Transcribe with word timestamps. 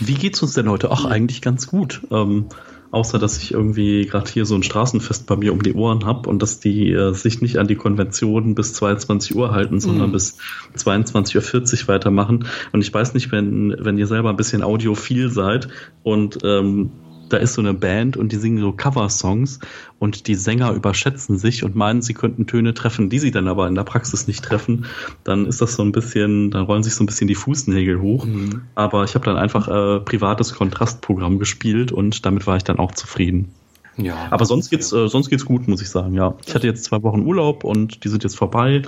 Wie 0.00 0.14
geht's 0.14 0.42
uns 0.42 0.54
denn 0.54 0.68
heute? 0.68 0.90
Ach, 0.90 1.04
eigentlich 1.04 1.42
ganz 1.42 1.66
gut. 1.66 2.02
Ähm, 2.10 2.46
außer 2.90 3.18
dass 3.18 3.38
ich 3.38 3.52
irgendwie 3.52 4.06
gerade 4.06 4.30
hier 4.30 4.44
so 4.44 4.54
ein 4.54 4.62
Straßenfest 4.62 5.26
bei 5.26 5.36
mir 5.36 5.52
um 5.52 5.62
die 5.62 5.74
Ohren 5.74 6.04
habe 6.06 6.28
und 6.28 6.42
dass 6.42 6.60
die 6.60 6.90
äh, 6.90 7.12
sich 7.12 7.40
nicht 7.40 7.58
an 7.58 7.68
die 7.68 7.76
Konventionen 7.76 8.54
bis 8.54 8.74
22 8.74 9.36
Uhr 9.36 9.52
halten, 9.52 9.80
sondern 9.80 10.08
mhm. 10.08 10.12
bis 10.12 10.38
22.40 10.76 11.82
Uhr 11.82 11.88
weitermachen. 11.88 12.46
Und 12.72 12.80
ich 12.80 12.92
weiß 12.92 13.14
nicht, 13.14 13.30
wenn, 13.30 13.76
wenn 13.78 13.98
ihr 13.98 14.06
selber 14.06 14.30
ein 14.30 14.36
bisschen 14.36 14.62
audiophil 14.62 15.30
seid 15.30 15.68
und 16.02 16.38
ähm, 16.42 16.90
da 17.32 17.38
ist 17.38 17.54
so 17.54 17.62
eine 17.62 17.74
Band 17.74 18.16
und 18.16 18.32
die 18.32 18.36
singen 18.36 18.60
so 18.60 18.72
Cover-Songs 18.72 19.60
und 19.98 20.26
die 20.26 20.34
Sänger 20.34 20.72
überschätzen 20.72 21.38
sich 21.38 21.64
und 21.64 21.74
meinen, 21.74 22.02
sie 22.02 22.14
könnten 22.14 22.46
Töne 22.46 22.74
treffen, 22.74 23.08
die 23.08 23.18
sie 23.18 23.30
dann 23.30 23.48
aber 23.48 23.66
in 23.68 23.74
der 23.74 23.84
Praxis 23.84 24.26
nicht 24.26 24.44
treffen, 24.44 24.86
dann 25.24 25.46
ist 25.46 25.60
das 25.60 25.74
so 25.74 25.82
ein 25.82 25.92
bisschen, 25.92 26.50
dann 26.50 26.64
rollen 26.64 26.82
sich 26.82 26.94
so 26.94 27.02
ein 27.02 27.06
bisschen 27.06 27.28
die 27.28 27.34
Fußnägel 27.34 28.00
hoch. 28.00 28.26
Mhm. 28.26 28.62
Aber 28.74 29.04
ich 29.04 29.14
habe 29.14 29.24
dann 29.24 29.36
einfach 29.36 29.68
äh, 29.68 30.00
privates 30.00 30.54
Kontrastprogramm 30.54 31.38
gespielt 31.38 31.92
und 31.92 32.26
damit 32.26 32.46
war 32.46 32.56
ich 32.56 32.64
dann 32.64 32.78
auch 32.78 32.92
zufrieden. 32.92 33.54
Ja, 33.96 34.28
aber 34.30 34.44
sonst 34.44 34.70
geht's, 34.70 34.92
äh, 34.92 35.08
sonst 35.08 35.28
geht's 35.28 35.44
gut, 35.44 35.68
muss 35.68 35.82
ich 35.82 35.90
sagen, 35.90 36.14
ja. 36.14 36.34
Ich 36.46 36.54
hatte 36.54 36.66
jetzt 36.66 36.84
zwei 36.84 37.02
Wochen 37.02 37.20
Urlaub 37.20 37.64
und 37.64 38.04
die 38.04 38.08
sind 38.08 38.22
jetzt 38.22 38.36
vorbei, 38.36 38.82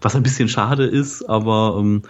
was 0.00 0.16
ein 0.16 0.22
bisschen 0.22 0.48
schade 0.48 0.84
ist, 0.84 1.28
aber 1.28 1.76
ähm, 1.78 2.02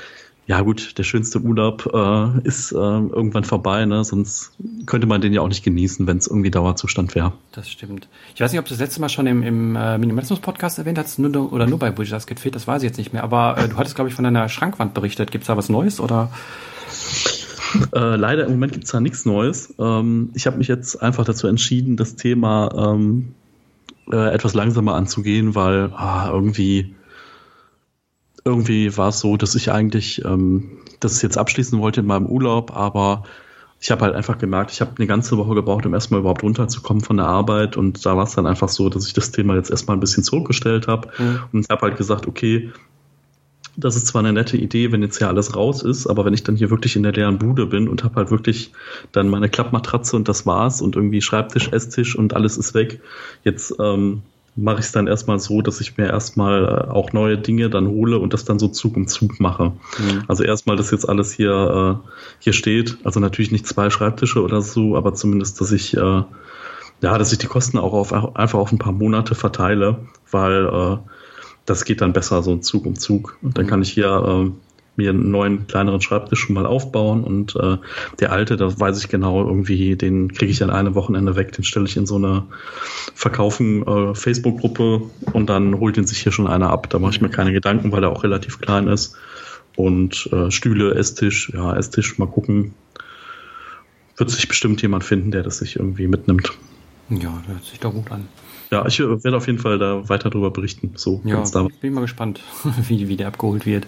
ja 0.47 0.61
gut, 0.61 0.97
der 0.97 1.03
schönste 1.03 1.41
Urlaub 1.41 1.91
äh, 1.93 2.47
ist 2.47 2.71
äh, 2.71 2.77
irgendwann 2.77 3.43
vorbei, 3.43 3.85
ne? 3.85 4.05
sonst 4.05 4.53
könnte 4.87 5.09
man 5.09 5.21
den 5.21 5.33
ja 5.33 5.41
auch 5.41 5.49
nicht 5.49 5.65
genießen, 5.65 6.07
wenn 6.07 6.19
es 6.19 6.29
irgendwie 6.29 6.53
Dauerzustand 6.53 7.17
wäre. 7.17 7.33
Das 7.51 7.69
stimmt. 7.69 8.09
Ich 8.35 8.41
weiß 8.41 8.53
nicht, 8.53 8.61
ob 8.61 8.67
du 8.67 8.71
das 8.71 8.79
letzte 8.79 9.01
Mal 9.01 9.09
schon 9.09 9.27
im, 9.27 9.43
im 9.43 9.75
äh, 9.75 9.99
Minimalismus-Podcast 9.99 10.79
erwähnt 10.79 10.99
hast, 10.99 11.19
nur, 11.19 11.53
oder 11.53 11.67
nur 11.67 11.81
bei 11.81 11.91
Get 11.91 12.39
Fit, 12.39 12.55
das 12.55 12.69
weiß 12.69 12.83
ich 12.83 12.89
jetzt 12.89 12.99
nicht 12.99 13.13
mehr, 13.13 13.25
aber 13.25 13.59
äh, 13.59 13.69
du 13.69 13.77
hattest, 13.77 13.97
glaube 13.97 14.09
ich, 14.09 14.15
von 14.15 14.25
deiner 14.25 14.49
Schrankwand 14.49 14.95
berichtet. 14.95 15.33
Gibt 15.33 15.43
es 15.43 15.49
da 15.49 15.57
was 15.57 15.69
Neues 15.69 15.99
oder? 15.99 16.31
Äh, 17.93 18.17
leider 18.17 18.45
im 18.45 18.53
Moment 18.53 18.73
gibt 18.73 18.85
es 18.85 18.93
da 18.93 19.01
nichts 19.01 19.25
Neues. 19.25 19.75
Ähm, 19.79 20.31
ich 20.35 20.47
habe 20.47 20.59
mich 20.59 20.69
jetzt 20.69 21.03
einfach 21.03 21.25
dazu 21.25 21.49
entschieden, 21.49 21.97
das 21.97 22.15
Thema 22.15 22.71
ähm, 22.95 23.35
äh, 24.13 24.33
etwas 24.33 24.55
langsamer 24.55 24.95
anzugehen, 24.95 25.57
weil 25.57 25.91
ah, 25.95 26.31
irgendwie 26.33 26.95
irgendwie 28.47 28.97
war 28.97 29.09
es 29.09 29.21
so, 29.21 29.37
dass 29.37 29.55
ich 29.55 29.71
eigentlich 29.73 30.25
ähm, 30.25 30.79
das 31.01 31.21
jetzt 31.21 31.37
abschließen 31.37 31.79
wollte 31.81 32.01
in 32.01 32.07
meinem 32.07 32.27
Urlaub, 32.27 32.75
aber 32.75 33.25
ich 33.81 33.91
habe 33.91 34.05
halt 34.05 34.15
einfach 34.15 34.39
gemerkt, 34.39 34.71
ich 34.71 34.81
habe 34.81 34.93
eine 34.97 35.07
ganze 35.07 35.37
Woche 35.37 35.55
gebraucht, 35.55 35.85
um 35.85 35.93
erstmal 35.93 36.21
überhaupt 36.21 36.43
runterzukommen 36.43 37.03
von 37.03 37.19
der 37.19 37.27
Arbeit 37.27 37.77
und 37.77 38.07
da 38.07 38.17
war 38.17 38.25
es 38.25 38.35
dann 38.35 38.47
einfach 38.47 38.69
so, 38.69 38.89
dass 38.89 39.07
ich 39.07 39.13
das 39.13 39.33
Thema 39.33 39.55
jetzt 39.57 39.71
erstmal 39.71 39.97
ein 39.97 40.01
bisschen 40.01 40.23
zurückgestellt 40.23 40.87
habe 40.87 41.09
mhm. 41.19 41.41
und 41.53 41.69
habe 41.69 41.83
halt 41.83 41.97
gesagt, 41.99 42.27
okay, 42.27 42.71
das 43.77 43.97
ist 43.97 44.07
zwar 44.07 44.21
eine 44.21 44.33
nette 44.33 44.57
Idee, 44.57 44.91
wenn 44.93 45.03
jetzt 45.03 45.21
ja 45.21 45.29
alles 45.29 45.55
raus 45.55 45.83
ist, 45.83 46.07
aber 46.07 46.25
wenn 46.25 46.33
ich 46.33 46.43
dann 46.43 46.57
hier 46.57 46.71
wirklich 46.71 46.97
in 46.97 47.03
der 47.03 47.13
leeren 47.13 47.39
Bude 47.39 47.67
bin 47.67 47.89
und 47.89 48.05
habe 48.05 48.15
halt 48.17 48.31
wirklich 48.31 48.73
dann 49.13 49.29
meine 49.29 49.51
Klappmatratze 49.51 50.17
und 50.17 50.29
das 50.29 50.47
war's 50.47 50.81
und 50.81 50.97
irgendwie 50.97 51.21
Schreibtisch, 51.21 51.69
Esstisch 51.73 52.17
und 52.17 52.33
alles 52.33 52.57
ist 52.57 52.73
weg, 52.73 53.01
jetzt 53.45 53.75
ähm, 53.79 54.23
mache 54.57 54.81
ich 54.81 54.87
es 54.87 54.93
dann 54.93 55.07
erstmal 55.07 55.39
so, 55.39 55.61
dass 55.61 55.81
ich 55.81 55.99
mir 55.99 56.07
erstmal 56.07 56.65
äh, 56.65 56.91
auch 56.91 57.13
neue 57.13 57.37
Dinge 57.37 57.69
dann 57.69 57.89
hole 57.89 58.19
und 58.19 58.33
das 58.33 58.45
dann 58.45 58.59
so 58.59 58.69
Zug 58.69 58.97
um 58.97 59.07
Zug 59.07 59.39
mache. 59.39 59.73
Mhm. 59.99 60.25
Also 60.29 60.45
erstmal, 60.45 60.77
dass 60.77 60.91
jetzt 60.91 61.09
alles 61.09 61.33
hier, 61.33 62.01
äh, 62.03 62.09
hier 62.39 62.55
steht. 62.55 62.97
Also 63.05 63.21
natürlich 63.21 63.53
nicht 63.53 63.67
zwei 63.67 63.91
Schreibtische 63.91 64.43
oder 64.43 64.63
so, 64.63 64.97
aber 64.97 65.15
zumindest, 65.15 65.61
dass 65.61 65.73
ich, 65.73 65.95
äh, 65.97 66.01
ja, 66.01 67.19
dass 67.19 67.33
ich 67.33 67.39
die 67.39 67.47
Kosten 67.47 67.77
auch 67.79 67.93
auf, 67.93 68.13
einfach 68.13 68.59
auf 68.59 68.73
ein 68.73 68.79
paar 68.79 68.93
Monate 68.93 69.35
verteile, 69.35 69.99
weil 70.31 70.67
äh, 70.67 70.97
das 71.67 71.85
geht 71.85 72.01
dann 72.01 72.15
besser 72.15 72.43
so 72.43 72.57
Zug 72.57 72.87
um 72.87 72.99
Zug. 72.99 73.37
Und 73.43 73.59
dann 73.59 73.67
mhm. 73.67 73.71
kann 73.71 73.83
ich 73.83 73.93
hier 73.93 74.09
äh, 74.47 74.51
mir 74.97 75.11
einen 75.11 75.31
neuen, 75.31 75.67
kleineren 75.67 76.01
Schreibtisch 76.01 76.41
schon 76.41 76.55
mal 76.55 76.67
aufbauen 76.67 77.25
und 77.25 77.57
äh, 77.57 77.77
der 78.21 78.33
alte, 78.33 78.57
da 78.57 78.79
weiß 78.79 78.99
ich 78.99 79.09
genau, 79.09 79.45
irgendwie, 79.45 79.97
den 79.97 80.33
kriege 80.33 80.51
ich 80.51 80.63
an 80.63 80.71
einem 80.71 80.95
Wochenende 80.95 81.37
weg, 81.37 81.53
den 81.53 81.65
stelle 81.65 81.87
ich 81.87 81.97
in 81.97 82.07
so 82.07 82.17
eine 82.17 82.45
Verkaufen 83.15 83.87
äh, 83.87 84.15
Facebook-Gruppe 84.15 85.03
und 85.33 85.51
dann 85.51 85.79
holt 85.79 85.97
ihn 85.97 86.07
sich 86.07 86.19
hier 86.19 86.33
schon 86.33 86.47
einer 86.47 86.71
ab. 86.71 86.91
Da 86.91 86.99
mache 86.99 87.13
ich 87.13 87.21
mir 87.21 87.31
keine 87.31 87.53
Gedanken, 87.53 87.93
weil 87.93 88.05
er 88.05 88.11
auch 88.11 88.25
relativ 88.25 88.61
klein 88.61 88.89
ist. 88.89 89.17
Und 89.77 90.29
äh, 90.33 90.51
Stühle, 90.51 90.95
Esstisch, 90.95 91.53
ja, 91.55 91.77
Esstisch, 91.77 92.19
mal 92.19 92.27
gucken. 92.27 92.75
Wird 94.17 94.31
sich 94.31 94.49
bestimmt 94.49 94.81
jemand 94.81 95.05
finden, 95.05 95.31
der 95.31 95.43
das 95.43 95.59
sich 95.59 95.77
irgendwie 95.77 96.07
mitnimmt. 96.07 96.53
Ja, 97.11 97.43
hört 97.47 97.65
sich 97.65 97.79
doch 97.79 97.93
gut 97.93 98.11
an. 98.11 98.27
Ja, 98.71 98.85
ich 98.87 98.99
werde 98.99 99.37
auf 99.37 99.47
jeden 99.47 99.59
Fall 99.59 99.79
da 99.79 100.09
weiter 100.09 100.31
drüber 100.31 100.51
berichten. 100.51 100.93
So, 100.97 101.21
ja, 101.25 101.43
bin 101.81 101.95
mal 101.95 102.01
gespannt, 102.01 102.41
wie, 102.89 103.09
wie 103.09 103.17
der 103.17 103.29
abgeholt 103.29 103.67
wird. 103.67 103.87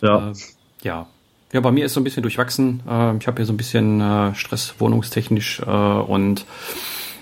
Ja. 0.00 0.30
Äh, 0.30 0.34
ja. 0.82 1.06
Ja, 1.52 1.60
bei 1.60 1.70
mir 1.70 1.86
ist 1.86 1.94
so 1.94 2.00
ein 2.00 2.04
bisschen 2.04 2.22
durchwachsen. 2.22 2.82
Äh, 2.88 3.16
ich 3.16 3.26
habe 3.26 3.36
hier 3.36 3.46
so 3.46 3.52
ein 3.52 3.56
bisschen 3.56 4.00
äh, 4.00 4.34
Stress 4.34 4.74
wohnungstechnisch 4.78 5.60
äh, 5.60 5.70
und 5.70 6.44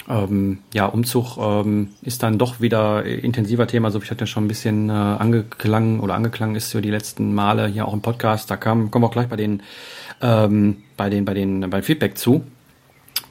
ähm, 0.09 0.59
ja, 0.73 0.87
Umzug 0.87 1.39
ähm, 1.39 1.91
ist 2.03 2.23
dann 2.23 2.39
doch 2.39 2.61
wieder 2.61 3.05
intensiver 3.05 3.67
Thema, 3.67 3.91
so 3.91 4.01
wie 4.01 4.05
ich 4.05 4.11
hatte 4.11 4.27
schon 4.27 4.45
ein 4.45 4.49
bisschen 4.49 4.91
äh, 4.91 4.93
angeklangen 4.93 6.01
oder 6.01 6.15
angeklangen 6.15 6.57
ist 6.57 6.73
für 6.73 6.83
die 6.83 6.91
letzten 6.91 7.35
Male 7.35 7.67
hier 7.69 7.89
auch 7.89 7.95
im 7.95 8.03
Podcast. 8.03 8.51
Da 8.51 8.57
kam, 8.57 8.91
kommen 8.91 9.05
wir 9.05 9.09
auch 9.09 9.13
gleich 9.13 9.29
bei 9.29 9.37
den, 9.37 9.63
ähm, 10.21 10.83
bei 10.97 11.09
den, 11.09 11.25
bei 11.25 11.35
den, 11.35 11.69
beim 11.71 11.83
Feedback 11.83 12.19
zu. 12.19 12.45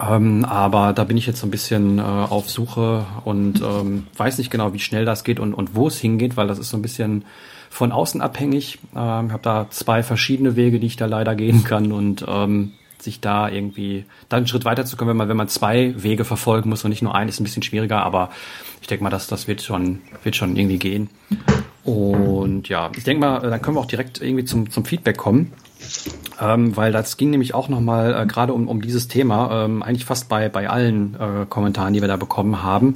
Ähm, 0.01 0.45
aber 0.45 0.93
da 0.93 1.03
bin 1.03 1.17
ich 1.17 1.27
jetzt 1.27 1.39
so 1.39 1.47
ein 1.47 1.51
bisschen 1.51 1.99
äh, 1.99 2.01
auf 2.01 2.49
Suche 2.49 3.05
und 3.25 3.61
ähm, 3.61 4.07
weiß 4.17 4.37
nicht 4.37 4.49
genau, 4.49 4.73
wie 4.73 4.79
schnell 4.79 5.05
das 5.05 5.23
geht 5.23 5.39
und, 5.39 5.53
und 5.53 5.75
wo 5.75 5.87
es 5.87 5.99
hingeht, 5.99 6.35
weil 6.35 6.47
das 6.47 6.59
ist 6.59 6.69
so 6.69 6.77
ein 6.77 6.81
bisschen 6.81 7.25
von 7.69 7.91
außen 7.91 8.21
abhängig. 8.21 8.79
Ähm, 8.95 9.27
ich 9.27 9.33
habe 9.33 9.43
da 9.43 9.67
zwei 9.69 10.03
verschiedene 10.03 10.55
Wege, 10.55 10.79
die 10.79 10.87
ich 10.87 10.95
da 10.95 11.05
leider 11.05 11.35
gehen 11.35 11.63
kann 11.63 11.91
und 11.91 12.25
ähm, 12.27 12.73
sich 12.99 13.19
da 13.19 13.49
irgendwie 13.49 14.05
dann 14.29 14.37
einen 14.37 14.47
Schritt 14.47 14.65
weiterzukommen, 14.65 15.11
wenn 15.11 15.17
man 15.17 15.29
wenn 15.29 15.37
man 15.37 15.49
zwei 15.49 15.93
Wege 16.01 16.25
verfolgen 16.25 16.69
muss 16.69 16.83
und 16.83 16.89
nicht 16.89 17.01
nur 17.01 17.13
einen, 17.13 17.29
ist 17.29 17.39
ein 17.39 17.43
bisschen 17.43 17.63
schwieriger, 17.63 18.03
aber 18.03 18.29
ich 18.81 18.87
denke 18.87 19.03
mal, 19.03 19.09
dass 19.09 19.27
das 19.27 19.47
wird 19.47 19.61
schon 19.61 20.01
wird 20.23 20.35
schon 20.35 20.55
irgendwie 20.55 20.79
gehen. 20.79 21.09
Und 21.83 22.69
ja, 22.69 22.89
ich 22.95 23.03
denke 23.03 23.19
mal, 23.19 23.41
dann 23.41 23.61
können 23.61 23.75
wir 23.75 23.81
auch 23.81 23.85
direkt 23.85 24.21
irgendwie 24.21 24.45
zum 24.45 24.69
zum 24.69 24.85
Feedback 24.85 25.17
kommen. 25.17 25.51
Ähm, 26.39 26.75
weil 26.75 26.91
das 26.91 27.17
ging 27.17 27.29
nämlich 27.29 27.53
auch 27.53 27.69
nochmal 27.69 28.13
äh, 28.13 28.25
gerade 28.25 28.53
um, 28.53 28.67
um 28.67 28.81
dieses 28.81 29.07
Thema, 29.07 29.65
ähm, 29.65 29.83
eigentlich 29.83 30.05
fast 30.05 30.29
bei, 30.29 30.49
bei 30.49 30.69
allen 30.69 31.15
äh, 31.15 31.45
Kommentaren, 31.47 31.93
die 31.93 32.01
wir 32.01 32.07
da 32.07 32.17
bekommen 32.17 32.63
haben. 32.63 32.93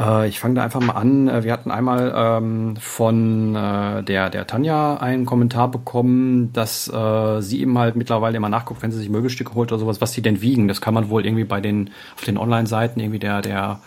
Äh, 0.00 0.28
ich 0.28 0.40
fange 0.40 0.54
da 0.54 0.64
einfach 0.64 0.80
mal 0.80 0.94
an. 0.94 1.28
Äh, 1.28 1.44
wir 1.44 1.52
hatten 1.52 1.70
einmal 1.70 2.12
ähm, 2.16 2.76
von 2.76 3.54
äh, 3.54 4.02
der, 4.02 4.30
der 4.30 4.46
Tanja 4.46 4.96
einen 4.96 5.26
Kommentar 5.26 5.70
bekommen, 5.70 6.52
dass 6.52 6.88
äh, 6.88 7.40
sie 7.40 7.60
eben 7.60 7.78
halt 7.78 7.96
mittlerweile 7.96 8.36
immer 8.36 8.48
nachguckt, 8.48 8.82
wenn 8.82 8.90
sie 8.90 8.98
sich 8.98 9.10
Möbelstücke 9.10 9.54
holt 9.54 9.70
oder 9.70 9.78
sowas, 9.78 10.00
was 10.00 10.12
die 10.12 10.22
denn 10.22 10.40
wiegen. 10.40 10.68
Das 10.68 10.80
kann 10.80 10.94
man 10.94 11.10
wohl 11.10 11.26
irgendwie 11.26 11.44
bei 11.44 11.60
den, 11.60 11.90
auf 12.16 12.24
den 12.24 12.38
Online-Seiten 12.38 12.98
irgendwie 12.98 13.18
der, 13.18 13.42
der 13.42 13.80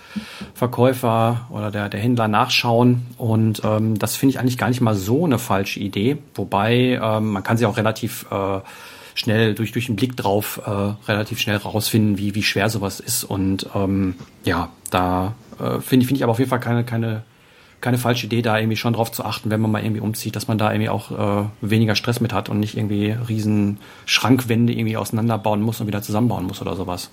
Verkäufer 0.53 1.47
oder 1.49 1.71
der, 1.71 1.89
der 1.89 1.99
Händler 1.99 2.27
nachschauen. 2.27 3.07
Und 3.17 3.61
ähm, 3.63 3.97
das 3.97 4.15
finde 4.15 4.31
ich 4.31 4.39
eigentlich 4.39 4.57
gar 4.57 4.69
nicht 4.69 4.81
mal 4.81 4.95
so 4.95 5.25
eine 5.25 5.39
falsche 5.39 5.79
Idee. 5.79 6.17
Wobei 6.35 6.99
ähm, 7.01 7.31
man 7.31 7.43
kann 7.43 7.57
sie 7.57 7.65
auch 7.65 7.77
relativ 7.77 8.25
äh, 8.31 8.59
schnell 9.15 9.53
durch, 9.55 9.71
durch 9.71 9.87
den 9.87 9.95
Blick 9.95 10.15
drauf 10.17 10.61
äh, 10.65 11.09
relativ 11.09 11.39
schnell 11.39 11.57
rausfinden, 11.57 12.17
wie, 12.17 12.35
wie 12.35 12.43
schwer 12.43 12.69
sowas 12.69 12.99
ist. 12.99 13.23
Und 13.23 13.67
ähm, 13.75 14.15
ja, 14.43 14.69
da 14.89 15.33
äh, 15.59 15.81
finde 15.81 16.05
find 16.05 16.17
ich 16.17 16.23
aber 16.23 16.31
auf 16.31 16.39
jeden 16.39 16.49
Fall 16.49 16.59
keine, 16.59 16.83
keine, 16.83 17.23
keine 17.81 17.97
falsche 17.97 18.25
Idee, 18.25 18.41
da 18.41 18.57
irgendwie 18.57 18.77
schon 18.77 18.93
drauf 18.93 19.11
zu 19.11 19.25
achten, 19.25 19.49
wenn 19.49 19.61
man 19.61 19.71
mal 19.71 19.83
irgendwie 19.83 20.01
umzieht, 20.01 20.35
dass 20.35 20.47
man 20.47 20.57
da 20.57 20.71
irgendwie 20.71 20.89
auch 20.89 21.11
äh, 21.11 21.45
weniger 21.61 21.95
Stress 21.95 22.19
mit 22.19 22.33
hat 22.33 22.49
und 22.49 22.59
nicht 22.59 22.77
irgendwie 22.77 23.11
riesen 23.11 23.79
Schrankwände 24.05 24.73
irgendwie 24.73 24.97
auseinanderbauen 24.97 25.61
muss 25.61 25.81
und 25.81 25.87
wieder 25.87 26.01
zusammenbauen 26.01 26.45
muss 26.45 26.61
oder 26.61 26.75
sowas. 26.75 27.09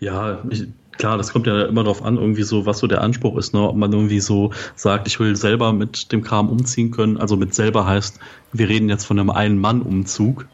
Ja, 0.00 0.38
ich, 0.48 0.66
Klar, 1.00 1.16
das 1.16 1.32
kommt 1.32 1.46
ja 1.46 1.64
immer 1.64 1.82
darauf 1.82 2.04
an, 2.04 2.18
irgendwie 2.18 2.42
so, 2.42 2.66
was 2.66 2.78
so 2.78 2.86
der 2.86 3.00
Anspruch 3.00 3.38
ist, 3.38 3.54
ne? 3.54 3.66
ob 3.66 3.74
man 3.74 3.90
irgendwie 3.90 4.20
so 4.20 4.52
sagt, 4.76 5.08
ich 5.08 5.18
will 5.18 5.34
selber 5.34 5.72
mit 5.72 6.12
dem 6.12 6.20
Kram 6.20 6.50
umziehen 6.50 6.90
können. 6.90 7.16
Also 7.16 7.38
mit 7.38 7.54
selber 7.54 7.86
heißt, 7.86 8.20
wir 8.52 8.68
reden 8.68 8.90
jetzt 8.90 9.06
von 9.06 9.18
einem 9.18 9.30
Ein-Mann-Umzug. 9.30 10.46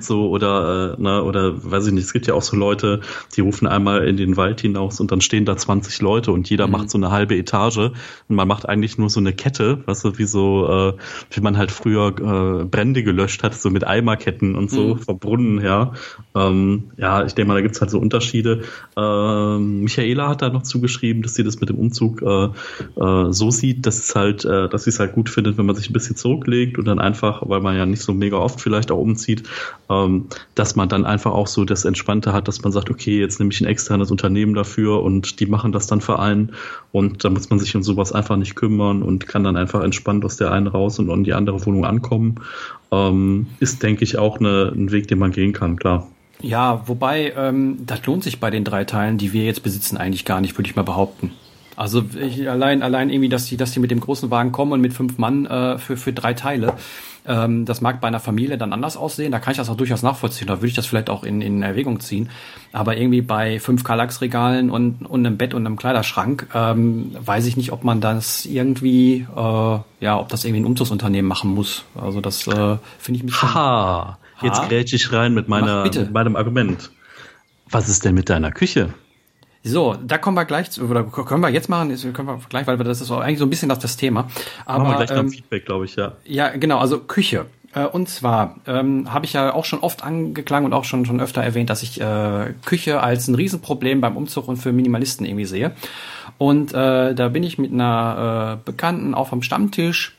So, 0.00 0.28
oder, 0.28 0.96
äh, 0.98 1.02
ne, 1.02 1.22
oder 1.22 1.52
weiß 1.70 1.86
ich 1.86 1.92
nicht, 1.92 2.04
es 2.04 2.12
gibt 2.12 2.26
ja 2.26 2.34
auch 2.34 2.42
so 2.42 2.56
Leute, 2.56 3.00
die 3.36 3.40
rufen 3.40 3.66
einmal 3.66 4.06
in 4.06 4.16
den 4.16 4.36
Wald 4.36 4.60
hinaus 4.60 5.00
und 5.00 5.10
dann 5.12 5.20
stehen 5.20 5.44
da 5.44 5.56
20 5.56 6.00
Leute 6.02 6.32
und 6.32 6.48
jeder 6.50 6.66
mhm. 6.66 6.72
macht 6.72 6.90
so 6.90 6.98
eine 6.98 7.10
halbe 7.10 7.36
Etage 7.36 7.78
und 7.78 8.36
man 8.36 8.48
macht 8.48 8.68
eigentlich 8.68 8.98
nur 8.98 9.10
so 9.10 9.20
eine 9.20 9.32
Kette, 9.32 9.82
weißt 9.86 10.04
du, 10.04 10.18
wie 10.18 10.24
so, 10.24 10.68
äh, 10.68 10.92
wie 11.30 11.40
man 11.40 11.56
halt 11.56 11.70
früher 11.70 12.08
äh, 12.08 12.64
Brände 12.64 13.02
gelöscht 13.02 13.42
hat, 13.42 13.54
so 13.54 13.70
mit 13.70 13.84
Eimerketten 13.84 14.56
und 14.56 14.70
so, 14.70 14.94
mhm. 14.94 14.98
vom 14.98 15.18
Brunnen 15.18 15.58
her. 15.58 15.92
Ähm, 16.34 16.90
ja, 16.96 17.24
ich 17.24 17.34
denke 17.34 17.48
mal, 17.48 17.54
da 17.54 17.60
gibt's 17.62 17.80
halt 17.80 17.90
so 17.90 17.98
Unterschiede. 17.98 18.62
Ähm, 18.96 19.80
Michaela 19.80 20.28
hat 20.28 20.42
da 20.42 20.50
noch 20.50 20.62
zugeschrieben, 20.62 21.22
dass 21.22 21.34
sie 21.34 21.44
das 21.44 21.60
mit 21.60 21.68
dem 21.68 21.78
Umzug 21.78 22.22
äh, 22.22 22.44
äh, 23.00 23.32
so 23.32 23.50
sieht, 23.50 23.86
dass 23.86 23.98
es 23.98 24.14
halt, 24.14 24.44
äh, 24.44 24.68
dass 24.68 24.84
sie 24.84 24.90
es 24.90 24.98
halt 24.98 25.12
gut 25.12 25.28
findet, 25.28 25.58
wenn 25.58 25.66
man 25.66 25.76
sich 25.76 25.90
ein 25.90 25.92
bisschen 25.92 26.16
zurücklegt 26.16 26.78
und 26.78 26.86
dann 26.86 26.98
einfach, 26.98 27.42
weil 27.46 27.60
man 27.60 27.76
ja 27.76 27.86
nicht 27.86 28.02
so 28.02 28.12
mega 28.12 28.36
oft 28.36 28.60
vielleicht 28.60 28.90
auch 28.90 28.98
umzieht, 28.98 29.44
ähm, 29.90 30.26
dass 30.54 30.76
man 30.76 30.88
dann 30.88 31.04
einfach 31.04 31.32
auch 31.32 31.46
so 31.46 31.64
das 31.64 31.84
Entspannte 31.84 32.32
hat, 32.32 32.48
dass 32.48 32.62
man 32.62 32.72
sagt, 32.72 32.90
okay, 32.90 33.20
jetzt 33.20 33.38
nehme 33.38 33.52
ich 33.52 33.60
ein 33.60 33.66
externes 33.66 34.10
Unternehmen 34.10 34.54
dafür 34.54 35.02
und 35.02 35.40
die 35.40 35.46
machen 35.46 35.72
das 35.72 35.86
dann 35.86 36.00
für 36.00 36.18
einen 36.18 36.52
und 36.92 37.24
da 37.24 37.30
muss 37.30 37.50
man 37.50 37.58
sich 37.58 37.74
um 37.76 37.82
sowas 37.82 38.12
einfach 38.12 38.36
nicht 38.36 38.54
kümmern 38.54 39.02
und 39.02 39.26
kann 39.26 39.44
dann 39.44 39.56
einfach 39.56 39.82
entspannt 39.82 40.24
aus 40.24 40.36
der 40.36 40.52
einen 40.52 40.66
raus 40.66 40.98
und 40.98 41.10
in 41.10 41.24
die 41.24 41.34
andere 41.34 41.64
Wohnung 41.66 41.84
ankommen. 41.84 42.36
Ähm, 42.90 43.46
ist, 43.60 43.82
denke 43.82 44.04
ich, 44.04 44.18
auch 44.18 44.38
eine, 44.38 44.72
ein 44.74 44.92
Weg, 44.92 45.08
den 45.08 45.18
man 45.18 45.32
gehen 45.32 45.52
kann, 45.52 45.76
klar. 45.76 46.06
Ja, 46.42 46.82
wobei, 46.86 47.32
ähm, 47.36 47.78
das 47.86 48.04
lohnt 48.04 48.24
sich 48.24 48.40
bei 48.40 48.50
den 48.50 48.64
drei 48.64 48.84
Teilen, 48.84 49.16
die 49.16 49.32
wir 49.32 49.44
jetzt 49.44 49.62
besitzen, 49.62 49.96
eigentlich 49.96 50.24
gar 50.24 50.40
nicht, 50.40 50.58
würde 50.58 50.68
ich 50.68 50.76
mal 50.76 50.82
behaupten. 50.82 51.30
Also 51.76 52.04
ich, 52.20 52.48
allein, 52.50 52.82
allein 52.82 53.10
irgendwie, 53.10 53.28
dass 53.28 53.46
die, 53.46 53.56
dass 53.56 53.72
die 53.72 53.80
mit 53.80 53.90
dem 53.90 54.00
großen 54.00 54.30
Wagen 54.30 54.52
kommen 54.52 54.72
und 54.72 54.80
mit 54.80 54.92
fünf 54.92 55.18
Mann 55.18 55.46
äh, 55.46 55.78
für, 55.78 55.96
für 55.96 56.12
drei 56.12 56.34
Teile. 56.34 56.74
Ähm, 57.24 57.64
das 57.64 57.80
mag 57.80 58.00
bei 58.00 58.08
einer 58.08 58.20
Familie 58.20 58.58
dann 58.58 58.72
anders 58.72 58.96
aussehen. 58.96 59.30
Da 59.32 59.38
kann 59.38 59.52
ich 59.52 59.58
das 59.58 59.68
auch 59.68 59.76
durchaus 59.76 60.02
nachvollziehen. 60.02 60.48
Da 60.48 60.58
würde 60.58 60.68
ich 60.68 60.74
das 60.74 60.86
vielleicht 60.86 61.08
auch 61.08 61.22
in, 61.24 61.40
in 61.40 61.62
Erwägung 61.62 62.00
ziehen. 62.00 62.30
Aber 62.72 62.96
irgendwie 62.96 63.22
bei 63.22 63.60
fünf 63.60 63.84
Kallax-Regalen 63.84 64.70
und, 64.70 65.06
und 65.06 65.26
einem 65.26 65.36
Bett 65.36 65.54
und 65.54 65.66
einem 65.66 65.76
Kleiderschrank 65.76 66.48
ähm, 66.54 67.14
weiß 67.18 67.46
ich 67.46 67.56
nicht, 67.56 67.72
ob 67.72 67.84
man 67.84 68.00
das 68.00 68.44
irgendwie, 68.44 69.26
äh, 69.36 69.78
ja, 70.00 70.18
ob 70.18 70.28
das 70.28 70.44
irgendwie 70.44 70.62
ein 70.62 70.66
Umzugsunternehmen 70.66 71.28
machen 71.28 71.54
muss. 71.54 71.84
Also 71.94 72.20
das 72.20 72.46
äh, 72.46 72.76
finde 72.98 73.18
ich 73.18 73.22
ein 73.22 73.26
bisschen. 73.26 73.54
Haha, 73.54 74.18
jetzt 74.42 74.68
grätsch 74.68 74.92
ich 74.92 75.12
rein 75.12 75.32
mit, 75.34 75.48
meiner, 75.48 75.84
mit 75.84 76.12
meinem 76.12 76.36
Argument. 76.36 76.90
Was 77.70 77.88
ist 77.88 78.04
denn 78.04 78.14
mit 78.14 78.28
deiner 78.28 78.50
Küche? 78.50 78.92
So, 79.64 79.96
da 80.04 80.18
kommen 80.18 80.36
wir 80.36 80.44
gleich 80.44 80.70
zu, 80.70 80.82
oder 80.84 81.04
können 81.04 81.40
wir 81.40 81.50
jetzt 81.50 81.68
machen, 81.68 81.96
können 82.12 82.28
wir 82.28 82.40
gleich, 82.48 82.66
weil 82.66 82.76
das 82.78 83.00
ist 83.00 83.10
eigentlich 83.10 83.38
so 83.38 83.46
ein 83.46 83.50
bisschen 83.50 83.68
das, 83.68 83.78
das 83.78 83.96
Thema. 83.96 84.28
Aber 84.66 84.84
machen 84.84 84.98
wir 84.98 85.06
gleich 85.06 85.18
ähm, 85.18 85.30
Feedback, 85.30 85.66
glaube 85.66 85.84
ich, 85.84 85.96
ja. 85.96 86.12
Ja, 86.24 86.48
genau, 86.48 86.78
also 86.78 86.98
Küche. 86.98 87.46
Äh, 87.74 87.84
und 87.84 88.08
zwar 88.08 88.56
ähm, 88.66 89.12
habe 89.12 89.24
ich 89.24 89.34
ja 89.34 89.54
auch 89.54 89.64
schon 89.64 89.80
oft 89.80 90.02
angeklangt 90.02 90.66
und 90.66 90.72
auch 90.72 90.84
schon 90.84 91.06
schon 91.06 91.20
öfter 91.20 91.42
erwähnt, 91.42 91.70
dass 91.70 91.82
ich 91.82 92.00
äh, 92.00 92.54
Küche 92.64 93.00
als 93.00 93.28
ein 93.28 93.34
Riesenproblem 93.36 94.00
beim 94.00 94.16
Umzug 94.16 94.48
und 94.48 94.56
für 94.56 94.72
Minimalisten 94.72 95.24
irgendwie 95.26 95.44
sehe. 95.44 95.72
Und 96.38 96.74
äh, 96.74 97.14
da 97.14 97.28
bin 97.28 97.44
ich 97.44 97.58
mit 97.58 97.72
einer 97.72 98.58
äh, 98.58 98.64
Bekannten 98.64 99.14
auf 99.14 99.32
am 99.32 99.42
Stammtisch 99.42 100.16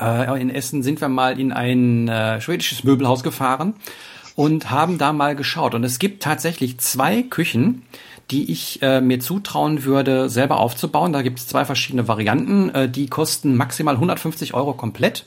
äh, 0.00 0.40
in 0.40 0.50
Essen 0.50 0.82
sind 0.82 1.00
wir 1.00 1.08
mal 1.08 1.38
in 1.38 1.52
ein 1.52 2.08
äh, 2.08 2.40
schwedisches 2.40 2.84
Möbelhaus 2.84 3.22
gefahren 3.22 3.74
und 4.34 4.70
haben 4.70 4.98
da 4.98 5.12
mal 5.12 5.36
geschaut. 5.36 5.74
Und 5.74 5.84
es 5.84 5.98
gibt 5.98 6.22
tatsächlich 6.22 6.78
zwei 6.78 7.22
Küchen, 7.22 7.82
die 8.30 8.50
ich 8.50 8.82
äh, 8.82 9.00
mir 9.00 9.20
zutrauen 9.20 9.84
würde, 9.84 10.28
selber 10.28 10.60
aufzubauen. 10.60 11.12
Da 11.12 11.22
gibt 11.22 11.38
es 11.38 11.46
zwei 11.46 11.64
verschiedene 11.64 12.08
Varianten. 12.08 12.70
Äh, 12.70 12.88
die 12.88 13.06
kosten 13.06 13.56
maximal 13.56 13.94
150 13.94 14.54
Euro 14.54 14.72
komplett 14.74 15.26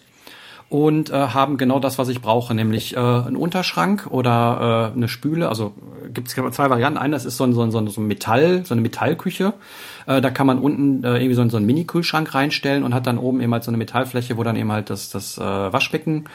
und 0.69 1.09
äh, 1.09 1.13
haben 1.13 1.57
genau 1.57 1.79
das, 1.79 1.97
was 1.97 2.09
ich 2.09 2.21
brauche, 2.21 2.53
nämlich 2.53 2.95
äh, 2.95 2.99
einen 2.99 3.37
Unterschrank 3.37 4.07
oder 4.09 4.91
äh, 4.93 4.97
eine 4.97 5.07
Spüle. 5.07 5.47
Also 5.47 5.73
äh, 6.05 6.09
gibt 6.09 6.27
es 6.27 6.33
zwei 6.33 6.69
Varianten. 6.69 6.97
Eine, 6.97 7.13
das 7.13 7.23
ist 7.23 7.37
so 7.37 7.45
ein, 7.45 7.53
so 7.53 7.61
ein, 7.61 7.71
so 7.71 7.79
ein 7.79 8.07
Metall, 8.07 8.65
so 8.65 8.73
eine 8.73 8.81
Metallküche. 8.81 9.53
Äh, 10.07 10.19
da 10.19 10.29
kann 10.29 10.45
man 10.45 10.59
unten 10.59 11.05
äh, 11.05 11.17
irgendwie 11.17 11.35
so, 11.35 11.41
ein, 11.41 11.49
so 11.49 11.57
einen 11.57 11.65
Mini-Kühlschrank 11.65 12.35
reinstellen 12.35 12.83
und 12.83 12.93
hat 12.93 13.07
dann 13.07 13.17
oben 13.17 13.39
eben 13.39 13.53
halt 13.53 13.63
so 13.63 13.71
eine 13.71 13.77
Metallfläche, 13.77 14.35
wo 14.35 14.43
dann 14.43 14.57
eben 14.57 14.71
halt 14.71 14.89
das, 14.89 15.09
das 15.09 15.37
äh, 15.37 15.41
Waschbecken 15.41 16.25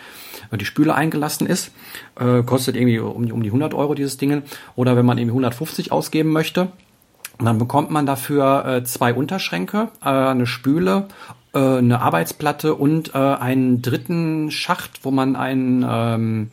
die 0.51 0.65
Spüle 0.65 0.95
eingelassen 0.95 1.47
ist. 1.47 1.73
Äh, 2.19 2.43
kostet 2.43 2.77
irgendwie 2.77 2.99
um, 2.99 3.31
um 3.31 3.43
die 3.43 3.51
100 3.51 3.75
Euro 3.75 3.95
dieses 3.95 4.17
Ding. 4.17 4.43
Oder 4.77 4.97
wenn 4.97 5.07
man 5.07 5.19
irgendwie 5.19 5.33
150 5.33 5.93
ausgeben 5.93 6.31
möchte, 6.31 6.69
dann 7.39 7.59
bekommt 7.59 7.91
man 7.91 8.07
dafür 8.07 8.65
äh, 8.67 8.85
zwei 8.85 9.15
Unterschränke, 9.15 9.89
äh, 10.03 10.09
eine 10.09 10.47
Spüle, 10.47 11.09
äh, 11.55 11.59
eine 11.59 12.01
Arbeitsplatte 12.01 12.75
und 12.75 13.15
äh, 13.15 13.19
einen 13.19 13.83
dritten 13.83 14.51
Schacht, 14.51 15.05
wo 15.05 15.11
man 15.11 15.37
einen 15.37 15.85
ähm, 15.89 16.51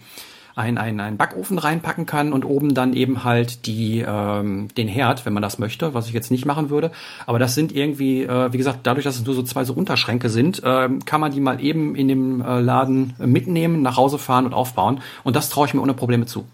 ein, 0.60 0.78
ein, 0.78 1.00
einen 1.00 1.16
Backofen 1.18 1.58
reinpacken 1.58 2.06
kann 2.06 2.34
und 2.34 2.44
oben 2.44 2.74
dann 2.74 2.94
eben 2.94 3.24
halt 3.24 3.66
die, 3.66 4.04
ähm, 4.06 4.68
den 4.76 4.90
Herd, 4.90 5.26
wenn 5.26 5.32
man 5.32 5.42
das 5.42 5.58
möchte, 5.58 5.94
was 5.94 6.08
ich 6.08 6.14
jetzt 6.14 6.32
nicht 6.32 6.46
machen 6.46 6.70
würde. 6.70 6.92
Aber 7.26 7.40
das 7.40 7.56
sind 7.56 7.72
irgendwie, 7.72 8.24
äh, 8.24 8.52
wie 8.52 8.58
gesagt, 8.58 8.80
dadurch, 8.84 9.06
dass 9.06 9.16
es 9.16 9.26
nur 9.26 9.36
so 9.36 9.44
zwei 9.44 9.64
so 9.64 9.74
Unterschränke 9.74 10.30
sind, 10.30 10.62
äh, 10.64 10.90
kann 11.06 11.22
man 11.22 11.32
die 11.32 11.40
mal 11.40 11.64
eben 11.64 11.96
in 11.96 12.10
dem 12.10 12.42
äh, 12.42 12.60
Laden 12.60 13.14
mitnehmen, 13.20 13.82
nach 13.82 13.96
Hause 13.96 14.18
fahren 14.18 14.46
und 14.46 14.54
aufbauen. 14.54 15.00
Und 15.24 15.38
das 15.38 15.50
traue 15.50 15.66
ich 15.66 15.74
mir 15.74 15.82
ohne 15.82 15.94
Probleme 15.94 16.26
zu. 16.26 16.46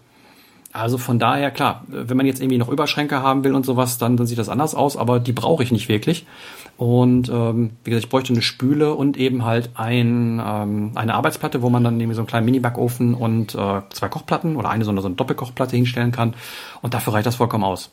Also 0.72 0.98
von 0.98 1.18
daher, 1.18 1.50
klar, 1.50 1.84
wenn 1.88 2.16
man 2.16 2.26
jetzt 2.26 2.40
irgendwie 2.40 2.58
noch 2.58 2.68
Überschränke 2.68 3.22
haben 3.22 3.42
will 3.44 3.54
und 3.54 3.66
sowas, 3.66 3.98
dann, 3.98 4.16
dann 4.16 4.26
sieht 4.26 4.38
das 4.38 4.50
anders 4.50 4.74
aus, 4.74 4.96
aber 4.96 5.18
die 5.18 5.32
brauche 5.32 5.62
ich 5.62 5.72
nicht 5.72 5.88
wirklich. 5.88 6.26
Und 6.76 7.30
ähm, 7.30 7.70
wie 7.84 7.90
gesagt, 7.90 8.04
ich 8.04 8.10
bräuchte 8.10 8.32
eine 8.32 8.42
Spüle 8.42 8.94
und 8.94 9.16
eben 9.16 9.44
halt 9.44 9.70
ein, 9.74 10.40
ähm, 10.44 10.92
eine 10.94 11.14
Arbeitsplatte, 11.14 11.62
wo 11.62 11.70
man 11.70 11.82
dann 11.82 11.98
irgendwie 11.98 12.14
so 12.14 12.20
einen 12.20 12.28
kleinen 12.28 12.44
Mini-Backofen 12.44 13.14
und 13.14 13.54
äh, 13.54 13.80
zwei 13.90 14.08
Kochplatten 14.08 14.56
oder 14.56 14.68
eine 14.68 14.84
so 14.84 14.90
eine, 14.90 15.00
so 15.00 15.08
eine 15.08 15.16
Doppelkochplatte 15.16 15.74
hinstellen 15.74 16.12
kann. 16.12 16.34
Und 16.82 16.92
dafür 16.92 17.14
reicht 17.14 17.26
das 17.26 17.36
vollkommen 17.36 17.64
aus. 17.64 17.90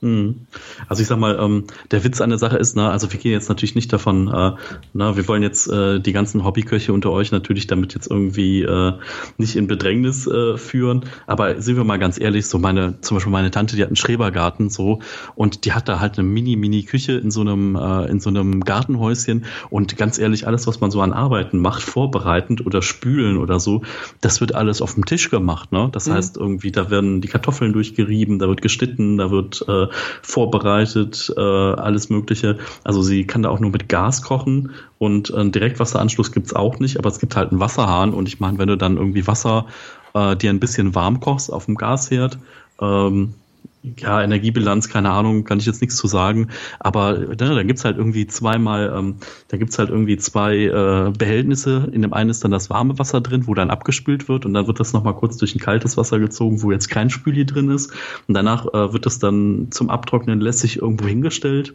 Mhm. 0.00 0.46
Also 0.88 1.02
ich 1.02 1.08
sag 1.08 1.18
mal, 1.18 1.38
ähm, 1.40 1.64
der 1.90 2.04
Witz 2.04 2.20
an 2.20 2.30
der 2.30 2.38
Sache 2.38 2.56
ist, 2.56 2.76
ne, 2.76 2.88
also 2.88 3.10
wir 3.12 3.18
gehen 3.18 3.32
jetzt 3.32 3.48
natürlich 3.48 3.74
nicht 3.74 3.92
davon, 3.92 4.28
äh, 4.28 4.52
na, 4.92 5.16
wir 5.16 5.26
wollen 5.26 5.42
jetzt 5.42 5.68
äh, 5.68 5.98
die 5.98 6.12
ganzen 6.12 6.44
Hobbyköche 6.44 6.92
unter 6.92 7.10
euch 7.10 7.32
natürlich 7.32 7.66
damit 7.66 7.94
jetzt 7.94 8.08
irgendwie 8.08 8.62
äh, 8.62 8.92
nicht 9.38 9.56
in 9.56 9.66
Bedrängnis 9.66 10.26
äh, 10.28 10.56
führen. 10.56 11.04
Aber 11.26 11.60
sind 11.60 11.76
wir 11.76 11.84
mal 11.84 11.98
ganz 11.98 12.20
ehrlich, 12.20 12.46
so 12.46 12.58
meine, 12.58 13.00
zum 13.00 13.16
Beispiel 13.16 13.32
meine 13.32 13.50
Tante, 13.50 13.74
die 13.74 13.82
hat 13.82 13.88
einen 13.88 13.96
Schrebergarten 13.96 14.70
so 14.70 15.00
und 15.34 15.64
die 15.64 15.72
hat 15.72 15.88
da 15.88 15.98
halt 15.98 16.18
eine 16.18 16.28
Mini-Mini-Küche 16.28 17.12
in 17.14 17.32
so 17.32 17.40
einem, 17.40 17.74
äh, 17.74 18.06
in 18.06 18.20
so 18.20 18.30
einem 18.30 18.60
Gartenhäuschen 18.62 19.46
und 19.68 19.96
ganz 19.96 20.18
ehrlich, 20.18 20.46
alles, 20.46 20.68
was 20.68 20.80
man 20.80 20.92
so 20.92 21.00
an 21.00 21.12
Arbeiten 21.12 21.58
macht, 21.58 21.82
vorbereitend 21.82 22.64
oder 22.64 22.82
spülen 22.82 23.36
oder 23.36 23.58
so, 23.58 23.82
das 24.20 24.40
wird 24.40 24.54
alles 24.54 24.80
auf 24.80 24.94
dem 24.94 25.06
Tisch 25.06 25.28
gemacht. 25.28 25.72
Ne? 25.72 25.88
Das 25.90 26.06
mhm. 26.06 26.12
heißt 26.12 26.36
irgendwie, 26.36 26.70
da 26.70 26.88
werden 26.88 27.20
die 27.20 27.28
Kartoffeln 27.28 27.72
durchgerieben, 27.72 28.38
da 28.38 28.46
wird 28.46 28.62
geschnitten, 28.62 29.16
da 29.16 29.32
wird 29.32 29.64
äh, 29.66 29.87
vorbereitet, 30.22 31.32
äh, 31.36 31.40
alles 31.40 32.10
Mögliche. 32.10 32.58
Also 32.84 33.02
sie 33.02 33.26
kann 33.26 33.42
da 33.42 33.50
auch 33.50 33.60
nur 33.60 33.70
mit 33.70 33.88
Gas 33.88 34.22
kochen 34.22 34.72
und 34.98 35.32
einen 35.32 35.52
Direktwasseranschluss 35.52 36.32
gibt's 36.32 36.54
auch 36.54 36.78
nicht, 36.78 36.98
aber 36.98 37.08
es 37.08 37.18
gibt 37.18 37.36
halt 37.36 37.50
einen 37.50 37.60
Wasserhahn 37.60 38.14
und 38.14 38.28
ich 38.28 38.40
meine, 38.40 38.58
wenn 38.58 38.68
du 38.68 38.76
dann 38.76 38.96
irgendwie 38.96 39.26
Wasser 39.26 39.66
äh, 40.14 40.36
dir 40.36 40.50
ein 40.50 40.60
bisschen 40.60 40.94
warm 40.94 41.20
kochst 41.20 41.52
auf 41.52 41.66
dem 41.66 41.76
Gasherd, 41.76 42.38
ähm, 42.80 43.34
ja, 43.82 44.22
Energiebilanz, 44.22 44.88
keine 44.88 45.10
Ahnung, 45.10 45.44
kann 45.44 45.58
ich 45.58 45.66
jetzt 45.66 45.80
nichts 45.80 45.96
zu 45.96 46.06
sagen. 46.06 46.48
Aber 46.80 47.18
ne, 47.18 47.36
da 47.36 47.62
gibt's 47.62 47.84
halt 47.84 47.96
irgendwie 47.96 48.26
zweimal, 48.26 48.92
ähm, 48.96 49.16
da 49.48 49.56
gibt's 49.56 49.78
halt 49.78 49.90
irgendwie 49.90 50.16
zwei 50.16 50.56
äh, 50.56 51.12
Behältnisse. 51.16 51.88
In 51.92 52.02
dem 52.02 52.12
einen 52.12 52.30
ist 52.30 52.44
dann 52.44 52.50
das 52.50 52.70
warme 52.70 52.98
Wasser 52.98 53.20
drin, 53.20 53.46
wo 53.46 53.54
dann 53.54 53.70
abgespült 53.70 54.28
wird 54.28 54.46
und 54.46 54.54
dann 54.54 54.66
wird 54.66 54.80
das 54.80 54.92
nochmal 54.92 55.14
kurz 55.14 55.36
durch 55.36 55.54
ein 55.54 55.60
kaltes 55.60 55.96
Wasser 55.96 56.18
gezogen, 56.18 56.62
wo 56.62 56.72
jetzt 56.72 56.88
kein 56.88 57.10
Spüli 57.10 57.46
drin 57.46 57.70
ist. 57.70 57.92
Und 58.26 58.34
danach 58.34 58.66
äh, 58.66 58.92
wird 58.92 59.06
das 59.06 59.18
dann 59.18 59.68
zum 59.70 59.90
Abtrocknen 59.90 60.40
lässig 60.40 60.80
irgendwo 60.82 61.06
hingestellt. 61.06 61.74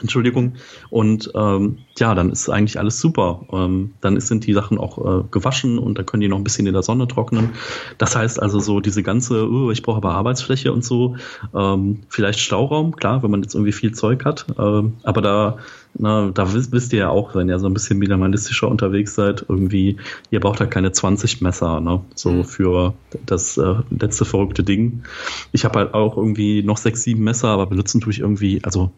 Entschuldigung. 0.00 0.54
Und 0.90 1.30
ähm, 1.36 1.78
ja, 1.98 2.16
dann 2.16 2.30
ist 2.30 2.48
eigentlich 2.48 2.80
alles 2.80 2.98
super. 2.98 3.46
Ähm, 3.52 3.94
dann 4.00 4.18
sind 4.18 4.44
die 4.44 4.52
Sachen 4.52 4.76
auch 4.78 4.98
äh, 4.98 5.24
gewaschen 5.30 5.78
und 5.78 5.96
dann 5.96 6.04
können 6.04 6.20
die 6.20 6.28
noch 6.28 6.36
ein 6.38 6.42
bisschen 6.42 6.66
in 6.66 6.72
der 6.72 6.82
Sonne 6.82 7.06
trocknen. 7.06 7.50
Das 7.98 8.16
heißt 8.16 8.42
also 8.42 8.58
so 8.58 8.80
diese 8.80 9.04
ganze, 9.04 9.48
oh, 9.48 9.70
ich 9.70 9.82
brauche 9.82 9.98
aber 9.98 10.14
Arbeitsfläche 10.14 10.72
und 10.72 10.84
so, 10.84 11.16
ähm, 11.54 12.00
vielleicht 12.08 12.40
Stauraum, 12.40 12.96
klar, 12.96 13.22
wenn 13.22 13.30
man 13.30 13.42
jetzt 13.42 13.54
irgendwie 13.54 13.70
viel 13.70 13.92
Zeug 13.92 14.24
hat. 14.24 14.46
Ähm, 14.58 14.94
aber 15.04 15.22
da, 15.22 15.58
na, 15.96 16.32
da 16.34 16.52
wisst, 16.52 16.72
wisst 16.72 16.92
ihr 16.92 16.98
ja 16.98 17.08
auch, 17.10 17.36
wenn 17.36 17.48
ihr 17.48 17.60
so 17.60 17.68
ein 17.68 17.74
bisschen 17.74 17.98
minimalistischer 18.00 18.66
unterwegs 18.68 19.14
seid, 19.14 19.46
irgendwie, 19.48 19.98
ihr 20.30 20.40
braucht 20.40 20.60
da 20.60 20.66
keine 20.66 20.90
20 20.90 21.40
Messer, 21.40 21.80
ne? 21.80 22.00
So 22.16 22.32
mhm. 22.32 22.44
für 22.44 22.94
das 23.26 23.56
äh, 23.58 23.76
letzte 23.90 24.24
verrückte 24.24 24.64
Ding. 24.64 25.04
Ich 25.52 25.64
habe 25.64 25.78
halt 25.78 25.94
auch 25.94 26.16
irgendwie 26.16 26.64
noch 26.64 26.78
sechs, 26.78 27.04
sieben 27.04 27.22
Messer, 27.22 27.48
aber 27.48 27.66
benutzen 27.66 28.00
tue 28.00 28.12
ich 28.12 28.18
irgendwie, 28.18 28.60
also 28.64 28.90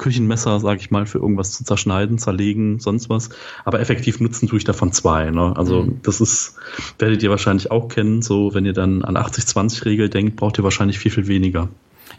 Küchenmesser, 0.00 0.60
sage 0.60 0.80
ich 0.80 0.90
mal, 0.90 1.04
für 1.04 1.18
irgendwas 1.18 1.52
zu 1.52 1.62
zerschneiden, 1.62 2.16
zerlegen, 2.16 2.80
sonst 2.80 3.10
was. 3.10 3.28
Aber 3.66 3.80
effektiv 3.80 4.18
nutzen 4.18 4.48
tue 4.48 4.56
ich 4.56 4.64
davon 4.64 4.92
zwei. 4.92 5.30
Ne? 5.30 5.54
Also 5.56 5.82
mhm. 5.82 6.00
das 6.02 6.22
ist, 6.22 6.56
werdet 6.98 7.22
ihr 7.22 7.28
wahrscheinlich 7.28 7.70
auch 7.70 7.88
kennen. 7.88 8.22
So, 8.22 8.54
wenn 8.54 8.64
ihr 8.64 8.72
dann 8.72 9.02
an 9.02 9.18
80-20-Regel 9.18 10.08
denkt, 10.08 10.36
braucht 10.36 10.58
ihr 10.58 10.64
wahrscheinlich 10.64 10.98
viel, 10.98 11.12
viel 11.12 11.28
weniger. 11.28 11.68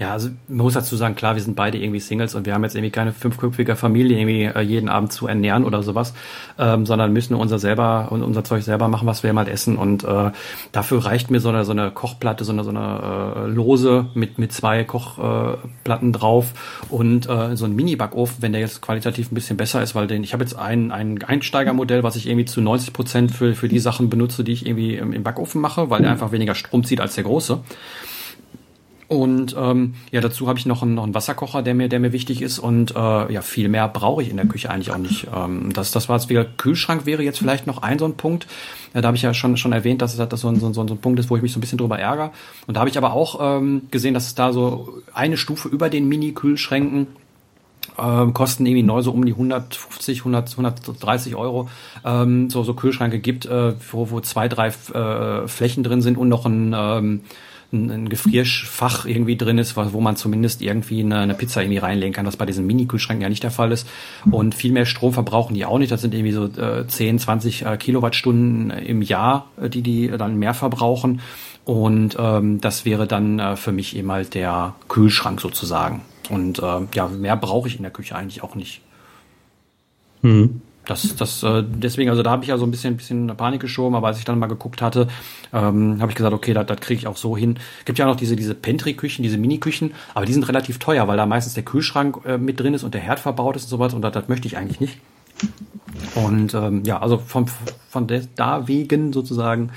Ja, 0.01 0.13
also 0.13 0.29
man 0.47 0.63
muss 0.63 0.73
dazu 0.73 0.95
sagen, 0.95 1.13
klar, 1.13 1.35
wir 1.35 1.43
sind 1.43 1.55
beide 1.55 1.77
irgendwie 1.77 1.99
Singles 1.99 2.33
und 2.33 2.47
wir 2.47 2.55
haben 2.55 2.63
jetzt 2.63 2.73
irgendwie 2.73 2.89
keine 2.89 3.13
fünfköpfige 3.13 3.75
Familie, 3.75 4.17
irgendwie 4.17 4.45
äh, 4.45 4.61
jeden 4.61 4.89
Abend 4.89 5.13
zu 5.13 5.27
ernähren 5.27 5.63
oder 5.63 5.83
sowas, 5.83 6.15
ähm, 6.57 6.87
sondern 6.87 7.13
müssen 7.13 7.35
unser 7.35 7.59
selber 7.59 8.07
und 8.11 8.23
unser 8.23 8.43
Zeug 8.43 8.63
selber 8.63 8.87
machen, 8.87 9.05
was 9.05 9.21
wir 9.21 9.31
mal 9.31 9.47
essen. 9.47 9.77
Und 9.77 10.03
äh, 10.03 10.31
dafür 10.71 11.05
reicht 11.05 11.29
mir 11.29 11.39
so 11.39 11.49
eine, 11.49 11.65
so 11.65 11.71
eine 11.71 11.91
Kochplatte, 11.91 12.45
so 12.45 12.51
eine, 12.51 12.63
so 12.63 12.71
eine 12.71 13.43
äh, 13.45 13.47
Lose 13.51 14.07
mit, 14.15 14.39
mit 14.39 14.51
zwei 14.51 14.83
Kochplatten 14.85 16.09
äh, 16.09 16.17
drauf 16.17 16.47
und 16.89 17.29
äh, 17.29 17.55
so 17.55 17.65
ein 17.65 17.75
Mini-Backofen, 17.75 18.37
wenn 18.41 18.53
der 18.53 18.61
jetzt 18.61 18.81
qualitativ 18.81 19.31
ein 19.31 19.35
bisschen 19.35 19.57
besser 19.57 19.83
ist, 19.83 19.93
weil 19.93 20.07
den, 20.07 20.23
ich 20.23 20.33
habe 20.33 20.43
jetzt 20.43 20.55
ein, 20.55 20.91
ein 20.91 21.21
Einsteigermodell, 21.21 22.01
was 22.01 22.15
ich 22.15 22.25
irgendwie 22.25 22.45
zu 22.45 22.59
90 22.59 22.91
Prozent 22.91 23.31
für, 23.33 23.53
für 23.53 23.67
die 23.67 23.77
Sachen 23.77 24.09
benutze, 24.09 24.43
die 24.43 24.53
ich 24.53 24.65
irgendwie 24.65 24.95
im, 24.95 25.13
im 25.13 25.21
Backofen 25.21 25.61
mache, 25.61 25.91
weil 25.91 26.01
der 26.01 26.09
einfach 26.09 26.31
weniger 26.31 26.55
Strom 26.55 26.83
zieht 26.85 27.01
als 27.01 27.13
der 27.13 27.23
große. 27.25 27.59
Und 29.11 29.57
ähm, 29.59 29.95
ja, 30.11 30.21
dazu 30.21 30.47
habe 30.47 30.57
ich 30.57 30.65
noch 30.65 30.83
einen, 30.83 30.93
noch 30.93 31.03
einen 31.03 31.13
Wasserkocher, 31.13 31.61
der 31.61 31.75
mir, 31.75 31.89
der 31.89 31.99
mir 31.99 32.13
wichtig 32.13 32.41
ist. 32.41 32.59
Und 32.59 32.95
äh, 32.95 33.33
ja, 33.33 33.41
viel 33.41 33.67
mehr 33.67 33.89
brauche 33.89 34.23
ich 34.23 34.29
in 34.29 34.37
der 34.37 34.45
Küche 34.45 34.69
eigentlich 34.69 34.89
auch 34.93 34.97
nicht. 34.99 35.27
Ähm, 35.35 35.73
das, 35.73 35.91
das 35.91 36.07
war 36.07 36.15
jetzt 36.15 36.29
wieder 36.29 36.45
Kühlschrank 36.45 37.05
wäre 37.05 37.21
jetzt 37.21 37.39
vielleicht 37.39 37.67
noch 37.67 37.81
ein 37.81 37.99
so 37.99 38.05
ein 38.05 38.15
Punkt. 38.15 38.47
Ja, 38.93 39.01
da 39.01 39.07
habe 39.07 39.17
ich 39.17 39.23
ja 39.23 39.33
schon, 39.33 39.57
schon 39.57 39.73
erwähnt, 39.73 40.01
dass 40.01 40.17
es 40.17 40.29
das 40.29 40.39
so 40.39 40.47
ein, 40.47 40.61
so, 40.61 40.71
so 40.71 40.81
ein 40.81 40.97
Punkt 40.99 41.19
ist, 41.19 41.29
wo 41.29 41.35
ich 41.35 41.41
mich 41.41 41.51
so 41.51 41.57
ein 41.57 41.61
bisschen 41.61 41.77
drüber 41.77 41.99
ärgere. 41.99 42.31
Und 42.67 42.77
da 42.77 42.79
habe 42.79 42.89
ich 42.89 42.97
aber 42.97 43.11
auch 43.11 43.39
ähm, 43.41 43.81
gesehen, 43.91 44.13
dass 44.13 44.27
es 44.27 44.35
da 44.35 44.53
so 44.53 45.01
eine 45.13 45.35
Stufe 45.35 45.67
über 45.67 45.89
den 45.89 46.07
Mini-Kühlschränken 46.07 47.07
ähm, 47.99 48.33
kosten 48.33 48.65
irgendwie 48.65 48.83
neu 48.83 49.01
so 49.01 49.11
um 49.11 49.25
die 49.25 49.33
150, 49.33 50.19
100, 50.19 50.51
130 50.51 51.35
Euro, 51.35 51.67
ähm, 52.05 52.49
so, 52.49 52.63
so 52.63 52.75
Kühlschränke 52.75 53.19
gibt, 53.19 53.45
äh, 53.45 53.73
wo, 53.91 54.09
wo 54.09 54.21
zwei, 54.21 54.47
drei 54.47 54.67
äh, 54.67 55.49
Flächen 55.49 55.83
drin 55.83 56.01
sind 56.01 56.17
und 56.17 56.29
noch 56.29 56.45
ein, 56.45 56.73
ähm, 56.73 57.21
ein, 57.73 57.89
ein 57.89 58.09
Gefrierfach 58.09 59.05
irgendwie 59.05 59.37
drin 59.37 59.57
ist, 59.57 59.75
wo 59.75 60.01
man 60.01 60.15
zumindest 60.15 60.61
irgendwie 60.61 61.01
eine, 61.01 61.19
eine 61.19 61.33
Pizza 61.33 61.61
irgendwie 61.61 61.77
reinlegen 61.77 62.13
kann, 62.13 62.25
was 62.25 62.37
bei 62.37 62.45
diesen 62.45 62.67
Mini-Kühlschränken 62.67 63.21
ja 63.21 63.29
nicht 63.29 63.43
der 63.43 63.51
Fall 63.51 63.71
ist. 63.71 63.87
Und 64.29 64.55
viel 64.55 64.71
mehr 64.71 64.85
Strom 64.85 65.13
verbrauchen 65.13 65.53
die 65.53 65.65
auch 65.65 65.77
nicht. 65.77 65.91
Das 65.91 66.01
sind 66.01 66.13
irgendwie 66.13 66.33
so 66.33 66.45
äh, 66.45 66.87
10, 66.87 67.19
20 67.19 67.65
äh, 67.65 67.77
Kilowattstunden 67.77 68.71
im 68.71 69.01
Jahr, 69.01 69.47
äh, 69.61 69.69
die 69.69 69.81
die 69.81 70.07
dann 70.09 70.37
mehr 70.37 70.53
verbrauchen. 70.53 71.21
Und 71.63 72.17
ähm, 72.19 72.59
das 72.59 72.85
wäre 72.85 73.07
dann 73.07 73.39
äh, 73.39 73.55
für 73.55 73.71
mich 73.71 73.95
eben 73.95 74.11
halt 74.11 74.33
der 74.33 74.75
Kühlschrank 74.87 75.39
sozusagen. 75.39 76.01
Und 76.29 76.59
äh, 76.59 76.81
ja, 76.93 77.07
mehr 77.07 77.37
brauche 77.37 77.67
ich 77.67 77.77
in 77.77 77.83
der 77.83 77.91
Küche 77.91 78.15
eigentlich 78.15 78.43
auch 78.43 78.55
nicht. 78.55 78.81
Mhm. 80.21 80.61
Das, 80.85 81.15
das, 81.15 81.43
äh, 81.43 81.63
deswegen, 81.63 82.09
also 82.09 82.23
da 82.23 82.31
habe 82.31 82.43
ich 82.43 82.49
ja 82.49 82.57
so 82.57 82.65
ein 82.65 82.71
bisschen, 82.71 82.97
bisschen 82.97 83.27
Panik 83.37 83.61
geschoben, 83.61 83.95
aber 83.95 84.07
als 84.07 84.17
ich 84.17 84.25
dann 84.25 84.39
mal 84.39 84.47
geguckt 84.47 84.81
hatte, 84.81 85.07
ähm, 85.53 86.01
habe 86.01 86.11
ich 86.11 86.15
gesagt, 86.15 86.33
okay, 86.33 86.53
das, 86.53 86.65
das 86.65 86.79
kriege 86.79 86.99
ich 86.99 87.07
auch 87.07 87.17
so 87.17 87.37
hin. 87.37 87.59
Gibt 87.85 87.99
ja 87.99 88.05
auch 88.05 88.09
noch 88.09 88.15
diese, 88.17 88.35
diese 88.35 88.55
Pantry-Küchen, 88.55 89.21
diese 89.21 89.37
Mini-Küchen, 89.37 89.93
aber 90.15 90.25
die 90.25 90.33
sind 90.33 90.47
relativ 90.47 90.79
teuer, 90.79 91.07
weil 91.07 91.17
da 91.17 91.25
meistens 91.25 91.53
der 91.53 91.63
Kühlschrank 91.63 92.25
äh, 92.25 92.37
mit 92.37 92.59
drin 92.59 92.73
ist 92.73 92.83
und 92.83 92.95
der 92.95 93.01
Herd 93.01 93.19
verbaut 93.19 93.55
ist 93.55 93.63
und 93.63 93.69
sowas 93.69 93.93
und 93.93 94.01
das, 94.01 94.11
das 94.11 94.27
möchte 94.27 94.47
ich 94.47 94.57
eigentlich 94.57 94.79
nicht. 94.79 94.97
Und 96.15 96.53
ähm, 96.55 96.83
ja, 96.83 96.99
also 96.99 97.17
von, 97.19 97.45
von 97.89 98.07
der, 98.07 98.23
da 98.35 98.67
wegen 98.67 99.13
sozusagen 99.13 99.71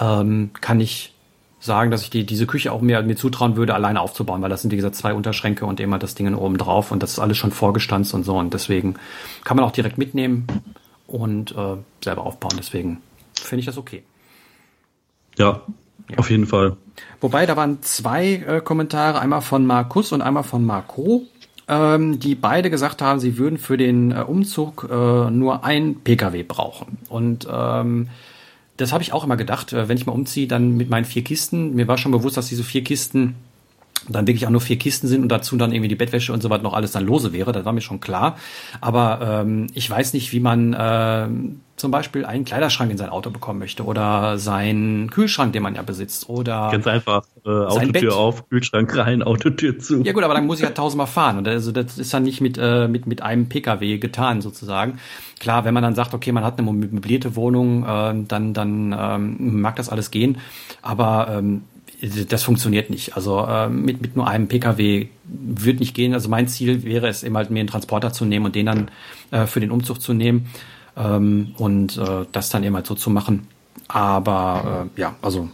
ähm, 0.00 0.50
kann 0.60 0.80
ich 0.80 1.14
sagen, 1.60 1.90
dass 1.90 2.02
ich 2.02 2.10
die, 2.10 2.24
diese 2.24 2.46
Küche 2.46 2.72
auch 2.72 2.80
mir, 2.80 3.02
mir 3.02 3.16
zutrauen 3.16 3.56
würde, 3.56 3.74
alleine 3.74 4.00
aufzubauen, 4.00 4.40
weil 4.42 4.48
das 4.48 4.62
sind, 4.62 4.70
wie 4.70 4.76
gesagt, 4.76 4.96
zwei 4.96 5.12
Unterschränke 5.12 5.66
und 5.66 5.78
immer 5.78 5.98
das 5.98 6.14
Ding 6.14 6.34
oben 6.34 6.56
drauf 6.56 6.90
und 6.90 7.02
das 7.02 7.12
ist 7.12 7.18
alles 7.18 7.36
schon 7.36 7.52
vorgestanzt 7.52 8.14
und 8.14 8.24
so 8.24 8.36
und 8.38 8.54
deswegen 8.54 8.94
kann 9.44 9.56
man 9.56 9.66
auch 9.66 9.72
direkt 9.72 9.98
mitnehmen 9.98 10.46
und 11.06 11.52
äh, 11.52 11.76
selber 12.02 12.22
aufbauen. 12.24 12.54
Deswegen 12.56 13.02
finde 13.34 13.60
ich 13.60 13.66
das 13.66 13.76
okay. 13.76 14.02
Ja, 15.36 15.60
ja, 16.08 16.18
auf 16.18 16.30
jeden 16.30 16.46
Fall. 16.46 16.76
Wobei, 17.20 17.46
da 17.46 17.56
waren 17.56 17.82
zwei 17.82 18.34
äh, 18.34 18.60
Kommentare, 18.60 19.20
einmal 19.20 19.42
von 19.42 19.66
Markus 19.66 20.12
und 20.12 20.22
einmal 20.22 20.42
von 20.42 20.64
Marco, 20.64 21.26
ähm, 21.68 22.18
die 22.18 22.34
beide 22.34 22.70
gesagt 22.70 23.02
haben, 23.02 23.20
sie 23.20 23.38
würden 23.38 23.58
für 23.58 23.76
den 23.76 24.10
äh, 24.12 24.22
Umzug 24.26 24.88
äh, 24.90 25.30
nur 25.30 25.64
ein 25.64 25.96
Pkw 25.96 26.42
brauchen. 26.42 26.98
Und 27.08 27.46
ähm, 27.50 28.08
das 28.80 28.92
habe 28.92 29.02
ich 29.02 29.12
auch 29.12 29.24
immer 29.24 29.36
gedacht, 29.36 29.72
äh, 29.72 29.88
wenn 29.88 29.96
ich 29.96 30.06
mal 30.06 30.12
umziehe, 30.12 30.46
dann 30.46 30.76
mit 30.76 30.90
meinen 30.90 31.04
vier 31.04 31.22
Kisten. 31.22 31.74
Mir 31.74 31.88
war 31.88 31.98
schon 31.98 32.12
bewusst, 32.12 32.36
dass 32.36 32.48
diese 32.48 32.64
vier 32.64 32.82
Kisten 32.82 33.34
dann 34.08 34.26
wirklich 34.26 34.46
auch 34.46 34.50
nur 34.50 34.60
vier 34.60 34.78
Kisten 34.78 35.08
sind 35.08 35.22
und 35.22 35.28
dazu 35.28 35.56
dann 35.56 35.72
irgendwie 35.72 35.88
die 35.88 35.94
Bettwäsche 35.94 36.32
und 36.32 36.42
so 36.42 36.50
weiter 36.50 36.62
noch 36.62 36.72
alles 36.72 36.92
dann 36.92 37.04
lose 37.04 37.32
wäre, 37.32 37.52
das 37.52 37.64
war 37.64 37.72
mir 37.72 37.82
schon 37.82 38.00
klar. 38.00 38.36
Aber 38.80 39.42
ähm, 39.42 39.66
ich 39.74 39.88
weiß 39.88 40.14
nicht, 40.14 40.32
wie 40.32 40.40
man 40.40 40.72
äh, 40.72 41.28
zum 41.80 41.90
Beispiel 41.90 42.24
einen 42.24 42.44
Kleiderschrank 42.44 42.90
in 42.90 42.98
sein 42.98 43.08
Auto 43.08 43.30
bekommen 43.30 43.58
möchte 43.58 43.84
oder 43.84 44.38
seinen 44.38 45.10
Kühlschrank, 45.10 45.52
den 45.52 45.62
man 45.62 45.74
ja 45.74 45.82
besitzt 45.82 46.28
oder 46.28 46.70
ganz 46.70 46.86
einfach 46.86 47.24
äh, 47.44 47.48
Autotür 47.48 48.16
auf, 48.16 48.48
Kühlschrank 48.48 48.94
rein, 48.96 49.22
Autotür 49.22 49.78
zu. 49.78 50.02
Ja 50.02 50.12
gut, 50.12 50.22
aber 50.22 50.34
dann 50.34 50.46
muss 50.46 50.58
ich 50.58 50.64
ja 50.64 50.70
tausendmal 50.70 51.06
fahren 51.06 51.38
und 51.38 51.48
also 51.48 51.72
das 51.72 51.98
ist 51.98 52.12
dann 52.12 52.22
nicht 52.22 52.40
mit 52.40 52.58
äh, 52.58 52.86
mit 52.86 53.06
mit 53.06 53.22
einem 53.22 53.48
PKW 53.48 53.98
getan 53.98 54.42
sozusagen. 54.42 54.98
Klar, 55.40 55.64
wenn 55.64 55.72
man 55.72 55.82
dann 55.82 55.94
sagt, 55.94 56.12
okay, 56.12 56.32
man 56.32 56.44
hat 56.44 56.58
eine 56.58 56.70
möblierte 56.70 57.34
Wohnung, 57.34 57.84
äh, 57.84 58.14
dann 58.28 58.52
dann 58.52 58.94
ähm, 58.96 59.60
mag 59.60 59.76
das 59.76 59.88
alles 59.88 60.10
gehen, 60.10 60.38
aber 60.82 61.28
ähm, 61.30 61.62
das 62.28 62.42
funktioniert 62.42 62.90
nicht. 62.90 63.16
Also 63.16 63.44
äh, 63.46 63.68
mit, 63.68 64.00
mit 64.00 64.16
nur 64.16 64.26
einem 64.26 64.48
Pkw 64.48 65.08
wird 65.24 65.80
nicht 65.80 65.94
gehen. 65.94 66.14
Also 66.14 66.28
mein 66.28 66.48
Ziel 66.48 66.82
wäre 66.82 67.08
es 67.08 67.22
eben 67.22 67.36
halt 67.36 67.50
mir 67.50 67.60
einen 67.60 67.68
Transporter 67.68 68.12
zu 68.12 68.24
nehmen 68.24 68.46
und 68.46 68.54
den 68.54 68.66
dann 68.66 68.90
äh, 69.30 69.46
für 69.46 69.60
den 69.60 69.70
Umzug 69.70 70.00
zu 70.00 70.14
nehmen 70.14 70.46
ähm, 71.00 71.54
und 71.56 71.96
äh, 71.96 72.26
das 72.32 72.50
dann 72.50 72.62
eben 72.62 72.74
halt 72.74 72.86
so 72.86 72.94
zu 72.94 73.10
machen. 73.10 73.48
Aber 73.88 74.88
äh, 74.96 75.00
ja, 75.00 75.16
also 75.22 75.48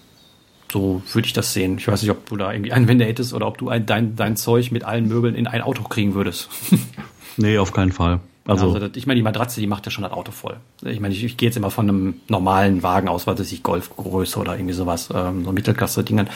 so 0.70 1.02
würde 1.12 1.26
ich 1.26 1.32
das 1.32 1.52
sehen. 1.52 1.78
Ich 1.78 1.88
weiß 1.88 2.02
nicht, 2.02 2.10
ob 2.10 2.26
du 2.28 2.36
da 2.36 2.52
irgendwie 2.52 2.72
Einwände 2.74 3.04
hättest 3.04 3.32
oder 3.32 3.46
ob 3.46 3.58
du 3.58 3.68
ein, 3.68 3.86
dein, 3.86 4.16
dein 4.16 4.36
Zeug 4.36 4.72
mit 4.72 4.84
allen 4.84 5.08
Möbeln 5.08 5.34
in 5.34 5.46
ein 5.46 5.62
Auto 5.62 5.82
kriegen 5.84 6.14
würdest. 6.14 6.48
nee, 7.36 7.58
auf 7.58 7.72
keinen 7.72 7.92
Fall. 7.92 8.20
Also, 8.46 8.66
also 8.66 8.80
das, 8.80 8.90
ich 8.96 9.06
meine, 9.06 9.18
die 9.18 9.22
Matratze, 9.22 9.60
die 9.60 9.66
macht 9.66 9.84
ja 9.86 9.90
schon 9.90 10.04
das 10.04 10.12
Auto 10.12 10.32
voll. 10.32 10.56
Ich 10.84 11.00
meine, 11.00 11.14
ich, 11.14 11.24
ich 11.24 11.36
gehe 11.36 11.48
jetzt 11.48 11.56
immer 11.56 11.70
von 11.70 11.88
einem 11.88 12.14
normalen 12.28 12.82
Wagen 12.82 13.08
aus, 13.08 13.26
was 13.26 13.38
weiß 13.38 13.52
ich, 13.52 13.62
Golfgröße 13.62 14.38
oder 14.38 14.54
irgendwie 14.54 14.74
sowas, 14.74 15.08
ähm, 15.14 15.44
so 15.44 15.52
Mittelklasse-Dingen. 15.52 16.28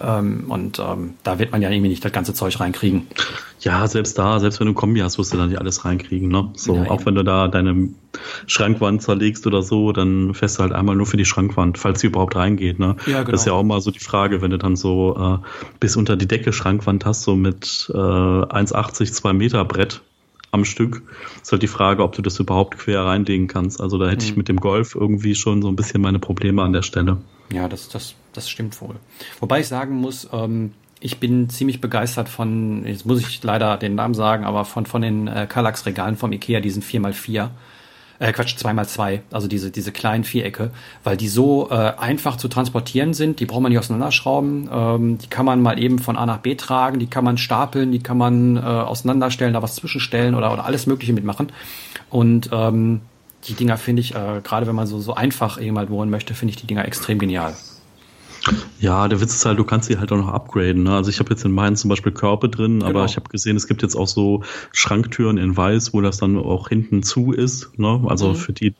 Ähm, 0.00 0.44
und 0.48 0.78
ähm, 0.78 1.14
da 1.24 1.38
wird 1.38 1.52
man 1.52 1.62
ja 1.62 1.70
irgendwie 1.70 1.90
nicht 1.90 2.04
das 2.04 2.12
ganze 2.12 2.34
Zeug 2.34 2.58
reinkriegen. 2.60 3.06
Ja, 3.60 3.86
selbst 3.88 4.18
da, 4.18 4.38
selbst 4.38 4.60
wenn 4.60 4.66
du 4.66 4.72
ein 4.72 4.76
Kombi 4.76 5.00
hast, 5.00 5.18
wirst 5.18 5.32
du 5.32 5.36
da 5.36 5.46
nicht 5.46 5.58
alles 5.58 5.84
reinkriegen. 5.84 6.28
Ne? 6.28 6.50
So, 6.54 6.76
ja, 6.76 6.90
auch 6.90 7.04
wenn 7.06 7.16
du 7.16 7.24
da 7.24 7.48
deine 7.48 7.88
Schrankwand 8.46 9.02
zerlegst 9.02 9.46
oder 9.46 9.62
so, 9.62 9.92
dann 9.92 10.34
fährst 10.34 10.58
du 10.58 10.62
halt 10.62 10.72
einmal 10.72 10.94
nur 10.94 11.06
für 11.06 11.16
die 11.16 11.24
Schrankwand, 11.24 11.76
falls 11.76 12.00
sie 12.00 12.06
überhaupt 12.06 12.36
reingeht. 12.36 12.78
Ne? 12.78 12.96
Ja, 13.06 13.20
genau. 13.20 13.32
Das 13.32 13.40
ist 13.40 13.46
ja 13.46 13.54
auch 13.54 13.64
mal 13.64 13.80
so 13.80 13.90
die 13.90 13.98
Frage, 13.98 14.42
wenn 14.42 14.50
du 14.50 14.58
dann 14.58 14.76
so 14.76 15.40
äh, 15.42 15.46
bis 15.80 15.96
unter 15.96 16.16
die 16.16 16.28
Decke 16.28 16.52
Schrankwand 16.52 17.04
hast, 17.04 17.22
so 17.22 17.34
mit 17.34 17.90
äh, 17.92 17.96
1,80, 17.96 19.12
2 19.12 19.32
Meter 19.32 19.64
Brett, 19.64 20.02
am 20.50 20.64
Stück. 20.64 21.02
Ist 21.42 21.52
halt 21.52 21.62
die 21.62 21.68
Frage, 21.68 22.02
ob 22.02 22.12
du 22.14 22.22
das 22.22 22.38
überhaupt 22.38 22.78
quer 22.78 23.04
reinlegen 23.04 23.46
kannst. 23.46 23.80
Also 23.80 23.98
da 23.98 24.08
hätte 24.08 24.24
mhm. 24.24 24.30
ich 24.30 24.36
mit 24.36 24.48
dem 24.48 24.58
Golf 24.58 24.94
irgendwie 24.94 25.34
schon 25.34 25.62
so 25.62 25.68
ein 25.68 25.76
bisschen 25.76 26.00
meine 26.00 26.18
Probleme 26.18 26.62
an 26.62 26.72
der 26.72 26.82
Stelle. 26.82 27.18
Ja, 27.52 27.68
das, 27.68 27.88
das, 27.88 28.14
das 28.32 28.48
stimmt 28.48 28.80
wohl. 28.80 28.96
Wobei 29.40 29.60
ich 29.60 29.68
sagen 29.68 29.96
muss, 29.96 30.28
ähm, 30.32 30.72
ich 31.00 31.18
bin 31.18 31.48
ziemlich 31.48 31.80
begeistert 31.80 32.28
von, 32.28 32.84
jetzt 32.84 33.06
muss 33.06 33.20
ich 33.20 33.42
leider 33.42 33.76
den 33.76 33.94
Namen 33.94 34.14
sagen, 34.14 34.44
aber 34.44 34.64
von, 34.64 34.86
von 34.86 35.02
den 35.02 35.28
äh, 35.28 35.46
Kallax-Regalen 35.48 36.16
vom 36.16 36.32
Ikea, 36.32 36.60
diesen 36.60 36.82
4x4 36.82 37.50
äh, 38.18 38.32
Quatsch, 38.32 38.56
zwei 38.56 38.72
mal 38.72 38.86
zwei, 38.86 39.22
also 39.30 39.48
diese, 39.48 39.70
diese 39.70 39.92
kleinen 39.92 40.24
Vierecke, 40.24 40.70
weil 41.04 41.16
die 41.16 41.28
so 41.28 41.70
äh, 41.70 41.74
einfach 41.74 42.36
zu 42.36 42.48
transportieren 42.48 43.14
sind, 43.14 43.40
die 43.40 43.46
braucht 43.46 43.62
man 43.62 43.70
nicht 43.70 43.78
auseinanderschrauben, 43.78 44.68
ähm, 44.72 45.18
die 45.18 45.28
kann 45.28 45.46
man 45.46 45.62
mal 45.62 45.78
eben 45.78 45.98
von 45.98 46.16
A 46.16 46.26
nach 46.26 46.38
B 46.38 46.54
tragen, 46.54 46.98
die 46.98 47.06
kann 47.06 47.24
man 47.24 47.38
stapeln, 47.38 47.92
die 47.92 48.00
kann 48.00 48.18
man 48.18 48.56
äh, 48.56 48.60
auseinanderstellen, 48.60 49.52
da 49.52 49.62
was 49.62 49.76
zwischenstellen 49.76 50.34
oder, 50.34 50.52
oder 50.52 50.64
alles 50.64 50.86
Mögliche 50.86 51.12
mitmachen. 51.12 51.52
Und 52.10 52.50
ähm, 52.52 53.02
die 53.46 53.54
Dinger 53.54 53.76
finde 53.76 54.00
ich, 54.00 54.14
äh, 54.14 54.40
gerade 54.42 54.66
wenn 54.66 54.74
man 54.74 54.86
so, 54.86 54.98
so 55.00 55.14
einfach 55.14 55.58
halt 55.58 55.90
wohnen 55.90 56.10
möchte, 56.10 56.34
finde 56.34 56.50
ich 56.50 56.60
die 56.60 56.66
Dinger 56.66 56.84
extrem 56.84 57.18
genial. 57.18 57.54
Ja, 58.80 59.08
der 59.08 59.20
Witz 59.20 59.34
ist 59.34 59.44
halt, 59.44 59.58
du 59.58 59.64
kannst 59.64 59.88
sie 59.88 59.98
halt 59.98 60.12
auch 60.12 60.16
noch 60.16 60.28
upgraden. 60.28 60.84
Ne? 60.84 60.94
Also 60.94 61.10
ich 61.10 61.18
habe 61.18 61.30
jetzt 61.30 61.44
in 61.44 61.52
meinen 61.52 61.76
zum 61.76 61.88
Beispiel 61.88 62.12
Körper 62.12 62.48
drin, 62.48 62.82
aber 62.82 62.92
genau. 62.92 63.04
ich 63.04 63.16
habe 63.16 63.28
gesehen, 63.28 63.56
es 63.56 63.66
gibt 63.66 63.82
jetzt 63.82 63.96
auch 63.96 64.06
so 64.06 64.44
Schranktüren 64.72 65.38
in 65.38 65.56
Weiß, 65.56 65.92
wo 65.94 66.00
das 66.00 66.18
dann 66.18 66.36
auch 66.36 66.68
hinten 66.68 67.02
zu 67.02 67.32
ist. 67.32 67.78
Ne? 67.78 68.04
Also 68.06 68.30
mhm. 68.30 68.34
für 68.36 68.52
die, 68.52 68.74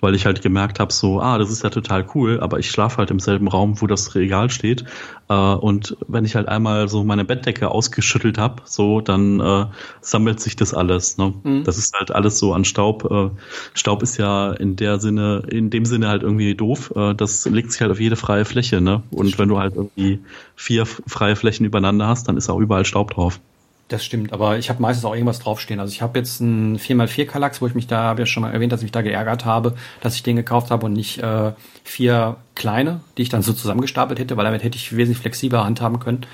weil 0.00 0.14
ich 0.14 0.26
halt 0.26 0.42
gemerkt 0.42 0.80
habe, 0.80 0.92
so, 0.92 1.20
ah, 1.20 1.38
das 1.38 1.50
ist 1.50 1.62
ja 1.62 1.70
total 1.70 2.06
cool, 2.14 2.40
aber 2.40 2.58
ich 2.58 2.70
schlafe 2.70 2.98
halt 2.98 3.10
im 3.10 3.18
selben 3.20 3.48
Raum, 3.48 3.80
wo 3.80 3.86
das 3.86 4.14
Regal 4.14 4.50
steht. 4.50 4.84
Äh, 5.28 5.34
und 5.34 5.96
wenn 6.08 6.24
ich 6.24 6.36
halt 6.36 6.48
einmal 6.48 6.88
so 6.88 7.04
meine 7.04 7.24
Bettdecke 7.24 7.70
ausgeschüttelt 7.70 8.38
habe, 8.38 8.62
so, 8.64 9.00
dann 9.00 9.40
äh, 9.40 9.66
sammelt 10.00 10.40
sich 10.40 10.56
das 10.56 10.74
alles. 10.74 11.18
Ne? 11.18 11.34
Mhm. 11.42 11.64
Das 11.64 11.78
ist 11.78 11.94
halt 11.94 12.10
alles 12.10 12.38
so 12.38 12.52
an 12.52 12.64
Staub. 12.64 13.10
Äh, 13.10 13.30
Staub 13.74 14.02
ist 14.02 14.16
ja 14.16 14.52
in 14.52 14.76
der 14.76 15.00
Sinne, 15.00 15.42
in 15.48 15.70
dem 15.70 15.84
Sinne 15.84 16.08
halt 16.08 16.22
irgendwie 16.22 16.54
doof. 16.54 16.92
Äh, 16.96 17.14
das 17.14 17.44
legt 17.46 17.72
sich 17.72 17.80
halt 17.80 17.90
auf 17.90 18.00
jede 18.00 18.16
freie 18.16 18.44
Fläche. 18.44 18.80
Ne? 18.80 19.02
Und 19.10 19.38
wenn 19.38 19.48
du 19.48 19.58
halt 19.58 19.74
irgendwie 19.74 20.20
vier 20.56 20.86
freie 20.86 21.36
Flächen 21.36 21.64
übereinander 21.64 22.06
hast, 22.06 22.28
dann 22.28 22.36
ist 22.36 22.48
auch 22.48 22.58
überall 22.58 22.84
Staub 22.84 23.12
drauf. 23.12 23.40
Das 23.88 24.02
stimmt, 24.02 24.32
aber 24.32 24.56
ich 24.56 24.70
habe 24.70 24.80
meistens 24.80 25.04
auch 25.04 25.12
irgendwas 25.12 25.40
draufstehen. 25.40 25.78
Also 25.78 25.92
ich 25.92 26.00
habe 26.00 26.18
jetzt 26.18 26.40
einen 26.40 26.78
4x4 26.78 27.26
Kallax, 27.26 27.60
wo 27.60 27.66
ich 27.66 27.74
mich 27.74 27.86
da, 27.86 28.04
habe 28.04 28.22
ja 28.22 28.26
schon 28.26 28.42
mal 28.42 28.50
erwähnt, 28.50 28.72
dass 28.72 28.80
ich 28.80 28.84
mich 28.84 28.92
da 28.92 29.02
geärgert 29.02 29.44
habe, 29.44 29.74
dass 30.00 30.14
ich 30.14 30.22
den 30.22 30.36
gekauft 30.36 30.70
habe 30.70 30.86
und 30.86 30.94
nicht 30.94 31.18
äh, 31.18 31.52
vier 31.84 32.36
kleine, 32.54 33.00
die 33.18 33.22
ich 33.22 33.28
dann 33.28 33.42
so 33.42 33.52
zusammengestapelt 33.52 34.18
hätte, 34.18 34.38
weil 34.38 34.44
damit 34.46 34.62
hätte 34.62 34.76
ich 34.76 34.96
wesentlich 34.96 35.18
flexibler 35.18 35.64
handhaben 35.64 36.00
können. 36.00 36.26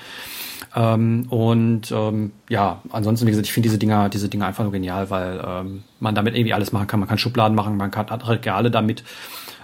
Ähm, 0.73 1.25
und 1.29 1.91
ähm, 1.91 2.31
ja, 2.47 2.81
ansonsten, 2.89 3.27
wie 3.27 3.31
gesagt, 3.31 3.47
ich 3.47 3.53
finde 3.53 3.67
diese 3.67 3.77
Dinger, 3.77 4.07
diese 4.07 4.29
Dinger 4.29 4.47
einfach 4.47 4.63
nur 4.63 4.71
genial, 4.71 5.09
weil 5.09 5.43
ähm, 5.45 5.83
man 5.99 6.15
damit 6.15 6.35
irgendwie 6.35 6.53
alles 6.53 6.71
machen 6.71 6.87
kann. 6.87 7.01
Man 7.01 7.09
kann 7.09 7.17
Schubladen 7.17 7.55
machen, 7.55 7.75
man 7.75 7.91
kann 7.91 8.07
Regale 8.07 8.71
damit. 8.71 9.03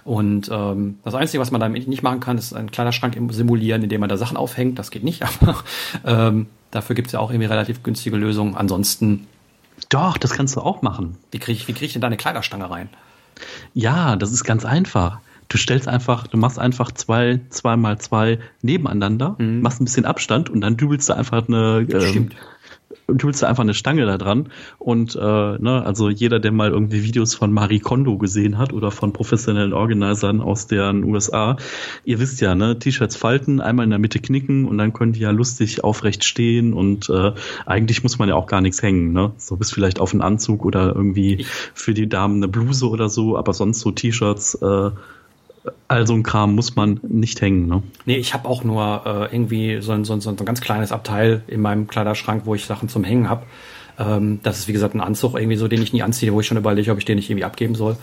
Und 0.07 0.49
ähm, 0.53 0.99
das 1.03 1.15
Einzige, 1.15 1.41
was 1.41 1.51
man 1.51 1.59
damit 1.59 1.85
nicht 1.85 2.01
machen 2.01 2.21
kann, 2.21 2.37
ist 2.37 2.53
einen 2.53 2.71
Kleiderschrank 2.71 3.17
simulieren, 3.31 3.83
indem 3.83 3.99
man 3.99 4.07
da 4.07 4.15
Sachen 4.15 4.37
aufhängt. 4.37 4.79
Das 4.79 4.89
geht 4.89 5.03
nicht, 5.03 5.21
aber 5.41 5.57
ähm, 6.05 6.45
dafür 6.71 6.95
gibt 6.95 7.07
es 7.07 7.11
ja 7.11 7.19
auch 7.19 7.29
irgendwie 7.29 7.49
relativ 7.49 7.83
günstige 7.83 8.15
Lösungen. 8.15 8.55
Ansonsten. 8.55 9.27
Doch, 9.89 10.17
das 10.17 10.31
kannst 10.31 10.55
du 10.55 10.61
auch 10.61 10.81
machen. 10.81 11.17
Wie 11.31 11.39
kriege 11.39 11.57
ich, 11.57 11.67
wie 11.67 11.73
krieg 11.73 11.87
ich 11.87 11.93
denn 11.93 12.01
da 12.01 12.07
eine 12.07 12.15
Kleiderstange 12.15 12.69
rein? 12.69 12.87
Ja, 13.73 14.15
das 14.15 14.31
ist 14.31 14.45
ganz 14.45 14.63
einfach. 14.63 15.19
Du 15.49 15.57
stellst 15.57 15.89
einfach, 15.89 16.27
du 16.27 16.37
machst 16.37 16.57
einfach 16.57 16.89
zwei, 16.93 17.41
zwei 17.49 17.75
mal 17.75 17.97
zwei 17.99 18.39
nebeneinander, 18.61 19.35
mhm. 19.37 19.59
machst 19.59 19.81
ein 19.81 19.85
bisschen 19.85 20.05
Abstand 20.05 20.49
und 20.49 20.61
dann 20.61 20.77
dübelst 20.77 21.09
du 21.09 21.17
einfach 21.17 21.49
eine, 21.49 21.85
ähm, 21.91 22.29
dübelst 23.09 23.41
du 23.41 23.47
einfach 23.47 23.63
eine 23.63 23.73
Stange 23.73 24.05
da 24.05 24.17
dran. 24.17 24.49
Und 24.79 25.15
äh, 25.15 25.19
ne, 25.19 25.83
also 25.85 26.09
jeder, 26.09 26.39
der 26.39 26.51
mal 26.51 26.71
irgendwie 26.71 27.03
Videos 27.03 27.35
von 27.35 27.51
Marie 27.51 27.79
Kondo 27.79 28.17
gesehen 28.17 28.57
hat 28.57 28.73
oder 28.73 28.91
von 28.91 29.13
professionellen 29.13 29.73
Organisern 29.73 30.41
aus 30.41 30.67
den 30.67 31.03
USA, 31.03 31.57
ihr 32.05 32.19
wisst 32.19 32.41
ja, 32.41 32.55
ne, 32.55 32.79
T-Shirts 32.79 33.15
falten, 33.15 33.61
einmal 33.61 33.83
in 33.85 33.89
der 33.89 33.99
Mitte 33.99 34.19
knicken 34.19 34.65
und 34.65 34.77
dann 34.77 34.93
können 34.93 35.13
die 35.13 35.21
ja 35.21 35.31
lustig 35.31 35.83
aufrecht 35.83 36.23
stehen 36.23 36.73
und 36.73 37.09
äh, 37.09 37.33
eigentlich 37.65 38.03
muss 38.03 38.19
man 38.19 38.29
ja 38.29 38.35
auch 38.35 38.47
gar 38.47 38.61
nichts 38.61 38.81
hängen, 38.81 39.13
ne? 39.13 39.31
So 39.37 39.55
bis 39.55 39.71
vielleicht 39.71 39.99
auf 39.99 40.13
einen 40.13 40.21
Anzug 40.21 40.65
oder 40.65 40.95
irgendwie 40.95 41.45
für 41.73 41.93
die 41.93 42.09
Damen 42.09 42.37
eine 42.37 42.47
Bluse 42.47 42.89
oder 42.89 43.09
so, 43.09 43.37
aber 43.37 43.53
sonst 43.53 43.79
so 43.79 43.91
T-Shirts 43.91 44.55
äh, 44.55 44.91
also 45.87 46.13
ein 46.13 46.23
Kram 46.23 46.55
muss 46.55 46.75
man 46.75 46.99
nicht 47.03 47.41
hängen. 47.41 47.67
Ne? 47.67 47.83
Nee, 48.05 48.17
ich 48.17 48.33
habe 48.33 48.47
auch 48.47 48.63
nur 48.63 49.01
äh, 49.05 49.35
irgendwie 49.35 49.81
so 49.81 49.91
ein, 49.91 50.05
so, 50.05 50.13
ein, 50.13 50.21
so 50.21 50.29
ein 50.29 50.35
ganz 50.37 50.61
kleines 50.61 50.91
Abteil 50.91 51.43
in 51.47 51.61
meinem 51.61 51.87
Kleiderschrank, 51.87 52.43
wo 52.45 52.55
ich 52.55 52.65
Sachen 52.65 52.89
zum 52.89 53.03
Hängen 53.03 53.29
habe. 53.29 53.43
Ähm, 53.99 54.39
das 54.43 54.59
ist 54.59 54.67
wie 54.67 54.73
gesagt 54.73 54.95
ein 54.95 55.01
Anzug, 55.01 55.35
irgendwie 55.35 55.57
so, 55.57 55.67
den 55.67 55.81
ich 55.81 55.93
nie 55.93 56.03
anziehe, 56.03 56.33
wo 56.33 56.39
ich 56.39 56.47
schon 56.47 56.57
überlege, 56.57 56.91
ob 56.91 56.97
ich 56.97 57.05
den 57.05 57.15
nicht 57.15 57.29
irgendwie 57.29 57.45
abgeben 57.45 57.75
soll. 57.75 57.97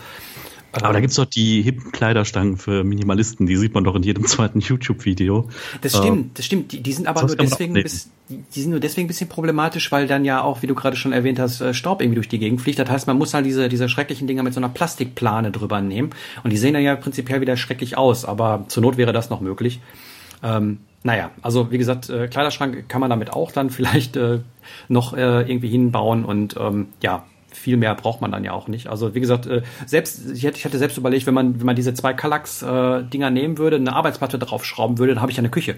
Aber 0.83 0.93
da 0.93 1.01
gibt's 1.01 1.17
doch 1.17 1.25
die 1.25 1.63
hippen 1.63 1.93
Kleiderstangen 1.93 2.57
für 2.57 2.85
Minimalisten, 2.85 3.47
die 3.47 3.57
sieht 3.57 3.75
man 3.75 3.85
doch 3.85 3.95
in 3.95 4.03
jedem 4.03 4.27
zweiten 4.27 4.61
YouTube-Video. 4.61 5.49
Das 5.81 5.97
stimmt, 5.97 6.27
äh, 6.27 6.31
das 6.35 6.45
stimmt. 6.47 6.73
Die, 6.73 6.83
die 6.83 6.93
sind 6.93 7.07
aber 7.07 7.23
nur 7.23 7.37
deswegen, 7.37 7.75
bis, 7.75 8.11
die 8.29 8.61
sind 8.61 8.71
nur 8.71 8.81
deswegen 8.81 9.07
ein 9.07 9.09
bisschen 9.09 9.29
problematisch, 9.29 9.93
weil 9.93 10.07
dann 10.07 10.25
ja 10.25 10.43
auch, 10.43 10.63
wie 10.63 10.67
du 10.67 10.75
gerade 10.75 10.97
schon 10.97 11.13
erwähnt 11.13 11.39
hast, 11.39 11.61
äh, 11.61 11.75
Staub 11.75 12.01
irgendwie 12.01 12.17
durch 12.17 12.29
die 12.29 12.39
Gegend 12.39 12.61
fliegt. 12.61 12.79
Das 12.79 12.89
heißt, 12.89 13.07
man 13.07 13.19
muss 13.19 13.35
halt 13.35 13.47
diese, 13.47 13.69
diese 13.69 13.89
schrecklichen 13.89 14.27
Dinger 14.27 14.43
mit 14.43 14.55
so 14.55 14.61
einer 14.61 14.69
Plastikplane 14.69 15.51
drüber 15.51 15.81
nehmen. 15.81 16.11
Und 16.43 16.53
die 16.53 16.57
sehen 16.57 16.75
dann 16.75 16.83
ja 16.83 16.97
prinzipiell 16.97 17.41
wieder 17.41 17.57
schrecklich 17.57 17.97
aus, 17.97 18.25
aber 18.25 18.65
zur 18.69 18.83
Not 18.83 18.97
wäre 18.97 19.13
das 19.13 19.31
noch 19.31 19.41
möglich. 19.41 19.81
Ähm, 20.43 20.79
naja, 21.03 21.31
also 21.43 21.71
wie 21.71 21.79
gesagt, 21.79 22.09
äh, 22.09 22.29
Kleiderschrank 22.29 22.89
kann 22.89 23.01
man 23.01 23.11
damit 23.11 23.33
auch 23.33 23.53
dann 23.53 23.71
vielleicht 23.71 24.17
äh, 24.17 24.41
noch 24.89 25.15
äh, 25.15 25.43
irgendwie 25.43 25.69
hinbauen 25.69 26.25
und 26.25 26.57
ähm, 26.59 26.89
ja, 27.03 27.25
viel 27.55 27.77
mehr 27.77 27.95
braucht 27.95 28.21
man 28.21 28.31
dann 28.33 28.45
ja 28.45 28.53
auch 28.53 28.69
nicht. 28.69 28.89
Also 28.89 29.15
wie 29.15 29.21
gesagt, 29.21 29.47
äh, 29.47 29.63
selbst 29.87 30.31
ich 30.31 30.45
hätte, 30.45 30.59
ich 30.59 30.65
hätte 30.65 30.79
selbst 30.79 30.99
überlegt, 30.99 31.27
wenn 31.27 31.35
man 31.35 31.59
wenn 31.61 31.67
man 31.67 31.77
diese 31.77 31.95
zwei 31.95 32.13
Kallax-Dinger 32.13 33.29
äh, 33.29 33.31
nehmen 33.31 33.59
würde, 33.59 33.77
eine 33.77 33.95
Arbeitsplatte 33.95 34.39
draufschrauben 34.39 34.99
würde, 34.99 35.15
dann 35.15 35.23
habe 35.23 35.33
ich 35.33 35.39
eine 35.39 35.51
Küche. 35.51 35.77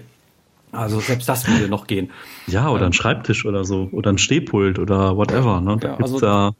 Also 0.71 0.99
selbst 0.99 1.29
das 1.29 1.47
würde 1.47 1.69
noch 1.69 1.87
gehen. 1.87 2.09
Ja, 2.47 2.69
oder 2.69 2.85
ein 2.85 2.93
Schreibtisch 2.93 3.45
oder 3.45 3.65
so 3.65 3.89
oder 3.91 4.11
ein 4.11 4.17
Stehpult 4.17 4.79
oder 4.79 5.17
whatever. 5.17 5.59
Ne? 5.61 5.77
Da 5.79 5.89
ja, 5.89 5.95
gibt's 5.95 6.13
also, 6.13 6.19
da 6.19 6.51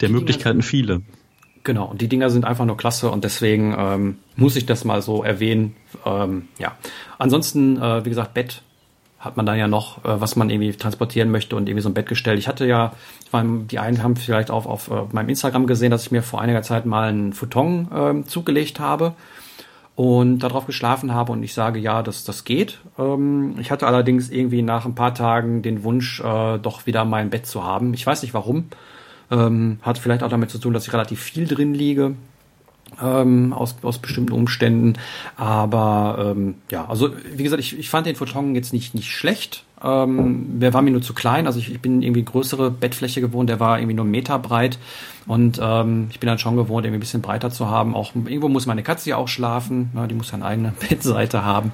der 0.00 0.08
Möglichkeiten 0.10 0.60
sind, 0.60 0.68
viele. 0.68 1.02
Genau, 1.62 1.86
und 1.86 2.02
die 2.02 2.08
Dinger 2.08 2.28
sind 2.28 2.44
einfach 2.44 2.66
nur 2.66 2.76
klasse 2.76 3.10
und 3.10 3.24
deswegen 3.24 3.74
ähm, 3.78 4.18
muss 4.36 4.54
ich 4.56 4.66
das 4.66 4.84
mal 4.84 5.00
so 5.00 5.24
erwähnen. 5.24 5.76
Ähm, 6.04 6.48
ja, 6.58 6.76
ansonsten, 7.18 7.80
äh, 7.80 8.04
wie 8.04 8.10
gesagt, 8.10 8.34
Bett 8.34 8.62
hat 9.24 9.36
man 9.36 9.46
dann 9.46 9.56
ja 9.56 9.66
noch, 9.66 10.04
äh, 10.04 10.20
was 10.20 10.36
man 10.36 10.50
irgendwie 10.50 10.72
transportieren 10.72 11.30
möchte 11.30 11.56
und 11.56 11.68
irgendwie 11.68 11.82
so 11.82 11.88
ein 11.88 11.94
Bett 11.94 12.08
gestellt. 12.08 12.38
Ich 12.38 12.48
hatte 12.48 12.66
ja, 12.66 12.92
ich 13.24 13.32
meine, 13.32 13.64
die 13.64 13.78
einen 13.78 14.02
haben 14.02 14.16
vielleicht 14.16 14.50
auf, 14.50 14.66
auf 14.66 14.90
äh, 14.90 15.02
meinem 15.12 15.28
Instagram 15.28 15.66
gesehen, 15.66 15.90
dass 15.90 16.06
ich 16.06 16.12
mir 16.12 16.22
vor 16.22 16.40
einiger 16.40 16.62
Zeit 16.62 16.86
mal 16.86 17.08
einen 17.08 17.32
Futon 17.32 17.88
äh, 17.92 18.28
zugelegt 18.28 18.80
habe 18.80 19.14
und 19.96 20.40
darauf 20.40 20.66
geschlafen 20.66 21.14
habe 21.14 21.32
und 21.32 21.42
ich 21.42 21.54
sage, 21.54 21.78
ja, 21.78 22.02
das, 22.02 22.24
das 22.24 22.44
geht. 22.44 22.80
Ähm, 22.98 23.56
ich 23.58 23.70
hatte 23.70 23.86
allerdings 23.86 24.30
irgendwie 24.30 24.62
nach 24.62 24.84
ein 24.84 24.94
paar 24.94 25.14
Tagen 25.14 25.62
den 25.62 25.84
Wunsch, 25.84 26.20
äh, 26.20 26.58
doch 26.58 26.86
wieder 26.86 27.04
mein 27.04 27.30
Bett 27.30 27.46
zu 27.46 27.64
haben. 27.64 27.94
Ich 27.94 28.06
weiß 28.06 28.22
nicht 28.22 28.34
warum. 28.34 28.66
Ähm, 29.30 29.78
hat 29.82 29.98
vielleicht 29.98 30.22
auch 30.22 30.28
damit 30.28 30.50
zu 30.50 30.58
tun, 30.58 30.74
dass 30.74 30.86
ich 30.86 30.92
relativ 30.92 31.20
viel 31.20 31.46
drin 31.46 31.74
liege 31.74 32.14
ähm, 33.02 33.52
aus, 33.52 33.76
aus 33.82 33.98
bestimmten 33.98 34.32
Umständen. 34.32 34.94
Aber 35.36 36.34
ähm, 36.34 36.56
ja, 36.70 36.86
also 36.86 37.10
wie 37.34 37.42
gesagt, 37.42 37.60
ich, 37.60 37.78
ich 37.78 37.90
fand 37.90 38.06
den 38.06 38.16
Photon 38.16 38.54
jetzt 38.54 38.72
nicht, 38.72 38.94
nicht 38.94 39.10
schlecht. 39.10 39.64
Ähm, 39.84 40.60
der 40.60 40.72
war 40.72 40.80
mir 40.80 40.90
nur 40.90 41.02
zu 41.02 41.12
klein. 41.12 41.46
Also 41.46 41.58
ich, 41.58 41.70
ich 41.70 41.80
bin 41.80 42.00
irgendwie 42.00 42.24
größere 42.24 42.70
Bettfläche 42.70 43.20
gewohnt. 43.20 43.50
Der 43.50 43.60
war 43.60 43.78
irgendwie 43.78 43.94
nur 43.94 44.04
einen 44.04 44.12
Meter 44.12 44.38
breit. 44.38 44.78
Und 45.26 45.60
ähm, 45.62 46.08
ich 46.10 46.20
bin 46.20 46.28
dann 46.28 46.38
schon 46.38 46.56
gewohnt, 46.56 46.86
irgendwie 46.86 46.98
ein 46.98 47.00
bisschen 47.00 47.20
breiter 47.20 47.50
zu 47.50 47.68
haben. 47.68 47.94
Auch 47.94 48.14
irgendwo 48.14 48.48
muss 48.48 48.66
meine 48.66 48.82
Katze 48.82 49.10
ja 49.10 49.16
auch 49.16 49.28
schlafen. 49.28 49.90
Ne? 49.92 50.08
Die 50.08 50.14
muss 50.14 50.30
ja 50.30 50.34
eine 50.34 50.46
eigene 50.46 50.72
Bettseite 50.88 51.44
haben. 51.44 51.72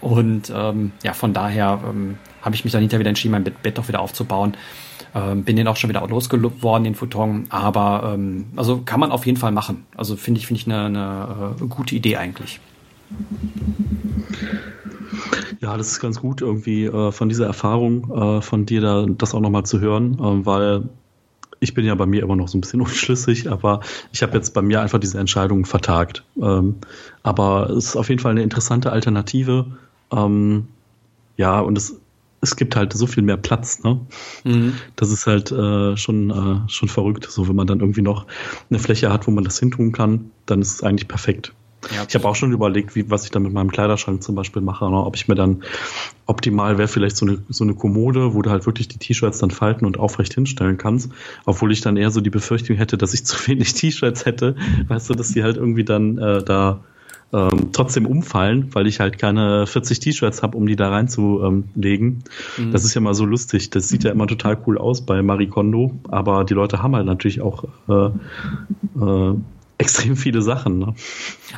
Und 0.00 0.52
ähm, 0.54 0.92
ja, 1.02 1.14
von 1.14 1.32
daher 1.32 1.80
ähm, 1.88 2.18
habe 2.42 2.54
ich 2.54 2.64
mich 2.64 2.72
dann 2.72 2.82
hinterher 2.82 3.00
wieder 3.00 3.10
entschieden, 3.10 3.32
mein 3.32 3.44
Bett, 3.44 3.62
Bett 3.62 3.78
doch 3.78 3.88
wieder 3.88 4.00
aufzubauen. 4.00 4.54
Ähm, 5.14 5.42
bin 5.42 5.56
den 5.56 5.66
auch 5.68 5.76
schon 5.76 5.88
wieder 5.88 6.06
losgeworden, 6.06 6.84
den 6.84 6.94
Futon. 6.94 7.46
Aber 7.48 8.12
ähm, 8.14 8.46
also 8.56 8.82
kann 8.84 9.00
man 9.00 9.10
auf 9.10 9.24
jeden 9.24 9.38
Fall 9.38 9.52
machen. 9.52 9.86
Also 9.96 10.16
finde 10.16 10.40
ich, 10.40 10.46
finde 10.46 10.60
ich 10.60 10.66
eine, 10.66 10.84
eine 10.84 11.56
äh, 11.60 11.66
gute 11.66 11.94
Idee 11.94 12.16
eigentlich. 12.16 12.60
Ja, 15.60 15.76
das 15.76 15.88
ist 15.88 16.00
ganz 16.00 16.20
gut, 16.20 16.40
irgendwie 16.40 16.84
äh, 16.84 17.10
von 17.10 17.28
dieser 17.28 17.46
Erfahrung 17.46 18.10
äh, 18.12 18.42
von 18.42 18.64
dir 18.64 18.80
da 18.80 19.06
das 19.06 19.34
auch 19.34 19.40
nochmal 19.40 19.64
zu 19.64 19.80
hören, 19.80 20.14
äh, 20.14 20.46
weil 20.46 20.88
ich 21.60 21.74
bin 21.74 21.84
ja 21.84 21.94
bei 21.96 22.06
mir 22.06 22.22
immer 22.22 22.36
noch 22.36 22.48
so 22.48 22.56
ein 22.56 22.60
bisschen 22.60 22.80
unschlüssig, 22.82 23.50
aber 23.50 23.80
ich 24.12 24.22
habe 24.22 24.34
jetzt 24.34 24.54
bei 24.54 24.62
mir 24.62 24.80
einfach 24.80 25.00
diese 25.00 25.18
Entscheidung 25.18 25.64
vertagt. 25.64 26.24
Ähm, 26.40 26.76
aber 27.22 27.70
es 27.70 27.86
ist 27.86 27.96
auf 27.96 28.08
jeden 28.08 28.20
Fall 28.20 28.32
eine 28.32 28.42
interessante 28.42 28.92
Alternative. 28.92 29.66
Ähm, 30.12 30.68
ja, 31.36 31.60
und 31.60 31.76
es 31.76 32.00
es 32.40 32.56
gibt 32.56 32.76
halt 32.76 32.92
so 32.92 33.06
viel 33.06 33.22
mehr 33.22 33.36
Platz, 33.36 33.82
ne? 33.82 34.00
Mhm. 34.44 34.74
Das 34.96 35.10
ist 35.10 35.26
halt 35.26 35.50
äh, 35.50 35.96
schon, 35.96 36.30
äh, 36.30 36.70
schon 36.70 36.88
verrückt. 36.88 37.26
So, 37.28 37.48
wenn 37.48 37.56
man 37.56 37.66
dann 37.66 37.80
irgendwie 37.80 38.02
noch 38.02 38.26
eine 38.70 38.78
Fläche 38.78 39.12
hat, 39.12 39.26
wo 39.26 39.30
man 39.30 39.44
das 39.44 39.58
hintun 39.58 39.92
kann, 39.92 40.30
dann 40.46 40.62
ist 40.62 40.72
es 40.74 40.82
eigentlich 40.82 41.08
perfekt. 41.08 41.52
Ja, 41.94 42.04
ich 42.08 42.14
habe 42.14 42.28
auch 42.28 42.34
schon 42.34 42.52
überlegt, 42.52 42.94
wie, 42.94 43.10
was 43.10 43.24
ich 43.24 43.30
dann 43.30 43.42
mit 43.42 43.52
meinem 43.52 43.70
Kleiderschrank 43.70 44.22
zum 44.22 44.34
Beispiel 44.34 44.62
mache. 44.62 44.88
Ne? 44.90 44.96
Ob 44.96 45.16
ich 45.16 45.28
mir 45.28 45.34
dann 45.34 45.62
optimal 46.26 46.78
wäre 46.78 46.88
vielleicht 46.88 47.16
so 47.16 47.26
eine, 47.26 47.38
so 47.48 47.64
eine 47.64 47.74
Kommode, 47.74 48.34
wo 48.34 48.42
du 48.42 48.50
halt 48.50 48.66
wirklich 48.66 48.88
die 48.88 48.98
T-Shirts 48.98 49.38
dann 49.38 49.50
falten 49.50 49.86
und 49.86 49.98
aufrecht 49.98 50.34
hinstellen 50.34 50.78
kannst. 50.78 51.10
Obwohl 51.46 51.72
ich 51.72 51.80
dann 51.80 51.96
eher 51.96 52.10
so 52.10 52.20
die 52.20 52.30
Befürchtung 52.30 52.76
hätte, 52.76 52.98
dass 52.98 53.14
ich 53.14 53.24
zu 53.24 53.48
wenig 53.48 53.74
T-Shirts 53.74 54.26
hätte. 54.26 54.56
Weißt 54.88 55.08
du, 55.10 55.14
dass 55.14 55.32
die 55.32 55.42
halt 55.42 55.56
irgendwie 55.56 55.84
dann 55.84 56.18
äh, 56.18 56.42
da 56.42 56.80
ähm, 57.32 57.72
trotzdem 57.72 58.06
umfallen, 58.06 58.70
weil 58.74 58.86
ich 58.86 59.00
halt 59.00 59.18
keine 59.18 59.66
40 59.66 60.00
T-Shirts 60.00 60.42
habe, 60.42 60.56
um 60.56 60.66
die 60.66 60.76
da 60.76 60.88
reinzulegen. 60.88 62.24
Mhm. 62.56 62.70
Das 62.72 62.84
ist 62.84 62.94
ja 62.94 63.00
mal 63.00 63.14
so 63.14 63.26
lustig. 63.26 63.70
Das 63.70 63.88
sieht 63.88 64.04
ja 64.04 64.12
immer 64.12 64.26
total 64.26 64.56
cool 64.66 64.78
aus 64.78 65.02
bei 65.02 65.20
Marie 65.22 65.48
Kondo, 65.48 65.92
aber 66.08 66.44
die 66.44 66.54
Leute 66.54 66.82
haben 66.82 66.96
halt 66.96 67.06
natürlich 67.06 67.40
auch 67.42 67.64
äh, 67.88 68.06
äh, 68.98 69.34
extrem 69.78 70.16
viele 70.16 70.42
Sachen. 70.42 70.78
Ne? 70.78 70.94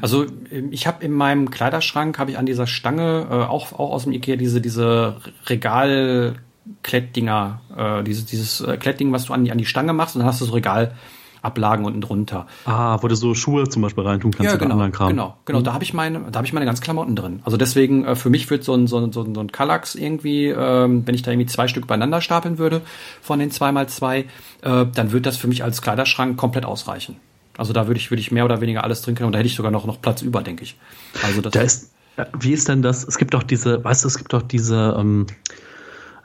Also 0.01 0.27
ich 0.71 0.87
habe 0.87 1.05
in 1.05 1.13
meinem 1.13 1.51
Kleiderschrank 1.51 2.19
habe 2.19 2.31
ich 2.31 2.39
an 2.39 2.47
dieser 2.47 2.67
Stange 2.67 3.27
äh, 3.31 3.35
auch 3.35 3.73
auch 3.73 3.91
aus 3.91 4.05
dem 4.05 4.13
Ikea 4.13 4.37
diese 4.37 4.61
diese 4.61 5.17
Regal 5.47 6.37
Klettdinger, 6.83 7.63
äh, 7.77 8.05
dieses 8.05 8.27
dieses 8.27 8.61
äh, 8.61 8.77
Klettding, 8.77 9.13
was 9.13 9.25
du 9.25 9.33
an 9.33 9.45
die 9.45 9.53
an 9.53 9.59
die 9.59 9.65
Stange 9.65 9.93
machst 9.93 10.15
und 10.15 10.21
dann 10.21 10.29
hast 10.29 10.41
du 10.41 10.45
so 10.45 10.53
Regal 10.53 10.95
Ablagen 11.43 11.87
unten 11.87 12.03
drunter. 12.03 12.47
Ah, 12.67 12.99
wo 13.01 13.09
du 13.09 13.17
so 13.17 13.35
Schuhe 13.35 13.67
zum 13.67 13.81
Beispiel 13.81 14.05
reintun 14.05 14.31
kannst 14.31 14.53
ja, 14.53 14.59
genau, 14.59 14.75
anderen 14.75 14.93
Kram. 14.93 15.09
Genau, 15.09 15.37
genau. 15.47 15.61
Mhm. 15.61 15.65
Da 15.65 15.73
habe 15.73 15.85
ich 15.85 15.95
meine, 15.95 16.21
da 16.31 16.37
habe 16.37 16.47
ich 16.47 16.53
meine 16.53 16.67
ganz 16.67 16.83
Klamotten 16.83 17.17
drin. 17.17 17.41
Also 17.45 17.57
deswegen 17.57 18.05
äh, 18.05 18.15
für 18.15 18.29
mich 18.29 18.51
wird 18.51 18.63
so 18.63 18.75
ein 18.75 18.87
so 18.87 18.99
ein, 18.99 19.13
so 19.13 19.23
ein, 19.23 19.35
so 19.35 19.41
ein 19.41 19.51
Kallax 19.51 19.95
irgendwie, 19.95 20.49
ähm, 20.49 21.07
wenn 21.07 21.15
ich 21.15 21.23
da 21.23 21.31
irgendwie 21.31 21.47
zwei 21.47 21.67
Stück 21.67 21.87
beieinander 21.87 22.21
stapeln 22.21 22.59
würde 22.59 22.83
von 23.23 23.39
den 23.39 23.51
zwei 23.51 23.73
mal 23.73 23.89
zwei, 23.89 24.27
äh, 24.61 24.85
dann 24.95 25.13
wird 25.13 25.25
das 25.25 25.39
für 25.39 25.49
mich 25.49 25.65
als 25.65 25.81
Kleiderschrank 25.81 26.37
komplett 26.37 26.67
ausreichen. 26.67 27.17
Also 27.61 27.73
da 27.73 27.87
würde 27.87 27.99
ich 27.99 28.11
würde 28.11 28.21
ich 28.21 28.33
mehr 28.33 28.45
oder 28.45 28.61
weniger 28.61 28.85
alles 28.85 29.03
drin 29.03 29.15
können 29.15 29.27
und 29.27 29.33
da 29.33 29.39
hätte 29.39 29.49
ich 29.49 29.55
sogar 29.55 29.71
noch 29.71 29.87
noch 29.87 30.01
Platz 30.01 30.23
über, 30.23 30.43
denke 30.43 30.65
ich. 30.65 30.77
Also 31.23 31.41
das 31.41 31.53
da 31.53 31.61
ist, 31.61 31.93
wie 32.41 32.53
ist 32.53 32.69
denn 32.69 32.83
das? 32.83 33.07
Es 33.07 33.19
gibt 33.19 33.35
doch 33.35 33.43
diese, 33.43 33.85
weißt 33.85 34.05
du, 34.05 34.09
es 34.09 34.19
gibt 34.19 34.33
doch 34.33 34.43
diese 34.43 34.97
ähm, 34.99 35.27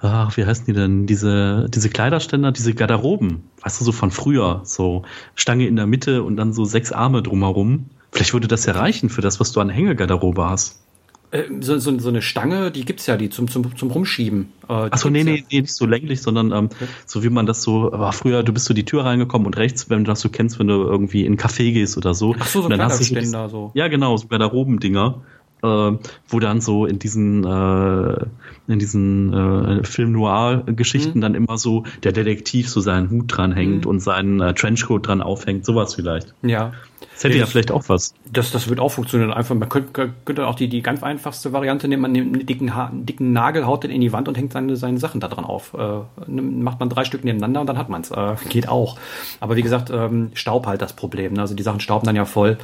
ach, 0.01 0.35
wie 0.37 0.45
heißen 0.45 0.65
die 0.65 0.73
denn, 0.73 1.05
diese, 1.05 1.67
diese 1.69 1.89
Kleiderständer, 1.89 2.51
diese 2.51 2.73
Garderoben, 2.73 3.43
weißt 3.61 3.81
du, 3.81 3.85
so 3.85 3.91
von 3.91 4.11
früher, 4.11 4.61
so 4.63 5.03
Stange 5.35 5.67
in 5.67 5.75
der 5.75 5.87
Mitte 5.87 6.23
und 6.23 6.37
dann 6.37 6.53
so 6.53 6.65
sechs 6.65 6.91
Arme 6.91 7.21
drumherum. 7.21 7.89
Vielleicht 8.11 8.33
würde 8.33 8.47
das 8.47 8.65
ja 8.65 8.73
reichen 8.73 9.09
für 9.09 9.21
das, 9.21 9.39
was 9.39 9.51
du 9.51 9.59
an 9.59 9.69
Hängegarderobe 9.69 10.49
hast. 10.49 10.84
Äh, 11.31 11.43
so, 11.59 11.77
so, 11.77 11.97
so 11.99 12.09
eine 12.09 12.21
Stange, 12.21 12.71
die 12.71 12.85
gibt's 12.85 13.07
ja, 13.07 13.17
die 13.17 13.29
zum, 13.29 13.49
zum, 13.49 13.75
zum 13.75 13.91
Rumschieben. 13.91 14.51
Äh, 14.67 14.73
Achso, 14.73 15.09
nee, 15.09 15.23
nee, 15.23 15.43
nee, 15.51 15.61
nicht 15.61 15.73
so 15.73 15.85
länglich, 15.85 16.21
sondern 16.21 16.51
ähm, 16.51 16.65
okay. 16.65 16.87
so 17.05 17.23
wie 17.23 17.29
man 17.29 17.45
das 17.45 17.61
so, 17.61 17.91
war 17.91 18.13
früher, 18.13 18.43
du 18.43 18.53
bist 18.53 18.65
so 18.65 18.73
die 18.73 18.85
Tür 18.85 19.05
reingekommen 19.05 19.45
und 19.45 19.57
rechts, 19.57 19.89
wenn 19.89 20.03
du 20.03 20.11
das 20.11 20.21
so 20.21 20.29
kennst, 20.29 20.59
wenn 20.59 20.67
du 20.67 20.73
irgendwie 20.73 21.21
in 21.21 21.33
einen 21.33 21.37
Café 21.37 21.71
gehst 21.73 21.97
oder 21.97 22.13
so. 22.13 22.35
Ach 22.39 22.47
so, 22.47 22.59
so 22.59 22.65
und 22.65 22.71
dann 22.71 22.81
hast 22.81 22.99
du 22.99 23.49
so. 23.49 23.71
Ja, 23.73 23.87
genau, 23.87 24.17
so 24.17 24.27
Garderobendinger 24.27 25.21
äh, 25.65 25.97
wo 26.27 26.39
dann 26.39 26.61
so 26.61 26.85
in 26.85 26.99
diesen 26.99 27.43
äh, 27.43 28.25
in 28.67 28.79
diesen 28.79 29.33
äh, 29.33 29.83
Film 29.83 30.11
Noir 30.11 30.63
Geschichten 30.67 31.19
mhm. 31.19 31.21
dann 31.21 31.35
immer 31.35 31.57
so 31.57 31.83
der 32.03 32.11
Detektiv 32.11 32.69
so 32.69 32.81
seinen 32.81 33.09
Hut 33.09 33.25
dran 33.27 33.51
hängt 33.51 33.85
mhm. 33.85 33.89
und 33.89 33.99
seinen 33.99 34.41
äh, 34.41 34.53
Trenchcoat 34.53 35.07
dran 35.07 35.21
aufhängt, 35.21 35.65
sowas 35.65 35.95
vielleicht. 35.95 36.33
Ja. 36.41 36.73
Das 37.15 37.23
hätte 37.23 37.35
ja, 37.35 37.41
ja 37.41 37.45
vielleicht 37.45 37.71
auch 37.71 37.87
was. 37.87 38.13
Das, 38.31 38.51
das 38.51 38.67
wird 38.67 38.81
auch 38.81 38.89
funktionieren. 38.89 39.31
Einfach, 39.31 39.55
man 39.55 39.69
könnte, 39.69 40.13
könnte 40.25 40.47
auch 40.47 40.55
die, 40.55 40.67
die 40.67 40.81
ganz 40.81 41.01
einfachste 41.01 41.53
Variante 41.53 41.87
nehmen, 41.87 42.01
man 42.01 42.11
nimmt 42.11 42.35
einen 42.35 42.45
dicken, 42.45 42.69
einen 42.69 43.05
dicken 43.05 43.31
Nagel, 43.31 43.65
haut 43.65 43.85
den 43.85 43.91
in 43.91 44.01
die 44.01 44.11
Wand 44.11 44.27
und 44.27 44.37
hängt 44.37 44.51
seine, 44.51 44.75
seine 44.75 44.97
Sachen 44.97 45.21
da 45.21 45.29
dran 45.29 45.45
auf. 45.45 45.73
Äh, 45.73 46.01
macht 46.29 46.81
man 46.81 46.89
drei 46.89 47.05
Stück 47.05 47.23
nebeneinander 47.23 47.61
und 47.61 47.67
dann 47.67 47.77
hat 47.77 47.87
man 47.87 48.01
es. 48.01 48.11
Äh, 48.11 48.35
geht 48.49 48.67
auch. 48.67 48.97
Aber 49.39 49.55
wie 49.55 49.61
gesagt, 49.61 49.89
ähm, 49.91 50.31
Staub 50.33 50.67
halt 50.67 50.81
das 50.81 50.93
Problem. 50.93 51.33
Ne? 51.33 51.41
Also 51.41 51.55
die 51.55 51.63
Sachen 51.63 51.79
stauben 51.79 52.05
dann 52.05 52.17
ja 52.17 52.25
voll. 52.25 52.57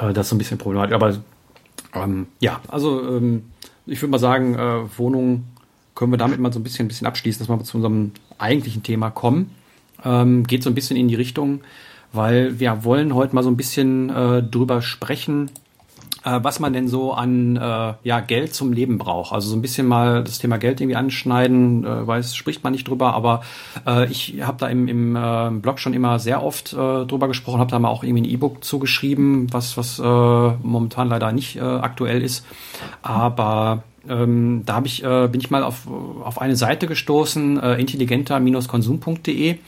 Äh, 0.00 0.12
das 0.12 0.26
ist 0.26 0.30
so 0.30 0.36
ein 0.36 0.38
bisschen 0.38 0.58
problematisch. 0.58 0.94
Aber 0.94 1.16
ähm, 1.94 2.28
ja, 2.38 2.60
also 2.68 3.16
ähm, 3.16 3.50
ich 3.86 4.00
würde 4.00 4.12
mal 4.12 4.18
sagen, 4.18 4.54
äh, 4.54 4.98
Wohnungen 4.98 5.48
können 5.96 6.12
wir 6.12 6.18
damit 6.18 6.38
mal 6.38 6.52
so 6.52 6.60
ein 6.60 6.62
bisschen, 6.62 6.86
ein 6.86 6.88
bisschen 6.88 7.06
abschließen, 7.08 7.44
dass 7.44 7.48
wir 7.48 7.64
zu 7.64 7.78
unserem 7.78 8.12
eigentlichen 8.38 8.82
Thema 8.84 9.10
kommen. 9.10 9.50
Ähm, 10.04 10.44
geht 10.44 10.62
so 10.62 10.70
ein 10.70 10.74
bisschen 10.74 10.96
in 10.96 11.08
die 11.08 11.14
Richtung, 11.14 11.62
weil 12.12 12.58
wir 12.60 12.84
wollen 12.84 13.14
heute 13.14 13.34
mal 13.34 13.42
so 13.42 13.50
ein 13.50 13.56
bisschen 13.56 14.10
äh, 14.10 14.42
drüber 14.42 14.82
sprechen, 14.82 15.50
äh, 16.24 16.38
was 16.42 16.60
man 16.60 16.72
denn 16.72 16.88
so 16.88 17.12
an 17.12 17.56
äh, 17.56 17.94
ja, 18.02 18.20
Geld 18.20 18.54
zum 18.54 18.72
Leben 18.72 18.98
braucht. 18.98 19.32
Also 19.32 19.48
so 19.48 19.56
ein 19.56 19.62
bisschen 19.62 19.86
mal 19.86 20.22
das 20.22 20.38
Thema 20.38 20.58
Geld 20.58 20.80
irgendwie 20.80 20.96
anschneiden, 20.96 21.84
äh, 21.84 22.06
weiß, 22.06 22.36
spricht 22.36 22.62
man 22.62 22.72
nicht 22.72 22.88
drüber, 22.88 23.14
aber 23.14 23.42
äh, 23.86 24.10
ich 24.10 24.42
habe 24.42 24.58
da 24.58 24.68
im, 24.68 24.88
im 24.88 25.16
äh, 25.16 25.50
Blog 25.50 25.78
schon 25.78 25.94
immer 25.94 26.18
sehr 26.18 26.42
oft 26.42 26.72
äh, 26.72 26.76
drüber 27.06 27.28
gesprochen, 27.28 27.60
habe 27.60 27.70
da 27.70 27.78
mal 27.78 27.88
auch 27.88 28.04
irgendwie 28.04 28.22
ein 28.22 28.30
E-Book 28.30 28.64
zugeschrieben, 28.64 29.52
was, 29.52 29.76
was 29.76 29.98
äh, 29.98 30.02
momentan 30.02 31.08
leider 31.08 31.32
nicht 31.32 31.56
äh, 31.56 31.60
aktuell 31.60 32.22
ist. 32.22 32.46
Aber 33.02 33.82
ähm, 34.08 34.62
da 34.66 34.76
hab 34.76 34.86
ich, 34.86 35.02
äh, 35.04 35.28
bin 35.28 35.40
ich 35.40 35.50
mal 35.50 35.62
auf, 35.62 35.86
auf 36.24 36.40
eine 36.40 36.56
Seite 36.56 36.86
gestoßen, 36.86 37.60
äh, 37.60 37.74
intelligenter-konsum.de 37.80 39.58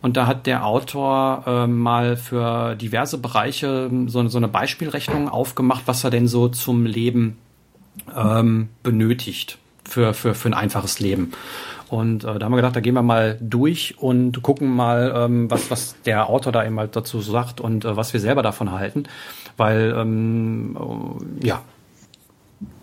und 0.00 0.16
da 0.16 0.26
hat 0.26 0.46
der 0.46 0.64
Autor 0.64 1.44
äh, 1.46 1.66
mal 1.66 2.16
für 2.16 2.76
diverse 2.76 3.18
Bereiche 3.18 3.90
so, 4.06 4.26
so, 4.28 4.38
eine 4.38 4.48
Beispielrechnung 4.48 5.28
aufgemacht, 5.28 5.82
was 5.86 6.04
er 6.04 6.10
denn 6.10 6.28
so 6.28 6.48
zum 6.48 6.86
Leben 6.86 7.36
ähm, 8.16 8.68
benötigt 8.82 9.58
für, 9.84 10.14
für, 10.14 10.34
für 10.34 10.48
ein 10.48 10.54
einfaches 10.54 11.00
Leben. 11.00 11.32
Und 11.88 12.24
äh, 12.24 12.38
da 12.38 12.44
haben 12.44 12.52
wir 12.52 12.56
gedacht, 12.56 12.76
da 12.76 12.80
gehen 12.80 12.94
wir 12.94 13.02
mal 13.02 13.38
durch 13.40 13.96
und 13.98 14.42
gucken 14.42 14.68
mal, 14.68 15.12
ähm, 15.16 15.50
was, 15.50 15.70
was 15.70 15.96
der 16.02 16.28
Autor 16.28 16.52
da 16.52 16.64
eben 16.64 16.78
halt 16.78 16.94
dazu 16.94 17.20
sagt 17.20 17.60
und 17.60 17.84
äh, 17.84 17.96
was 17.96 18.12
wir 18.12 18.20
selber 18.20 18.42
davon 18.42 18.70
halten. 18.70 19.04
Weil, 19.56 19.94
ähm, 19.96 20.76
ja, 21.42 21.62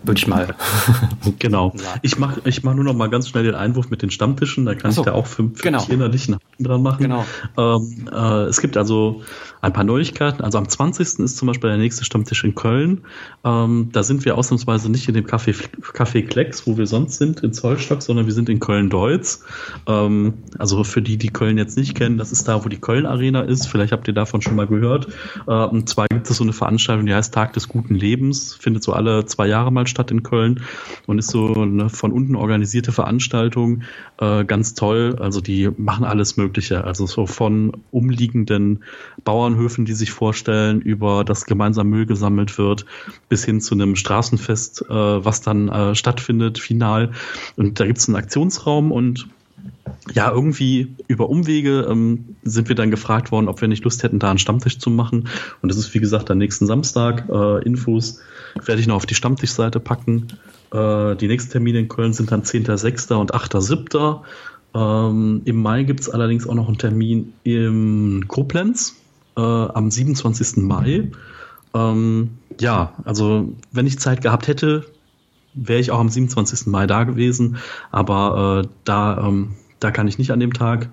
würde 0.06 0.18
ich 0.18 0.26
mal. 0.26 0.54
genau. 1.38 1.72
Ich 2.02 2.18
mache 2.18 2.40
ich 2.44 2.62
mach 2.62 2.74
nur 2.74 2.84
noch 2.84 2.94
mal 2.94 3.08
ganz 3.08 3.28
schnell 3.28 3.44
den 3.44 3.54
Einwurf 3.54 3.90
mit 3.90 4.02
den 4.02 4.10
Stammtischen. 4.10 4.66
Da 4.66 4.74
kann 4.74 4.92
so. 4.92 5.02
ich 5.02 5.06
da 5.06 5.12
auch 5.12 5.26
fünf, 5.26 5.62
genau. 5.62 5.84
innerlichen 5.88 6.34
Haken 6.34 6.64
dran 6.64 6.82
machen. 6.82 7.02
Genau. 7.02 7.24
Ähm, 7.56 8.08
äh, 8.12 8.44
es 8.44 8.60
gibt 8.60 8.76
also 8.76 9.22
ein 9.60 9.72
paar 9.72 9.84
Neuigkeiten. 9.84 10.42
Also 10.42 10.58
am 10.58 10.68
20. 10.68 11.18
ist 11.20 11.36
zum 11.36 11.48
Beispiel 11.48 11.70
der 11.70 11.78
nächste 11.78 12.04
Stammtisch 12.04 12.44
in 12.44 12.54
Köln. 12.54 13.02
Ähm, 13.44 13.88
da 13.92 14.02
sind 14.02 14.24
wir 14.24 14.36
ausnahmsweise 14.36 14.90
nicht 14.90 15.08
in 15.08 15.14
dem 15.14 15.26
Café, 15.26 15.54
Café 15.92 16.26
Klecks, 16.26 16.66
wo 16.66 16.78
wir 16.78 16.86
sonst 16.86 17.18
sind, 17.18 17.40
in 17.40 17.52
Zollstock, 17.52 18.02
sondern 18.02 18.26
wir 18.26 18.32
sind 18.32 18.48
in 18.48 18.60
Köln-Deutz. 18.60 19.44
Ähm, 19.86 20.34
also 20.58 20.84
für 20.84 21.02
die, 21.02 21.16
die 21.16 21.30
Köln 21.30 21.58
jetzt 21.58 21.76
nicht 21.76 21.94
kennen, 21.94 22.18
das 22.18 22.32
ist 22.32 22.46
da, 22.46 22.64
wo 22.64 22.68
die 22.68 22.80
Köln-Arena 22.80 23.42
ist. 23.42 23.66
Vielleicht 23.66 23.92
habt 23.92 24.06
ihr 24.08 24.14
davon 24.14 24.42
schon 24.42 24.56
mal 24.56 24.66
gehört. 24.66 25.08
Äh, 25.46 25.52
und 25.52 25.88
zwar 25.88 26.06
gibt 26.08 26.30
es 26.30 26.36
so 26.36 26.44
eine 26.44 26.52
Veranstaltung, 26.52 27.06
die 27.06 27.14
heißt 27.14 27.34
Tag 27.34 27.52
des 27.52 27.68
guten 27.68 27.94
Lebens. 27.94 28.54
Findet 28.54 28.82
so 28.82 28.92
alle 28.92 29.26
zwei 29.26 29.46
Jahre 29.46 29.72
mal 29.72 29.86
statt 29.86 29.95
in 30.10 30.22
Köln 30.22 30.60
und 31.06 31.18
ist 31.18 31.30
so 31.30 31.54
eine 31.54 31.88
von 31.88 32.12
unten 32.12 32.36
organisierte 32.36 32.92
Veranstaltung. 32.92 33.82
Äh, 34.18 34.44
ganz 34.44 34.74
toll. 34.74 35.16
Also 35.18 35.40
die 35.40 35.70
machen 35.76 36.04
alles 36.04 36.36
Mögliche. 36.36 36.84
Also 36.84 37.06
so 37.06 37.26
von 37.26 37.72
umliegenden 37.90 38.84
Bauern 39.24 39.46
Bauernhöfen, 39.46 39.84
die 39.84 39.92
sich 39.92 40.10
vorstellen, 40.10 40.80
über 40.80 41.24
das 41.24 41.44
gemeinsam 41.46 41.88
Müll 41.88 42.06
gesammelt 42.06 42.58
wird, 42.58 42.84
bis 43.28 43.44
hin 43.44 43.60
zu 43.60 43.74
einem 43.74 43.94
Straßenfest, 43.94 44.82
äh, 44.88 44.94
was 44.94 45.40
dann 45.40 45.68
äh, 45.68 45.94
stattfindet, 45.94 46.58
final. 46.58 47.12
Und 47.56 47.78
da 47.78 47.86
gibt 47.86 47.98
es 47.98 48.08
einen 48.08 48.16
Aktionsraum 48.16 48.92
und 48.92 49.28
ja, 50.12 50.30
irgendwie 50.30 50.94
über 51.08 51.28
Umwege 51.28 51.86
ähm, 51.90 52.36
sind 52.42 52.68
wir 52.68 52.76
dann 52.76 52.90
gefragt 52.90 53.32
worden, 53.32 53.48
ob 53.48 53.60
wir 53.60 53.68
nicht 53.68 53.84
Lust 53.84 54.02
hätten, 54.02 54.18
da 54.18 54.30
einen 54.30 54.38
Stammtisch 54.38 54.78
zu 54.78 54.90
machen. 54.90 55.28
Und 55.62 55.68
das 55.68 55.78
ist, 55.78 55.94
wie 55.94 56.00
gesagt, 56.00 56.30
am 56.30 56.38
nächsten 56.38 56.66
Samstag. 56.66 57.28
Äh, 57.28 57.64
Infos 57.64 58.20
werde 58.64 58.80
ich 58.80 58.86
noch 58.86 58.96
auf 58.96 59.06
die 59.06 59.14
Stammtischseite 59.14 59.80
packen. 59.80 60.28
Äh, 60.72 61.16
die 61.16 61.28
nächsten 61.28 61.52
Termine 61.52 61.80
in 61.80 61.88
Köln 61.88 62.12
sind 62.12 62.30
dann 62.32 62.42
10.06. 62.42 63.14
und 63.14 63.34
8.07. 63.34 64.20
Ähm, 64.74 65.42
Im 65.44 65.62
Mai 65.62 65.84
gibt 65.84 66.00
es 66.00 66.10
allerdings 66.10 66.46
auch 66.46 66.54
noch 66.54 66.68
einen 66.68 66.78
Termin 66.78 67.32
in 67.44 68.26
Koblenz 68.28 68.96
äh, 69.36 69.40
am 69.40 69.90
27. 69.90 70.58
Mai. 70.58 71.10
Ähm, 71.74 72.30
ja, 72.60 72.94
also 73.04 73.52
wenn 73.72 73.86
ich 73.86 73.98
Zeit 73.98 74.22
gehabt 74.22 74.48
hätte, 74.48 74.84
wäre 75.54 75.80
ich 75.80 75.90
auch 75.90 76.00
am 76.00 76.08
27. 76.08 76.66
Mai 76.66 76.86
da 76.86 77.04
gewesen, 77.04 77.56
aber 77.90 78.64
äh, 78.64 78.68
da, 78.84 79.26
ähm, 79.26 79.54
da 79.80 79.90
kann 79.90 80.08
ich 80.08 80.18
nicht 80.18 80.30
an 80.30 80.40
dem 80.40 80.52
Tag. 80.52 80.88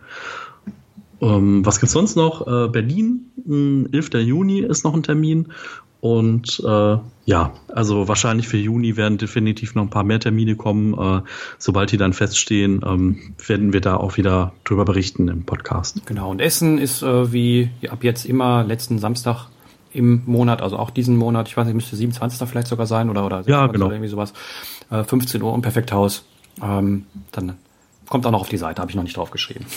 Ähm, 1.22 1.65
was 1.65 1.80
gibt's 1.80 1.93
sonst 1.93 2.15
noch? 2.15 2.48
Äh, 2.48 2.67
Berlin, 2.69 3.32
11. 3.91 4.13
Juni 4.15 4.60
ist 4.60 4.84
noch 4.84 4.93
ein 4.93 5.04
Termin 5.04 5.48
und 6.04 6.62
äh, 6.67 6.98
ja, 7.26 7.54
also 7.69 8.10
wahrscheinlich 8.10 8.50
für 8.50 8.58
Juni 8.58 8.98
werden 8.98 9.17
definitiv 9.17 9.74
noch 9.74 9.84
ein 9.84 9.89
paar 9.89 10.04
mehr 10.04 10.19
Termine 10.19 10.58
kommen. 10.58 10.93
Äh, 10.93 11.22
sobald 11.58 11.93
die 11.93 11.98
dann 11.98 12.12
feststehen, 12.12 12.82
ähm, 12.86 13.34
werden 13.48 13.72
wir 13.72 13.80
da 13.80 13.96
auch 13.96 14.17
wieder 14.17 14.52
drüber 14.65 14.84
berichten 14.84 15.30
im 15.30 15.46
Podcast. 15.46 16.06
Genau, 16.06 16.30
und 16.30 16.41
Essen 16.41 16.78
ist 16.78 17.04
äh, 17.04 17.32
wie 17.32 17.69
ab 17.89 18.04
jetzt 18.04 18.26
immer 18.26 18.65
letzten 18.65 19.00
Samstag 19.00 19.48
im 19.93 20.24
Monat, 20.26 20.62
also 20.62 20.78
auch 20.78 20.89
diesen 20.89 21.15
Monat, 21.15 21.48
ich 21.48 21.56
weiß 21.56 21.65
nicht, 21.67 21.76
müsste 21.76 21.96
27. 21.96 22.50
vielleicht 22.50 22.67
sogar 22.67 22.86
sein 22.86 23.10
oder, 23.10 23.26
oder, 23.26 23.43
ja, 23.48 23.67
genau. 23.67 23.86
oder 23.86 23.96
irgendwie 23.96 24.10
sowas. 24.10 24.34
Äh, 24.89 25.06
15 25.06 25.41
Uhr 25.41 25.56
im 25.56 25.62
Perfekthaus. 25.62 26.26
Ähm, 26.62 27.06
dann 27.32 27.54
kommt 28.10 28.26
auch 28.26 28.32
noch 28.32 28.42
auf 28.42 28.50
die 28.50 28.58
Seite, 28.58 28.82
habe 28.82 28.92
ich 28.92 28.96
noch 28.96 29.04
nicht 29.04 29.18
drauf 29.18 29.32
geschrieben. 29.32 29.66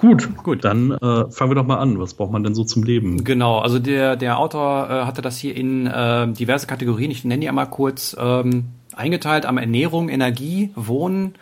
Gut, 0.00 0.34
gut. 0.42 0.64
Dann 0.64 0.92
äh, 0.92 1.30
fangen 1.30 1.50
wir 1.50 1.54
doch 1.54 1.66
mal 1.66 1.76
an. 1.76 1.98
Was 2.00 2.14
braucht 2.14 2.32
man 2.32 2.42
denn 2.42 2.54
so 2.54 2.64
zum 2.64 2.82
Leben? 2.82 3.22
Genau, 3.22 3.58
also 3.58 3.78
der, 3.78 4.16
der 4.16 4.38
Autor 4.38 4.88
äh, 4.88 5.04
hatte 5.04 5.20
das 5.20 5.36
hier 5.36 5.54
in 5.54 5.86
äh, 5.86 6.28
diverse 6.28 6.66
Kategorien, 6.66 7.10
ich 7.10 7.24
nenne 7.24 7.42
die 7.42 7.48
einmal 7.48 7.68
kurz, 7.68 8.16
ähm, 8.18 8.66
eingeteilt 8.94 9.44
am 9.44 9.58
Ernährung, 9.58 10.08
Energie, 10.08 10.70
Wohnen, 10.74 11.34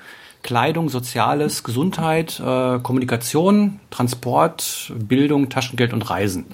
Kleidung, 0.43 0.89
Soziales, 0.89 1.63
Gesundheit, 1.63 2.41
äh, 2.41 2.79
Kommunikation, 2.81 3.81
Transport, 3.91 4.93
Bildung, 4.97 5.51
Taschengeld 5.51 5.93
und 5.93 6.11
Reisen. 6.11 6.47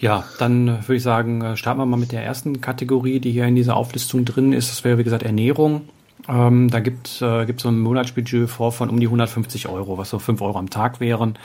Ja, 0.00 0.24
dann 0.38 0.66
würde 0.66 0.96
ich 0.96 1.02
sagen, 1.02 1.42
äh, 1.42 1.56
starten 1.56 1.78
wir 1.78 1.86
mal 1.86 1.98
mit 1.98 2.10
der 2.10 2.24
ersten 2.24 2.60
Kategorie, 2.60 3.20
die 3.20 3.32
hier 3.32 3.46
in 3.46 3.54
dieser 3.54 3.76
Auflistung 3.76 4.24
drin 4.24 4.52
ist. 4.52 4.70
Das 4.70 4.82
wäre, 4.82 4.98
wie 4.98 5.04
gesagt, 5.04 5.22
Ernährung. 5.22 5.82
Ähm, 6.30 6.70
da 6.70 6.80
gibt 6.80 7.20
äh, 7.22 7.44
gibt 7.44 7.60
so 7.60 7.68
ein 7.68 7.80
Monatsbudget 7.80 8.48
vor 8.48 8.72
von 8.72 8.88
um 8.88 9.00
die 9.00 9.06
150 9.06 9.68
Euro, 9.68 9.98
was 9.98 10.10
so 10.10 10.18
5 10.18 10.40
Euro 10.42 10.58
am 10.58 10.70
Tag 10.70 11.00
wären. 11.00 11.36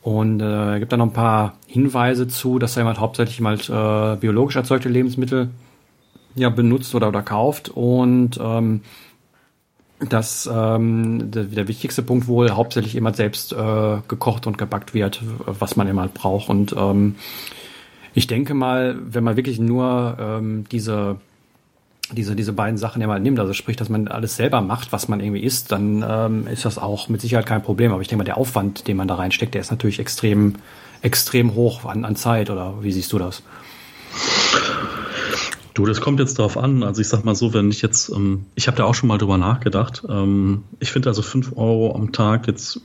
Und 0.00 0.40
äh, 0.40 0.80
gibt 0.80 0.92
da 0.92 0.96
noch 0.96 1.06
ein 1.06 1.12
paar 1.12 1.54
Hinweise 1.66 2.26
zu, 2.26 2.58
dass 2.58 2.76
er 2.76 2.86
halt 2.86 2.98
hauptsächlich 2.98 3.40
mal 3.40 3.54
äh, 3.54 4.16
biologisch 4.16 4.56
erzeugte 4.56 4.88
Lebensmittel 4.88 5.50
ja 6.34 6.48
benutzt 6.48 6.94
oder, 6.94 7.08
oder 7.08 7.22
kauft. 7.22 7.68
Und 7.68 8.40
ähm, 8.42 8.80
dass 10.08 10.50
ähm, 10.52 11.30
der, 11.30 11.44
der 11.44 11.68
wichtigste 11.68 12.02
Punkt 12.02 12.26
wohl 12.26 12.50
hauptsächlich 12.50 12.96
immer 12.96 13.12
selbst 13.14 13.52
äh, 13.52 13.98
gekocht 14.08 14.46
und 14.46 14.58
gebackt 14.58 14.94
wird, 14.94 15.22
was 15.46 15.76
man 15.76 15.86
immer 15.86 16.02
halt 16.02 16.14
braucht. 16.14 16.48
Und 16.48 16.74
ähm, 16.76 17.16
ich 18.14 18.26
denke 18.26 18.54
mal, 18.54 18.98
wenn 19.04 19.22
man 19.22 19.36
wirklich 19.36 19.60
nur 19.60 20.16
ähm, 20.18 20.64
diese 20.72 21.18
diese, 22.14 22.36
diese 22.36 22.52
beiden 22.52 22.78
Sachen 22.78 23.00
ja 23.00 23.08
mal 23.08 23.20
nimmt, 23.20 23.38
also 23.38 23.52
sprich, 23.52 23.76
dass 23.76 23.88
man 23.88 24.08
alles 24.08 24.36
selber 24.36 24.60
macht, 24.60 24.92
was 24.92 25.08
man 25.08 25.20
irgendwie 25.20 25.42
isst, 25.42 25.72
dann 25.72 26.04
ähm, 26.06 26.46
ist 26.46 26.64
das 26.64 26.78
auch 26.78 27.08
mit 27.08 27.20
Sicherheit 27.20 27.46
kein 27.46 27.62
Problem. 27.62 27.92
Aber 27.92 28.02
ich 28.02 28.08
denke 28.08 28.18
mal, 28.18 28.24
der 28.24 28.36
Aufwand, 28.36 28.88
den 28.88 28.96
man 28.96 29.08
da 29.08 29.16
reinsteckt, 29.16 29.54
der 29.54 29.60
ist 29.60 29.70
natürlich 29.70 29.98
extrem, 29.98 30.56
extrem 31.00 31.54
hoch 31.54 31.84
an, 31.84 32.04
an 32.04 32.16
Zeit. 32.16 32.50
Oder 32.50 32.74
wie 32.82 32.92
siehst 32.92 33.12
du 33.12 33.18
das? 33.18 33.42
Du, 35.74 35.86
das 35.86 36.00
kommt 36.00 36.20
jetzt 36.20 36.38
darauf 36.38 36.56
an. 36.58 36.82
Also 36.82 37.00
ich 37.00 37.08
sag 37.08 37.24
mal 37.24 37.34
so, 37.34 37.54
wenn 37.54 37.70
ich 37.70 37.82
jetzt, 37.82 38.10
ähm, 38.10 38.46
ich 38.54 38.66
habe 38.66 38.76
da 38.76 38.84
auch 38.84 38.94
schon 38.94 39.08
mal 39.08 39.18
drüber 39.18 39.38
nachgedacht. 39.38 40.02
Ähm, 40.08 40.64
ich 40.80 40.92
finde 40.92 41.08
also 41.08 41.22
fünf 41.22 41.52
Euro 41.56 41.94
am 41.94 42.12
Tag 42.12 42.46
jetzt 42.46 42.80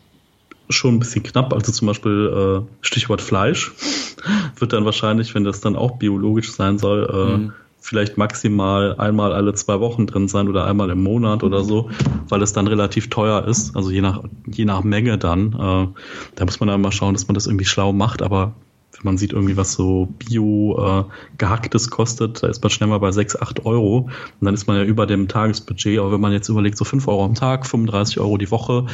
schon 0.69 0.95
ein 0.95 0.99
bisschen 0.99 1.23
knapp. 1.23 1.53
Also 1.53 1.71
zum 1.71 1.87
Beispiel 1.87 2.63
äh, 2.63 2.67
Stichwort 2.81 3.21
Fleisch 3.21 3.71
wird 4.57 4.73
dann 4.73 4.85
wahrscheinlich, 4.85 5.35
wenn 5.35 5.43
das 5.43 5.59
dann 5.59 5.75
auch 5.75 5.97
biologisch 5.97 6.51
sein 6.51 6.77
soll, 6.77 7.09
äh, 7.11 7.37
mhm 7.37 7.53
vielleicht 7.87 8.17
maximal 8.17 8.95
einmal 8.97 9.31
alle 9.31 9.53
zwei 9.53 9.79
Wochen 9.79 10.07
drin 10.07 10.27
sein 10.27 10.49
oder 10.49 10.65
einmal 10.65 10.89
im 10.89 11.01
Monat 11.01 11.41
oder 11.41 11.63
so, 11.63 11.89
weil 12.27 12.41
es 12.41 12.51
dann 12.51 12.67
relativ 12.67 13.09
teuer 13.09 13.47
ist. 13.47 13.77
Also 13.77 13.91
je 13.91 14.01
nach, 14.01 14.23
je 14.45 14.65
nach 14.65 14.83
Menge 14.83 15.17
dann. 15.17 15.53
Äh, 15.53 15.87
da 16.35 16.45
muss 16.45 16.59
man 16.59 16.67
dann 16.67 16.81
mal 16.81 16.91
schauen, 16.91 17.13
dass 17.13 17.29
man 17.29 17.35
das 17.35 17.47
irgendwie 17.47 17.63
schlau 17.63 17.93
macht, 17.93 18.21
aber 18.21 18.55
wenn 18.91 19.05
man 19.05 19.17
sieht 19.17 19.31
irgendwie, 19.31 19.55
was 19.55 19.71
so 19.71 20.09
Bio 20.19 21.05
äh, 21.07 21.13
gehacktes 21.37 21.89
kostet, 21.89 22.43
da 22.43 22.47
ist 22.47 22.61
man 22.61 22.71
schnell 22.71 22.89
mal 22.89 22.99
bei 22.99 23.11
6, 23.11 23.39
8 23.41 23.65
Euro. 23.65 24.09
Und 24.39 24.45
dann 24.45 24.53
ist 24.53 24.67
man 24.67 24.75
ja 24.75 24.83
über 24.83 25.05
dem 25.05 25.29
Tagesbudget. 25.29 25.99
Aber 25.99 26.11
wenn 26.11 26.21
man 26.21 26.33
jetzt 26.33 26.49
überlegt, 26.49 26.77
so 26.77 26.83
5 26.83 27.07
Euro 27.07 27.23
am 27.23 27.35
Tag, 27.35 27.65
35 27.65 28.19
Euro 28.19 28.37
die 28.37 28.51
Woche, 28.51 28.87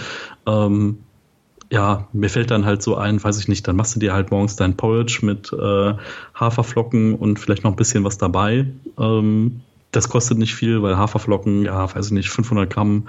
ähm, 0.46 1.00
ja, 1.74 2.08
mir 2.14 2.30
fällt 2.30 2.52
dann 2.52 2.66
halt 2.66 2.84
so 2.84 2.98
ein, 2.98 3.24
weiß 3.24 3.40
ich 3.40 3.48
nicht, 3.48 3.68
dann 3.68 3.76
machst 3.76 3.96
du 3.96 4.00
dir 4.00 4.14
halt 4.14 4.30
morgens 4.30 4.56
dein 4.56 4.78
Porridge 4.78 5.22
mit 5.24 5.52
äh, 5.52 5.94
Haferflocken 6.36 7.16
und 7.16 7.40
vielleicht 7.40 7.64
noch 7.64 7.72
ein 7.72 7.76
bisschen 7.76 8.04
was 8.04 8.20
dabei. 8.20 8.68
Ähm, 9.00 9.62
das 9.90 10.08
kostet 10.08 10.38
nicht 10.38 10.54
viel, 10.54 10.84
weil 10.84 10.98
Haferflocken, 10.98 11.66
ja, 11.66 11.96
weiß 11.96 12.06
ich 12.06 12.12
nicht, 12.12 12.30
500 12.30 12.70
Gramm 12.70 13.08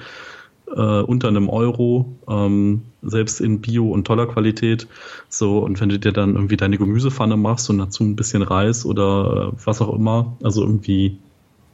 äh, 0.75 0.81
unter 0.81 1.29
einem 1.29 1.51
Euro, 1.51 2.17
ähm, 2.27 2.85
selbst 3.03 3.43
in 3.43 3.61
Bio 3.61 3.91
und 3.91 4.07
toller 4.07 4.27
Qualität. 4.29 4.87
So, 5.29 5.59
und 5.59 5.79
wenn 5.83 5.91
du 5.91 5.99
dir 5.99 6.13
dann 6.13 6.35
irgendwie 6.35 6.57
deine 6.57 6.79
Gemüsepfanne 6.79 7.37
machst 7.37 7.69
und 7.69 7.77
dazu 7.77 8.03
ein 8.03 8.17
bisschen 8.17 8.41
Reis 8.41 8.87
oder 8.87 9.53
äh, 9.53 9.57
was 9.63 9.83
auch 9.83 9.95
immer, 9.95 10.39
also 10.43 10.63
irgendwie 10.63 11.19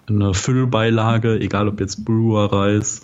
eine 0.09 0.35
Füllbeilage, 0.35 1.39
egal 1.39 1.69
ob 1.69 1.79
jetzt 1.79 2.05
Brewer-Reis, 2.05 3.03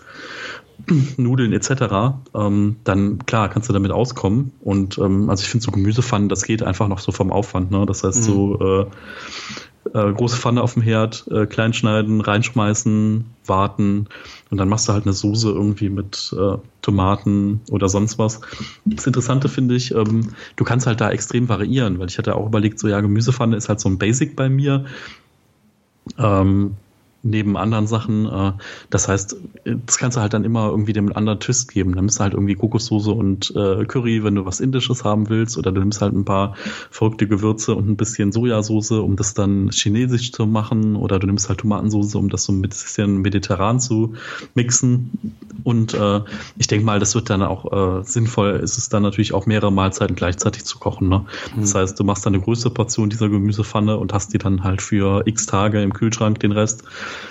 Nudeln 1.17 1.53
etc., 1.53 2.17
ähm, 2.35 2.77
dann 2.85 3.25
klar 3.27 3.49
kannst 3.49 3.69
du 3.69 3.73
damit 3.73 3.91
auskommen. 3.91 4.53
Und 4.61 4.99
ähm, 4.99 5.31
also 5.31 5.43
ich 5.43 5.49
finde 5.49 5.65
so 5.65 5.71
Gemüsepfannen, 5.71 6.29
das 6.29 6.45
geht 6.45 6.63
einfach 6.63 6.89
noch 6.89 6.99
so 6.99 7.13
vom 7.13 7.33
Aufwand. 7.33 7.71
Ne? 7.71 7.87
Das 7.87 8.05
heißt 8.05 8.21
mhm. 8.21 8.23
so 8.23 8.61
äh, 8.61 8.87
äh, 9.95 10.13
große 10.13 10.37
Pfanne 10.37 10.63
auf 10.63 10.75
dem 10.75 10.83
Herd, 10.83 11.27
äh, 11.31 11.47
kleinschneiden, 11.47 12.21
reinschmeißen, 12.21 13.25
warten 13.47 14.09
und 14.51 14.59
dann 14.59 14.69
machst 14.69 14.89
du 14.89 14.93
halt 14.93 15.05
eine 15.05 15.13
Soße 15.13 15.51
irgendwie 15.51 15.89
mit 15.89 16.35
äh, 16.39 16.57
Tomaten 16.83 17.61
oder 17.71 17.89
sonst 17.89 18.19
was. 18.19 18.41
Das 18.85 19.07
Interessante 19.07 19.49
finde 19.49 19.75
ich, 19.75 19.95
ähm, 19.95 20.29
du 20.57 20.65
kannst 20.65 20.87
halt 20.87 21.01
da 21.01 21.11
extrem 21.11 21.49
variieren, 21.49 21.99
weil 21.99 22.09
ich 22.09 22.19
hatte 22.19 22.35
auch 22.35 22.47
überlegt, 22.47 22.79
so 22.79 22.89
ja, 22.89 23.01
Gemüsepfanne 23.01 23.57
ist 23.57 23.69
halt 23.69 23.81
so 23.81 23.89
ein 23.89 23.99
Basic 23.99 24.37
bei 24.37 24.49
mir. 24.49 24.85
Ähm, 26.19 26.77
neben 27.31 27.57
anderen 27.57 27.87
Sachen. 27.87 28.27
Äh, 28.27 28.53
das 28.91 29.09
heißt, 29.09 29.37
das 29.65 29.99
kannst 29.99 30.17
du 30.17 30.21
halt 30.21 30.33
dann 30.35 30.45
immer 30.45 30.69
irgendwie 30.69 30.93
dem 30.93 31.15
anderen 31.15 31.41
Twist 31.41 31.69
geben. 31.73 31.93
Dann 31.93 32.05
nimmst 32.05 32.19
du 32.19 32.23
halt 32.25 32.35
irgendwie 32.35 32.55
Kokossoße 32.55 33.11
und 33.11 33.55
äh, 33.57 33.85
Curry, 33.85 34.25
wenn 34.25 34.35
du 34.35 34.45
was 34.45 34.61
Indisches 34.61 35.05
haben 35.05 35.29
willst, 35.29 35.59
oder 35.59 35.73
du 35.73 35.81
nimmst 35.81 36.01
halt 36.01 36.15
ein 36.15 36.25
paar 36.25 36.55
verrückte 36.91 37.27
Gewürze 37.27 37.75
und 37.75 37.89
ein 37.89 37.97
bisschen 37.97 38.33
Sojasauce, 38.33 38.93
um 38.93 39.17
das 39.17 39.35
dann 39.35 39.71
chinesisch 39.71 40.33
zu 40.33 40.47
machen, 40.47 40.97
oder 40.97 41.19
du 41.19 41.27
nimmst 41.27 41.49
halt 41.49 41.61
Tomatensauce, 41.61 42.15
um 42.15 42.29
das 42.29 42.45
so 42.45 42.53
ein 42.53 42.63
bisschen 42.63 43.23
mediterran 43.23 43.81
zu 43.81 44.15
mixen. 44.55 45.11
Und 45.65 45.95
äh, 45.95 46.21
ich 46.59 46.67
denke 46.67 46.85
mal, 46.85 47.01
das 47.01 47.15
wird 47.15 47.31
dann 47.31 47.43
auch 47.43 48.01
äh, 48.01 48.05
sinnvoll, 48.05 48.61
ist 48.63 48.79
es 48.79 48.89
dann 48.89 49.03
natürlich 49.03 49.35
auch 49.35 49.47
mehrere 49.47 49.73
Mahlzeiten 49.73 50.15
gleichzeitig 50.15 50.65
zu 50.65 50.79
kochen. 50.79 51.09
Ne? 51.09 51.25
Mhm. 51.55 51.61
Das 51.63 51.75
heißt, 51.75 51.99
du 51.99 52.05
machst 52.05 52.25
dann 52.25 52.35
eine 52.35 52.43
größere 52.43 52.73
Portion 52.73 53.11
dieser 53.11 53.29
Gemüsepfanne 53.29 53.97
und 53.97 54.13
hast 54.13 54.33
die 54.33 54.39
dann 54.39 54.63
halt 54.65 54.83
für 54.83 55.27
x 55.27 55.47
Tage 55.47 55.83
im 55.83 55.93
Kühlschrank 55.93 56.39
den 56.41 56.53
Rest. 56.53 56.85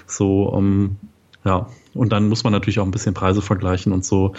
So, 0.06 0.54
ähm, 0.58 0.98
ja, 1.44 1.68
und 1.94 2.12
dann 2.12 2.28
muss 2.28 2.44
man 2.44 2.54
natürlich 2.54 2.80
auch 2.80 2.86
ein 2.86 2.92
bisschen 2.92 3.14
Preise 3.14 3.42
vergleichen 3.42 3.94
und 3.94 4.04
so. 4.04 4.34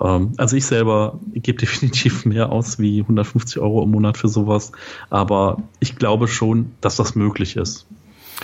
Ähm, 0.00 0.32
also 0.36 0.56
ich 0.56 0.66
selber 0.66 1.18
gebe 1.34 1.58
definitiv 1.60 2.24
mehr 2.24 2.50
aus 2.50 2.78
wie 2.78 3.00
150 3.00 3.58
Euro 3.60 3.82
im 3.82 3.90
Monat 3.90 4.16
für 4.16 4.28
sowas, 4.28 4.72
aber 5.10 5.62
ich 5.80 5.96
glaube 5.96 6.28
schon, 6.28 6.72
dass 6.80 6.96
das 6.96 7.14
möglich 7.14 7.56
ist. 7.56 7.86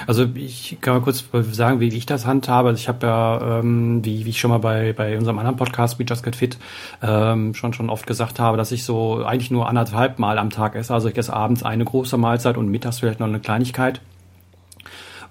Also 0.07 0.27
ich 0.35 0.79
kann 0.81 0.95
mal 0.95 1.03
kurz 1.03 1.25
sagen, 1.53 1.81
wie 1.81 1.89
ich 1.89 2.07
das 2.07 2.27
handhabe. 2.27 2.69
Also 2.71 2.81
ich 2.81 2.89
habe 2.89 3.07
ja, 3.07 3.61
ähm, 3.61 4.05
wie, 4.05 4.25
wie 4.25 4.31
ich 4.31 4.41
schon 4.41 4.51
mal 4.51 4.59
bei, 4.59 4.93
bei 4.93 5.17
unserem 5.17 5.39
anderen 5.39 5.57
Podcast, 5.57 5.99
We 5.99 6.05
Just 6.05 6.25
Get 6.25 6.35
Fit, 6.37 6.59
ähm, 7.03 7.55
schon, 7.55 7.73
schon 7.73 7.91
oft 7.91 8.07
gesagt 8.07 8.41
habe, 8.41 8.57
dass 8.57 8.73
ich 8.73 8.85
so 8.85 9.25
eigentlich 9.25 9.51
nur 9.53 9.69
anderthalb 9.69 10.19
Mal 10.19 10.39
am 10.39 10.51
Tag 10.51 10.75
esse. 10.75 10.93
Also 10.93 11.09
ich 11.09 11.17
esse 11.17 11.33
abends 11.33 11.63
eine 11.63 11.85
große 11.85 12.17
Mahlzeit 12.17 12.57
und 12.57 12.69
mittags 12.69 12.99
vielleicht 12.99 13.21
noch 13.21 13.29
eine 13.29 13.39
Kleinigkeit. 13.41 14.01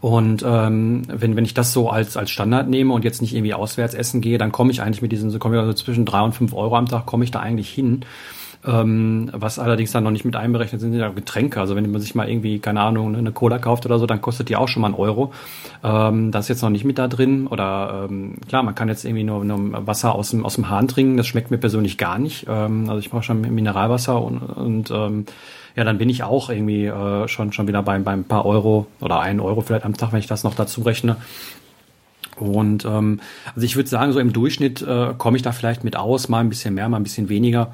Und 0.04 0.44
ähm, 0.46 1.04
wenn, 1.08 1.38
wenn 1.38 1.46
ich 1.46 1.54
das 1.54 1.72
so 1.72 1.90
als, 1.90 2.18
als 2.18 2.30
Standard 2.30 2.68
nehme 2.68 2.94
und 2.94 3.06
jetzt 3.06 3.22
nicht 3.22 3.34
irgendwie 3.34 3.54
auswärts 3.54 3.94
essen 3.94 4.20
gehe, 4.20 4.38
dann 4.38 4.52
komme 4.52 4.70
ich 4.70 4.82
eigentlich 4.82 5.02
mit 5.02 5.14
diesen, 5.14 5.30
so 5.30 5.40
komme 5.40 5.56
ich 5.56 5.62
also 5.62 5.72
zwischen 5.72 6.04
drei 6.04 6.20
und 6.20 6.34
fünf 6.34 6.54
Euro 6.54 6.76
am 6.76 6.88
Tag, 6.88 7.06
komme 7.06 7.24
ich 7.24 7.32
da 7.32 7.40
eigentlich 7.40 7.70
hin. 7.70 8.04
Ähm, 8.66 9.30
was 9.32 9.60
allerdings 9.60 9.94
dann 9.94 10.04
noch 10.04 10.12
nicht 10.12 10.26
mit 10.26 10.36
einberechnet 10.36 10.82
sind, 10.82 10.92
sind 10.92 11.00
ja 11.00 11.08
Getränke. 11.08 11.62
Also 11.62 11.78
wenn 11.78 11.90
man 11.90 12.02
sich 12.02 12.16
mal 12.16 12.28
irgendwie, 12.28 12.60
keine 12.60 12.82
Ahnung, 12.82 13.16
eine 13.16 13.32
Cola 13.32 13.60
kauft 13.60 13.86
oder 13.86 13.98
so, 13.98 14.06
dann 14.06 14.20
kostet 14.20 14.50
die 14.50 14.58
auch 14.58 14.68
schon 14.68 14.82
mal 14.82 14.88
einen 14.88 14.98
Euro. 14.98 15.32
Ähm, 15.86 16.32
das 16.32 16.46
ist 16.46 16.50
jetzt 16.50 16.64
noch 16.64 16.70
nicht 16.70 16.84
mit 16.84 16.98
da 16.98 17.08
drin. 17.08 17.48
Oder 17.48 18.10
ähm, 18.10 18.36
klar, 18.50 18.62
man 18.62 18.76
kann 18.76 18.90
jetzt 18.90 19.06
irgendwie 19.06 19.24
nur, 19.24 19.46
nur 19.46 19.88
Wasser 19.88 20.16
aus 20.16 20.32
dem, 20.32 20.44
aus 20.46 20.56
dem 20.56 20.68
Hahn 20.68 20.90
trinken. 20.90 21.16
Das 21.16 21.28
schmeckt 21.28 21.50
mir 21.50 21.60
persönlich 21.60 21.98
gar 21.98 22.20
nicht. 22.20 22.46
Ähm, 22.50 22.90
also 22.90 23.00
ich 23.00 23.10
brauche 23.10 23.24
schon 23.24 23.40
Mineralwasser 23.40 24.22
und, 24.22 24.42
und 24.42 24.92
ähm, 24.92 25.28
ja, 25.76 25.84
dann 25.84 25.98
bin 25.98 26.10
ich 26.10 26.24
auch 26.24 26.50
irgendwie 26.50 26.86
äh, 26.86 27.28
schon, 27.28 27.52
schon 27.52 27.68
wieder 27.68 27.82
beim, 27.84 28.04
beim 28.04 28.24
paar 28.24 28.46
Euro 28.46 28.88
oder 29.00 29.20
einen 29.20 29.40
Euro 29.40 29.62
vielleicht 29.62 29.86
am 29.86 29.98
Tag, 29.98 30.12
wenn 30.12 30.20
ich 30.20 30.28
das 30.28 30.44
noch 30.44 30.56
dazu 30.56 30.82
rechne. 30.82 31.18
Und 32.36 32.86
ähm, 32.86 33.20
also 33.56 33.66
ich 33.66 33.76
würde 33.76 33.90
sagen, 33.90 34.12
so 34.12 34.20
im 34.20 34.34
Durchschnitt 34.34 34.82
äh, 34.82 35.14
komme 35.18 35.38
ich 35.38 35.44
da 35.44 35.52
vielleicht 35.52 35.84
mit 35.84 35.96
aus, 35.96 36.30
mal 36.30 36.40
ein 36.40 36.50
bisschen 36.50 36.74
mehr, 36.74 36.90
mal 36.90 36.98
ein 36.98 37.04
bisschen 37.04 37.30
weniger. 37.30 37.74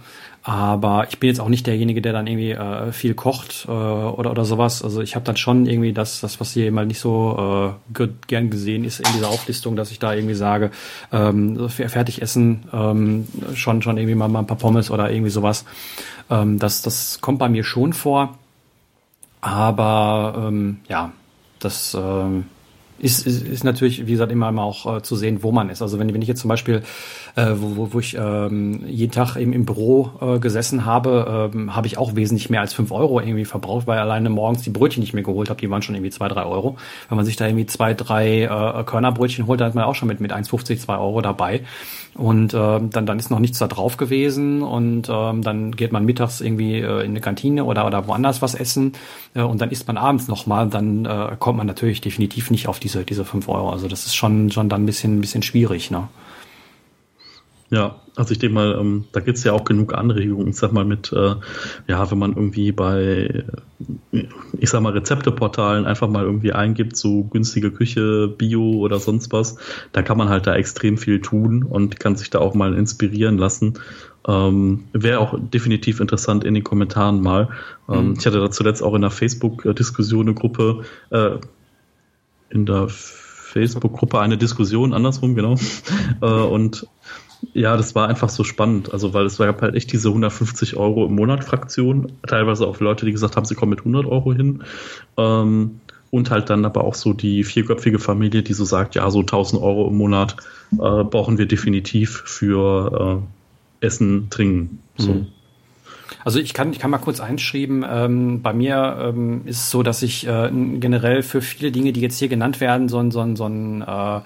Aber 0.49 1.05
ich 1.07 1.19
bin 1.19 1.27
jetzt 1.27 1.39
auch 1.39 1.47
nicht 1.47 1.67
derjenige, 1.67 2.01
der 2.01 2.11
dann 2.11 2.25
irgendwie 2.25 2.53
äh, 2.53 2.91
viel 2.91 3.13
kocht 3.13 3.65
äh, 3.67 3.71
oder, 3.71 4.31
oder 4.31 4.45
sowas. 4.45 4.83
Also 4.83 4.99
ich 4.99 5.13
habe 5.13 5.23
dann 5.23 5.37
schon 5.37 5.67
irgendwie 5.67 5.93
das, 5.93 6.21
das 6.21 6.39
was 6.39 6.53
hier 6.53 6.67
immer 6.67 6.85
nicht 6.85 6.99
so 6.99 7.77
äh, 7.93 8.07
gern 8.25 8.49
gesehen 8.49 8.83
ist 8.83 8.99
in 8.99 9.13
dieser 9.13 9.29
Auflistung, 9.29 9.75
dass 9.75 9.91
ich 9.91 9.99
da 9.99 10.11
irgendwie 10.11 10.33
sage, 10.33 10.71
ähm, 11.11 11.69
fertig 11.69 12.23
essen, 12.23 12.63
ähm, 12.73 13.27
schon, 13.53 13.83
schon 13.83 13.97
irgendwie 13.97 14.15
mal, 14.15 14.27
mal 14.27 14.39
ein 14.39 14.47
paar 14.47 14.57
Pommes 14.57 14.89
oder 14.89 15.11
irgendwie 15.11 15.29
sowas. 15.29 15.65
Ähm, 16.31 16.57
das, 16.57 16.81
das 16.81 17.21
kommt 17.21 17.37
bei 17.37 17.47
mir 17.47 17.63
schon 17.63 17.93
vor. 17.93 18.39
Aber 19.41 20.47
ähm, 20.47 20.79
ja, 20.87 21.11
das 21.59 21.95
ähm, 21.95 22.45
ist, 22.99 23.25
ist, 23.25 23.47
ist 23.47 23.63
natürlich, 23.63 24.05
wie 24.05 24.11
gesagt, 24.11 24.31
immer, 24.31 24.49
immer 24.49 24.63
auch 24.63 24.97
äh, 24.97 25.01
zu 25.01 25.15
sehen, 25.15 25.41
wo 25.43 25.51
man 25.51 25.69
ist. 25.69 25.81
Also 25.81 25.99
wenn, 25.99 26.13
wenn 26.13 26.21
ich 26.21 26.27
jetzt 26.27 26.41
zum 26.41 26.49
Beispiel, 26.49 26.83
äh, 27.35 27.53
wo, 27.55 27.77
wo, 27.77 27.93
wo 27.93 27.99
ich 27.99 28.17
ähm, 28.19 28.83
jeden 28.85 29.11
Tag 29.11 29.35
im, 29.35 29.53
im 29.53 29.65
Büro 29.65 30.11
äh, 30.21 30.39
gesessen 30.39 30.85
habe, 30.85 31.51
ähm, 31.53 31.75
habe 31.75 31.87
ich 31.87 31.97
auch 31.97 32.15
wesentlich 32.15 32.49
mehr 32.49 32.61
als 32.61 32.73
fünf 32.73 32.91
Euro 32.91 33.19
irgendwie 33.19 33.45
verbraucht, 33.45 33.87
weil 33.87 33.99
alleine 33.99 34.29
morgens 34.29 34.61
die 34.61 34.69
Brötchen 34.69 35.01
nicht 35.01 35.13
mehr 35.13 35.23
geholt 35.23 35.49
habe, 35.49 35.59
die 35.59 35.69
waren 35.69 35.81
schon 35.81 35.95
irgendwie 35.95 36.11
zwei, 36.11 36.27
drei 36.27 36.43
Euro. 36.43 36.77
Wenn 37.07 37.15
man 37.15 37.25
sich 37.25 37.35
da 37.35 37.45
irgendwie 37.45 37.65
zwei, 37.65 37.93
drei 37.93 38.43
äh, 38.43 38.83
Körnerbrötchen 38.83 39.47
holt, 39.47 39.59
dann 39.59 39.67
hat 39.67 39.75
man 39.75 39.83
auch 39.85 39.95
schon 39.95 40.07
mit, 40.07 40.19
mit 40.19 40.33
1,50, 40.33 40.79
zwei 40.79 40.97
Euro 40.97 41.21
dabei. 41.21 41.61
Und 42.15 42.53
äh, 42.53 42.57
dann, 42.57 43.05
dann 43.05 43.19
ist 43.19 43.29
noch 43.29 43.39
nichts 43.39 43.59
da 43.59 43.67
drauf 43.67 43.97
gewesen 43.97 44.61
und 44.61 45.09
ähm, 45.09 45.41
dann 45.41 45.75
geht 45.75 45.91
man 45.91 46.05
mittags 46.05 46.41
irgendwie 46.41 46.79
äh, 46.79 47.01
in 47.01 47.11
eine 47.11 47.21
Kantine 47.21 47.63
oder, 47.63 47.85
oder 47.85 48.07
woanders 48.07 48.41
was 48.41 48.55
essen 48.55 48.93
äh, 49.35 49.41
und 49.41 49.61
dann 49.61 49.69
isst 49.69 49.87
man 49.87 49.97
abends 49.97 50.27
nochmal, 50.27 50.67
dann 50.67 51.05
äh, 51.05 51.35
kommt 51.37 51.57
man 51.57 51.67
natürlich 51.67 52.01
definitiv 52.01 52.51
nicht 52.51 52.67
auf 52.67 52.79
diese, 52.79 53.03
diese 53.03 53.25
fünf 53.25 53.47
Euro. 53.47 53.69
Also 53.69 53.87
das 53.87 54.05
ist 54.05 54.15
schon, 54.15 54.51
schon 54.51 54.69
dann 54.69 54.83
ein 54.83 54.85
bisschen, 54.85 55.17
ein 55.17 55.21
bisschen 55.21 55.43
schwierig, 55.43 55.91
ne? 55.91 56.07
Ja, 57.71 58.01
also 58.15 58.31
ich 58.31 58.39
denke 58.39 58.55
mal, 58.55 58.77
ähm, 58.79 59.05
da 59.11 59.19
gibt 59.19 59.37
es 59.37 59.43
ja 59.43 59.53
auch 59.53 59.63
genug 59.63 59.93
Anregungen. 59.93 60.47
Ich 60.47 60.57
sag 60.57 60.73
mal 60.73 60.85
mit, 60.85 61.13
äh, 61.13 61.35
ja, 61.87 62.09
wenn 62.09 62.17
man 62.17 62.33
irgendwie 62.33 62.71
bei, 62.71 63.45
ich 64.57 64.69
sag 64.69 64.81
mal, 64.81 64.93
Rezepteportalen 64.93 65.85
einfach 65.85 66.09
mal 66.09 66.23
irgendwie 66.23 66.51
eingibt, 66.51 66.97
so 66.97 67.25
günstige 67.25 67.71
Küche, 67.71 68.27
Bio 68.27 68.77
oder 68.79 68.99
sonst 68.99 69.31
was, 69.31 69.57
da 69.91 70.01
kann 70.01 70.17
man 70.17 70.29
halt 70.29 70.47
da 70.47 70.55
extrem 70.55 70.97
viel 70.97 71.21
tun 71.21 71.61
und 71.61 71.99
kann 71.99 72.15
sich 72.15 72.31
da 72.31 72.39
auch 72.39 72.55
mal 72.55 72.73
inspirieren 72.73 73.37
lassen. 73.37 73.75
Ähm, 74.27 74.85
Wäre 74.91 75.19
auch 75.19 75.37
definitiv 75.39 75.99
interessant 75.99 76.43
in 76.43 76.55
den 76.55 76.63
Kommentaren 76.63 77.21
mal. 77.21 77.49
Ähm, 77.87 78.09
mhm. 78.09 78.15
Ich 78.17 78.25
hatte 78.25 78.39
da 78.39 78.49
zuletzt 78.49 78.81
auch 78.81 78.95
in 78.95 79.01
der 79.01 79.11
Facebook-Diskussion 79.11 80.27
eine 80.27 80.33
Gruppe, 80.33 80.85
äh, 81.11 81.37
in 82.49 82.65
der 82.65 82.87
Facebook-Gruppe 82.89 84.19
eine 84.19 84.37
Diskussion, 84.37 84.93
andersrum, 84.93 85.35
genau. 85.35 85.55
äh, 86.21 86.25
und 86.25 86.87
ja, 87.53 87.77
das 87.77 87.95
war 87.95 88.07
einfach 88.07 88.29
so 88.29 88.43
spannend. 88.43 88.91
Also, 88.93 89.13
weil 89.13 89.25
es 89.25 89.37
gab 89.37 89.61
halt 89.61 89.75
echt 89.75 89.91
diese 89.91 90.09
150 90.09 90.75
Euro 90.75 91.05
im 91.05 91.15
Monat 91.15 91.43
Fraktion. 91.43 92.11
Teilweise 92.27 92.67
auch 92.67 92.79
Leute, 92.79 93.05
die 93.05 93.11
gesagt 93.11 93.35
haben, 93.35 93.45
sie 93.45 93.55
kommen 93.55 93.71
mit 93.71 93.79
100 93.79 94.05
Euro 94.05 94.33
hin. 94.33 94.63
Ähm, 95.17 95.79
und 96.11 96.31
halt 96.31 96.49
dann 96.49 96.65
aber 96.65 96.83
auch 96.83 96.95
so 96.95 97.13
die 97.13 97.43
vierköpfige 97.43 97.99
Familie, 97.99 98.41
die 98.41 98.53
so 98.53 98.65
sagt, 98.65 98.95
ja, 98.95 99.09
so 99.11 99.19
1000 99.19 99.61
Euro 99.61 99.87
im 99.87 99.97
Monat 99.97 100.35
äh, 100.73 100.75
brauchen 100.75 101.37
wir 101.37 101.45
definitiv 101.45 102.23
für 102.25 103.21
äh, 103.81 103.85
Essen, 103.85 104.29
Trinken. 104.29 104.79
So. 104.97 105.13
Mhm. 105.13 105.27
Also 106.25 106.39
ich 106.39 106.53
kann, 106.53 106.71
ich 106.71 106.79
kann 106.79 106.91
mal 106.91 106.97
kurz 106.97 107.19
einschreiben, 107.19 107.85
ähm, 107.87 108.41
bei 108.41 108.53
mir 108.53 108.97
ähm, 108.99 109.41
ist 109.45 109.57
es 109.57 109.69
so, 109.69 109.83
dass 109.83 110.01
ich 110.01 110.27
äh, 110.27 110.49
generell 110.51 111.21
für 111.21 111.41
viele 111.41 111.71
Dinge, 111.71 111.93
die 111.93 112.01
jetzt 112.01 112.17
hier 112.17 112.27
genannt 112.27 112.59
werden, 112.59 112.89
so 112.89 112.97
ein, 112.97 113.11
so 113.11 113.19
ein, 113.21 113.35
so 113.35 113.45
ein 113.45 113.81
äh, 113.81 114.21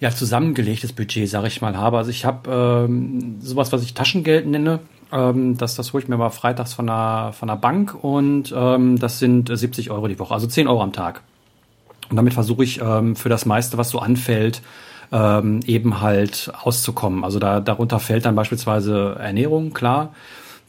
ja, 0.00 0.10
zusammengelegtes 0.10 0.92
Budget, 0.94 1.28
sage 1.28 1.48
ich 1.48 1.60
mal, 1.60 1.76
habe. 1.76 1.98
Also 1.98 2.10
ich 2.10 2.24
habe 2.24 2.86
ähm, 2.88 3.36
sowas, 3.40 3.70
was 3.72 3.82
ich 3.82 3.94
Taschengeld 3.94 4.46
nenne. 4.46 4.80
Ähm, 5.12 5.58
das, 5.58 5.74
das 5.76 5.92
hole 5.92 6.02
ich 6.02 6.08
mir 6.08 6.16
mal 6.16 6.30
freitags 6.30 6.72
von 6.72 6.86
der, 6.86 7.32
von 7.38 7.48
der 7.48 7.56
Bank 7.56 7.94
und 8.02 8.52
ähm, 8.56 8.98
das 8.98 9.18
sind 9.18 9.50
70 9.54 9.90
Euro 9.90 10.08
die 10.08 10.18
Woche, 10.18 10.32
also 10.32 10.46
10 10.46 10.68
Euro 10.68 10.82
am 10.82 10.92
Tag. 10.92 11.22
Und 12.08 12.16
damit 12.16 12.32
versuche 12.32 12.64
ich 12.64 12.80
ähm, 12.80 13.14
für 13.14 13.28
das 13.28 13.44
meiste, 13.44 13.76
was 13.76 13.90
so 13.90 13.98
anfällt, 13.98 14.62
ähm, 15.12 15.60
eben 15.66 16.00
halt 16.00 16.50
auszukommen. 16.62 17.22
Also 17.22 17.38
da, 17.38 17.60
darunter 17.60 18.00
fällt 18.00 18.24
dann 18.24 18.34
beispielsweise 18.34 19.16
Ernährung, 19.18 19.72
klar. 19.72 20.14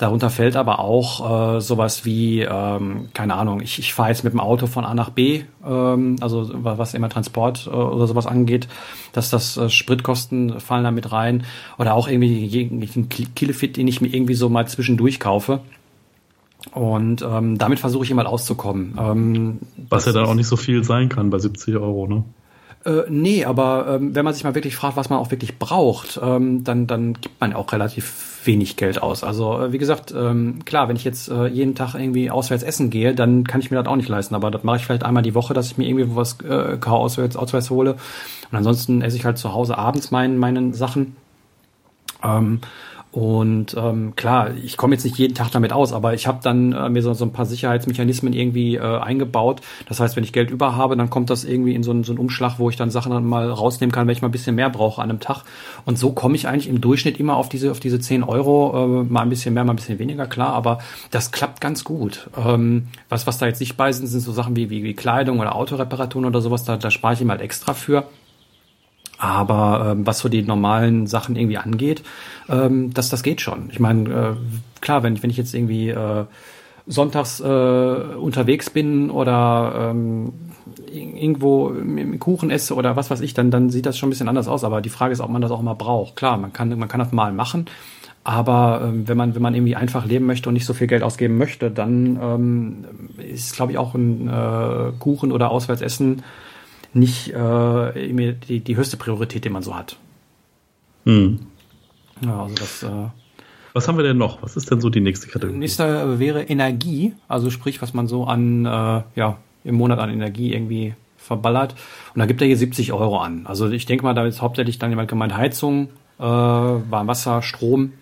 Darunter 0.01 0.31
fällt 0.31 0.55
aber 0.55 0.79
auch 0.79 1.57
äh, 1.57 1.61
sowas 1.61 2.05
wie, 2.05 2.41
ähm, 2.41 3.09
keine 3.13 3.35
Ahnung, 3.35 3.61
ich, 3.61 3.77
ich 3.77 3.93
fahre 3.93 4.09
jetzt 4.09 4.23
mit 4.23 4.33
dem 4.33 4.39
Auto 4.39 4.65
von 4.65 4.83
A 4.83 4.95
nach 4.95 5.11
B, 5.11 5.43
ähm, 5.63 6.15
also 6.21 6.49
was 6.55 6.95
immer 6.95 7.07
Transport 7.07 7.67
äh, 7.67 7.69
oder 7.69 8.07
sowas 8.07 8.25
angeht, 8.25 8.67
dass 9.13 9.29
das 9.29 9.57
äh, 9.57 9.69
Spritkosten 9.69 10.59
fallen 10.59 10.85
da 10.85 10.89
mit 10.89 11.11
rein 11.11 11.43
oder 11.77 11.93
auch 11.93 12.07
irgendwie 12.07 12.43
jeden 12.43 13.09
Kilofit, 13.09 13.77
den 13.77 13.87
ich 13.87 14.01
mir 14.01 14.07
irgendwie 14.07 14.33
so 14.33 14.49
mal 14.49 14.67
zwischendurch 14.67 15.19
kaufe. 15.19 15.59
Und 16.71 17.21
ähm, 17.21 17.59
damit 17.59 17.79
versuche 17.79 18.03
ich 18.03 18.09
immer 18.09 18.27
auszukommen. 18.27 18.97
Ähm, 18.99 19.59
was 19.87 20.07
ja 20.07 20.13
dann 20.13 20.25
auch 20.25 20.33
nicht 20.33 20.47
so 20.47 20.57
viel 20.57 20.83
sein 20.83 21.09
kann 21.09 21.29
bei 21.29 21.37
70 21.37 21.75
Euro, 21.75 22.07
ne? 22.07 22.23
Äh, 22.85 23.03
nee, 23.07 23.45
aber 23.45 23.85
ähm, 23.87 24.15
wenn 24.15 24.25
man 24.25 24.33
sich 24.33 24.43
mal 24.43 24.55
wirklich 24.55 24.75
fragt, 24.75 24.97
was 24.97 25.11
man 25.11 25.19
auch 25.19 25.29
wirklich 25.29 25.59
braucht, 25.59 26.19
ähm, 26.23 26.63
dann, 26.63 26.87
dann 26.87 27.13
gibt 27.13 27.39
man 27.39 27.53
auch 27.53 27.71
relativ 27.71 28.30
wenig 28.43 28.77
Geld 28.77 29.01
aus. 29.01 29.23
Also 29.23 29.59
äh, 29.59 29.71
wie 29.71 29.77
gesagt, 29.77 30.13
ähm, 30.15 30.59
klar, 30.65 30.87
wenn 30.89 30.95
ich 30.95 31.03
jetzt 31.03 31.29
äh, 31.29 31.47
jeden 31.47 31.75
Tag 31.75 31.95
irgendwie 31.95 32.31
auswärts 32.31 32.63
essen 32.63 32.89
gehe, 32.89 33.13
dann 33.13 33.43
kann 33.45 33.61
ich 33.61 33.71
mir 33.71 33.77
das 33.77 33.87
auch 33.87 33.95
nicht 33.95 34.09
leisten. 34.09 34.35
Aber 34.35 34.51
das 34.51 34.63
mache 34.63 34.77
ich 34.77 34.85
vielleicht 34.85 35.03
einmal 35.03 35.23
die 35.23 35.35
Woche, 35.35 35.53
dass 35.53 35.67
ich 35.67 35.77
mir 35.77 35.87
irgendwie 35.87 36.15
was 36.15 36.37
äh, 36.41 36.77
auswärts, 36.83 37.35
auswärts 37.35 37.69
hole. 37.69 37.93
Und 38.51 38.57
ansonsten 38.57 39.01
esse 39.01 39.17
ich 39.17 39.25
halt 39.25 39.37
zu 39.37 39.53
Hause 39.53 39.77
abends 39.77 40.11
meinen, 40.11 40.37
meinen 40.37 40.73
Sachen. 40.73 41.15
Ähm, 42.23 42.59
und 43.11 43.75
ähm, 43.77 44.15
klar, 44.15 44.51
ich 44.63 44.77
komme 44.77 44.95
jetzt 44.95 45.03
nicht 45.03 45.17
jeden 45.17 45.35
Tag 45.35 45.51
damit 45.51 45.73
aus, 45.73 45.91
aber 45.91 46.13
ich 46.13 46.27
habe 46.27 46.39
dann 46.41 46.71
äh, 46.71 46.87
mir 46.87 47.01
so, 47.01 47.13
so 47.13 47.25
ein 47.25 47.33
paar 47.33 47.45
Sicherheitsmechanismen 47.45 48.31
irgendwie 48.31 48.75
äh, 48.75 48.99
eingebaut. 48.99 49.59
Das 49.89 49.99
heißt, 49.99 50.15
wenn 50.15 50.23
ich 50.23 50.31
Geld 50.31 50.49
über 50.49 50.77
habe, 50.77 50.95
dann 50.95 51.09
kommt 51.09 51.29
das 51.29 51.43
irgendwie 51.43 51.75
in 51.75 51.83
so, 51.83 51.91
einen, 51.91 52.05
so 52.05 52.13
einen 52.13 52.19
Umschlag, 52.19 52.57
wo 52.57 52.69
ich 52.69 52.77
dann 52.77 52.89
Sachen 52.89 53.11
dann 53.11 53.25
mal 53.25 53.51
rausnehmen 53.51 53.91
kann, 53.91 54.07
wenn 54.07 54.13
ich 54.13 54.21
mal 54.21 54.29
ein 54.29 54.31
bisschen 54.31 54.55
mehr 54.55 54.69
brauche 54.69 55.01
an 55.01 55.09
einem 55.09 55.19
Tag. 55.19 55.43
Und 55.83 55.99
so 55.99 56.13
komme 56.13 56.35
ich 56.35 56.47
eigentlich 56.47 56.69
im 56.69 56.79
Durchschnitt 56.79 57.19
immer 57.19 57.35
auf 57.35 57.49
diese, 57.49 57.71
auf 57.71 57.81
diese 57.81 57.99
10 57.99 58.23
Euro, 58.23 59.01
äh, 59.01 59.03
mal 59.03 59.23
ein 59.23 59.29
bisschen 59.29 59.53
mehr, 59.53 59.65
mal 59.65 59.73
ein 59.73 59.77
bisschen 59.77 59.99
weniger, 59.99 60.25
klar, 60.25 60.53
aber 60.53 60.79
das 61.09 61.31
klappt 61.31 61.59
ganz 61.59 61.83
gut. 61.83 62.29
Ähm, 62.37 62.87
was, 63.09 63.27
was 63.27 63.37
da 63.37 63.45
jetzt 63.45 63.59
nicht 63.59 63.75
bei 63.75 63.91
sind, 63.91 64.07
sind 64.07 64.21
so 64.21 64.31
Sachen 64.31 64.55
wie, 64.55 64.69
wie, 64.69 64.85
wie 64.85 64.93
Kleidung 64.93 65.39
oder 65.39 65.55
Autoreparaturen 65.55 66.25
oder 66.25 66.39
sowas, 66.39 66.63
da, 66.63 66.77
da 66.77 66.89
spare 66.89 67.15
ich 67.15 67.21
ihm 67.21 67.29
halt 67.29 67.41
extra 67.41 67.73
für. 67.73 68.05
Aber 69.21 69.91
ähm, 69.91 70.07
was 70.07 70.17
so 70.17 70.29
die 70.29 70.41
normalen 70.41 71.05
Sachen 71.05 71.35
irgendwie 71.35 71.59
angeht, 71.59 72.01
ähm, 72.49 72.91
das, 72.91 73.09
das 73.09 73.21
geht 73.21 73.39
schon. 73.39 73.69
Ich 73.71 73.79
meine, 73.79 74.09
äh, 74.09 74.81
klar, 74.81 75.03
wenn, 75.03 75.21
wenn 75.21 75.29
ich 75.29 75.37
jetzt 75.37 75.53
irgendwie 75.53 75.89
äh, 75.89 76.25
sonntags 76.87 77.39
äh, 77.39 77.43
unterwegs 77.43 78.71
bin 78.71 79.11
oder 79.11 79.91
ähm, 79.91 80.33
irgendwo 80.91 81.71
Kuchen 82.17 82.49
esse 82.49 82.73
oder 82.73 82.95
was 82.95 83.11
weiß 83.11 83.21
ich, 83.21 83.35
dann, 83.35 83.51
dann 83.51 83.69
sieht 83.69 83.85
das 83.85 83.95
schon 83.95 84.07
ein 84.07 84.09
bisschen 84.09 84.27
anders 84.27 84.47
aus. 84.47 84.63
Aber 84.63 84.81
die 84.81 84.89
Frage 84.89 85.13
ist, 85.13 85.21
ob 85.21 85.29
man 85.29 85.43
das 85.43 85.51
auch 85.51 85.59
immer 85.59 85.75
braucht. 85.75 86.15
Klar, 86.15 86.37
man 86.37 86.51
kann, 86.51 86.75
man 86.79 86.89
kann 86.89 86.99
das 86.99 87.11
mal 87.11 87.31
machen. 87.31 87.67
Aber 88.23 88.81
ähm, 88.83 89.07
wenn 89.07 89.17
man 89.17 89.35
wenn 89.35 89.43
man 89.43 89.53
irgendwie 89.53 89.75
einfach 89.75 90.03
leben 90.03 90.25
möchte 90.25 90.49
und 90.49 90.53
nicht 90.53 90.65
so 90.65 90.73
viel 90.73 90.87
Geld 90.87 91.03
ausgeben 91.03 91.37
möchte, 91.37 91.69
dann 91.69 92.19
ähm, 92.19 92.85
ist 93.17 93.55
glaube 93.55 93.71
ich 93.73 93.77
auch 93.77 93.93
ein 93.93 94.27
äh, 94.27 94.93
Kuchen 94.97 95.31
oder 95.31 95.51
Auswärtsessen 95.51 96.23
nicht 96.93 97.29
äh, 97.29 98.33
die, 98.47 98.59
die 98.59 98.75
höchste 98.75 98.97
Priorität, 98.97 99.45
die 99.45 99.49
man 99.49 99.63
so 99.63 99.75
hat. 99.75 99.97
Hm. 101.05 101.39
Ja, 102.23 102.43
also 102.43 102.55
das. 102.55 102.83
Äh, 102.83 103.09
was 103.73 103.87
haben 103.87 103.97
wir 103.97 104.03
denn 104.03 104.17
noch? 104.17 104.41
Was 104.43 104.57
ist 104.57 104.69
denn 104.69 104.81
so 104.81 104.89
die 104.89 104.99
nächste 104.99 105.27
Kategorie? 105.27 105.57
Nächste 105.57 106.19
wäre 106.19 106.43
Energie, 106.43 107.13
also 107.27 107.49
sprich, 107.49 107.81
was 107.81 107.93
man 107.93 108.07
so 108.07 108.25
an 108.25 108.65
äh, 108.65 109.03
ja 109.15 109.37
im 109.63 109.75
Monat 109.75 109.99
an 109.99 110.09
Energie 110.09 110.53
irgendwie 110.53 110.93
verballert. 111.17 111.75
Und 112.13 112.19
da 112.19 112.25
gibt 112.25 112.41
er 112.41 112.47
hier 112.47 112.57
70 112.57 112.93
Euro 112.93 113.19
an. 113.19 113.45
Also 113.45 113.69
ich 113.69 113.85
denke 113.85 114.03
mal, 114.03 114.13
da 114.13 114.25
ist 114.25 114.41
hauptsächlich 114.41 114.79
dann 114.79 114.89
jemand 114.89 115.07
gemeint 115.07 115.37
Heizung, 115.37 115.89
äh, 116.19 116.23
Warmwasser, 116.23 117.41
Strom. 117.41 117.93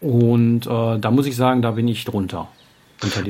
Und 0.00 0.66
äh, 0.66 0.98
da 0.98 1.10
muss 1.10 1.26
ich 1.26 1.36
sagen, 1.36 1.60
da 1.62 1.72
bin 1.72 1.88
ich 1.88 2.04
drunter. 2.04 2.48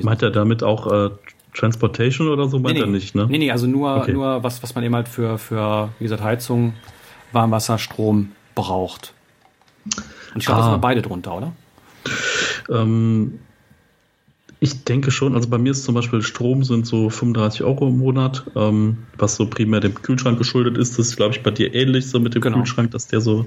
Meint 0.03 0.23
er 0.23 0.31
damit 0.31 0.63
auch 0.63 0.87
äh, 0.93 1.11
Transportation 1.55 2.29
oder 2.29 2.49
so 2.49 2.59
meint 2.59 2.77
nee, 2.77 2.81
er 2.83 2.87
nicht, 2.87 3.15
ne? 3.15 3.27
Nee, 3.29 3.39
nee, 3.39 3.51
also 3.51 3.67
nur, 3.67 3.97
okay. 3.97 4.13
nur 4.13 4.43
was, 4.43 4.63
was 4.63 4.75
man 4.75 4.85
eben 4.85 4.95
halt 4.95 5.09
für, 5.09 5.39
für, 5.39 5.91
wie 5.99 6.05
gesagt, 6.05 6.23
Heizung, 6.23 6.75
Warmwasser, 7.33 7.79
Strom 7.79 8.33
braucht. 8.55 9.15
Und 10.35 10.41
ich 10.41 10.47
glaube, 10.47 10.63
ah. 10.63 10.65
da 10.67 10.71
sind 10.73 10.81
beide 10.81 11.03
drunter, 11.03 11.37
oder? 11.37 11.53
Ähm, 12.69 13.41
ich 14.63 14.85
denke 14.85 15.11
schon, 15.11 15.35
also 15.35 15.49
bei 15.49 15.57
mir 15.57 15.73
ist 15.73 15.85
zum 15.85 15.95
Beispiel 15.95 16.21
Strom 16.21 16.65
sind 16.65 16.87
so 16.87 17.09
35 17.09 17.63
Euro 17.63 17.89
im 17.89 17.99
Monat, 17.99 18.45
ähm, 18.55 18.99
was 19.17 19.37
so 19.37 19.47
primär 19.47 19.81
dem 19.81 19.95
Kühlschrank 19.95 20.37
geschuldet 20.37 20.77
ist. 20.77 20.99
Das 20.99 21.09
ist, 21.09 21.17
glaube 21.17 21.35
ich, 21.35 21.43
bei 21.43 21.51
dir 21.51 21.75
ähnlich 21.75 22.09
so 22.09 22.21
mit 22.21 22.35
dem 22.35 22.43
genau. 22.43 22.59
Kühlschrank, 22.59 22.91
dass 22.91 23.07
der 23.07 23.23
so 23.23 23.47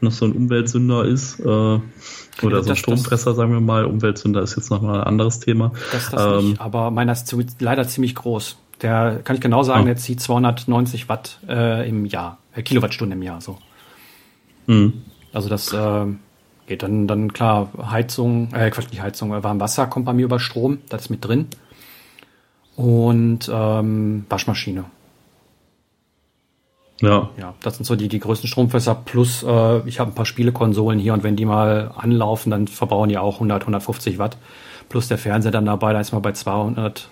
noch 0.00 0.12
so 0.12 0.24
ein 0.24 0.32
Umweltsünder 0.32 1.04
ist. 1.04 1.40
Äh, 1.40 1.78
oder 2.42 2.62
so 2.62 2.70
ein 2.70 2.76
Strompresser, 2.76 3.34
sagen 3.34 3.52
wir 3.52 3.60
mal. 3.60 3.84
Umweltsünder 3.84 4.42
ist 4.42 4.56
jetzt 4.56 4.70
nochmal 4.70 5.00
ein 5.00 5.06
anderes 5.06 5.40
Thema. 5.40 5.72
Das, 5.92 6.10
das 6.10 6.42
ähm, 6.42 6.50
nicht, 6.50 6.60
aber 6.60 6.90
meiner 6.90 7.12
ist 7.12 7.34
leider 7.60 7.86
ziemlich 7.88 8.14
groß. 8.14 8.56
Der 8.82 9.20
kann 9.24 9.36
ich 9.36 9.42
genau 9.42 9.62
sagen, 9.62 9.82
ah. 9.82 9.86
der 9.86 9.96
zieht 9.96 10.20
290 10.20 11.08
Watt 11.08 11.38
äh, 11.48 11.88
im 11.88 12.04
Jahr, 12.04 12.38
äh, 12.54 12.62
Kilowattstunden 12.62 13.18
im 13.18 13.22
Jahr 13.22 13.40
so. 13.40 13.58
Mhm. 14.66 15.02
Also 15.32 15.48
das 15.48 15.72
äh, 15.72 16.06
geht 16.66 16.82
dann, 16.82 17.06
dann 17.06 17.32
klar, 17.32 17.70
Heizung, 17.90 18.52
äh, 18.52 18.70
Quatsch, 18.70 18.90
nicht 18.90 19.00
Heizung, 19.00 19.32
äh, 19.32 19.42
Warmwasser 19.42 19.86
kommt 19.86 20.04
bei 20.04 20.12
mir 20.12 20.24
über 20.24 20.38
Strom, 20.38 20.78
das 20.88 21.02
ist 21.02 21.10
mit 21.10 21.24
drin. 21.24 21.46
Und 22.76 23.50
ähm, 23.50 24.26
Waschmaschine. 24.28 24.84
Ja. 27.00 27.30
Ja, 27.38 27.54
das 27.62 27.76
sind 27.76 27.84
so 27.84 27.94
die, 27.94 28.08
die 28.08 28.18
größten 28.18 28.48
Stromfässer. 28.48 28.94
Plus, 28.94 29.42
äh, 29.42 29.88
ich 29.88 30.00
habe 30.00 30.10
ein 30.10 30.14
paar 30.14 30.26
Spielekonsolen 30.26 30.98
hier 30.98 31.12
und 31.12 31.22
wenn 31.22 31.36
die 31.36 31.44
mal 31.44 31.92
anlaufen, 31.96 32.50
dann 32.50 32.68
verbrauchen 32.68 33.08
die 33.08 33.18
auch 33.18 33.34
100, 33.34 33.62
150 33.62 34.18
Watt. 34.18 34.36
Plus 34.88 35.08
der 35.08 35.18
Fernseher 35.18 35.50
dann 35.50 35.66
dabei, 35.66 35.92
da 35.92 36.00
ist 36.00 36.12
man 36.12 36.22
bei 36.22 36.32
200 36.32 37.08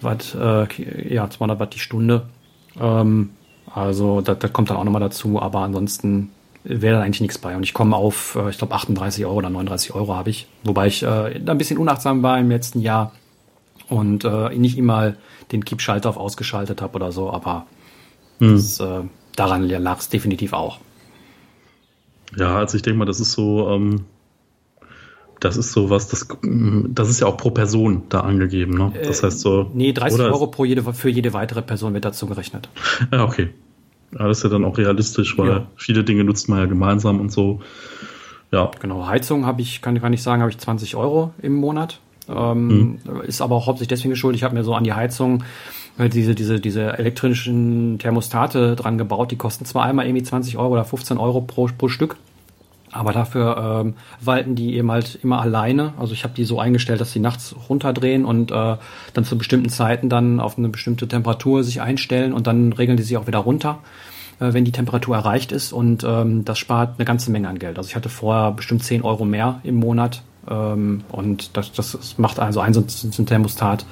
Watt, 0.00 0.34
äh, 0.34 1.14
ja, 1.14 1.28
200 1.28 1.60
Watt 1.60 1.74
die 1.74 1.78
Stunde. 1.78 2.22
Ähm, 2.80 3.30
also, 3.72 4.20
das, 4.22 4.38
das 4.38 4.52
kommt 4.52 4.70
dann 4.70 4.76
auch 4.76 4.84
nochmal 4.84 5.00
dazu. 5.00 5.40
Aber 5.40 5.60
ansonsten 5.60 6.30
wäre 6.64 6.96
da 6.96 7.02
eigentlich 7.02 7.20
nichts 7.20 7.38
bei. 7.38 7.56
Und 7.56 7.62
ich 7.62 7.74
komme 7.74 7.96
auf, 7.96 8.36
äh, 8.36 8.50
ich 8.50 8.58
glaube, 8.58 8.74
38 8.74 9.24
Euro 9.24 9.36
oder 9.36 9.50
39 9.50 9.94
Euro 9.94 10.14
habe 10.16 10.30
ich. 10.30 10.48
Wobei 10.64 10.88
ich 10.88 11.02
äh, 11.02 11.40
ein 11.46 11.58
bisschen 11.58 11.78
unachtsam 11.78 12.22
war 12.22 12.38
im 12.38 12.50
letzten 12.50 12.80
Jahr 12.80 13.12
und 13.88 14.24
äh, 14.24 14.54
nicht 14.56 14.78
immer 14.78 15.14
den 15.52 15.64
Keep-Schalter 15.64 16.08
auf 16.08 16.16
ausgeschaltet 16.16 16.80
habe 16.80 16.94
oder 16.96 17.12
so, 17.12 17.30
aber 17.30 17.66
hm. 18.40 18.52
das, 18.52 18.80
äh, 18.80 19.02
daran 19.36 19.68
lag 19.68 19.98
es 19.98 20.08
definitiv 20.08 20.52
auch. 20.52 20.78
Ja, 22.36 22.56
also 22.58 22.76
ich 22.76 22.82
denke 22.82 22.98
mal, 22.98 23.04
das 23.04 23.20
ist 23.20 23.32
so, 23.32 23.68
ähm, 23.70 24.04
das 25.40 25.56
ist 25.56 25.72
so 25.72 25.90
was, 25.90 26.08
das, 26.08 26.28
das 26.42 27.08
ist 27.08 27.20
ja 27.20 27.26
auch 27.26 27.36
pro 27.36 27.50
Person 27.50 28.02
da 28.08 28.20
angegeben, 28.20 28.74
ne? 28.74 28.92
Das 29.04 29.22
heißt 29.22 29.40
so. 29.40 29.70
Nee, 29.72 29.92
30 29.92 30.20
Euro 30.20 30.48
pro 30.48 30.64
jede, 30.64 30.82
für 30.92 31.08
jede 31.08 31.32
weitere 31.32 31.62
Person 31.62 31.94
wird 31.94 32.04
dazu 32.04 32.26
gerechnet. 32.26 32.68
Ja, 33.10 33.24
okay. 33.26 33.50
Ja, 34.12 34.26
das 34.26 34.38
ist 34.38 34.44
ja 34.44 34.50
dann 34.50 34.64
auch 34.64 34.76
realistisch, 34.76 35.38
weil 35.38 35.48
ja. 35.48 35.66
viele 35.76 36.04
Dinge 36.04 36.24
nutzt 36.24 36.48
man 36.48 36.58
ja 36.58 36.66
gemeinsam 36.66 37.20
und 37.20 37.32
so. 37.32 37.60
Ja. 38.50 38.70
Genau, 38.80 39.06
Heizung 39.06 39.46
habe 39.46 39.62
ich, 39.62 39.80
kann, 39.82 40.00
kann 40.00 40.12
ich 40.12 40.22
sagen, 40.22 40.42
habe 40.42 40.50
ich 40.50 40.58
20 40.58 40.96
Euro 40.96 41.32
im 41.40 41.54
Monat. 41.54 42.00
Ähm, 42.28 42.66
mhm. 42.66 43.20
Ist 43.22 43.40
aber 43.40 43.54
auch 43.54 43.66
hauptsächlich 43.66 43.88
deswegen 43.88 44.10
geschuldet. 44.10 44.38
Ich 44.38 44.44
habe 44.44 44.54
mir 44.54 44.64
so 44.64 44.74
an 44.74 44.84
die 44.84 44.92
Heizung 44.92 45.44
diese, 46.08 46.34
diese, 46.34 46.60
diese 46.60 46.98
elektrischen 46.98 47.98
Thermostate 47.98 48.76
dran 48.76 48.98
gebaut. 48.98 49.30
Die 49.30 49.36
kosten 49.36 49.64
zwar 49.64 49.84
einmal 49.84 50.06
irgendwie 50.06 50.22
20 50.22 50.56
Euro 50.56 50.72
oder 50.72 50.84
15 50.84 51.18
Euro 51.18 51.40
pro, 51.40 51.68
pro 51.76 51.88
Stück. 51.88 52.16
Aber 52.92 53.12
dafür 53.12 53.82
ähm, 53.84 53.94
walten 54.20 54.56
die 54.56 54.74
eben 54.74 54.90
halt 54.90 55.18
immer 55.22 55.40
alleine. 55.40 55.92
Also 55.98 56.12
ich 56.12 56.24
habe 56.24 56.34
die 56.34 56.44
so 56.44 56.58
eingestellt, 56.58 57.00
dass 57.00 57.12
sie 57.12 57.20
nachts 57.20 57.54
runterdrehen 57.68 58.24
und 58.24 58.50
äh, 58.50 58.76
dann 59.12 59.24
zu 59.24 59.38
bestimmten 59.38 59.68
Zeiten 59.68 60.08
dann 60.08 60.40
auf 60.40 60.58
eine 60.58 60.68
bestimmte 60.68 61.06
Temperatur 61.06 61.62
sich 61.62 61.80
einstellen 61.80 62.32
und 62.32 62.48
dann 62.48 62.72
regeln 62.72 62.96
die 62.96 63.04
sich 63.04 63.16
auch 63.16 63.28
wieder 63.28 63.38
runter, 63.38 63.78
äh, 64.40 64.52
wenn 64.52 64.64
die 64.64 64.72
Temperatur 64.72 65.14
erreicht 65.14 65.52
ist. 65.52 65.72
Und 65.72 66.02
ähm, 66.02 66.44
das 66.44 66.58
spart 66.58 66.94
eine 66.98 67.04
ganze 67.04 67.30
Menge 67.30 67.48
an 67.48 67.60
Geld. 67.60 67.78
Also 67.78 67.88
ich 67.88 67.94
hatte 67.94 68.08
vorher 68.08 68.50
bestimmt 68.50 68.82
10 68.82 69.02
Euro 69.02 69.24
mehr 69.24 69.60
im 69.62 69.76
Monat. 69.76 70.22
Ähm, 70.48 71.04
und 71.12 71.56
das, 71.56 71.70
das 71.70 72.18
macht 72.18 72.40
also 72.40 72.58
ein 72.58 72.74
so 72.74 72.80
ein 72.80 73.26
Thermostat 73.26 73.86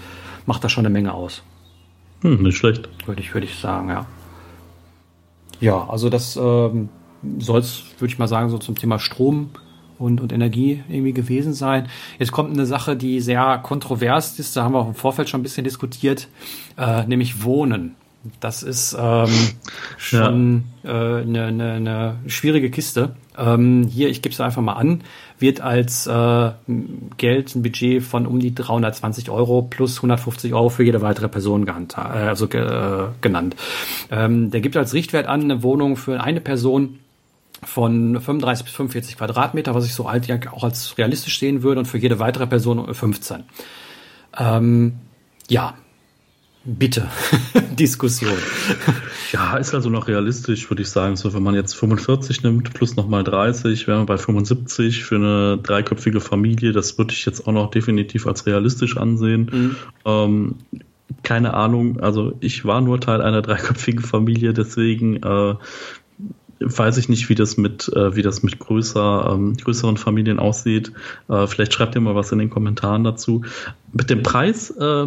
macht 0.49 0.65
da 0.65 0.69
schon 0.69 0.87
eine 0.87 0.93
Menge 0.93 1.13
aus. 1.13 1.43
Hm, 2.23 2.43
nicht 2.43 2.57
schlecht. 2.57 2.89
Würde 3.07 3.21
ich, 3.21 3.33
würde 3.35 3.47
ich 3.47 3.55
sagen, 3.57 3.89
ja. 3.89 4.07
Ja, 5.61 5.89
also 5.89 6.09
das 6.09 6.37
ähm, 6.37 6.89
soll 7.39 7.61
es, 7.61 7.85
würde 7.99 8.13
ich 8.13 8.19
mal 8.19 8.29
sagen, 8.29 8.49
so 8.49 8.59
zum 8.59 8.77
Thema 8.77 8.99
Strom 8.99 9.51
und, 9.99 10.21
und 10.21 10.33
Energie 10.33 10.83
irgendwie 10.89 11.13
gewesen 11.13 11.53
sein. 11.53 11.89
Jetzt 12.19 12.33
kommt 12.33 12.53
eine 12.53 12.67
Sache, 12.67 12.97
die 12.97 13.21
sehr 13.21 13.59
kontrovers 13.59 14.39
ist, 14.39 14.57
da 14.57 14.65
haben 14.65 14.75
wir 14.75 14.79
auch 14.79 14.89
im 14.89 14.95
Vorfeld 14.95 15.29
schon 15.29 15.41
ein 15.41 15.43
bisschen 15.43 15.65
diskutiert, 15.65 16.29
äh, 16.77 17.05
nämlich 17.05 17.43
Wohnen. 17.43 17.97
das 18.41 18.63
ist 18.63 18.97
ähm, 18.99 19.29
schon 19.97 20.65
eine 20.85 20.93
ja. 20.93 21.19
äh, 21.19 21.25
ne, 21.25 21.53
ne, 21.53 21.81
ne 21.81 22.17
schwierige 22.27 22.71
Kiste. 22.71 23.17
Ähm, 23.37 23.89
hier, 23.89 24.09
ich 24.09 24.23
gebe 24.23 24.33
es 24.33 24.41
einfach 24.41 24.63
mal 24.63 24.75
an, 24.75 25.03
wird 25.41 25.61
als 25.61 26.07
äh, 26.07 26.51
Geld 27.17 27.55
ein 27.55 27.63
Budget 27.63 28.03
von 28.03 28.27
um 28.27 28.41
die 28.41 28.55
320 28.55 29.31
Euro 29.31 29.63
plus 29.63 29.97
150 29.97 30.55
Euro 30.55 30.69
für 30.69 30.85
jede 30.85 31.01
weitere 31.01 31.29
Person 31.29 31.67
äh, 31.67 32.01
also 32.01 32.47
äh, 32.47 33.09
genannt. 33.21 33.57
Ähm, 34.11 34.51
der 34.51 34.61
gibt 34.61 34.77
als 34.77 34.95
Richtwert 34.95 35.27
an 35.27 35.43
eine 35.43 35.63
Wohnung 35.63 35.97
für 35.97 36.21
eine 36.21 36.41
Person 36.41 36.99
von 37.63 38.21
35 38.21 38.65
bis 38.65 38.75
45 38.75 39.17
Quadratmeter, 39.17 39.75
was 39.75 39.85
ich 39.85 39.95
so 39.95 40.07
alt 40.07 40.27
ja 40.27 40.39
auch 40.53 40.65
als 40.65 40.97
realistisch 40.97 41.39
sehen 41.39 41.63
würde 41.63 41.81
und 41.81 41.87
für 41.87 41.99
jede 41.99 42.19
weitere 42.19 42.47
Person 42.47 42.95
15. 42.95 43.45
Ähm, 44.39 44.95
ja, 45.49 45.75
bitte 46.69 47.09
Diskussion. 47.79 48.37
Ja, 49.33 49.57
ist 49.57 49.75
also 49.75 49.89
noch 49.89 50.07
realistisch, 50.07 50.69
würde 50.71 50.83
ich 50.83 50.91
sagen. 50.91 51.17
So, 51.17 51.33
wenn 51.33 51.43
man 51.43 51.55
jetzt 51.55 51.75
45 51.75 52.43
nimmt 52.43 52.75
plus 52.75 52.97
nochmal 52.97 53.25
30, 53.25 53.87
wären 53.87 54.03
wir 54.03 54.07
bei 54.07 54.19
75 54.19 55.05
für 55.05 55.17
eine 55.17 55.59
dreiköpfige 55.63 56.21
Familie. 56.21 56.73
Das 56.73 56.99
würde 56.99 57.15
ich 57.15 57.25
jetzt 57.25 57.47
auch 57.47 57.53
noch 57.53 57.71
definitiv 57.71 58.27
als 58.27 58.47
realistisch 58.47 58.97
ansehen. 58.97 59.51
Mhm. 59.53 59.77
Ähm, 60.05 60.55
keine 61.23 61.55
Ahnung, 61.55 62.01
also 62.01 62.35
ich 62.41 62.65
war 62.65 62.81
nur 62.81 63.01
Teil 63.01 63.23
einer 63.23 63.41
dreiköpfigen 63.41 64.05
Familie, 64.05 64.53
deswegen 64.53 65.17
äh, 65.17 65.55
weiß 66.61 66.99
ich 66.99 67.09
nicht, 67.09 67.29
wie 67.29 67.35
das 67.35 67.57
mit, 67.57 67.91
äh, 67.95 68.15
wie 68.15 68.23
das 68.23 68.43
mit 68.43 68.59
größer, 68.59 69.31
ähm, 69.33 69.57
größeren 69.57 69.97
Familien 69.97 70.39
aussieht. 70.39 70.93
Äh, 71.29 71.47
vielleicht 71.47 71.73
schreibt 71.73 71.95
ihr 71.95 72.01
mal 72.01 72.15
was 72.15 72.33
in 72.33 72.39
den 72.39 72.51
Kommentaren 72.51 73.05
dazu. 73.05 73.43
Mit 73.93 74.11
dem 74.11 74.23
Preis, 74.23 74.71
äh, 74.71 75.07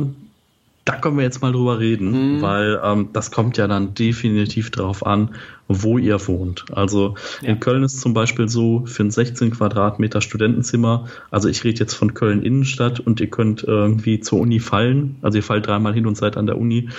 da 0.86 0.96
können 0.98 1.18
wir 1.18 1.24
jetzt 1.24 1.42
mal 1.42 1.52
drüber 1.52 1.80
reden, 1.80 2.38
mhm. 2.38 2.42
weil 2.42 2.82
ähm, 2.84 3.10
das 3.14 3.32
kommt 3.32 3.58
ja 3.58 3.68
dann 3.68 3.94
definitiv 3.94 4.72
darauf 4.72 5.06
an, 5.06 5.36
wo 5.68 5.98
ihr 5.98 6.28
wohnt. 6.28 6.66
Also 6.72 7.16
ja. 7.42 7.50
in 7.50 7.60
Köln 7.60 7.84
ist 7.84 8.02
zum 8.02 8.14
Beispiel 8.14 8.50
so 8.50 8.86
für 8.86 9.04
ein 9.04 9.12
16 9.12 9.52
Quadratmeter 9.52 10.22
Studentenzimmer, 10.22 11.08
also 11.30 11.50
ich 11.50 11.64
rede 11.64 11.80
jetzt 11.80 11.94
von 11.94 12.14
Köln 12.14 12.42
Innenstadt 12.42 13.00
und 13.00 13.20
ihr 13.20 13.30
könnt 13.30 13.64
irgendwie 13.64 14.20
zur 14.20 14.40
Uni 14.40 14.60
fallen, 14.60 15.18
also 15.22 15.38
ihr 15.38 15.44
fallt 15.44 15.68
dreimal 15.68 15.94
hin 15.94 16.08
und 16.08 16.18
seid 16.18 16.36
an 16.36 16.48
der 16.48 16.58
Uni, 16.58 16.90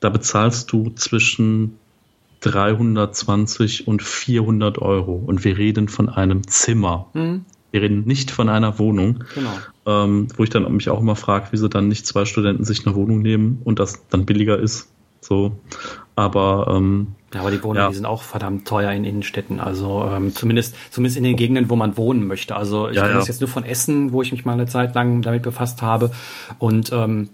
da 0.00 0.10
bezahlst 0.10 0.72
du 0.72 0.90
zwischen 0.90 1.78
320 2.40 3.88
und 3.88 4.02
400 4.02 4.78
Euro. 4.78 5.14
Und 5.14 5.44
wir 5.44 5.58
reden 5.58 5.88
von 5.88 6.08
einem 6.08 6.46
Zimmer. 6.46 7.08
Mhm. 7.14 7.44
Wir 7.70 7.82
reden 7.82 8.04
nicht 8.06 8.30
von 8.30 8.48
einer 8.48 8.78
Wohnung. 8.78 9.24
Genau. 9.34 9.50
Ähm, 9.88 10.28
wo 10.36 10.42
ich 10.42 10.50
dann 10.50 10.70
mich 10.76 10.90
auch 10.90 11.00
immer 11.00 11.16
frage, 11.16 11.46
wieso 11.52 11.66
dann 11.66 11.88
nicht 11.88 12.06
zwei 12.06 12.26
Studenten 12.26 12.62
sich 12.62 12.86
eine 12.86 12.94
Wohnung 12.94 13.22
nehmen 13.22 13.62
und 13.64 13.78
das 13.78 14.06
dann 14.10 14.26
billiger 14.26 14.58
ist. 14.58 14.90
So. 15.22 15.58
Aber, 16.14 16.74
ähm, 16.76 17.14
ja, 17.32 17.40
aber 17.40 17.50
die 17.50 17.62
Wohnungen, 17.62 17.80
ja. 17.80 17.88
die 17.88 17.94
sind 17.94 18.04
auch 18.04 18.22
verdammt 18.22 18.68
teuer 18.68 18.92
in 18.92 19.04
Innenstädten. 19.04 19.60
Also 19.60 20.06
ähm, 20.12 20.34
zumindest, 20.34 20.74
zumindest 20.90 21.16
in 21.16 21.24
den 21.24 21.36
Gegenden, 21.36 21.70
wo 21.70 21.76
man 21.76 21.96
wohnen 21.96 22.26
möchte. 22.26 22.54
Also 22.54 22.90
ich 22.90 22.96
ja, 22.96 23.02
kenne 23.02 23.14
ja. 23.14 23.18
das 23.20 23.28
jetzt 23.28 23.40
nur 23.40 23.48
von 23.48 23.64
Essen, 23.64 24.12
wo 24.12 24.20
ich 24.20 24.30
mich 24.30 24.44
mal 24.44 24.52
eine 24.52 24.66
Zeit 24.66 24.94
lang 24.94 25.22
damit 25.22 25.42
befasst 25.42 25.80
habe. 25.80 26.10
Und 26.58 26.92
ähm, 26.92 27.30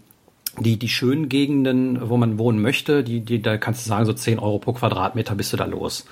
die, 0.61 0.79
die 0.79 0.89
schönen 0.89 1.29
Gegenden, 1.29 2.09
wo 2.09 2.17
man 2.17 2.39
wohnen 2.39 2.63
möchte, 2.63 3.03
die, 3.03 3.21
die, 3.21 3.43
da 3.43 3.57
kannst 3.57 3.85
du 3.85 3.89
sagen, 3.89 4.07
so 4.07 4.13
10 4.13 4.39
Euro 4.39 4.61
pro 4.61 4.75
Quadratmeter 4.75 5.35
bist 5.35 5.53
du 5.53 5.57
da 5.57 5.65
los. 5.65 6.07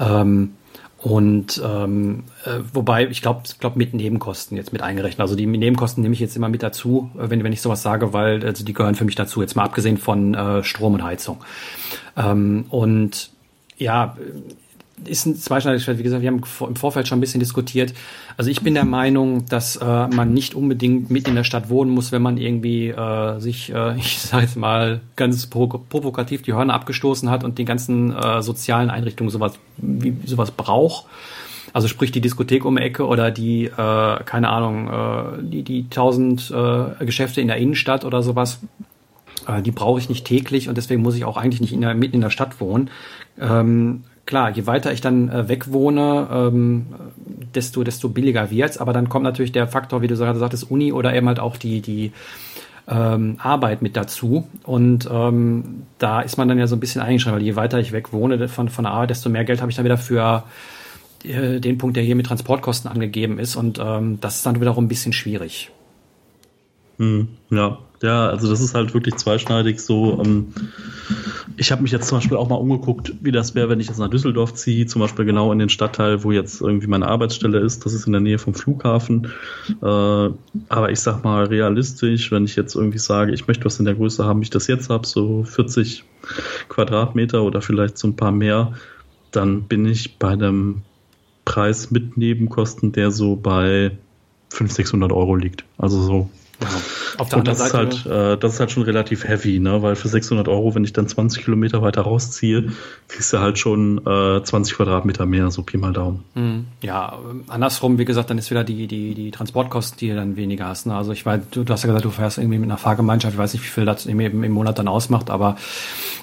Ähm, 0.00 0.54
und 1.02 1.60
ähm, 1.64 2.24
äh, 2.44 2.60
wobei, 2.72 3.08
ich 3.08 3.22
glaube, 3.22 3.42
glaub 3.58 3.74
mit 3.74 3.92
Nebenkosten 3.92 4.56
jetzt 4.56 4.72
mit 4.72 4.82
eingerechnet. 4.82 5.20
Also 5.20 5.34
die 5.34 5.46
Nebenkosten 5.46 6.00
nehme 6.00 6.14
ich 6.14 6.20
jetzt 6.20 6.36
immer 6.36 6.48
mit 6.48 6.62
dazu, 6.62 7.10
äh, 7.18 7.28
wenn, 7.28 7.42
wenn 7.42 7.52
ich 7.52 7.60
sowas 7.60 7.82
sage, 7.82 8.12
weil 8.12 8.44
also 8.44 8.64
die 8.64 8.72
gehören 8.72 8.94
für 8.94 9.04
mich 9.04 9.16
dazu, 9.16 9.40
jetzt 9.40 9.56
mal 9.56 9.64
abgesehen 9.64 9.98
von 9.98 10.34
äh, 10.34 10.62
Strom 10.62 10.94
und 10.94 11.02
Heizung. 11.02 11.42
Ähm, 12.16 12.66
und 12.68 13.30
ja, 13.78 14.16
ist 15.06 15.26
ein 15.26 15.36
zweischneidiges. 15.36 15.98
Wie 15.98 16.02
gesagt, 16.02 16.22
wir 16.22 16.30
haben 16.30 16.42
im 16.60 16.76
Vorfeld 16.76 17.08
schon 17.08 17.18
ein 17.18 17.20
bisschen 17.20 17.40
diskutiert. 17.40 17.94
Also 18.36 18.50
ich 18.50 18.62
bin 18.62 18.74
der 18.74 18.84
Meinung, 18.84 19.46
dass 19.46 19.76
äh, 19.76 19.84
man 19.84 20.32
nicht 20.32 20.54
unbedingt 20.54 21.10
mit 21.10 21.28
in 21.28 21.34
der 21.34 21.44
Stadt 21.44 21.68
wohnen 21.68 21.90
muss, 21.90 22.12
wenn 22.12 22.22
man 22.22 22.36
irgendwie 22.36 22.88
äh, 22.88 23.38
sich, 23.38 23.72
äh, 23.72 23.96
ich 23.98 24.18
sage 24.18 24.44
jetzt 24.44 24.56
mal 24.56 25.00
ganz 25.16 25.46
provokativ 25.46 26.42
die 26.42 26.52
Hörner 26.52 26.74
abgestoßen 26.74 27.30
hat 27.30 27.44
und 27.44 27.58
die 27.58 27.64
ganzen 27.64 28.14
äh, 28.14 28.42
sozialen 28.42 28.90
Einrichtungen 28.90 29.30
sowas 29.30 29.58
wie 29.78 30.16
sowas 30.24 30.50
braucht. 30.50 31.06
Also 31.72 31.88
sprich 31.88 32.12
die 32.12 32.20
Diskothek 32.20 32.64
um 32.64 32.76
die 32.76 32.82
Ecke 32.82 33.06
oder 33.06 33.30
die, 33.30 33.64
äh, 33.64 33.70
keine 34.24 34.48
Ahnung, 34.50 34.88
äh, 34.88 35.42
die, 35.42 35.62
die 35.62 35.88
tausend 35.88 36.50
äh, 36.50 37.04
Geschäfte 37.04 37.40
in 37.40 37.48
der 37.48 37.56
Innenstadt 37.56 38.04
oder 38.04 38.22
sowas. 38.22 38.60
Äh, 39.46 39.62
die 39.62 39.70
brauche 39.70 39.98
ich 39.98 40.08
nicht 40.08 40.26
täglich 40.26 40.68
und 40.68 40.76
deswegen 40.76 41.02
muss 41.02 41.16
ich 41.16 41.24
auch 41.24 41.36
eigentlich 41.36 41.60
nicht 41.60 41.72
in 41.72 41.80
der, 41.80 41.94
mitten 41.94 42.16
in 42.16 42.20
der 42.20 42.30
Stadt 42.30 42.60
wohnen. 42.60 42.90
Ähm, 43.40 44.04
klar, 44.26 44.50
je 44.50 44.66
weiter 44.66 44.92
ich 44.92 45.00
dann 45.00 45.28
äh, 45.28 45.48
weg 45.48 45.66
ähm, 45.72 46.86
desto, 47.54 47.84
desto 47.84 48.08
billiger 48.08 48.50
wird's. 48.50 48.78
Aber 48.78 48.92
dann 48.92 49.08
kommt 49.08 49.24
natürlich 49.24 49.52
der 49.52 49.66
Faktor, 49.66 50.02
wie 50.02 50.08
du 50.08 50.16
gerade 50.16 50.38
sagtest, 50.38 50.70
Uni 50.70 50.92
oder 50.92 51.14
eben 51.14 51.28
halt 51.28 51.40
auch 51.40 51.56
die, 51.56 51.80
die 51.80 52.12
ähm, 52.88 53.36
Arbeit 53.38 53.82
mit 53.82 53.96
dazu. 53.96 54.46
Und 54.64 55.08
ähm, 55.10 55.86
da 55.98 56.20
ist 56.20 56.36
man 56.36 56.48
dann 56.48 56.58
ja 56.58 56.66
so 56.66 56.76
ein 56.76 56.80
bisschen 56.80 57.02
eingeschränkt, 57.02 57.38
weil 57.38 57.46
je 57.46 57.56
weiter 57.56 57.78
ich 57.78 57.92
weg 57.92 58.12
wohne 58.12 58.48
von, 58.48 58.68
von 58.68 58.84
der 58.84 58.92
Arbeit, 58.92 59.10
desto 59.10 59.30
mehr 59.30 59.44
Geld 59.44 59.60
habe 59.60 59.70
ich 59.70 59.76
dann 59.76 59.84
wieder 59.84 59.98
für 59.98 60.44
äh, 61.24 61.60
den 61.60 61.78
Punkt, 61.78 61.96
der 61.96 62.04
hier 62.04 62.16
mit 62.16 62.26
Transportkosten 62.26 62.90
angegeben 62.90 63.38
ist. 63.38 63.56
Und 63.56 63.78
ähm, 63.78 64.18
das 64.20 64.36
ist 64.36 64.46
dann 64.46 64.60
wiederum 64.60 64.84
ein 64.84 64.88
bisschen 64.88 65.12
schwierig. 65.12 65.70
Hm, 66.98 67.28
ja, 67.50 67.78
ja, 68.02 68.28
also 68.28 68.50
das 68.50 68.60
ist 68.60 68.74
halt 68.74 68.94
wirklich 68.94 69.16
zweischneidig 69.16 69.80
so. 69.80 70.20
Ähm, 70.22 70.52
ich 71.56 71.70
habe 71.70 71.82
mich 71.82 71.92
jetzt 71.92 72.08
zum 72.08 72.18
Beispiel 72.18 72.36
auch 72.36 72.48
mal 72.48 72.56
umgeguckt, 72.56 73.14
wie 73.20 73.30
das 73.30 73.54
wäre, 73.54 73.68
wenn 73.68 73.80
ich 73.80 73.86
jetzt 73.86 73.98
nach 73.98 74.10
Düsseldorf 74.10 74.54
ziehe, 74.54 74.86
zum 74.86 75.00
Beispiel 75.00 75.24
genau 75.24 75.52
in 75.52 75.58
den 75.58 75.68
Stadtteil, 75.68 76.24
wo 76.24 76.32
jetzt 76.32 76.60
irgendwie 76.60 76.88
meine 76.88 77.06
Arbeitsstelle 77.06 77.60
ist. 77.60 77.86
Das 77.86 77.94
ist 77.94 78.06
in 78.06 78.12
der 78.12 78.20
Nähe 78.20 78.38
vom 78.38 78.54
Flughafen. 78.54 79.28
Äh, 79.80 79.84
aber 79.86 80.90
ich 80.90 81.00
sag 81.00 81.22
mal 81.22 81.44
realistisch, 81.44 82.32
wenn 82.32 82.44
ich 82.44 82.56
jetzt 82.56 82.74
irgendwie 82.74 82.98
sage, 82.98 83.32
ich 83.32 83.46
möchte 83.46 83.64
was 83.64 83.78
in 83.78 83.84
der 83.84 83.94
Größe 83.94 84.24
haben, 84.24 84.40
wie 84.40 84.44
ich 84.44 84.50
das 84.50 84.66
jetzt 84.66 84.90
habe, 84.90 85.06
so 85.06 85.44
40 85.44 86.04
Quadratmeter 86.68 87.42
oder 87.42 87.62
vielleicht 87.62 87.98
so 87.98 88.08
ein 88.08 88.16
paar 88.16 88.32
mehr, 88.32 88.72
dann 89.30 89.64
bin 89.64 89.86
ich 89.86 90.18
bei 90.18 90.30
einem 90.30 90.82
Preis 91.44 91.90
mit 91.90 92.16
Nebenkosten, 92.16 92.92
der 92.92 93.10
so 93.10 93.36
bei 93.36 93.96
500, 94.50 94.76
600 94.76 95.12
Euro 95.12 95.36
liegt. 95.36 95.64
Also 95.78 96.02
so 96.02 96.30
auf 97.18 97.28
der 97.28 97.38
und 97.38 97.48
anderen 97.48 97.58
das 97.58 97.70
Seite. 97.70 97.96
Ist 97.96 98.04
halt, 98.06 98.34
äh, 98.34 98.38
das 98.38 98.54
ist 98.54 98.60
halt 98.60 98.70
schon 98.70 98.82
relativ 98.82 99.26
heavy, 99.26 99.58
ne? 99.58 99.82
weil 99.82 99.96
für 99.96 100.08
600 100.08 100.48
Euro, 100.48 100.74
wenn 100.74 100.84
ich 100.84 100.92
dann 100.92 101.06
20 101.06 101.44
Kilometer 101.44 101.82
weiter 101.82 102.02
rausziehe, 102.02 102.72
kriegst 103.08 103.32
du 103.32 103.38
halt 103.38 103.58
schon 103.58 103.98
äh, 104.06 104.42
20 104.42 104.76
Quadratmeter 104.76 105.26
mehr, 105.26 105.50
so 105.50 105.62
Pi 105.62 105.76
mal 105.76 105.92
Daumen. 105.92 106.24
Mhm. 106.34 106.66
Ja, 106.80 107.18
andersrum, 107.48 107.98
wie 107.98 108.04
gesagt, 108.04 108.30
dann 108.30 108.38
ist 108.38 108.50
wieder 108.50 108.64
die, 108.64 108.86
die, 108.86 109.14
die 109.14 109.30
Transportkosten, 109.30 109.98
die 109.98 110.08
du 110.08 110.16
dann 110.16 110.36
weniger 110.36 110.66
hast. 110.66 110.86
Ne? 110.86 110.94
Also 110.94 111.12
ich 111.12 111.24
weiß, 111.24 111.42
du, 111.50 111.64
du 111.64 111.72
hast 111.72 111.82
ja 111.82 111.88
gesagt, 111.88 112.04
du 112.04 112.10
fährst 112.10 112.38
irgendwie 112.38 112.58
mit 112.58 112.68
einer 112.68 112.78
Fahrgemeinschaft, 112.78 113.34
ich 113.34 113.38
weiß 113.38 113.52
nicht, 113.52 113.62
wie 113.62 113.68
viel 113.68 113.84
das 113.84 114.06
im, 114.06 114.20
im 114.20 114.52
Monat 114.52 114.78
dann 114.78 114.88
ausmacht, 114.88 115.30
aber 115.30 115.56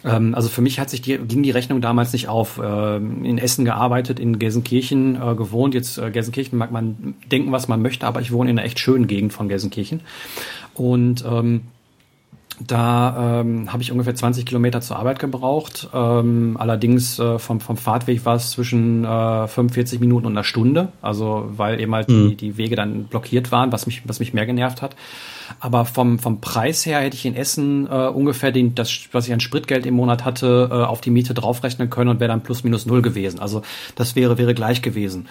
ähm, 0.04 0.36
also 0.36 0.50
für 0.50 0.62
mich 0.62 0.80
hat 0.80 0.90
sich 0.90 1.02
die, 1.02 1.18
ging 1.18 1.44
die 1.44 1.52
Rechnung 1.52 1.82
damals 1.82 2.14
nicht 2.14 2.28
auf. 2.28 2.60
Ähm, 2.64 3.26
in 3.26 3.38
Essen 3.38 3.66
gearbeitet, 3.66 4.20
in 4.20 4.40
Gelsenkirchen 4.40 5.16
äh, 5.16 5.36
gewohnt. 5.36 5.74
Jetzt 5.74 5.98
äh, 5.98 6.12
Gelsenkirchen 6.12 6.58
mag 6.58 6.72
man 6.72 7.16
denken, 7.32 7.52
was 7.52 7.68
man 7.68 7.82
möchte, 7.82 8.08
aber 8.08 8.22
ich 8.22 8.32
wohne 8.32 8.50
in 8.50 8.58
einer 8.58 8.66
echt 8.66 8.80
schönen 8.80 9.08
Gegend 9.08 9.34
von 9.34 9.50
Gelsenkirchen. 9.50 10.02
Und 10.74 11.24
ähm, 11.26 11.62
da 12.66 13.40
ähm, 13.42 13.72
habe 13.72 13.82
ich 13.82 13.92
ungefähr 13.92 14.16
20 14.16 14.46
Kilometer 14.46 14.82
zur 14.82 14.98
Arbeit 14.98 15.20
gebraucht. 15.20 15.90
Ähm, 15.94 16.58
allerdings 16.60 17.18
äh, 17.18 17.40
vom, 17.40 17.62
vom 17.62 17.78
Fahrtweg 17.78 18.26
war 18.26 18.36
es 18.36 18.52
zwischen 18.52 19.06
äh, 19.06 19.48
45 19.48 20.00
Minuten 20.00 20.26
und 20.26 20.34
einer 20.34 20.44
Stunde. 20.44 20.90
Also 21.02 21.50
weil 21.52 21.80
eben 21.80 21.96
halt 21.96 22.10
mhm. 22.10 22.30
die, 22.30 22.36
die 22.36 22.58
Wege 22.58 22.76
dann 22.76 23.06
blockiert 23.06 23.52
waren, 23.52 23.72
was 23.72 23.86
mich, 23.86 24.02
was 24.06 24.20
mich 24.20 24.34
mehr 24.34 24.46
genervt 24.46 24.82
hat. 24.82 24.96
Aber 25.60 25.86
vom, 25.86 26.20
vom 26.20 26.42
Preis 26.42 26.86
her 26.86 27.00
hätte 27.00 27.16
ich 27.16 27.26
in 27.26 27.36
Essen 27.36 27.88
äh, 27.88 28.08
ungefähr 28.08 28.52
den, 28.52 28.76
das, 28.76 29.08
was 29.14 29.28
ich 29.28 29.34
an 29.34 29.40
Spritgeld 29.40 29.86
im 29.86 29.94
Monat 29.94 30.26
hatte, 30.26 30.70
äh, 30.70 30.76
auf 30.76 31.02
die 31.02 31.12
Miete 31.12 31.34
draufrechnen 31.34 31.90
können 31.90 32.10
und 32.10 32.20
wäre 32.20 32.30
dann 32.30 32.44
plus 32.44 32.64
minus 32.64 32.86
null 32.86 33.02
gewesen. 33.02 33.40
Also 33.40 33.62
das 33.96 34.16
wäre, 34.16 34.38
wäre 34.38 34.54
gleich 34.54 34.82
gewesen. 34.82 35.28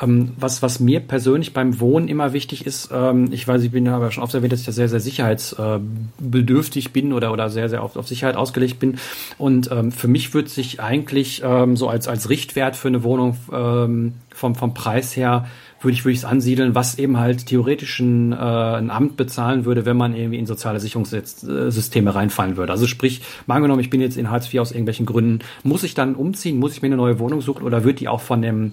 Ähm, 0.00 0.32
was, 0.38 0.62
was 0.62 0.78
mir 0.80 1.00
persönlich 1.00 1.52
beim 1.52 1.80
Wohnen 1.80 2.08
immer 2.08 2.32
wichtig 2.32 2.66
ist, 2.66 2.90
ähm, 2.92 3.28
ich 3.32 3.46
weiß, 3.48 3.62
ich 3.62 3.72
bin 3.72 3.88
aber 3.88 4.10
schon 4.10 4.22
oft 4.22 4.34
erwähnt, 4.34 4.52
dass 4.52 4.60
ich 4.60 4.66
da 4.66 4.72
sehr, 4.72 4.88
sehr 4.88 5.00
sicherheitsbedürftig 5.00 6.92
bin 6.92 7.12
oder, 7.12 7.32
oder 7.32 7.50
sehr, 7.50 7.68
sehr 7.68 7.82
auf, 7.82 7.96
auf 7.96 8.06
Sicherheit 8.06 8.36
ausgelegt 8.36 8.78
bin. 8.78 8.98
Und 9.38 9.70
ähm, 9.72 9.90
für 9.90 10.08
mich 10.08 10.34
wird 10.34 10.48
sich 10.48 10.80
eigentlich 10.80 11.42
ähm, 11.44 11.76
so 11.76 11.88
als, 11.88 12.06
als 12.06 12.30
Richtwert 12.30 12.76
für 12.76 12.88
eine 12.88 13.02
Wohnung 13.02 13.36
ähm, 13.52 14.14
vom, 14.30 14.54
vom 14.54 14.74
Preis 14.74 15.16
her 15.16 15.46
würde 15.80 15.94
ich 15.94 16.04
würde 16.04 16.12
ich 16.12 16.18
es 16.18 16.24
ansiedeln, 16.24 16.74
was 16.74 16.98
eben 16.98 17.18
halt 17.18 17.46
theoretisch 17.46 18.00
ein, 18.00 18.32
äh, 18.32 18.36
ein 18.36 18.90
Amt 18.90 19.16
bezahlen 19.16 19.64
würde, 19.64 19.86
wenn 19.86 19.96
man 19.96 20.14
irgendwie 20.14 20.38
in 20.38 20.46
soziale 20.46 20.80
Sicherungssysteme 20.80 22.14
reinfallen 22.14 22.56
würde. 22.56 22.72
Also 22.72 22.86
sprich, 22.86 23.22
mal 23.46 23.56
angenommen, 23.56 23.80
ich 23.80 23.90
bin 23.90 24.00
jetzt 24.00 24.16
in 24.16 24.30
Hartz 24.30 24.52
IV 24.52 24.60
aus 24.60 24.72
irgendwelchen 24.72 25.06
Gründen, 25.06 25.40
muss 25.62 25.84
ich 25.84 25.94
dann 25.94 26.14
umziehen, 26.14 26.58
muss 26.58 26.72
ich 26.72 26.82
mir 26.82 26.86
eine 26.86 26.96
neue 26.96 27.18
Wohnung 27.18 27.40
suchen 27.40 27.64
oder 27.64 27.84
wird 27.84 28.00
die 28.00 28.08
auch 28.08 28.20
von 28.20 28.42
dem 28.42 28.72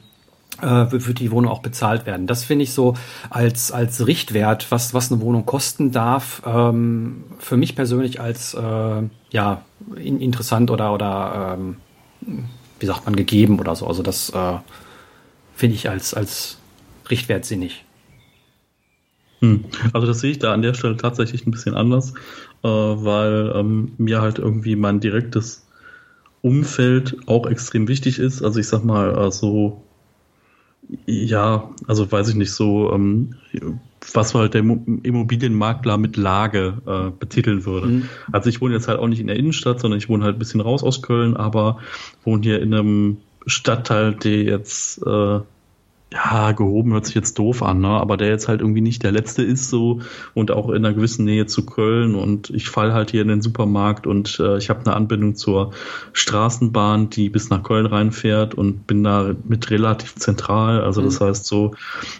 äh, 0.61 0.85
wird 0.89 1.19
die 1.19 1.31
Wohnung 1.31 1.51
auch 1.51 1.61
bezahlt 1.61 2.05
werden. 2.05 2.27
Das 2.27 2.43
finde 2.43 2.63
ich 2.63 2.73
so 2.73 2.95
als, 3.29 3.71
als 3.71 4.05
Richtwert, 4.05 4.71
was, 4.71 4.93
was 4.93 5.11
eine 5.11 5.21
Wohnung 5.21 5.45
kosten 5.45 5.91
darf, 5.91 6.41
ähm, 6.45 7.23
für 7.39 7.57
mich 7.57 7.75
persönlich 7.75 8.21
als 8.21 8.53
äh, 8.53 9.03
ja, 9.31 9.61
in, 9.95 10.19
interessant 10.19 10.71
oder, 10.71 10.93
oder 10.93 11.57
ähm, 11.57 11.77
wie 12.79 12.85
sagt 12.85 13.05
man, 13.05 13.15
gegeben 13.15 13.59
oder 13.59 13.75
so. 13.75 13.87
Also 13.87 14.03
das 14.03 14.29
äh, 14.29 14.57
finde 15.55 15.75
ich 15.75 15.89
als, 15.89 16.13
als 16.13 16.57
Richtwert 17.09 17.45
sinnig. 17.45 17.85
Hm. 19.39 19.65
Also 19.93 20.07
das 20.07 20.19
sehe 20.19 20.31
ich 20.31 20.39
da 20.39 20.53
an 20.53 20.61
der 20.61 20.73
Stelle 20.73 20.97
tatsächlich 20.97 21.45
ein 21.45 21.51
bisschen 21.51 21.75
anders, 21.75 22.13
äh, 22.63 22.67
weil 22.67 23.53
ähm, 23.55 23.93
mir 23.97 24.21
halt 24.21 24.39
irgendwie 24.39 24.75
mein 24.75 24.99
direktes 24.99 25.67
Umfeld 26.41 27.17
auch 27.27 27.47
extrem 27.47 27.87
wichtig 27.87 28.19
ist. 28.19 28.43
Also 28.43 28.59
ich 28.59 28.67
sag 28.67 28.83
mal, 28.83 29.17
äh, 29.17 29.31
so 29.31 29.84
ja, 31.05 31.69
also 31.87 32.11
weiß 32.11 32.29
ich 32.29 32.35
nicht 32.35 32.51
so, 32.51 32.91
ähm, 32.91 33.35
was 34.13 34.35
halt 34.35 34.53
der 34.53 34.61
Immobilienmakler 34.61 35.97
mit 35.97 36.17
Lage 36.17 36.81
äh, 36.85 37.11
betiteln 37.11 37.65
würde. 37.65 37.87
Mhm. 37.87 38.09
Also 38.31 38.49
ich 38.49 38.61
wohne 38.61 38.75
jetzt 38.75 38.87
halt 38.87 38.99
auch 38.99 39.07
nicht 39.07 39.19
in 39.19 39.27
der 39.27 39.35
Innenstadt, 39.35 39.79
sondern 39.79 39.97
ich 39.97 40.09
wohne 40.09 40.23
halt 40.23 40.35
ein 40.35 40.39
bisschen 40.39 40.61
raus 40.61 40.83
aus 40.83 41.01
Köln, 41.01 41.35
aber 41.35 41.79
wohne 42.23 42.43
hier 42.43 42.61
in 42.61 42.73
einem 42.73 43.17
Stadtteil, 43.47 44.13
der 44.13 44.43
jetzt 44.43 45.01
äh, 45.05 45.39
ja, 46.13 46.51
gehoben 46.51 46.93
hört 46.93 47.05
sich 47.05 47.15
jetzt 47.15 47.39
doof 47.39 47.63
an, 47.63 47.81
ne? 47.81 47.87
aber 47.87 48.15
der 48.15 48.29
jetzt 48.29 48.47
halt 48.47 48.61
irgendwie 48.61 48.81
nicht 48.81 49.03
der 49.03 49.11
letzte 49.11 49.43
ist 49.43 49.69
so 49.69 50.01
und 50.33 50.51
auch 50.51 50.69
in 50.69 50.85
einer 50.85 50.93
gewissen 50.93 51.25
Nähe 51.25 51.45
zu 51.45 51.65
Köln 51.65 52.15
und 52.15 52.51
ich 52.51 52.69
fall 52.69 52.93
halt 52.93 53.11
hier 53.11 53.21
in 53.21 53.27
den 53.27 53.41
Supermarkt 53.41 54.05
und 54.05 54.39
äh, 54.39 54.57
ich 54.57 54.69
habe 54.69 54.81
eine 54.81 54.95
Anbindung 54.95 55.35
zur 55.35 55.71
Straßenbahn, 56.13 57.09
die 57.09 57.29
bis 57.29 57.49
nach 57.49 57.63
Köln 57.63 57.85
reinfährt 57.85 58.53
und 58.53 58.87
bin 58.87 59.03
da 59.03 59.35
mit 59.45 59.69
relativ 59.71 60.15
zentral, 60.15 60.81
also 60.81 61.01
das 61.01 61.19
mhm. 61.19 61.25
heißt 61.25 61.45
so 61.45 61.73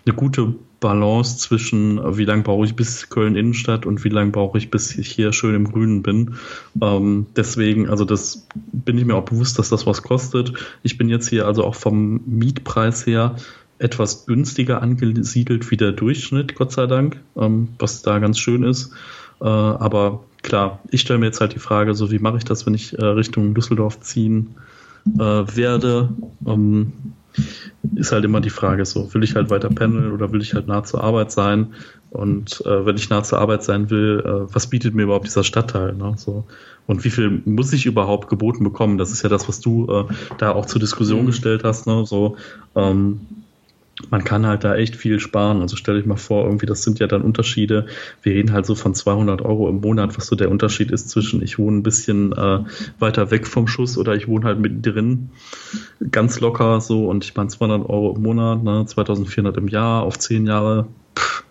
eine 0.05 0.15
gute 0.15 0.55
Balance 0.79 1.37
zwischen, 1.37 2.17
wie 2.17 2.25
lange 2.25 2.43
brauche 2.43 2.65
ich 2.65 2.75
bis 2.75 3.09
Köln 3.09 3.35
Innenstadt 3.35 3.85
und 3.85 4.03
wie 4.03 4.09
lange 4.09 4.31
brauche 4.31 4.57
ich, 4.57 4.69
bis 4.69 4.95
ich 4.97 5.09
hier 5.09 5.33
schön 5.33 5.55
im 5.55 5.71
Grünen 5.71 6.03
bin. 6.03 6.35
Ähm, 6.79 7.27
deswegen, 7.35 7.89
also 7.89 8.05
das 8.05 8.47
bin 8.53 8.97
ich 8.97 9.05
mir 9.05 9.15
auch 9.15 9.25
bewusst, 9.25 9.57
dass 9.57 9.69
das 9.69 9.87
was 9.87 10.03
kostet. 10.03 10.53
Ich 10.83 10.97
bin 10.97 11.09
jetzt 11.09 11.29
hier 11.29 11.47
also 11.47 11.63
auch 11.63 11.75
vom 11.75 12.21
Mietpreis 12.25 13.07
her 13.07 13.35
etwas 13.79 14.25
günstiger 14.25 14.81
angesiedelt 14.81 15.69
wie 15.71 15.77
der 15.77 15.91
Durchschnitt, 15.91 16.55
Gott 16.55 16.71
sei 16.71 16.87
Dank, 16.87 17.19
ähm, 17.35 17.69
was 17.79 18.01
da 18.01 18.19
ganz 18.19 18.39
schön 18.39 18.63
ist. 18.63 18.91
Äh, 19.41 19.45
aber 19.45 20.23
klar, 20.43 20.79
ich 20.89 21.01
stelle 21.01 21.19
mir 21.19 21.25
jetzt 21.25 21.41
halt 21.41 21.53
die 21.55 21.59
Frage, 21.59 21.93
so 21.93 22.11
wie 22.11 22.19
mache 22.19 22.37
ich 22.37 22.45
das, 22.45 22.65
wenn 22.65 22.73
ich 22.73 22.97
äh, 22.97 23.05
Richtung 23.05 23.53
Düsseldorf 23.53 23.99
ziehen 23.99 24.55
äh, 25.15 25.19
werde? 25.19 26.09
Ähm, 26.47 26.93
ist 27.95 28.13
halt 28.13 28.23
immer 28.23 28.39
die 28.39 28.49
Frage 28.49 28.85
so, 28.85 29.13
will 29.13 29.23
ich 29.23 29.35
halt 29.35 29.49
weiter 29.49 29.69
pendeln 29.69 30.13
oder 30.13 30.31
will 30.31 30.41
ich 30.41 30.53
halt 30.53 30.67
nah 30.67 30.83
zur 30.83 31.03
Arbeit 31.03 31.31
sein? 31.31 31.73
Und 32.11 32.65
äh, 32.65 32.85
wenn 32.85 32.95
ich 32.95 33.09
nah 33.09 33.23
zur 33.23 33.39
Arbeit 33.39 33.63
sein 33.63 33.89
will, 33.89 34.23
äh, 34.25 34.53
was 34.53 34.67
bietet 34.67 34.95
mir 34.95 35.03
überhaupt 35.03 35.25
dieser 35.25 35.43
Stadtteil? 35.43 35.93
Ne? 35.93 36.13
So. 36.15 36.45
Und 36.87 37.03
wie 37.03 37.09
viel 37.09 37.41
muss 37.43 37.73
ich 37.73 37.85
überhaupt 37.85 38.29
geboten 38.29 38.63
bekommen? 38.63 38.97
Das 38.97 39.11
ist 39.11 39.21
ja 39.23 39.29
das, 39.29 39.49
was 39.49 39.59
du 39.59 39.87
äh, 39.91 40.05
da 40.37 40.53
auch 40.53 40.65
zur 40.65 40.79
Diskussion 40.79 41.23
mhm. 41.23 41.27
gestellt 41.27 41.65
hast. 41.65 41.87
Ne? 41.87 42.05
So, 42.05 42.37
ähm, 42.75 43.19
man 44.09 44.23
kann 44.23 44.45
halt 44.45 44.63
da 44.63 44.75
echt 44.75 44.95
viel 44.95 45.19
sparen. 45.19 45.61
Also 45.61 45.75
stell 45.75 45.95
dich 45.95 46.05
mal 46.05 46.17
vor, 46.17 46.45
irgendwie, 46.45 46.65
das 46.65 46.83
sind 46.83 46.99
ja 46.99 47.07
dann 47.07 47.21
Unterschiede. 47.21 47.85
Wir 48.21 48.33
reden 48.33 48.51
halt 48.51 48.65
so 48.65 48.75
von 48.75 48.93
200 48.93 49.41
Euro 49.41 49.69
im 49.69 49.79
Monat, 49.79 50.17
was 50.17 50.27
so 50.27 50.35
der 50.35 50.51
Unterschied 50.51 50.91
ist 50.91 51.09
zwischen 51.09 51.41
ich 51.41 51.57
wohne 51.57 51.77
ein 51.77 51.83
bisschen 51.83 52.33
äh, 52.33 52.59
weiter 52.99 53.31
weg 53.31 53.47
vom 53.47 53.67
Schuss 53.67 53.97
oder 53.97 54.15
ich 54.15 54.27
wohne 54.27 54.45
halt 54.45 54.59
mittendrin. 54.59 55.29
Ganz 56.11 56.39
locker 56.39 56.81
so 56.81 57.07
und 57.09 57.23
ich 57.23 57.35
meine 57.35 57.49
200 57.49 57.89
Euro 57.89 58.15
im 58.15 58.21
Monat, 58.21 58.63
ne, 58.63 58.85
2400 58.85 59.57
im 59.57 59.67
Jahr 59.69 60.03
auf 60.03 60.19
10 60.19 60.45
Jahre. 60.45 60.87
Pff, 61.17 61.44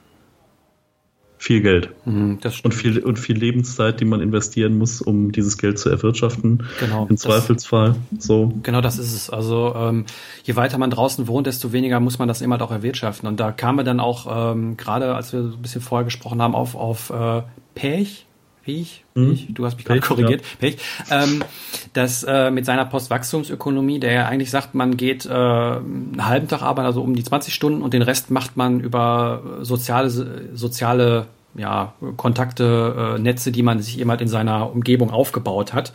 viel 1.45 1.61
Geld. 1.61 1.90
Mhm, 2.07 2.38
und, 2.62 2.72
viel, 2.72 3.01
und 3.01 3.18
viel 3.18 3.36
Lebenszeit, 3.36 4.01
die 4.01 4.07
man 4.07 4.22
investieren 4.22 4.78
muss, 4.78 5.03
um 5.03 5.30
dieses 5.30 5.59
Geld 5.59 5.78
zu 5.78 5.90
erwirtschaften. 5.90 6.62
Genau. 6.80 7.07
Im 7.07 7.18
Zweifelsfall. 7.18 7.97
So. 8.18 8.51
Genau, 8.62 8.80
das 8.80 8.99
ist 8.99 9.12
es. 9.12 9.28
Also 9.28 9.74
ähm, 9.76 10.07
je 10.45 10.57
weiter 10.57 10.78
man 10.78 10.88
draußen 10.88 11.26
wohnt, 11.26 11.47
desto 11.47 11.70
weniger 11.72 12.01
muss 12.01 12.18
man 12.18 12.28
das 12.28 12.40
immer 12.40 12.62
auch 12.62 12.70
erwirtschaften. 12.70 13.28
Und 13.28 13.40
da 13.40 13.53
kam 13.53 13.76
wir 13.76 13.84
dann 13.84 14.01
auch, 14.01 14.55
ähm, 14.55 14.78
gerade 14.78 15.14
als 15.14 15.34
wir 15.34 15.42
so 15.42 15.57
ein 15.57 15.61
bisschen 15.61 15.82
vorher 15.82 16.07
gesprochen 16.07 16.40
haben, 16.40 16.55
auf, 16.55 16.74
auf 16.74 17.11
äh, 17.11 17.42
Pech, 17.74 18.23
Pech, 18.64 19.04
Pech, 19.14 19.48
du 19.50 19.66
hast 19.66 19.76
mich 19.76 19.84
gerade 19.84 20.00
korrigiert, 20.00 20.40
ja. 20.40 20.46
Pech, 20.58 20.78
ähm, 21.10 21.44
dass 21.92 22.24
äh, 22.24 22.50
mit 22.50 22.64
seiner 22.64 22.86
Postwachstumsökonomie, 22.86 24.00
der 24.00 24.12
ja 24.12 24.26
eigentlich 24.26 24.50
sagt, 24.50 24.74
man 24.74 24.96
geht 24.96 25.26
äh, 25.26 25.30
einen 25.30 26.16
halben 26.20 26.48
Tag 26.48 26.62
arbeiten, 26.62 26.86
also 26.86 27.02
um 27.02 27.14
die 27.14 27.22
20 27.22 27.52
Stunden 27.52 27.82
und 27.82 27.92
den 27.92 28.02
Rest 28.02 28.30
macht 28.30 28.56
man 28.56 28.80
über 28.80 29.42
soziale, 29.60 30.08
soziale 30.54 31.26
ja, 31.56 31.92
Kontakte, 32.16 33.16
äh, 33.16 33.20
Netze, 33.20 33.52
die 33.52 33.62
man 33.62 33.80
sich 33.80 34.00
eben 34.00 34.10
halt 34.10 34.22
in 34.22 34.28
seiner 34.28 34.72
Umgebung 34.72 35.10
aufgebaut 35.10 35.72
hat. 35.72 35.92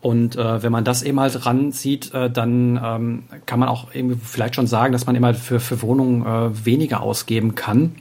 Und 0.00 0.36
äh, 0.36 0.62
wenn 0.62 0.72
man 0.72 0.84
das 0.84 1.02
eben 1.02 1.18
halt 1.18 1.46
ranzieht, 1.46 2.12
äh, 2.14 2.30
dann 2.30 2.80
ähm, 2.84 3.22
kann 3.46 3.58
man 3.58 3.68
auch 3.68 3.88
irgendwie 3.94 4.18
vielleicht 4.22 4.54
schon 4.54 4.66
sagen, 4.66 4.92
dass 4.92 5.06
man 5.06 5.16
immer 5.16 5.34
für, 5.34 5.60
für 5.60 5.80
Wohnungen 5.82 6.26
äh, 6.26 6.66
weniger 6.66 7.00
ausgeben 7.00 7.54
kann 7.54 7.94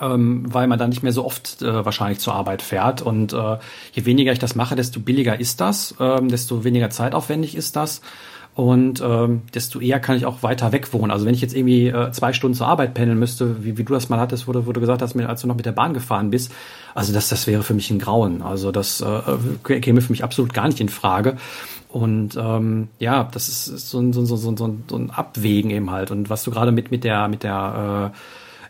ähm, 0.00 0.44
weil 0.52 0.66
man 0.66 0.78
dann 0.78 0.90
nicht 0.90 1.02
mehr 1.02 1.12
so 1.12 1.24
oft 1.24 1.62
äh, 1.62 1.84
wahrscheinlich 1.84 2.18
zur 2.18 2.34
Arbeit 2.34 2.62
fährt. 2.62 3.02
Und 3.02 3.32
äh, 3.32 3.58
je 3.92 4.04
weniger 4.04 4.32
ich 4.32 4.38
das 4.38 4.54
mache, 4.54 4.76
desto 4.76 5.00
billiger 5.00 5.38
ist 5.38 5.60
das, 5.60 5.94
ähm, 6.00 6.28
desto 6.28 6.64
weniger 6.64 6.90
zeitaufwendig 6.90 7.54
ist 7.54 7.76
das. 7.76 8.00
Und 8.54 9.00
ähm, 9.00 9.42
desto 9.54 9.80
eher 9.80 9.98
kann 9.98 10.16
ich 10.16 10.26
auch 10.26 10.42
weiter 10.42 10.72
weg 10.72 10.92
wohnen. 10.92 11.10
Also 11.10 11.24
wenn 11.24 11.32
ich 11.32 11.40
jetzt 11.40 11.54
irgendwie 11.54 11.88
äh, 11.88 12.12
zwei 12.12 12.34
Stunden 12.34 12.54
zur 12.54 12.66
Arbeit 12.66 12.92
pendeln 12.92 13.18
müsste, 13.18 13.64
wie, 13.64 13.78
wie 13.78 13.84
du 13.84 13.94
das 13.94 14.10
mal 14.10 14.20
hattest, 14.20 14.46
wo 14.46 14.52
du, 14.52 14.66
wo 14.66 14.72
du 14.72 14.80
gesagt 14.80 15.02
als 15.02 15.40
du 15.40 15.46
noch 15.46 15.56
mit 15.56 15.64
der 15.64 15.72
Bahn 15.72 15.94
gefahren 15.94 16.30
bist, 16.30 16.52
also 16.94 17.14
das, 17.14 17.30
das 17.30 17.46
wäre 17.46 17.62
für 17.62 17.72
mich 17.72 17.90
ein 17.90 17.98
Grauen. 17.98 18.42
Also 18.42 18.70
das 18.70 19.00
äh, 19.00 19.80
käme 19.80 20.02
für 20.02 20.12
mich 20.12 20.22
absolut 20.22 20.52
gar 20.52 20.66
nicht 20.66 20.80
in 20.80 20.90
Frage. 20.90 21.38
Und 21.88 22.36
ähm, 22.36 22.88
ja, 22.98 23.24
das 23.24 23.48
ist 23.48 23.88
so 23.88 24.00
ein, 24.00 24.12
so, 24.12 24.24
so, 24.26 24.36
so, 24.36 24.54
so 24.54 24.96
ein 24.96 25.10
Abwägen 25.10 25.70
eben 25.70 25.90
halt. 25.90 26.10
Und 26.10 26.28
was 26.28 26.42
du 26.44 26.50
gerade 26.50 26.72
mit, 26.72 26.90
mit 26.90 27.04
der, 27.04 27.28
mit 27.28 27.44
der 27.44 28.12
äh, 28.12 28.18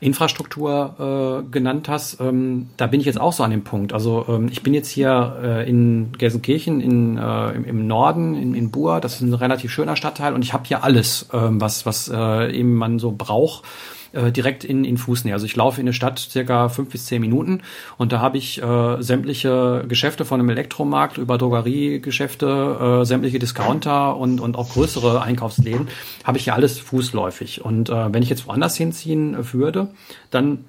Infrastruktur 0.03 1.44
äh, 1.46 1.50
genannt 1.50 1.88
hast, 1.88 2.20
ähm, 2.20 2.70
da 2.76 2.88
bin 2.88 3.00
ich 3.00 3.07
jetzt 3.07 3.20
auch 3.20 3.32
so 3.32 3.44
an 3.44 3.53
dem 3.53 3.62
Punkt. 3.62 3.92
Also 3.92 4.26
ähm, 4.28 4.48
ich 4.50 4.62
bin 4.62 4.74
jetzt 4.74 4.88
hier 4.88 5.36
äh, 5.42 5.68
in 5.68 6.12
Gelsenkirchen 6.18 6.80
in, 6.80 7.18
äh, 7.18 7.50
im, 7.53 7.64
im 7.64 7.86
Norden, 7.86 8.34
in, 8.34 8.55
in 8.55 8.70
Buhr, 8.72 9.00
das 9.00 9.14
ist 9.14 9.20
ein 9.20 9.32
relativ 9.32 9.70
schöner 9.70 9.94
Stadtteil 9.94 10.34
und 10.34 10.42
ich 10.42 10.53
habe 10.53 10.64
hier 10.66 10.82
alles, 10.82 11.28
ähm, 11.32 11.61
was, 11.61 11.86
was 11.86 12.11
äh, 12.12 12.53
eben 12.53 12.74
man 12.74 12.98
so 12.98 13.14
braucht 13.16 13.64
äh, 14.12 14.30
direkt 14.32 14.64
in, 14.64 14.84
in 14.84 14.96
Fußnähe. 14.96 15.34
Also 15.34 15.46
ich 15.46 15.56
laufe 15.56 15.80
in 15.80 15.86
eine 15.86 15.92
Stadt 15.92 16.18
circa 16.18 16.68
fünf 16.68 16.90
bis 16.90 17.06
zehn 17.06 17.20
Minuten 17.20 17.62
und 17.98 18.12
da 18.12 18.20
habe 18.20 18.38
ich 18.38 18.62
äh, 18.62 19.02
sämtliche 19.02 19.84
Geschäfte 19.88 20.24
von 20.24 20.40
einem 20.40 20.50
Elektromarkt 20.50 21.18
über 21.18 21.38
Drogeriegeschäfte, 21.38 23.00
äh, 23.02 23.04
sämtliche 23.04 23.38
Discounter 23.38 24.16
und, 24.16 24.40
und 24.40 24.56
auch 24.56 24.70
größere 24.70 25.22
Einkaufsläden, 25.22 25.88
habe 26.24 26.38
ich 26.38 26.44
hier 26.44 26.54
alles 26.54 26.78
fußläufig. 26.78 27.64
Und 27.64 27.90
äh, 27.90 28.12
wenn 28.12 28.22
ich 28.22 28.30
jetzt 28.30 28.46
woanders 28.46 28.76
hinziehen 28.76 29.36
würde, 29.52 29.88
dann 30.30 30.64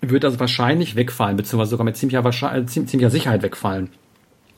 würde 0.00 0.20
das 0.20 0.40
wahrscheinlich 0.40 0.96
wegfallen, 0.96 1.36
beziehungsweise 1.36 1.70
sogar 1.70 1.84
mit 1.84 1.96
ziemlicher, 1.96 2.28
ziemlicher 2.66 3.10
Sicherheit 3.10 3.42
wegfallen. 3.42 3.90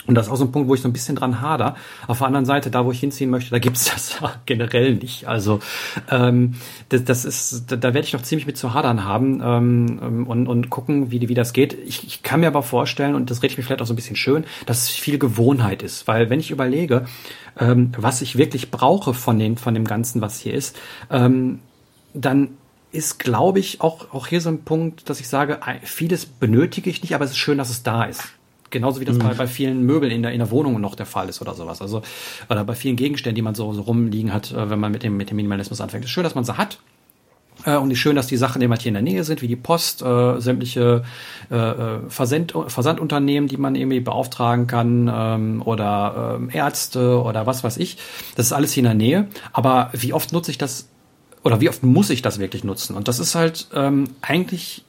Und 0.07 0.17
das 0.17 0.27
ist 0.27 0.33
auch 0.33 0.37
so 0.37 0.45
ein 0.45 0.53
Punkt, 0.53 0.69
wo 0.69 0.75
ich 0.75 0.81
so 0.81 0.89
ein 0.89 0.93
bisschen 0.93 1.15
dran 1.15 1.41
hader. 1.41 1.77
Auf 2.09 2.19
der 2.19 2.27
anderen 2.27 2.45
Seite, 2.45 2.71
da 2.71 2.85
wo 2.85 2.91
ich 2.91 3.01
hinziehen 3.01 3.31
möchte, 3.31 3.51
da 3.51 3.59
gibt's 3.59 3.85
das 3.93 4.19
generell 4.47 4.97
nicht. 4.97 5.29
Also 5.29 5.61
ähm, 6.11 6.55
das, 6.89 7.05
das 7.05 7.25
ist, 7.25 7.71
da, 7.71 7.77
da 7.77 7.95
werde 7.95 8.07
ich 8.07 8.13
noch 8.13 8.23
ziemlich 8.23 8.47
mit 8.47 8.57
zu 8.57 8.75
hadern 8.75 9.05
haben 9.05 9.41
ähm, 9.45 10.27
und, 10.27 10.49
und 10.49 10.71
gucken, 10.71 11.11
wie, 11.11 11.29
wie 11.29 11.35
das 11.35 11.53
geht. 11.53 11.77
Ich, 11.87 12.05
ich 12.05 12.23
kann 12.23 12.41
mir 12.41 12.49
aber 12.49 12.63
vorstellen, 12.63 13.15
und 13.15 13.31
das 13.31 13.43
rede 13.43 13.53
ich 13.53 13.59
mir 13.59 13.65
vielleicht 13.65 13.83
auch 13.83 13.87
so 13.87 13.93
ein 13.93 13.97
bisschen 13.97 14.17
schön, 14.17 14.45
dass 14.67 14.83
es 14.83 14.89
viel 14.91 15.19
Gewohnheit 15.19 15.83
ist. 15.83 16.09
Weil 16.09 16.31
wenn 16.31 16.41
ich 16.41 16.51
überlege, 16.51 17.07
ähm, 17.59 17.93
was 17.97 18.23
ich 18.23 18.37
wirklich 18.37 18.71
brauche 18.71 19.15
von, 19.15 19.39
den, 19.39 19.57
von 19.57 19.75
dem 19.75 19.85
Ganzen, 19.85 20.21
was 20.21 20.41
hier 20.41 20.55
ist, 20.55 20.77
ähm, 21.11 21.61
dann 22.13 22.51
ist, 22.91 23.19
glaube 23.19 23.59
ich, 23.59 23.81
auch, 23.81 24.13
auch 24.13 24.27
hier 24.27 24.41
so 24.41 24.51
ein 24.51 24.65
Punkt, 24.65 25.09
dass 25.09 25.21
ich 25.21 25.29
sage, 25.29 25.61
vieles 25.83 26.27
benötige 26.27 26.91
ich 26.91 27.03
nicht, 27.03 27.15
aber 27.15 27.25
es 27.25 27.31
ist 27.31 27.39
schön, 27.39 27.57
dass 27.57 27.71
es 27.71 27.83
da 27.83 28.05
ist. 28.05 28.35
Genauso 28.73 29.01
wie 29.01 29.05
das 29.05 29.17
mhm. 29.17 29.21
bei, 29.21 29.35
bei 29.35 29.47
vielen 29.47 29.85
Möbeln 29.85 30.11
in 30.11 30.23
der, 30.23 30.33
in 30.33 30.39
der 30.39 30.51
Wohnung 30.51 30.81
noch 30.81 30.97
der 30.97 31.07
Fall 31.07 31.29
ist 31.29 31.41
oder 31.41 31.55
sowas. 31.55 31.81
Also, 31.81 32.03
oder 32.49 32.65
bei 32.65 32.75
vielen 32.75 32.97
Gegenständen, 32.97 33.37
die 33.37 33.43
man 33.43 33.55
so, 33.55 33.73
so 33.73 33.83
rumliegen 33.83 34.33
hat, 34.33 34.51
äh, 34.51 34.71
wenn 34.71 34.81
man 34.81 34.91
mit 34.91 35.05
dem, 35.05 35.17
mit 35.17 35.31
dem 35.31 35.37
Minimalismus 35.37 35.81
anfängt. 35.81 36.05
Es 36.05 36.11
ist 36.11 36.15
schön, 36.15 36.25
dass 36.25 36.35
man 36.35 36.45
sie 36.45 36.57
hat. 36.57 36.79
Äh, 37.65 37.77
und 37.77 37.91
es 37.91 37.99
ist 37.99 37.99
schön, 38.01 38.17
dass 38.17 38.27
die 38.27 38.37
Sachen 38.37 38.63
immer 38.63 38.77
hier 38.77 38.89
in 38.89 38.95
der 38.95 39.03
Nähe 39.03 39.25
sind, 39.25 39.43
wie 39.43 39.49
die 39.49 39.57
Post, 39.57 40.03
äh, 40.03 40.41
sämtliche 40.41 41.05
äh, 41.51 41.55
äh, 41.55 41.99
Versand, 42.09 42.55
Versandunternehmen, 42.67 43.49
die 43.49 43.59
man 43.59 43.75
irgendwie 43.75 44.01
beauftragen 44.01 44.67
kann, 44.67 45.11
ähm, 45.13 45.63
oder 45.65 46.37
ähm, 46.37 46.51
Ärzte 46.53 47.23
oder 47.23 47.47
was 47.47 47.63
weiß 47.63 47.77
ich. 47.77 47.99
Das 48.35 48.47
ist 48.47 48.53
alles 48.53 48.73
hier 48.73 48.81
in 48.81 48.87
der 48.87 48.95
Nähe. 48.95 49.29
Aber 49.53 49.91
wie 49.93 50.13
oft 50.13 50.33
nutze 50.33 50.51
ich 50.51 50.59
das 50.59 50.89
oder 51.45 51.61
wie 51.61 51.69
oft 51.69 51.83
muss 51.83 52.11
ich 52.11 52.23
das 52.23 52.39
wirklich 52.39 52.65
nutzen? 52.65 52.97
Und 52.97 53.09
das 53.09 53.19
ist 53.19 53.35
halt 53.35 53.69
ähm, 53.75 54.05
eigentlich 54.23 54.85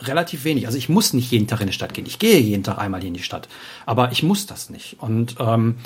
relativ 0.00 0.44
wenig. 0.44 0.66
Also 0.66 0.78
ich 0.78 0.88
muss 0.88 1.12
nicht 1.12 1.30
jeden 1.30 1.46
Tag 1.46 1.60
in 1.60 1.66
die 1.66 1.72
Stadt 1.72 1.94
gehen. 1.94 2.06
Ich 2.06 2.18
gehe 2.18 2.38
jeden 2.38 2.62
Tag 2.62 2.78
einmal 2.78 3.04
in 3.04 3.14
die 3.14 3.22
Stadt. 3.22 3.48
Aber 3.86 4.12
ich 4.12 4.22
muss 4.22 4.46
das 4.46 4.70
nicht. 4.70 4.96
Und 5.00 5.36
ähm, 5.38 5.76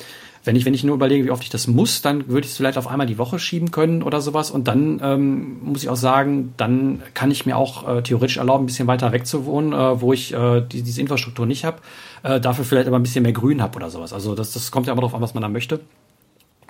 wenn 0.47 0.55
ich, 0.55 0.65
wenn 0.65 0.75
ich 0.75 0.85
nur 0.85 0.95
überlege, 0.95 1.25
wie 1.25 1.31
oft 1.33 1.43
ich 1.43 1.51
das 1.51 1.67
muss, 1.67 2.03
dann 2.03 2.29
würde 2.29 2.45
ich 2.45 2.53
es 2.53 2.57
vielleicht 2.57 2.79
auf 2.79 2.87
einmal 2.87 3.09
die 3.09 3.19
Woche 3.19 3.41
schieben 3.41 3.73
können 3.73 4.03
oder 4.05 4.21
sowas. 4.21 4.53
Und 4.53 4.69
dann 4.69 5.01
ähm, 5.03 5.59
muss 5.63 5.83
ich 5.83 5.89
auch 5.89 5.97
sagen, 5.97 6.55
dann 6.57 7.03
kann 7.15 7.33
ich 7.33 7.47
mir 7.47 7.57
auch 7.57 7.89
äh, 7.89 8.03
theoretisch 8.03 8.37
erlauben, 8.37 8.63
ein 8.63 8.67
bisschen 8.67 8.87
weiter 8.87 9.11
weg 9.11 9.27
zu 9.27 9.45
wohnen, 9.45 9.73
äh, 9.73 10.01
wo 10.01 10.13
ich 10.13 10.33
äh, 10.33 10.61
die, 10.61 10.83
diese 10.83 11.01
Infrastruktur 11.01 11.47
nicht 11.47 11.65
habe, 11.65 11.79
äh, 12.23 12.41
dafür 12.41 12.65
vielleicht 12.65 12.87
aber 12.87 12.97
ein 12.97 13.03
bisschen 13.03 13.25
mehr 13.25 13.33
Grün 13.33 13.61
habe 13.61 13.75
oder 13.75 13.91
sowas. 13.91 14.13
Also 14.13 14.37
das, 14.37 14.53
das 14.53 14.71
kommt 14.71 14.87
ja 14.87 14.93
immer 14.93 15.03
darauf 15.03 15.15
an, 15.15 15.21
was 15.21 15.35
man 15.35 15.43
da 15.43 15.49
möchte. 15.49 15.81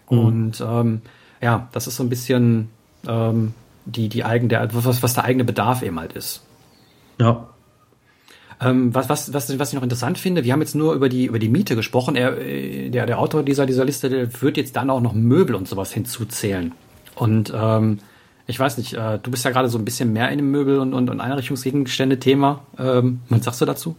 Mhm. 0.09 0.19
Und 0.19 0.65
ähm, 0.67 1.03
ja, 1.43 1.69
das 1.73 1.87
ist 1.87 1.97
so 1.97 2.03
ein 2.03 2.09
bisschen 2.09 2.71
ähm, 3.07 3.53
die, 3.85 4.09
die 4.09 4.25
eigene, 4.25 4.49
der, 4.49 4.69
was, 4.73 5.03
was 5.03 5.13
der 5.13 5.25
eigene 5.25 5.45
Bedarf 5.45 5.83
eben 5.83 6.01
halt 6.01 6.15
ist. 6.15 6.46
Ja, 7.19 7.49
ähm, 8.61 8.95
was, 8.95 9.09
was, 9.09 9.33
was, 9.35 9.59
was 9.59 9.69
ich 9.69 9.75
noch 9.75 9.83
interessant 9.83 10.19
finde, 10.19 10.45
wir 10.45 10.53
haben 10.53 10.61
jetzt 10.61 10.75
nur 10.75 10.95
über 10.95 11.09
die, 11.09 11.27
über 11.27 11.39
die 11.39 11.49
Miete 11.49 11.77
gesprochen. 11.77 12.17
Er, 12.17 12.39
äh, 12.39 12.89
der, 12.89 13.07
der 13.07 13.19
Autor 13.19 13.43
dieser, 13.43 13.67
dieser 13.67 13.85
Liste 13.85 14.09
der 14.09 14.41
wird 14.41 14.57
jetzt 14.57 14.77
dann 14.77 14.89
auch 14.89 15.01
noch 15.01 15.13
Möbel 15.13 15.55
und 15.55 15.69
sowas 15.69 15.93
hinzuzählen. 15.93 16.73
Und 17.15 17.53
ähm, 17.55 17.99
ich 18.47 18.59
weiß 18.59 18.79
nicht, 18.79 18.95
äh, 18.95 19.19
du 19.23 19.31
bist 19.31 19.45
ja 19.45 19.51
gerade 19.51 19.69
so 19.69 19.79
ein 19.79 19.85
bisschen 19.85 20.13
mehr 20.13 20.31
in 20.31 20.39
dem 20.39 20.51
Möbel- 20.51 20.79
und, 20.79 20.95
und, 20.95 21.11
und 21.11 21.21
Einrichtungsgegenstände-Thema. 21.21 22.63
Ähm, 22.79 23.21
was 23.29 23.45
sagst 23.45 23.61
du 23.61 23.67
dazu? 23.67 23.97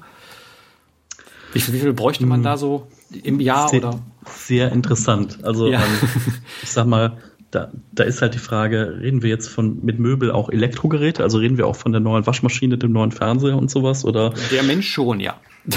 Wie 1.53 1.59
viel, 1.59 1.73
wie 1.75 1.79
viel 1.79 1.93
bräuchte 1.93 2.25
man 2.25 2.39
hm. 2.39 2.43
da 2.43 2.57
so 2.57 2.87
im 3.11 3.39
Jahr 3.39 3.69
sehr, 3.69 3.79
oder? 3.79 3.99
Sehr 4.25 4.71
interessant. 4.71 5.39
Also 5.43 5.67
ja. 5.67 5.79
ähm, 5.81 5.99
ich 6.63 6.71
sag 6.71 6.87
mal, 6.87 7.17
da, 7.51 7.71
da 7.93 8.03
ist 8.03 8.21
halt 8.21 8.33
die 8.33 8.39
Frage, 8.39 8.99
reden 9.01 9.21
wir 9.21 9.29
jetzt 9.29 9.47
von 9.47 9.79
mit 9.83 9.99
Möbel 9.99 10.31
auch 10.31 10.49
Elektrogeräte? 10.49 11.23
Also 11.23 11.37
reden 11.37 11.57
wir 11.57 11.67
auch 11.67 11.75
von 11.75 11.91
der 11.91 12.01
neuen 12.01 12.25
Waschmaschine, 12.27 12.77
dem 12.77 12.91
neuen 12.91 13.11
Fernseher 13.11 13.57
und 13.57 13.71
sowas? 13.71 14.03
Oder? 14.05 14.33
Der 14.51 14.63
Mensch 14.63 14.89
schon, 14.89 15.19
ja. 15.19 15.39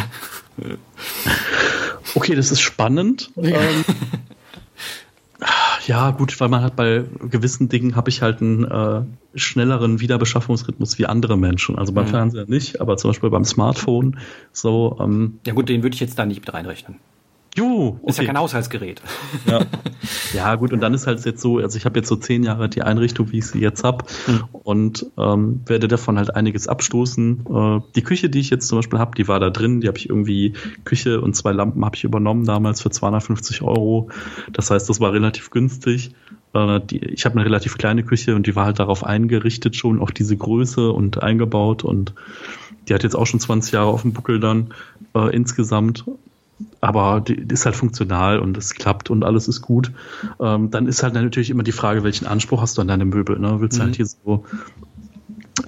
okay, 2.14 2.34
das 2.34 2.50
ist 2.50 2.60
spannend. 2.60 3.30
Ja. 3.40 3.60
Ähm, 3.60 3.84
ja, 5.86 6.10
gut, 6.10 6.38
weil 6.38 6.48
man 6.48 6.62
hat 6.62 6.76
bei 6.76 7.04
gewissen 7.30 7.68
Dingen 7.68 7.96
habe 7.96 8.10
ich 8.10 8.20
halt 8.20 8.42
einen 8.42 8.64
äh, 8.64 9.02
schnelleren 9.34 10.00
Wiederbeschaffungsrhythmus 10.00 10.98
wie 10.98 11.06
andere 11.06 11.38
Menschen. 11.38 11.78
Also 11.78 11.92
beim 11.92 12.04
mhm. 12.04 12.10
Fernseher 12.10 12.44
nicht, 12.46 12.80
aber 12.80 12.96
zum 12.96 13.10
Beispiel 13.10 13.30
beim 13.30 13.44
Smartphone 13.44 14.18
so. 14.52 14.98
Ähm, 15.00 15.40
ja 15.46 15.54
gut, 15.54 15.68
den 15.68 15.82
würde 15.82 15.94
ich 15.94 16.00
jetzt 16.00 16.18
da 16.18 16.26
nicht 16.26 16.40
mit 16.40 16.52
reinrechnen. 16.52 16.96
Okay. 17.64 18.10
Ist 18.10 18.18
ja 18.18 18.24
kein 18.24 18.38
Haushaltsgerät. 18.38 19.02
Ja. 19.46 19.60
ja, 20.34 20.54
gut, 20.54 20.72
und 20.72 20.80
dann 20.80 20.94
ist 20.94 21.06
halt 21.06 21.24
jetzt 21.24 21.40
so, 21.40 21.58
also 21.58 21.76
ich 21.76 21.84
habe 21.84 21.98
jetzt 21.98 22.08
so 22.08 22.16
zehn 22.16 22.42
Jahre 22.42 22.68
die 22.68 22.82
Einrichtung, 22.82 23.32
wie 23.32 23.38
ich 23.38 23.46
sie 23.46 23.60
jetzt 23.60 23.84
habe, 23.84 24.04
mhm. 24.26 24.44
und 24.52 25.06
ähm, 25.18 25.60
werde 25.66 25.88
davon 25.88 26.18
halt 26.18 26.34
einiges 26.34 26.68
abstoßen. 26.68 27.46
Äh, 27.46 27.80
die 27.94 28.02
Küche, 28.02 28.30
die 28.30 28.40
ich 28.40 28.50
jetzt 28.50 28.68
zum 28.68 28.78
Beispiel 28.78 28.98
habe, 28.98 29.14
die 29.16 29.28
war 29.28 29.40
da 29.40 29.50
drin, 29.50 29.80
die 29.80 29.88
habe 29.88 29.98
ich 29.98 30.08
irgendwie, 30.08 30.54
Küche 30.84 31.20
und 31.20 31.34
zwei 31.34 31.52
Lampen 31.52 31.84
habe 31.84 31.96
ich 31.96 32.04
übernommen 32.04 32.44
damals 32.44 32.80
für 32.80 32.90
250 32.90 33.62
Euro. 33.62 34.10
Das 34.52 34.70
heißt, 34.70 34.88
das 34.88 35.00
war 35.00 35.12
relativ 35.12 35.50
günstig. 35.50 36.12
Äh, 36.52 36.80
die, 36.80 36.98
ich 36.98 37.24
habe 37.24 37.36
eine 37.36 37.44
relativ 37.44 37.78
kleine 37.78 38.02
Küche 38.02 38.34
und 38.34 38.46
die 38.46 38.56
war 38.56 38.66
halt 38.66 38.78
darauf 38.78 39.04
eingerichtet 39.04 39.76
schon, 39.76 40.00
auf 40.00 40.10
diese 40.12 40.36
Größe 40.36 40.90
und 40.90 41.22
eingebaut 41.22 41.84
und 41.84 42.14
die 42.88 42.94
hat 42.94 43.02
jetzt 43.02 43.14
auch 43.14 43.26
schon 43.26 43.40
20 43.40 43.72
Jahre 43.72 43.88
auf 43.88 44.02
dem 44.02 44.12
Buckel 44.12 44.40
dann 44.40 44.74
äh, 45.14 45.34
insgesamt 45.34 46.04
aber 46.80 47.20
die, 47.20 47.34
ist 47.34 47.66
halt 47.66 47.76
funktional 47.76 48.38
und 48.38 48.56
es 48.56 48.74
klappt 48.74 49.10
und 49.10 49.24
alles 49.24 49.48
ist 49.48 49.62
gut. 49.62 49.92
Ähm, 50.40 50.70
dann 50.70 50.86
ist 50.86 51.02
halt 51.02 51.14
natürlich 51.14 51.50
immer 51.50 51.62
die 51.62 51.72
Frage, 51.72 52.04
welchen 52.04 52.26
Anspruch 52.26 52.62
hast 52.62 52.78
du 52.78 52.82
an 52.82 52.88
deine 52.88 53.04
Möbel? 53.04 53.38
Ne? 53.38 53.60
Willst 53.60 53.78
du 53.78 53.82
halt 53.82 53.90
mhm. 53.90 53.92
halt 53.92 53.96
hier 53.96 54.06
so 54.06 54.44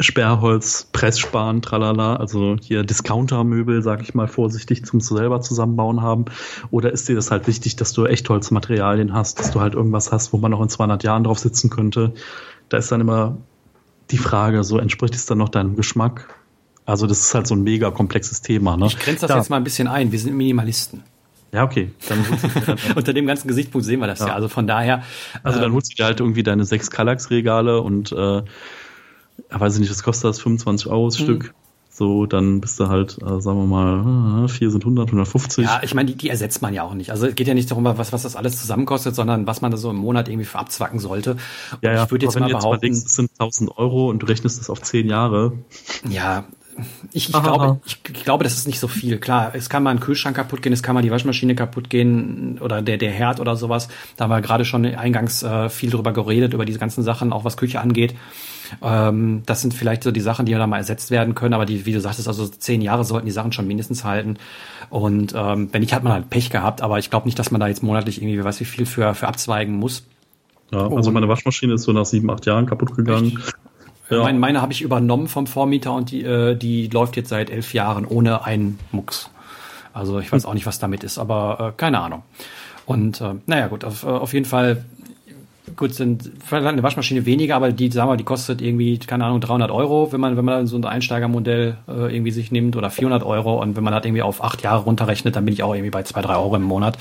Sperrholz, 0.00 0.88
Pressspan, 0.92 1.60
tralala, 1.60 2.16
also 2.16 2.56
hier 2.60 2.82
Discounter-Möbel, 2.82 3.82
sag 3.82 4.02
ich 4.02 4.14
mal 4.14 4.28
vorsichtig, 4.28 4.84
zum 4.84 5.00
selber 5.00 5.40
zusammenbauen 5.40 6.02
haben? 6.02 6.26
Oder 6.70 6.92
ist 6.92 7.08
dir 7.08 7.16
das 7.16 7.30
halt 7.30 7.46
wichtig, 7.46 7.76
dass 7.76 7.92
du 7.92 8.06
Echtholzmaterialien 8.06 9.12
hast, 9.12 9.38
dass 9.38 9.50
du 9.50 9.60
halt 9.60 9.74
irgendwas 9.74 10.12
hast, 10.12 10.32
wo 10.32 10.38
man 10.38 10.50
noch 10.50 10.62
in 10.62 10.68
200 10.68 11.02
Jahren 11.04 11.24
drauf 11.24 11.38
sitzen 11.38 11.70
könnte? 11.70 12.14
Da 12.68 12.78
ist 12.78 12.90
dann 12.90 13.00
immer 13.00 13.36
die 14.10 14.18
Frage, 14.18 14.64
so 14.64 14.78
entspricht 14.78 15.14
es 15.14 15.26
dann 15.26 15.38
noch 15.38 15.48
deinem 15.48 15.76
Geschmack? 15.76 16.41
Also 16.84 17.06
das 17.06 17.20
ist 17.20 17.34
halt 17.34 17.46
so 17.46 17.54
ein 17.54 17.62
mega 17.62 17.90
komplexes 17.90 18.40
Thema. 18.42 18.76
Ne? 18.76 18.86
Ich 18.86 18.98
grenze 18.98 19.22
das 19.22 19.28
da. 19.28 19.36
jetzt 19.36 19.50
mal 19.50 19.56
ein 19.56 19.64
bisschen 19.64 19.88
ein. 19.88 20.12
Wir 20.12 20.18
sind 20.18 20.34
Minimalisten. 20.34 21.04
Ja, 21.52 21.64
okay. 21.64 21.90
Dann 22.08 22.24
Unter 22.96 23.12
dem 23.12 23.26
ganzen 23.26 23.46
Gesichtspunkt 23.46 23.86
sehen 23.86 24.00
wir 24.00 24.06
das 24.06 24.20
ja. 24.20 24.28
ja. 24.28 24.34
Also 24.34 24.48
von 24.48 24.66
daher. 24.66 25.02
Also 25.42 25.58
dann 25.58 25.68
ähm, 25.68 25.74
holst 25.74 25.92
du 25.92 25.96
dir 25.96 26.06
halt 26.06 26.20
irgendwie 26.20 26.42
deine 26.42 26.64
sechs 26.64 26.90
Kallax-Regale 26.90 27.80
und 27.80 28.10
äh, 28.12 28.42
weiß 29.50 29.74
ich 29.74 29.80
nicht, 29.80 29.90
was 29.90 30.02
kostet 30.02 30.30
das? 30.30 30.40
25 30.40 30.88
Euro 30.88 31.06
das 31.06 31.18
mhm. 31.18 31.24
Stück. 31.24 31.54
So, 31.94 32.24
dann 32.24 32.62
bist 32.62 32.80
du 32.80 32.88
halt, 32.88 33.18
äh, 33.20 33.40
sagen 33.42 33.58
wir 33.58 33.66
mal, 33.66 34.48
4 34.48 34.70
sind 34.70 34.82
100, 34.82 35.08
150. 35.08 35.66
Ja, 35.66 35.82
ich 35.84 35.94
meine, 35.94 36.10
die, 36.10 36.16
die 36.16 36.30
ersetzt 36.30 36.62
man 36.62 36.72
ja 36.72 36.84
auch 36.84 36.94
nicht. 36.94 37.10
Also 37.10 37.26
es 37.26 37.34
geht 37.34 37.46
ja 37.46 37.52
nicht 37.52 37.70
darum, 37.70 37.84
was, 37.84 38.14
was 38.14 38.22
das 38.22 38.34
alles 38.34 38.58
zusammenkostet, 38.58 39.14
sondern 39.14 39.46
was 39.46 39.60
man 39.60 39.70
da 39.70 39.76
so 39.76 39.90
im 39.90 39.96
Monat 39.96 40.28
irgendwie 40.28 40.46
für 40.46 40.58
abzwacken 40.58 40.98
sollte. 40.98 41.32
Und 41.32 41.38
ja, 41.82 41.92
ja, 41.92 42.04
ich 42.04 42.10
würde 42.10 42.24
jetzt 42.24 42.40
mal 42.40 42.48
behaupten, 42.48 42.64
jetzt 42.64 42.70
mal 42.72 42.78
denkst, 42.78 43.00
es 43.04 43.14
sind 43.14 43.30
1000 43.38 43.76
Euro 43.76 44.08
und 44.08 44.20
du 44.20 44.26
rechnest 44.26 44.58
das 44.58 44.70
auf 44.70 44.80
10 44.80 45.06
Jahre. 45.06 45.52
Ja, 46.08 46.46
ich, 47.12 47.28
ich, 47.28 47.42
glaube, 47.42 47.80
ich, 47.84 47.98
ich, 48.12 48.24
glaube, 48.24 48.44
das 48.44 48.54
ist 48.54 48.66
nicht 48.66 48.78
so 48.78 48.88
viel. 48.88 49.18
Klar, 49.18 49.52
es 49.54 49.68
kann 49.68 49.82
mal 49.82 49.90
ein 49.90 50.00
Kühlschrank 50.00 50.36
kaputt 50.36 50.62
gehen, 50.62 50.72
es 50.72 50.82
kann 50.82 50.94
mal 50.94 51.02
die 51.02 51.10
Waschmaschine 51.10 51.54
kaputt 51.54 51.90
gehen 51.90 52.58
oder 52.60 52.82
der, 52.82 52.98
der 52.98 53.10
Herd 53.10 53.40
oder 53.40 53.56
sowas. 53.56 53.88
Da 54.16 54.24
haben 54.24 54.30
wir 54.30 54.40
gerade 54.40 54.64
schon 54.64 54.84
eingangs 54.84 55.42
äh, 55.42 55.68
viel 55.68 55.90
drüber 55.90 56.12
geredet, 56.12 56.54
über 56.54 56.64
diese 56.64 56.78
ganzen 56.78 57.02
Sachen, 57.02 57.32
auch 57.32 57.44
was 57.44 57.56
Küche 57.56 57.80
angeht. 57.80 58.14
Ähm, 58.80 59.42
das 59.46 59.60
sind 59.60 59.74
vielleicht 59.74 60.02
so 60.02 60.10
die 60.10 60.20
Sachen, 60.20 60.46
die 60.46 60.52
ja 60.52 60.58
da 60.58 60.66
mal 60.66 60.78
ersetzt 60.78 61.10
werden 61.10 61.34
können, 61.34 61.54
aber 61.54 61.66
die, 61.66 61.84
wie 61.84 61.92
du 61.92 62.00
sagtest, 62.00 62.28
also 62.28 62.46
zehn 62.46 62.80
Jahre 62.80 63.04
sollten 63.04 63.26
die 63.26 63.32
Sachen 63.32 63.52
schon 63.52 63.66
mindestens 63.66 64.04
halten. 64.04 64.38
Und 64.90 65.34
ähm, 65.36 65.68
wenn 65.72 65.80
nicht, 65.80 65.94
hat 65.94 66.04
man 66.04 66.12
halt 66.12 66.30
Pech 66.30 66.50
gehabt, 66.50 66.82
aber 66.82 66.98
ich 66.98 67.10
glaube 67.10 67.26
nicht, 67.26 67.38
dass 67.38 67.50
man 67.50 67.60
da 67.60 67.68
jetzt 67.68 67.82
monatlich 67.82 68.22
irgendwie, 68.22 68.42
weiß 68.42 68.60
wie 68.60 68.64
viel 68.64 68.86
für, 68.86 69.14
für 69.14 69.28
abzweigen 69.28 69.74
muss. 69.74 70.04
Ja, 70.70 70.88
also 70.88 71.10
meine 71.10 71.28
Waschmaschine 71.28 71.74
ist 71.74 71.82
so 71.82 71.92
nach 71.92 72.06
sieben, 72.06 72.30
acht 72.30 72.46
Jahren 72.46 72.66
kaputt 72.66 72.96
gegangen. 72.96 73.38
Echt? 73.38 73.54
Ja. 74.10 74.22
Meine, 74.22 74.38
meine 74.38 74.60
habe 74.60 74.72
ich 74.72 74.82
übernommen 74.82 75.28
vom 75.28 75.46
Vormieter 75.46 75.92
und 75.92 76.10
die, 76.10 76.22
äh, 76.22 76.54
die 76.54 76.88
läuft 76.88 77.16
jetzt 77.16 77.28
seit 77.28 77.50
elf 77.50 77.72
Jahren 77.72 78.04
ohne 78.04 78.44
einen 78.44 78.78
Mucks. 78.90 79.30
Also 79.94 80.18
ich 80.18 80.32
weiß 80.32 80.46
auch 80.46 80.54
nicht, 80.54 80.66
was 80.66 80.78
damit 80.78 81.04
ist, 81.04 81.18
aber 81.18 81.72
äh, 81.74 81.78
keine 81.78 82.00
Ahnung. 82.00 82.22
Und 82.86 83.20
äh, 83.20 83.34
naja, 83.46 83.68
gut, 83.68 83.84
auf, 83.84 84.04
äh, 84.04 84.06
auf 84.06 84.32
jeden 84.32 84.46
Fall, 84.46 84.84
gut, 85.76 85.94
sind 85.94 86.30
vielleicht 86.44 86.66
eine 86.66 86.82
Waschmaschine 86.82 87.26
weniger, 87.26 87.56
aber 87.56 87.72
die, 87.72 87.90
sagen 87.90 88.10
wir, 88.10 88.16
die 88.16 88.24
kostet 88.24 88.60
irgendwie, 88.60 88.98
keine 88.98 89.24
Ahnung, 89.24 89.40
300 89.40 89.70
Euro, 89.70 90.12
wenn 90.12 90.20
man, 90.20 90.36
wenn 90.36 90.44
man 90.44 90.66
so 90.66 90.76
ein 90.76 90.84
Einsteigermodell 90.84 91.78
äh, 91.88 92.14
irgendwie 92.14 92.32
sich 92.32 92.50
nimmt 92.50 92.76
oder 92.76 92.90
400 92.90 93.22
Euro 93.22 93.62
und 93.62 93.76
wenn 93.76 93.84
man 93.84 93.92
das 93.92 94.04
irgendwie 94.04 94.22
auf 94.22 94.42
acht 94.42 94.62
Jahre 94.62 94.82
runterrechnet, 94.82 95.36
dann 95.36 95.44
bin 95.44 95.54
ich 95.54 95.62
auch 95.62 95.74
irgendwie 95.74 95.90
bei 95.90 96.02
zwei, 96.02 96.22
drei 96.22 96.36
Euro 96.36 96.56
im 96.56 96.62
Monat. 96.62 96.98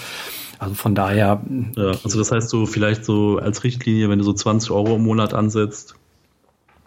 Also 0.60 0.76
von 0.76 0.94
daher. 0.94 1.42
Ja, 1.76 1.92
also 2.04 2.20
das 2.20 2.32
heißt 2.32 2.50
so 2.50 2.68
vielleicht 2.68 3.04
so 3.04 3.40
als 3.40 3.64
Richtlinie, 3.64 4.10
wenn 4.10 4.20
du 4.20 4.24
so 4.24 4.34
20 4.34 4.70
Euro 4.70 4.98
im 4.98 5.04
Monat 5.04 5.34
ansetzt, 5.34 5.96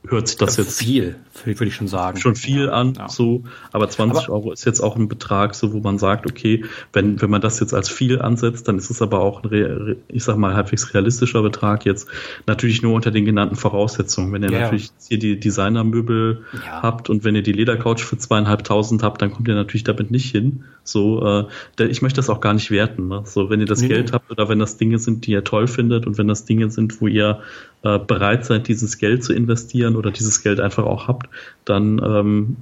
hört 0.07 0.29
sich 0.29 0.37
das 0.37 0.57
jetzt 0.59 0.79
viel, 0.79 1.17
würde 1.45 1.65
ich 1.65 1.75
schon 1.75 1.89
sagen. 1.89 2.19
Schon 2.19 2.35
viel 2.35 2.67
ja, 2.67 2.73
an, 2.73 2.95
ja. 2.95 3.09
so. 3.09 3.45
Aber 3.73 3.89
20 3.89 4.25
aber, 4.25 4.35
Euro 4.35 4.53
ist 4.53 4.65
jetzt 4.67 4.81
auch 4.81 4.97
ein 4.97 5.09
Betrag, 5.09 5.55
so 5.55 5.73
wo 5.73 5.81
man 5.81 5.99
sagt, 5.99 6.27
okay, 6.27 6.65
wenn 6.93 7.23
wenn 7.23 7.31
man 7.31 7.41
das 7.41 7.59
jetzt 7.61 7.73
als 7.73 7.89
viel 7.89 8.21
ansetzt, 8.21 8.69
dann 8.69 8.77
ist 8.77 8.91
es 8.91 9.01
aber 9.01 9.21
auch 9.21 9.45
ein, 9.45 9.97
ich 10.09 10.25
sag 10.25 10.37
mal 10.37 10.55
halbwegs 10.55 10.93
realistischer 10.93 11.43
Betrag 11.43 11.87
jetzt. 11.87 12.09
Natürlich 12.47 12.83
nur 12.83 12.95
unter 12.95 13.11
den 13.11 13.25
genannten 13.25 13.57
Voraussetzungen. 13.57 14.33
Wenn 14.33 14.43
ihr 14.43 14.51
ja. 14.51 14.61
natürlich 14.61 14.91
hier 15.09 15.19
die 15.19 15.41
Designermöbel 15.41 16.45
habt 16.71 17.09
und 17.09 17.25
wenn 17.25 17.35
ihr 17.35 17.43
die 17.43 17.53
Ledercouch 17.53 18.01
für 18.01 18.19
zweieinhalbtausend 18.19 19.03
habt, 19.03 19.23
dann 19.23 19.31
kommt 19.31 19.49
ihr 19.49 19.55
natürlich 19.55 19.85
damit 19.85 20.11
nicht 20.11 20.31
hin. 20.31 20.65
So, 20.83 21.47
äh, 21.79 21.85
ich 21.87 22.03
möchte 22.03 22.17
das 22.17 22.29
auch 22.29 22.41
gar 22.41 22.53
nicht 22.53 22.71
werten. 22.71 23.09
Ne? 23.09 23.23
So, 23.25 23.49
wenn 23.49 23.61
ihr 23.61 23.67
das 23.67 23.81
nee. 23.81 23.89
Geld 23.89 24.13
habt 24.13 24.31
oder 24.31 24.51
wenn 24.51 24.59
das 24.59 24.77
Dinge 24.77 24.99
sind, 24.99 25.27
die 25.27 25.33
ihr 25.33 25.45
toll 25.45 25.67
findet 25.67 26.07
und 26.07 26.19
wenn 26.19 26.29
das 26.29 26.45
Dinge 26.45 26.71
sind, 26.71 27.01
wo 27.01 27.07
ihr 27.07 27.41
äh, 27.85 27.99
bereit 27.99 28.45
seid, 28.45 28.67
dieses 28.69 28.99
Geld 28.99 29.23
zu 29.23 29.33
investieren 29.33 29.97
oder 29.97 30.11
dieses 30.11 30.43
Geld 30.43 30.59
einfach 30.59 30.85
auch 30.85 31.07
habt, 31.07 31.29
dann 31.65 32.01
ähm, 32.03 32.57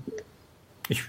ich 0.89 1.03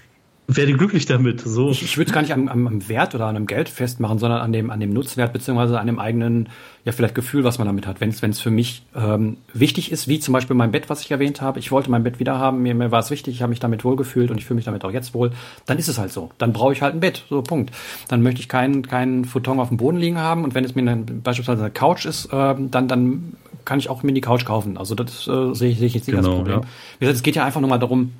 werde 0.46 0.74
glücklich 0.74 1.06
damit. 1.06 1.40
So. 1.40 1.70
Ich, 1.70 1.82
ich 1.82 1.96
würde 1.96 2.10
es 2.10 2.14
gar 2.14 2.20
nicht 2.20 2.32
am, 2.32 2.48
am, 2.48 2.88
Wert 2.88 3.14
oder 3.14 3.26
an 3.26 3.36
einem 3.36 3.46
Geld 3.46 3.68
festmachen, 3.68 4.18
sondern 4.18 4.40
an 4.40 4.52
dem, 4.52 4.70
an 4.70 4.78
dem 4.78 4.92
Nutzwert 4.92 5.32
beziehungsweise 5.32 5.80
an 5.80 5.86
dem 5.86 5.98
eigenen, 5.98 6.50
ja 6.84 6.92
vielleicht 6.92 7.14
Gefühl, 7.14 7.44
was 7.44 7.58
man 7.58 7.66
damit 7.66 7.86
hat. 7.86 8.00
Wenn 8.00 8.10
es 8.10 8.40
für 8.40 8.50
mich 8.50 8.82
ähm, 8.94 9.38
wichtig 9.54 9.90
ist, 9.90 10.06
wie 10.06 10.20
zum 10.20 10.32
Beispiel 10.32 10.54
mein 10.54 10.70
Bett, 10.70 10.90
was 10.90 11.00
ich 11.00 11.10
erwähnt 11.10 11.40
habe, 11.40 11.58
ich 11.58 11.72
wollte 11.72 11.90
mein 11.90 12.02
Bett 12.02 12.20
wieder 12.20 12.38
haben, 12.38 12.62
mir, 12.62 12.74
mir 12.74 12.90
war 12.90 13.00
es 13.00 13.10
wichtig, 13.10 13.34
ich 13.34 13.42
habe 13.42 13.50
mich 13.50 13.60
damit 13.60 13.84
wohlgefühlt 13.84 14.30
und 14.30 14.36
ich 14.36 14.44
fühle 14.44 14.56
mich 14.56 14.66
damit 14.66 14.84
auch 14.84 14.92
jetzt 14.92 15.14
wohl, 15.14 15.32
dann 15.64 15.78
ist 15.78 15.88
es 15.88 15.98
halt 15.98 16.12
so. 16.12 16.30
Dann 16.36 16.52
brauche 16.52 16.74
ich 16.74 16.82
halt 16.82 16.94
ein 16.94 17.00
Bett, 17.00 17.24
so 17.30 17.40
Punkt. 17.40 17.74
Dann 18.08 18.22
möchte 18.22 18.40
ich 18.40 18.48
keinen 18.48 18.86
keinen 18.86 19.24
Futon 19.24 19.58
auf 19.60 19.68
dem 19.68 19.78
Boden 19.78 19.96
liegen 19.96 20.18
haben 20.18 20.44
und 20.44 20.54
wenn 20.54 20.64
es 20.64 20.74
mir 20.74 20.84
dann 20.84 21.22
beispielsweise 21.22 21.62
eine 21.62 21.72
Couch 21.72 22.04
ist, 22.04 22.26
äh, 22.26 22.54
dann, 22.70 22.86
dann 22.86 23.36
kann 23.64 23.78
ich 23.78 23.88
auch 23.88 24.02
mir 24.02 24.12
die 24.12 24.20
Couch 24.20 24.44
kaufen. 24.44 24.76
Also 24.76 24.94
das 24.94 25.26
äh, 25.26 25.54
sehe 25.54 25.70
ich, 25.70 25.78
seh 25.78 25.86
ich 25.86 25.94
jetzt 25.94 26.06
nicht 26.06 26.16
genau, 26.16 26.28
als 26.28 26.36
Problem. 26.36 26.60
Ja. 26.60 26.66
Wie 26.98 27.00
gesagt, 27.00 27.16
es 27.16 27.22
geht 27.22 27.36
ja 27.36 27.44
einfach 27.44 27.60
nur 27.60 27.70
mal 27.70 27.78
darum, 27.78 28.12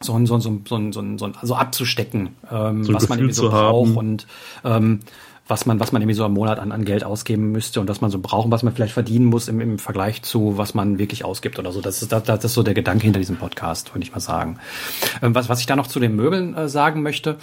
so 0.00 0.14
ein, 0.14 0.26
so 0.26 0.34
ein, 0.34 0.40
so 0.40 0.50
ein, 0.50 0.64
so 0.66 0.76
ein, 0.76 1.18
so 1.18 1.26
ein, 1.26 1.34
so 1.42 1.54
abzustecken, 1.54 2.30
ähm, 2.50 2.84
so 2.84 2.92
was 2.92 3.08
man 3.08 3.18
irgendwie 3.18 3.34
so 3.34 3.48
braucht. 3.48 3.96
Und 3.96 4.26
ähm, 4.64 5.00
was 5.46 5.66
man, 5.66 5.78
was 5.78 5.92
man 5.92 6.00
irgendwie 6.00 6.16
so 6.16 6.24
im 6.24 6.32
Monat 6.32 6.58
an, 6.58 6.72
an 6.72 6.84
Geld 6.84 7.04
ausgeben 7.04 7.52
müsste 7.52 7.80
und 7.80 7.88
was 7.88 8.00
man 8.00 8.10
so 8.10 8.18
braucht 8.18 8.46
und 8.46 8.50
was 8.50 8.62
man 8.62 8.74
vielleicht 8.74 8.94
verdienen 8.94 9.26
muss 9.26 9.48
im, 9.48 9.60
im 9.60 9.78
Vergleich 9.78 10.22
zu, 10.22 10.56
was 10.56 10.74
man 10.74 10.98
wirklich 10.98 11.24
ausgibt 11.24 11.58
oder 11.58 11.70
so. 11.70 11.80
Das 11.80 12.00
ist, 12.00 12.12
das, 12.12 12.22
das 12.24 12.44
ist 12.44 12.54
so 12.54 12.62
der 12.62 12.74
Gedanke 12.74 13.04
hinter 13.04 13.18
diesem 13.18 13.36
Podcast, 13.36 13.94
würde 13.94 14.04
ich 14.04 14.12
mal 14.12 14.20
sagen. 14.20 14.58
Ähm, 15.22 15.34
was, 15.34 15.48
was 15.48 15.60
ich 15.60 15.66
da 15.66 15.76
noch 15.76 15.86
zu 15.86 16.00
den 16.00 16.16
Möbeln 16.16 16.54
äh, 16.56 16.68
sagen 16.68 17.02
möchte, 17.02 17.36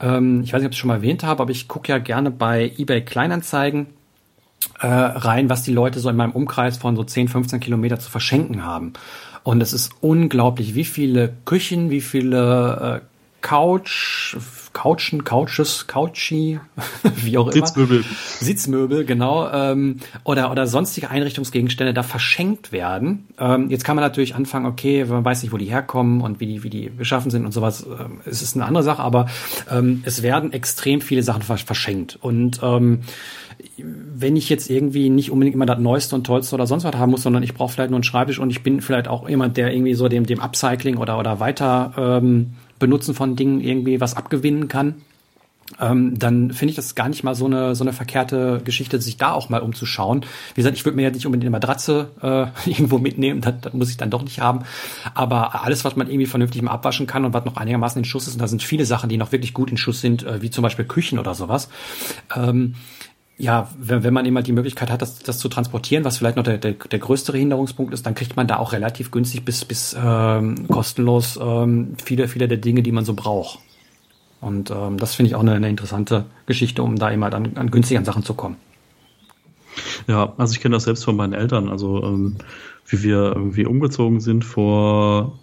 ähm, 0.00 0.42
ich 0.42 0.52
weiß 0.52 0.60
nicht, 0.60 0.66
ob 0.66 0.72
ich 0.72 0.76
es 0.76 0.80
schon 0.80 0.88
mal 0.88 0.96
erwähnt 0.96 1.22
habe, 1.22 1.42
aber 1.42 1.52
ich 1.52 1.68
gucke 1.68 1.92
ja 1.92 1.98
gerne 1.98 2.30
bei 2.30 2.72
eBay 2.76 3.02
Kleinanzeigen 3.04 3.86
äh, 4.80 4.86
rein, 4.86 5.48
was 5.48 5.62
die 5.62 5.72
Leute 5.72 6.00
so 6.00 6.08
in 6.08 6.16
meinem 6.16 6.32
Umkreis 6.32 6.76
von 6.76 6.96
so 6.96 7.04
10, 7.04 7.28
15 7.28 7.60
Kilometer 7.60 7.98
zu 7.98 8.10
verschenken 8.10 8.64
haben. 8.64 8.92
Und 9.42 9.60
es 9.60 9.72
ist 9.72 9.92
unglaublich, 10.00 10.74
wie 10.74 10.84
viele 10.84 11.34
Küchen, 11.44 11.90
wie 11.90 12.00
viele 12.00 13.00
äh, 13.02 13.06
Couch, 13.44 14.36
Couchen, 14.72 15.22
Couches, 15.22 15.86
Couchi, 15.86 16.58
wie 17.16 17.36
auch 17.36 17.48
immer. 17.48 17.66
Sitzmöbel. 17.66 18.04
Sitzmöbel, 18.40 19.04
genau. 19.04 19.50
Ähm, 19.52 20.00
oder, 20.24 20.50
oder 20.50 20.66
sonstige 20.66 21.10
Einrichtungsgegenstände 21.10 21.92
da 21.92 22.02
verschenkt 22.02 22.72
werden. 22.72 23.28
Ähm, 23.38 23.68
jetzt 23.68 23.84
kann 23.84 23.96
man 23.96 24.02
natürlich 24.02 24.34
anfangen, 24.34 24.64
okay, 24.64 25.04
man 25.04 25.26
weiß 25.26 25.42
nicht, 25.42 25.52
wo 25.52 25.58
die 25.58 25.66
herkommen 25.66 26.22
und 26.22 26.40
wie 26.40 26.46
die, 26.46 26.62
wie 26.62 26.70
die 26.70 26.88
beschaffen 26.88 27.30
sind 27.30 27.44
und 27.44 27.52
sowas. 27.52 27.84
Ähm, 27.86 28.20
es 28.24 28.40
ist 28.40 28.56
eine 28.56 28.64
andere 28.64 28.82
Sache, 28.82 29.02
aber 29.02 29.26
ähm, 29.70 30.02
es 30.06 30.22
werden 30.22 30.54
extrem 30.54 31.02
viele 31.02 31.22
Sachen 31.22 31.42
verschenkt. 31.42 32.16
Und 32.22 32.60
ähm, 32.62 33.00
wenn 33.76 34.36
ich 34.36 34.48
jetzt 34.48 34.70
irgendwie 34.70 35.10
nicht 35.10 35.30
unbedingt 35.30 35.54
immer 35.54 35.66
das 35.66 35.78
Neueste 35.78 36.14
und 36.14 36.24
Tollste 36.24 36.54
oder 36.54 36.66
sonst 36.66 36.84
was 36.84 36.94
haben 36.94 37.10
muss, 37.10 37.22
sondern 37.22 37.42
ich 37.42 37.54
brauche 37.54 37.72
vielleicht 37.72 37.90
nur 37.90 37.98
einen 37.98 38.04
Schreibtisch 38.04 38.38
und 38.38 38.50
ich 38.50 38.62
bin 38.62 38.80
vielleicht 38.80 39.08
auch 39.08 39.28
jemand, 39.28 39.56
der 39.56 39.72
irgendwie 39.72 39.94
so 39.94 40.08
dem, 40.08 40.26
dem 40.26 40.40
Upcycling 40.40 40.96
oder, 40.96 41.18
oder 41.18 41.40
weiter 41.40 41.92
ähm, 41.96 42.54
Benutzen 42.78 43.14
von 43.14 43.36
Dingen 43.36 43.60
irgendwie 43.60 44.00
was 44.00 44.16
abgewinnen 44.16 44.68
kann, 44.68 44.96
ähm, 45.80 46.18
dann 46.18 46.52
finde 46.52 46.70
ich 46.70 46.76
das 46.76 46.94
gar 46.94 47.08
nicht 47.08 47.24
mal 47.24 47.34
so 47.34 47.46
eine, 47.46 47.74
so 47.74 47.84
eine 47.84 47.92
verkehrte 47.92 48.60
Geschichte, 48.64 49.00
sich 49.00 49.16
da 49.16 49.32
auch 49.32 49.48
mal 49.48 49.60
umzuschauen. 49.62 50.24
Wie 50.54 50.60
gesagt, 50.60 50.76
ich 50.76 50.84
würde 50.84 50.96
mir 50.96 51.02
ja 51.02 51.10
nicht 51.10 51.26
unbedingt 51.26 51.44
eine 51.44 51.50
Matratze 51.50 52.10
äh, 52.20 52.70
irgendwo 52.70 52.98
mitnehmen, 52.98 53.40
das, 53.40 53.54
das 53.62 53.72
muss 53.72 53.90
ich 53.90 53.96
dann 53.96 54.10
doch 54.10 54.22
nicht 54.22 54.40
haben. 54.40 54.64
Aber 55.14 55.64
alles, 55.64 55.84
was 55.84 55.96
man 55.96 56.08
irgendwie 56.08 56.26
vernünftig 56.26 56.60
mal 56.62 56.72
abwaschen 56.72 57.06
kann 57.06 57.24
und 57.24 57.32
was 57.32 57.44
noch 57.44 57.56
einigermaßen 57.56 57.98
in 57.98 58.04
Schuss 58.04 58.26
ist, 58.26 58.34
und 58.34 58.42
da 58.42 58.48
sind 58.48 58.62
viele 58.62 58.84
Sachen, 58.84 59.08
die 59.08 59.16
noch 59.16 59.32
wirklich 59.32 59.54
gut 59.54 59.70
in 59.70 59.76
Schuss 59.76 60.00
sind, 60.00 60.22
äh, 60.22 60.42
wie 60.42 60.50
zum 60.50 60.62
Beispiel 60.62 60.84
Küchen 60.84 61.18
oder 61.18 61.34
sowas, 61.34 61.68
ähm, 62.36 62.74
ja, 63.36 63.68
wenn, 63.78 64.04
wenn 64.04 64.14
man 64.14 64.26
immer 64.26 64.42
die 64.42 64.52
Möglichkeit 64.52 64.90
hat, 64.90 65.02
das, 65.02 65.18
das 65.18 65.38
zu 65.38 65.48
transportieren, 65.48 66.04
was 66.04 66.18
vielleicht 66.18 66.36
noch 66.36 66.44
der, 66.44 66.58
der, 66.58 66.72
der 66.72 66.98
größere 66.98 67.36
Hinderungspunkt 67.36 67.92
ist, 67.92 68.06
dann 68.06 68.14
kriegt 68.14 68.36
man 68.36 68.46
da 68.46 68.58
auch 68.58 68.72
relativ 68.72 69.10
günstig 69.10 69.44
bis, 69.44 69.64
bis 69.64 69.96
ähm, 69.98 70.68
kostenlos 70.68 71.38
ähm, 71.42 71.94
viele, 72.02 72.28
viele 72.28 72.46
der 72.46 72.58
Dinge, 72.58 72.82
die 72.82 72.92
man 72.92 73.04
so 73.04 73.14
braucht. 73.14 73.58
Und 74.40 74.70
ähm, 74.70 74.98
das 74.98 75.14
finde 75.14 75.30
ich 75.30 75.34
auch 75.34 75.40
eine, 75.40 75.52
eine 75.52 75.68
interessante 75.68 76.26
Geschichte, 76.46 76.82
um 76.82 76.96
da 76.96 77.10
immer 77.10 77.32
an, 77.32 77.56
an 77.56 77.70
günstigen 77.70 78.04
Sachen 78.04 78.22
zu 78.22 78.34
kommen. 78.34 78.56
Ja, 80.06 80.32
also 80.36 80.52
ich 80.52 80.60
kenne 80.60 80.76
das 80.76 80.84
selbst 80.84 81.04
von 81.04 81.16
meinen 81.16 81.32
Eltern, 81.32 81.68
also 81.68 82.04
ähm, 82.04 82.36
wie 82.86 83.02
wir 83.02 83.32
irgendwie 83.34 83.66
umgezogen 83.66 84.20
sind 84.20 84.44
vor, 84.44 85.38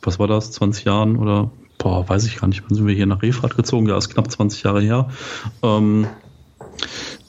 was 0.00 0.18
war 0.18 0.28
das, 0.28 0.52
20 0.52 0.84
Jahren 0.84 1.16
oder, 1.16 1.50
boah, 1.76 2.08
weiß 2.08 2.24
ich 2.26 2.36
gar 2.36 2.48
nicht, 2.48 2.62
wann 2.62 2.74
sind 2.74 2.86
wir 2.86 2.94
hier 2.94 3.06
nach 3.06 3.20
Refrat 3.20 3.56
gezogen, 3.56 3.88
ja, 3.88 3.98
ist 3.98 4.08
knapp 4.08 4.30
20 4.30 4.62
Jahre 4.62 4.80
her. 4.80 5.10
Ähm, 5.62 6.06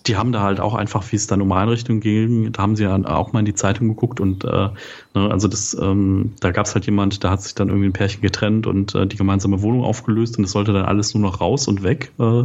die 0.07 0.17
haben 0.17 0.31
da 0.31 0.41
halt 0.41 0.59
auch 0.59 0.73
einfach, 0.73 1.03
wie 1.11 1.15
es 1.15 1.27
dann 1.27 1.41
um 1.41 1.51
Einrichtungen 1.51 2.01
ging, 2.01 2.51
da 2.51 2.63
haben 2.63 2.75
sie 2.75 2.83
ja 2.83 2.95
auch 3.05 3.33
mal 3.33 3.39
in 3.39 3.45
die 3.45 3.53
Zeitung 3.53 3.87
geguckt 3.89 4.19
und 4.19 4.43
äh, 4.43 4.69
ne, 5.13 5.29
also 5.29 5.47
das, 5.47 5.77
ähm, 5.79 6.33
da 6.39 6.51
gab 6.51 6.65
es 6.65 6.73
halt 6.73 6.85
jemand, 6.85 7.23
da 7.23 7.29
hat 7.29 7.41
sich 7.41 7.53
dann 7.55 7.69
irgendwie 7.69 7.87
ein 7.87 7.93
Pärchen 7.93 8.21
getrennt 8.21 8.67
und 8.67 8.95
äh, 8.95 9.05
die 9.05 9.17
gemeinsame 9.17 9.61
Wohnung 9.61 9.83
aufgelöst 9.83 10.37
und 10.37 10.45
es 10.45 10.51
sollte 10.51 10.73
dann 10.73 10.85
alles 10.85 11.13
nur 11.13 11.21
noch 11.21 11.41
raus 11.41 11.67
und 11.67 11.83
weg. 11.83 12.11
Äh, 12.19 12.43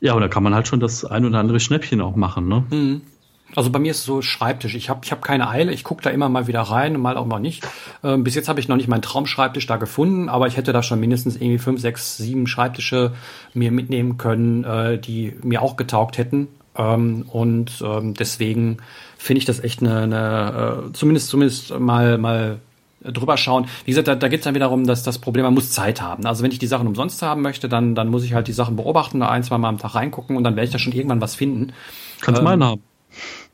ja, 0.00 0.14
und 0.14 0.20
da 0.20 0.28
kann 0.28 0.42
man 0.42 0.54
halt 0.54 0.68
schon 0.68 0.80
das 0.80 1.04
ein 1.04 1.24
oder 1.24 1.38
andere 1.38 1.60
Schnäppchen 1.60 2.00
auch 2.00 2.16
machen, 2.16 2.48
ne? 2.48 2.64
Mhm. 2.70 3.00
Also 3.56 3.70
bei 3.70 3.78
mir 3.78 3.90
ist 3.90 3.98
es 3.98 4.04
so 4.04 4.22
Schreibtisch. 4.22 4.74
Ich 4.74 4.90
habe 4.90 5.00
ich 5.04 5.10
hab 5.10 5.22
keine 5.22 5.48
Eile. 5.48 5.72
Ich 5.72 5.84
gucke 5.84 6.02
da 6.02 6.10
immer 6.10 6.28
mal 6.28 6.46
wieder 6.46 6.60
rein, 6.60 7.00
mal 7.00 7.16
auch 7.16 7.26
mal 7.26 7.40
nicht. 7.40 7.66
Ähm, 8.04 8.24
bis 8.24 8.34
jetzt 8.34 8.48
habe 8.48 8.60
ich 8.60 8.68
noch 8.68 8.76
nicht 8.76 8.88
meinen 8.88 9.02
Traumschreibtisch 9.02 9.66
da 9.66 9.76
gefunden, 9.76 10.28
aber 10.28 10.46
ich 10.46 10.56
hätte 10.56 10.72
da 10.72 10.82
schon 10.82 11.00
mindestens 11.00 11.36
irgendwie 11.36 11.58
fünf, 11.58 11.80
sechs, 11.80 12.16
sieben 12.18 12.46
Schreibtische 12.46 13.12
mir 13.54 13.72
mitnehmen 13.72 14.18
können, 14.18 14.64
äh, 14.64 14.98
die 14.98 15.34
mir 15.42 15.62
auch 15.62 15.76
getaugt 15.76 16.18
hätten. 16.18 16.48
Ähm, 16.76 17.24
und 17.28 17.82
ähm, 17.82 18.14
deswegen 18.14 18.78
finde 19.16 19.38
ich 19.38 19.44
das 19.44 19.60
echt 19.60 19.82
eine, 19.82 20.02
eine 20.02 20.84
äh, 20.88 20.92
zumindest 20.92 21.28
zumindest 21.28 21.78
mal 21.78 22.18
mal 22.18 22.60
drüber 23.02 23.36
schauen. 23.36 23.66
Wie 23.84 23.92
gesagt, 23.92 24.08
da, 24.08 24.14
da 24.14 24.28
geht 24.28 24.40
es 24.40 24.44
dann 24.44 24.54
wiederum, 24.54 24.86
dass 24.86 25.02
das 25.02 25.18
Problem, 25.18 25.44
man 25.44 25.54
muss 25.54 25.70
Zeit 25.70 26.02
haben. 26.02 26.26
Also 26.26 26.42
wenn 26.42 26.50
ich 26.50 26.58
die 26.58 26.66
Sachen 26.66 26.86
umsonst 26.86 27.22
haben 27.22 27.42
möchte, 27.42 27.68
dann, 27.68 27.94
dann 27.94 28.08
muss 28.08 28.24
ich 28.24 28.34
halt 28.34 28.48
die 28.48 28.52
Sachen 28.52 28.76
beobachten, 28.76 29.22
ein, 29.22 29.42
zwei 29.42 29.56
Mal 29.58 29.68
am 29.68 29.78
Tag 29.78 29.94
reingucken 29.94 30.36
und 30.36 30.44
dann 30.44 30.56
werde 30.56 30.66
ich 30.66 30.72
da 30.72 30.78
schon 30.78 30.92
irgendwann 30.92 31.20
was 31.20 31.34
finden. 31.34 31.72
Kannst 32.20 32.40
ähm, 32.40 32.44
meinen 32.44 32.64
haben. 32.64 32.82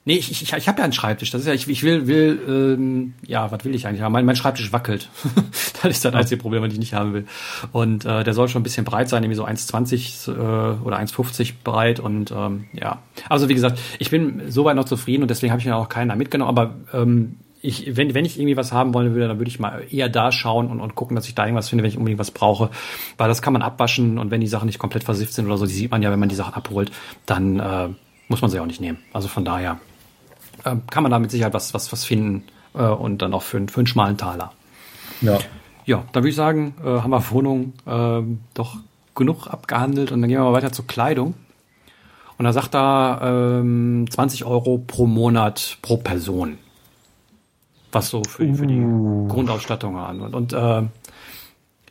Nee, 0.07 0.17
ich, 0.17 0.31
ich, 0.31 0.53
ich 0.53 0.69
habe 0.69 0.79
ja 0.79 0.85
einen 0.85 0.93
Schreibtisch. 0.93 1.31
Das 1.31 1.41
ist 1.41 1.47
ja, 1.47 1.55
ich, 1.55 1.67
ich 1.67 1.83
will, 1.83 2.07
will, 2.07 2.39
ähm, 2.47 3.15
ja, 3.27 3.51
was 3.51 3.65
will 3.65 3.75
ich 3.75 3.87
eigentlich 3.87 4.03
haben? 4.03 4.13
Mein, 4.13 4.27
mein 4.27 4.37
Schreibtisch 4.37 4.71
wackelt. 4.71 5.09
das 5.83 5.93
ist 5.93 6.05
das 6.05 6.15
einzige 6.15 6.41
Problem, 6.41 6.63
was 6.63 6.73
ich 6.75 6.79
nicht 6.79 6.93
haben 6.93 7.15
will. 7.15 7.27
Und 7.73 8.05
äh, 8.05 8.23
der 8.23 8.35
soll 8.35 8.49
schon 8.49 8.61
ein 8.61 8.65
bisschen 8.65 8.85
breit 8.85 9.09
sein, 9.09 9.23
irgendwie 9.23 9.37
so 9.37 9.47
1,20 9.47 10.31
äh, 10.31 10.85
oder 10.85 10.99
1,50 10.99 11.55
breit. 11.65 12.01
Und 12.01 12.33
ähm, 12.33 12.67
ja, 12.75 13.03
also 13.31 13.49
wie 13.49 13.55
gesagt, 13.55 13.79
ich 13.99 14.11
bin 14.11 14.43
soweit 14.51 14.77
noch 14.77 14.85
zufrieden 14.85 15.23
und 15.23 15.31
deswegen 15.31 15.53
habe 15.53 15.61
ich 15.61 15.67
mir 15.67 15.75
auch 15.75 15.89
keinen 15.89 16.11
da 16.11 16.17
mitgenommen. 16.17 16.51
Aber 16.51 16.75
ähm, 16.93 17.37
ich, 17.63 17.97
wenn, 17.97 18.13
wenn 18.13 18.27
ich 18.27 18.39
irgendwie 18.39 18.59
was 18.59 18.73
haben 18.73 18.93
wollen 18.93 19.15
würde, 19.15 19.29
dann 19.29 19.39
würde 19.39 19.49
ich 19.49 19.59
mal 19.59 19.85
eher 19.91 20.11
da 20.11 20.33
schauen 20.33 20.69
und, 20.69 20.81
und 20.81 20.95
gucken, 20.95 21.17
dass 21.17 21.27
ich 21.29 21.35
da 21.35 21.47
irgendwas 21.47 21.71
finde, 21.71 21.83
wenn 21.83 21.91
ich 21.91 21.97
unbedingt 21.97 22.21
was 22.21 22.31
brauche. 22.31 22.69
Weil 23.17 23.29
das 23.29 23.41
kann 23.41 23.55
man 23.55 23.63
abwaschen 23.63 24.19
und 24.19 24.31
wenn 24.31 24.43
die 24.43 24.49
Sachen 24.49 24.67
nicht 24.67 24.79
komplett 24.79 25.05
versifft 25.05 25.33
sind 25.33 25.47
oder 25.47 25.57
so, 25.57 25.65
die 25.65 25.73
sieht 25.73 25.91
man 25.91 26.03
ja, 26.03 26.11
wenn 26.11 26.21
man 26.21 26.29
die 26.29 26.35
Sachen 26.35 26.53
abholt, 26.53 26.93
dann 27.25 27.59
äh, 27.59 27.89
muss 28.29 28.43
man 28.43 28.51
sie 28.51 28.61
auch 28.61 28.67
nicht 28.67 28.83
nehmen. 28.83 28.99
Also 29.15 29.29
von 29.29 29.47
daher 29.47 29.81
äh, 30.65 30.77
kann 30.91 31.03
man 31.03 31.13
da 31.13 31.19
mit 31.19 31.31
Sicherheit 31.31 31.55
was, 31.55 31.75
was, 31.75 31.93
was 31.93 32.05
finden 32.05 32.45
äh, 32.75 32.83
und 32.83 33.23
dann 33.23 33.35
auch 33.35 33.43
für, 33.43 33.67
für 33.69 33.81
einen 33.81 33.87
schmalen 33.87 34.17
Taler. 34.17 34.53
Ja. 35.21 35.39
Ja, 35.87 36.05
dann 36.13 36.23
würde 36.23 36.31
ich 36.31 36.37
sagen, 36.37 36.75
äh, 36.83 37.01
haben 37.01 37.11
wir 37.11 37.31
Wohnung 37.31 37.75
äh, 37.87 38.23
doch 38.55 38.77
genug 39.15 39.49
abgehandelt 39.49 40.13
und 40.13 40.23
dann 40.23 40.29
gehen 40.29 40.39
wir 40.39 40.45
mal 40.45 40.53
weiter 40.53 40.73
zur 40.73 40.87
Kleidung. 40.87 41.35
Und 42.37 42.45
da 42.45 42.53
sagt 42.53 42.75
er 42.75 43.21
ähm, 43.23 44.07
20 44.11 44.45
Euro 44.45 44.79
pro 44.79 45.07
Monat 45.07 45.79
pro 45.83 45.99
Person. 45.99 46.59
Was 47.93 48.09
so 48.09 48.23
für, 48.25 48.53
für 48.55 48.67
die 48.67 48.81
uh. 48.81 49.29
Grundausstattung 49.29 49.97
an. 49.97 50.21
Und, 50.21 50.35
und 50.35 50.53
äh, 50.53 50.83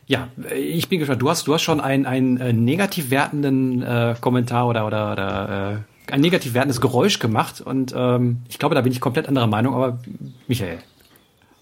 ja, 0.06 0.28
ich 0.54 0.88
bin 0.88 0.98
gespannt. 0.98 1.22
Du 1.22 1.30
hast, 1.30 1.46
du 1.46 1.54
hast 1.54 1.62
schon 1.62 1.80
einen, 1.80 2.04
einen 2.04 2.36
äh, 2.36 2.52
negativ 2.52 3.10
wertenden 3.10 3.82
äh, 3.82 4.14
Kommentar 4.20 4.66
oder, 4.66 4.86
oder, 4.86 5.12
oder 5.12 5.72
äh, 5.72 5.76
ein 6.10 6.20
negativ 6.20 6.54
werdendes 6.54 6.80
Geräusch 6.80 7.18
gemacht 7.18 7.60
und 7.60 7.94
ähm, 7.96 8.42
ich 8.48 8.58
glaube, 8.58 8.74
da 8.74 8.80
bin 8.80 8.92
ich 8.92 9.00
komplett 9.00 9.28
anderer 9.28 9.46
Meinung, 9.46 9.74
aber 9.74 9.98
Michael, 10.48 10.78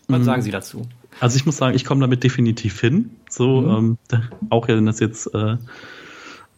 was 0.09 0.20
mhm. 0.20 0.24
sagen 0.24 0.43
Sie 0.43 0.51
dazu? 0.51 0.82
Also 1.20 1.36
ich 1.36 1.47
muss 1.47 1.57
sagen, 1.57 1.76
ich 1.76 1.84
komme 1.84 2.01
damit 2.01 2.24
definitiv 2.24 2.80
hin. 2.80 3.11
So, 3.28 3.61
mhm. 3.61 3.99
ähm, 4.12 4.18
auch 4.51 4.68
wenn 4.68 4.86
das 4.86 5.01
jetzt 5.01 5.32
äh, 5.34 5.57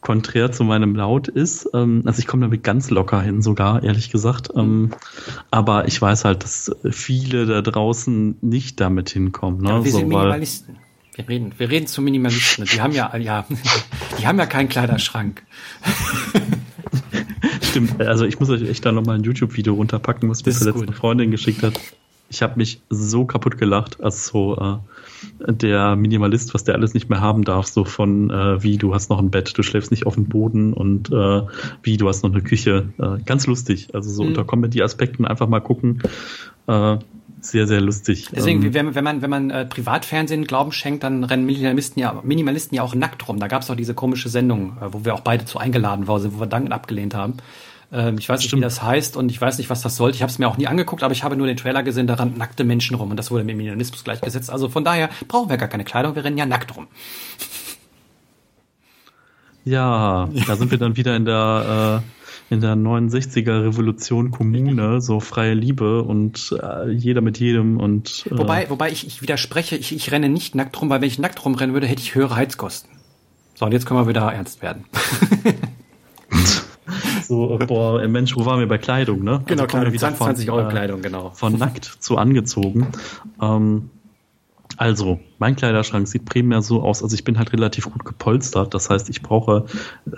konträr 0.01 0.51
zu 0.51 0.63
meinem 0.63 0.95
Laut 0.95 1.27
ist. 1.27 1.69
Ähm, 1.73 2.03
also 2.05 2.19
ich 2.19 2.27
komme 2.27 2.43
damit 2.43 2.63
ganz 2.63 2.89
locker 2.89 3.21
hin, 3.21 3.41
sogar, 3.41 3.83
ehrlich 3.83 4.11
gesagt. 4.11 4.49
Ähm, 4.55 4.91
aber 5.51 5.87
ich 5.87 6.01
weiß 6.01 6.25
halt, 6.25 6.43
dass 6.43 6.71
viele 6.89 7.45
da 7.45 7.61
draußen 7.61 8.37
nicht 8.41 8.79
damit 8.79 9.09
hinkommen. 9.09 9.61
Ne? 9.61 9.69
Ja, 9.69 9.83
wir 9.83 9.91
so, 9.91 9.97
sind 9.97 10.09
Minimalisten. 10.09 10.77
Wir 11.15 11.29
reden, 11.29 11.53
wir 11.57 11.69
reden 11.69 11.87
zu 11.87 12.01
Minimalisten. 12.01 12.65
Die 12.65 12.81
haben 12.81 12.93
ja, 12.93 13.15
ja, 13.17 13.45
die 14.19 14.27
haben 14.27 14.37
ja 14.37 14.45
keinen 14.45 14.69
Kleiderschrank. 14.69 15.43
Stimmt, 17.75 17.99
also 17.99 18.23
ich 18.23 18.39
muss 18.39 18.49
euch 18.49 18.61
echt 18.61 18.85
da 18.85 18.93
nochmal 18.93 19.17
ein 19.17 19.23
YouTube-Video 19.23 19.73
runterpacken, 19.73 20.29
was 20.29 20.45
mir 20.45 20.53
zur 20.53 20.71
letzten 20.71 20.93
Freundin 20.93 21.29
geschickt 21.29 21.61
hat. 21.61 21.77
Ich 22.29 22.41
habe 22.41 22.53
mich 22.55 22.79
so 22.89 23.25
kaputt 23.25 23.57
gelacht, 23.57 24.01
als 24.01 24.27
so 24.27 24.55
äh, 24.57 25.51
der 25.51 25.97
Minimalist, 25.97 26.53
was 26.53 26.63
der 26.63 26.75
alles 26.75 26.93
nicht 26.93 27.09
mehr 27.09 27.19
haben 27.19 27.43
darf, 27.43 27.67
so 27.67 27.83
von 27.83 28.29
äh, 28.29 28.63
wie 28.63 28.77
du 28.77 28.93
hast 28.93 29.09
noch 29.09 29.19
ein 29.19 29.29
Bett, 29.29 29.57
du 29.57 29.61
schläfst 29.61 29.91
nicht 29.91 30.05
auf 30.05 30.15
dem 30.15 30.29
Boden 30.29 30.71
und 30.71 31.11
äh, 31.11 31.41
wie 31.83 31.97
du 31.97 32.07
hast 32.07 32.23
noch 32.23 32.31
eine 32.31 32.41
Küche. 32.41 32.87
Äh, 32.97 33.21
ganz 33.25 33.45
lustig. 33.45 33.89
Also 33.93 34.09
so 34.09 34.23
mhm. 34.23 34.29
unter 34.29 34.45
Comedy-Aspekten 34.45 35.25
einfach 35.25 35.49
mal 35.49 35.59
gucken. 35.59 36.01
Sehr, 37.45 37.67
sehr 37.67 37.79
lustig. 37.79 38.29
Deswegen, 38.35 38.63
ähm, 38.63 38.73
wenn, 38.73 38.95
wenn 38.95 39.03
man, 39.03 39.21
wenn 39.21 39.29
man 39.29 39.51
äh, 39.51 39.65
Privatfernsehen 39.65 40.45
Glauben 40.45 40.71
schenkt, 40.71 41.03
dann 41.03 41.23
rennen 41.23 41.45
Minimalisten 41.45 42.01
ja, 42.01 42.19
Minimalisten 42.23 42.75
ja 42.75 42.81
auch 42.81 42.95
nackt 42.95 43.27
rum. 43.27 43.39
Da 43.39 43.47
gab 43.47 43.61
es 43.61 43.69
auch 43.69 43.75
diese 43.75 43.93
komische 43.93 44.29
Sendung, 44.29 44.77
äh, 44.81 44.91
wo 44.91 45.05
wir 45.05 45.13
auch 45.13 45.19
beide 45.19 45.45
zu 45.45 45.59
eingeladen 45.59 46.07
waren, 46.07 46.33
wo 46.33 46.39
wir 46.39 46.47
dankend 46.47 46.73
abgelehnt 46.73 47.13
haben. 47.13 47.37
Ähm, 47.91 48.17
ich 48.17 48.27
weiß 48.27 48.39
nicht, 48.39 48.47
Stimmt. 48.47 48.61
wie 48.61 48.63
das 48.63 48.81
heißt 48.81 49.15
und 49.15 49.29
ich 49.29 49.39
weiß 49.39 49.59
nicht, 49.59 49.69
was 49.69 49.83
das 49.83 49.95
sollte. 49.95 50.15
Ich 50.15 50.23
habe 50.23 50.31
es 50.31 50.39
mir 50.39 50.47
auch 50.47 50.57
nie 50.57 50.65
angeguckt, 50.65 51.03
aber 51.03 51.13
ich 51.13 51.23
habe 51.23 51.37
nur 51.37 51.45
den 51.45 51.57
Trailer 51.57 51.83
gesehen, 51.83 52.07
da 52.07 52.15
rannten 52.15 52.39
nackte 52.39 52.63
Menschen 52.63 52.95
rum 52.95 53.11
und 53.11 53.17
das 53.17 53.29
wurde 53.29 53.43
mit 53.43 53.55
Minimalismus 53.55 54.03
gleichgesetzt. 54.03 54.49
Also 54.49 54.67
von 54.67 54.83
daher 54.83 55.09
brauchen 55.27 55.49
wir 55.49 55.57
gar 55.57 55.69
keine 55.69 55.83
Kleidung, 55.83 56.15
wir 56.15 56.23
rennen 56.23 56.39
ja 56.39 56.47
nackt 56.47 56.75
rum. 56.75 56.87
Ja, 59.65 60.29
da 60.47 60.55
sind 60.55 60.71
wir 60.71 60.79
dann 60.79 60.97
wieder 60.97 61.15
in 61.15 61.25
der 61.25 62.01
äh, 62.03 62.24
in 62.49 62.61
der 62.61 62.75
69er 62.75 63.63
Revolution 63.63 64.31
Kommune, 64.31 65.01
so 65.01 65.19
freie 65.19 65.53
Liebe 65.53 66.03
und 66.03 66.55
äh, 66.61 66.91
jeder 66.91 67.21
mit 67.21 67.39
jedem 67.39 67.79
und 67.79 68.25
äh 68.29 68.37
wobei 68.37 68.69
wobei 68.69 68.91
ich, 68.91 69.07
ich 69.07 69.21
widerspreche, 69.21 69.75
ich, 69.75 69.95
ich 69.95 70.11
renne 70.11 70.29
nicht 70.29 70.55
nackt 70.55 70.79
rum, 70.79 70.89
weil 70.89 71.01
wenn 71.01 71.07
ich 71.07 71.19
nackt 71.19 71.43
rumrennen 71.43 71.73
würde, 71.73 71.87
hätte 71.87 72.01
ich 72.01 72.13
höhere 72.13 72.35
Heizkosten. 72.35 72.91
So, 73.55 73.65
und 73.65 73.71
jetzt 73.71 73.85
können 73.85 73.99
wir 73.99 74.07
wieder 74.07 74.31
ernst 74.31 74.61
werden. 74.61 74.85
so, 77.23 77.57
boah, 77.65 78.05
Mensch, 78.07 78.35
wo 78.35 78.45
waren 78.45 78.59
wir 78.59 78.67
bei 78.67 78.77
Kleidung, 78.77 79.23
ne? 79.23 79.41
Genau, 79.45 79.63
also 79.63 79.77
Kleidung, 79.77 79.97
20, 79.97 80.17
20 80.17 80.51
Euro 80.51 80.69
Kleidung, 80.69 81.01
genau. 81.01 81.31
Von 81.31 81.57
nackt 81.57 81.85
zu 81.85 82.17
angezogen. 82.17 82.87
Ähm, 83.41 83.89
also, 84.77 85.19
mein 85.39 85.55
Kleiderschrank 85.55 86.07
sieht 86.07 86.25
primär 86.25 86.61
so 86.61 86.81
aus, 86.81 87.03
also 87.03 87.13
ich 87.15 87.23
bin 87.23 87.37
halt 87.37 87.53
relativ 87.53 87.85
gut 87.91 88.05
gepolstert. 88.05 88.73
Das 88.73 88.89
heißt, 88.89 89.09
ich 89.09 89.21
brauche 89.21 89.65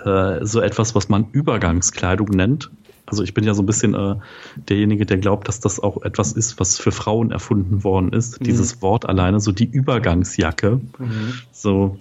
äh, 0.04 0.44
so 0.44 0.60
etwas, 0.60 0.94
was 0.94 1.08
man 1.08 1.26
Übergangskleidung 1.32 2.28
nennt. 2.28 2.70
Also 3.06 3.22
ich 3.22 3.32
bin 3.32 3.44
ja 3.44 3.54
so 3.54 3.62
ein 3.62 3.66
bisschen 3.66 3.94
äh, 3.94 4.16
derjenige, 4.56 5.06
der 5.06 5.16
glaubt, 5.16 5.48
dass 5.48 5.60
das 5.60 5.80
auch 5.80 6.02
etwas 6.02 6.32
ist, 6.32 6.60
was 6.60 6.78
für 6.78 6.92
Frauen 6.92 7.30
erfunden 7.30 7.82
worden 7.82 8.12
ist. 8.12 8.40
Mhm. 8.40 8.44
Dieses 8.44 8.82
Wort 8.82 9.08
alleine, 9.08 9.40
so 9.40 9.50
die 9.52 9.64
Übergangsjacke. 9.64 10.80
Mhm. 10.98 11.32
So, 11.50 11.96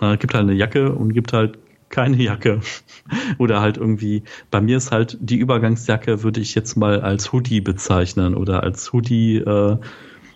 äh, 0.00 0.16
gibt 0.16 0.34
halt 0.34 0.44
eine 0.44 0.54
Jacke 0.54 0.92
und 0.92 1.12
gibt 1.12 1.32
halt 1.32 1.58
keine 1.90 2.16
Jacke. 2.16 2.60
oder 3.38 3.60
halt 3.60 3.76
irgendwie, 3.76 4.22
bei 4.50 4.60
mir 4.60 4.76
ist 4.76 4.92
halt 4.92 5.18
die 5.20 5.36
Übergangsjacke, 5.36 6.22
würde 6.22 6.40
ich 6.40 6.54
jetzt 6.54 6.76
mal 6.76 7.00
als 7.00 7.32
Hoodie 7.32 7.60
bezeichnen 7.60 8.34
oder 8.34 8.62
als 8.62 8.92
Hoodie 8.92 9.38
äh, 9.38 9.76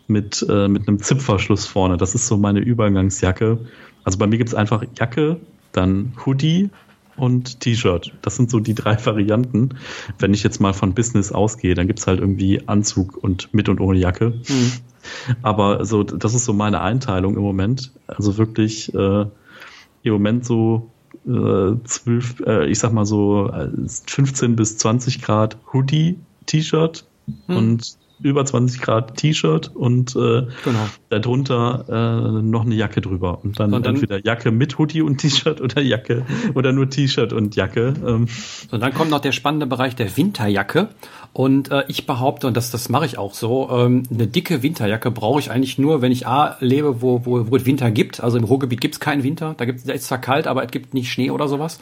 mit, 0.09 0.45
äh, 0.49 0.69
mit 0.69 0.89
einem 0.89 1.01
Zipverschluss 1.01 1.67
vorne. 1.67 1.97
Das 1.97 2.15
ist 2.15 2.27
so 2.27 2.37
meine 2.37 2.61
Übergangsjacke. 2.61 3.59
Also 4.05 4.19
bei 4.19 4.27
mir 4.27 4.39
gibt 4.39 4.49
es 4.49 4.55
einfach 4.55 4.83
Jacke, 4.99 5.39
dann 5.73 6.15
Hoodie 6.25 6.71
und 7.17 7.61
T-Shirt. 7.61 8.15
Das 8.23 8.37
sind 8.37 8.51
so 8.51 8.61
die 8.61 8.75
drei 8.75 8.97
Varianten. 9.07 9.71
Wenn 10.19 10.35
ich 10.35 10.43
jetzt 10.43 10.61
mal 10.61 10.73
von 10.73 10.95
Business 10.95 11.33
ausgehe, 11.33 11.75
dann 11.75 11.87
gibt 11.87 11.99
es 11.99 12.07
halt 12.07 12.21
irgendwie 12.21 12.67
Anzug 12.67 13.17
und 13.17 13.53
mit 13.53 13.69
und 13.69 13.81
ohne 13.81 13.99
Jacke. 13.99 14.41
Mhm. 14.49 14.73
Aber 15.43 15.85
so, 15.85 16.03
das 16.03 16.35
ist 16.35 16.45
so 16.45 16.53
meine 16.53 16.81
Einteilung 16.81 17.37
im 17.37 17.43
Moment. 17.43 17.93
Also 18.07 18.39
wirklich 18.39 18.95
äh, 18.95 19.27
im 20.03 20.13
Moment 20.13 20.45
so 20.45 20.91
äh, 21.27 21.73
12, 21.85 22.41
äh, 22.47 22.67
ich 22.67 22.79
sag 22.79 22.93
mal 22.93 23.07
so 23.07 23.51
15 24.07 24.53
äh, 24.53 24.55
bis 24.55 24.79
20 24.79 25.23
Grad 25.23 25.57
Hoodie, 25.73 26.19
T-Shirt 26.47 27.05
mhm. 27.47 27.57
und 27.57 27.99
über 28.21 28.45
20 28.45 28.81
Grad 28.81 29.17
T-Shirt 29.17 29.75
und 29.75 30.17
äh, 30.17 30.47
genau. 30.65 30.89
darunter 31.09 31.85
äh, 31.89 32.43
noch 32.43 32.65
eine 32.65 32.75
Jacke 32.75 33.01
drüber. 33.01 33.45
Und 33.45 33.61
dann, 33.61 33.73
und 33.73 33.87
dann 33.87 33.95
entweder 33.95 34.25
Jacke 34.25 34.51
mit 34.51 34.79
Hoodie 34.79 35.03
und 35.03 35.19
T-Shirt 35.19 35.61
oder 35.61 35.81
Jacke 35.81 36.25
oder 36.55 36.73
nur 36.73 36.91
T-Shirt 36.91 37.33
und 37.33 37.57
Jacke. 37.57 37.95
Ähm. 38.07 38.27
So, 38.71 38.79
dann 38.79 38.95
kommt 38.95 39.11
noch 39.11 39.21
der 39.21 39.33
spannende 39.33 39.67
Bereich 39.67 39.95
der 39.97 40.17
Winterjacke. 40.17 40.89
Und 41.33 41.71
äh, 41.71 41.85
ich 41.89 42.07
behaupte, 42.07 42.47
und 42.47 42.57
das, 42.57 42.71
das 42.71 42.89
mache 42.89 43.07
ich 43.07 43.19
auch 43.19 43.35
so, 43.35 43.69
ähm, 43.71 44.03
eine 44.13 44.27
dicke 44.27 44.63
Winterjacke 44.63 45.11
brauche 45.11 45.39
ich 45.39 45.51
eigentlich 45.51 45.79
nur, 45.79 46.03
wenn 46.03 46.11
ich 46.11 46.27
A 46.27 46.57
lebe, 46.61 47.01
wo, 47.01 47.25
wo, 47.25 47.51
wo 47.51 47.57
es 47.57 47.65
Winter 47.65 47.91
gibt. 47.91 48.21
Also 48.21 48.39
im 48.39 48.45
Ruhrgebiet 48.45 48.81
gibt 48.81 48.95
es 48.95 49.01
keinen 49.01 49.23
Winter. 49.23 49.55
Da, 49.57 49.65
gibt's, 49.65 49.85
da 49.85 49.93
ist 49.93 50.07
zwar 50.07 50.19
kalt, 50.19 50.47
aber 50.47 50.65
es 50.65 50.71
gibt 50.71 50.95
nicht 50.95 51.13
Schnee 51.13 51.31
oder 51.31 51.47
sowas. 51.47 51.79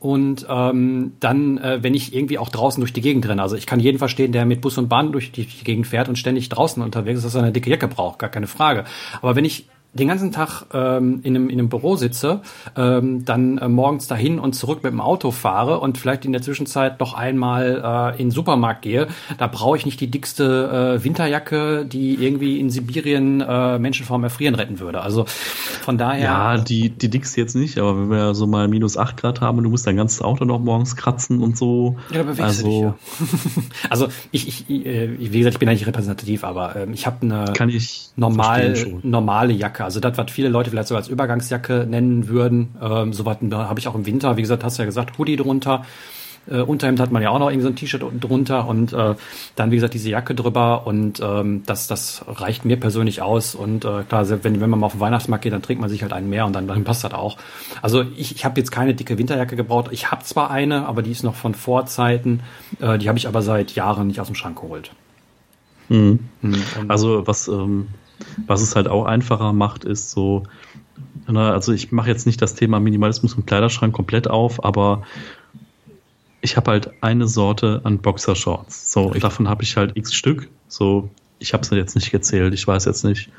Und 0.00 0.46
ähm, 0.50 1.12
dann, 1.20 1.58
äh, 1.58 1.78
wenn 1.82 1.94
ich 1.94 2.14
irgendwie 2.14 2.38
auch 2.38 2.48
draußen 2.48 2.80
durch 2.80 2.92
die 2.92 3.00
Gegend 3.00 3.26
renne. 3.28 3.40
Also 3.42 3.56
ich 3.56 3.66
kann 3.66 3.80
jeden 3.80 3.98
verstehen, 3.98 4.32
der 4.32 4.44
mit 4.44 4.60
Bus 4.60 4.76
und 4.76 4.88
Bahn 4.88 5.12
durch 5.12 5.32
die, 5.32 5.46
die 5.46 5.64
Gegend 5.70 5.86
fährt 5.86 6.08
und 6.08 6.16
ständig 6.16 6.48
draußen 6.48 6.82
unterwegs 6.82 7.18
ist, 7.18 7.24
dass 7.24 7.34
er 7.36 7.42
eine 7.42 7.52
dicke 7.52 7.70
Jacke 7.70 7.86
braucht. 7.86 8.18
Gar 8.18 8.30
keine 8.30 8.48
Frage. 8.48 8.84
Aber 9.22 9.36
wenn 9.36 9.44
ich 9.44 9.68
den 9.92 10.08
ganzen 10.08 10.30
Tag 10.30 10.66
ähm, 10.72 11.20
in, 11.24 11.34
einem, 11.34 11.48
in 11.48 11.58
einem 11.58 11.68
Büro 11.68 11.96
sitze, 11.96 12.42
ähm, 12.76 13.24
dann 13.24 13.58
äh, 13.58 13.68
morgens 13.68 14.06
dahin 14.06 14.38
und 14.38 14.52
zurück 14.54 14.84
mit 14.84 14.92
dem 14.92 15.00
Auto 15.00 15.32
fahre 15.32 15.80
und 15.80 15.98
vielleicht 15.98 16.24
in 16.24 16.32
der 16.32 16.42
Zwischenzeit 16.42 17.00
noch 17.00 17.14
einmal 17.14 18.14
äh, 18.14 18.20
in 18.20 18.28
den 18.28 18.30
Supermarkt 18.30 18.82
gehe, 18.82 19.08
da 19.38 19.48
brauche 19.48 19.76
ich 19.76 19.86
nicht 19.86 20.00
die 20.00 20.08
dickste 20.08 20.98
äh, 21.00 21.04
Winterjacke, 21.04 21.84
die 21.86 22.14
irgendwie 22.14 22.60
in 22.60 22.70
Sibirien 22.70 23.40
äh, 23.40 23.78
Menschen 23.78 24.06
vorm 24.06 24.22
Erfrieren 24.22 24.54
retten 24.54 24.78
würde. 24.78 25.00
Also 25.00 25.24
von 25.26 25.98
daher. 25.98 26.24
Ja, 26.24 26.58
die, 26.58 26.90
die 26.90 27.10
dickste 27.10 27.40
jetzt 27.40 27.56
nicht, 27.56 27.78
aber 27.78 27.96
wenn 27.96 28.10
wir 28.10 28.34
so 28.34 28.46
mal 28.46 28.68
minus 28.68 28.96
acht 28.96 29.16
Grad 29.16 29.40
haben 29.40 29.58
und 29.58 29.64
du 29.64 29.70
musst 29.70 29.86
dein 29.88 29.96
ganzes 29.96 30.22
Auto 30.22 30.44
noch 30.44 30.60
morgens 30.60 30.94
kratzen 30.94 31.42
und 31.42 31.56
so. 31.56 31.96
Ja, 32.10 32.18
da 32.18 32.22
bewegst 32.22 32.40
also, 32.42 32.62
du 32.62 32.70
dich, 32.70 32.80
ja. 32.80 33.62
also 33.90 34.08
ich, 34.30 34.70
ich, 34.70 34.86
äh, 34.86 35.18
wie 35.18 35.38
gesagt, 35.38 35.54
ich 35.54 35.58
bin 35.58 35.68
eigentlich 35.68 35.88
repräsentativ, 35.88 36.44
aber 36.44 36.76
äh, 36.76 36.86
ich 36.92 37.06
habe 37.06 37.22
eine 37.22 37.52
kann 37.54 37.70
ich 37.70 38.10
normal, 38.14 39.00
normale 39.02 39.52
Jacke 39.52 39.79
Jacke. 39.80 39.84
Also 39.84 40.00
das, 40.00 40.16
was 40.16 40.30
viele 40.30 40.48
Leute 40.48 40.70
vielleicht 40.70 40.88
so 40.88 40.96
als 40.96 41.08
Übergangsjacke 41.08 41.86
nennen 41.88 42.28
würden. 42.28 42.76
Ähm, 42.80 43.12
so 43.12 43.24
was 43.24 43.38
habe 43.40 43.80
ich 43.80 43.88
auch 43.88 43.94
im 43.94 44.06
Winter. 44.06 44.36
Wie 44.36 44.42
gesagt, 44.42 44.64
hast 44.64 44.78
du 44.78 44.82
ja 44.82 44.86
gesagt, 44.86 45.18
Hoodie 45.18 45.36
drunter. 45.36 45.84
Äh, 46.50 46.62
Unterhemd 46.62 47.00
hat 47.00 47.12
man 47.12 47.22
ja 47.22 47.30
auch 47.30 47.38
noch 47.38 47.50
irgendwie 47.50 47.64
so 47.64 47.68
ein 47.68 47.76
T-Shirt 47.76 48.02
drunter 48.18 48.66
und 48.66 48.94
äh, 48.94 49.14
dann, 49.56 49.70
wie 49.70 49.74
gesagt, 49.74 49.92
diese 49.92 50.08
Jacke 50.08 50.34
drüber 50.34 50.86
und 50.86 51.20
ähm, 51.22 51.62
das, 51.66 51.86
das 51.86 52.24
reicht 52.26 52.64
mir 52.64 52.78
persönlich 52.78 53.20
aus. 53.20 53.54
Und 53.54 53.84
äh, 53.84 54.04
klar, 54.08 54.26
wenn, 54.42 54.60
wenn 54.60 54.70
man 54.70 54.80
mal 54.80 54.86
auf 54.86 54.92
den 54.92 55.00
Weihnachtsmarkt 55.00 55.44
geht, 55.44 55.52
dann 55.52 55.62
trägt 55.62 55.80
man 55.80 55.90
sich 55.90 56.02
halt 56.02 56.14
einen 56.14 56.30
mehr 56.30 56.46
und 56.46 56.54
dann, 56.54 56.66
dann 56.66 56.84
passt 56.84 57.04
das 57.04 57.12
auch. 57.12 57.36
Also 57.82 58.02
ich, 58.16 58.34
ich 58.34 58.44
habe 58.44 58.58
jetzt 58.58 58.72
keine 58.72 58.94
dicke 58.94 59.18
Winterjacke 59.18 59.54
gebraucht. 59.54 59.88
Ich 59.90 60.10
habe 60.10 60.24
zwar 60.24 60.50
eine, 60.50 60.86
aber 60.86 61.02
die 61.02 61.10
ist 61.10 61.24
noch 61.24 61.34
von 61.34 61.54
Vorzeiten. 61.54 62.40
Äh, 62.80 62.98
die 62.98 63.08
habe 63.08 63.18
ich 63.18 63.28
aber 63.28 63.42
seit 63.42 63.74
Jahren 63.74 64.06
nicht 64.06 64.20
aus 64.20 64.28
dem 64.28 64.34
Schrank 64.34 64.60
geholt. 64.60 64.92
Mhm. 65.90 66.20
Mhm. 66.40 66.62
Also 66.88 67.26
was 67.26 67.48
ähm, 67.48 67.88
was 68.46 68.62
es 68.62 68.76
halt 68.76 68.88
auch 68.88 69.04
einfacher 69.04 69.52
macht, 69.52 69.84
ist 69.84 70.10
so, 70.10 70.44
also 71.26 71.72
ich 71.72 71.92
mache 71.92 72.08
jetzt 72.08 72.26
nicht 72.26 72.40
das 72.42 72.54
Thema 72.54 72.80
Minimalismus 72.80 73.34
im 73.34 73.46
Kleiderschrank 73.46 73.94
komplett 73.94 74.28
auf, 74.28 74.64
aber 74.64 75.02
ich 76.40 76.56
habe 76.56 76.70
halt 76.70 76.90
eine 77.02 77.26
Sorte 77.26 77.80
an 77.84 77.98
Boxershorts. 77.98 78.92
So, 78.92 79.06
und 79.06 79.22
davon 79.22 79.48
habe 79.48 79.62
ich 79.62 79.76
halt 79.76 79.96
x 79.96 80.14
Stück. 80.14 80.48
So, 80.68 81.10
ich 81.38 81.52
habe 81.52 81.62
es 81.62 81.70
jetzt 81.70 81.94
nicht 81.94 82.10
gezählt, 82.10 82.54
ich 82.54 82.66
weiß 82.66 82.84
jetzt 82.84 83.04
nicht. 83.04 83.30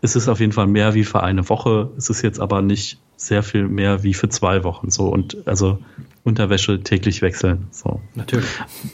Es 0.00 0.16
ist 0.16 0.28
auf 0.28 0.40
jeden 0.40 0.52
Fall 0.52 0.66
mehr 0.66 0.94
wie 0.94 1.04
für 1.04 1.22
eine 1.22 1.48
Woche. 1.48 1.90
Es 1.96 2.10
ist 2.10 2.22
jetzt 2.22 2.40
aber 2.40 2.62
nicht 2.62 2.98
sehr 3.16 3.42
viel 3.42 3.68
mehr 3.68 4.02
wie 4.02 4.14
für 4.14 4.28
zwei 4.28 4.64
Wochen. 4.64 4.90
So, 4.90 5.08
und 5.08 5.46
also 5.46 5.78
Unterwäsche 6.24 6.82
täglich 6.82 7.22
wechseln. 7.22 7.66
So. 7.70 8.00
Natürlich, 8.14 8.48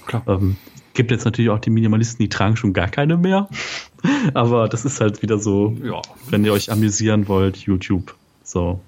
klar. 0.06 0.22
Ähm, 0.26 0.56
gibt 0.96 1.12
jetzt 1.12 1.24
natürlich 1.24 1.50
auch 1.50 1.60
die 1.60 1.70
Minimalisten, 1.70 2.18
die 2.18 2.28
tragen 2.28 2.56
schon 2.56 2.72
gar 2.72 2.88
keine 2.88 3.16
mehr. 3.16 3.48
Aber 4.34 4.68
das 4.68 4.84
ist 4.84 5.00
halt 5.00 5.22
wieder 5.22 5.38
so, 5.38 5.76
ja. 5.82 6.02
wenn 6.30 6.44
ihr 6.44 6.52
euch 6.52 6.72
amüsieren 6.72 7.28
wollt, 7.28 7.58
YouTube. 7.58 8.14
So. 8.42 8.80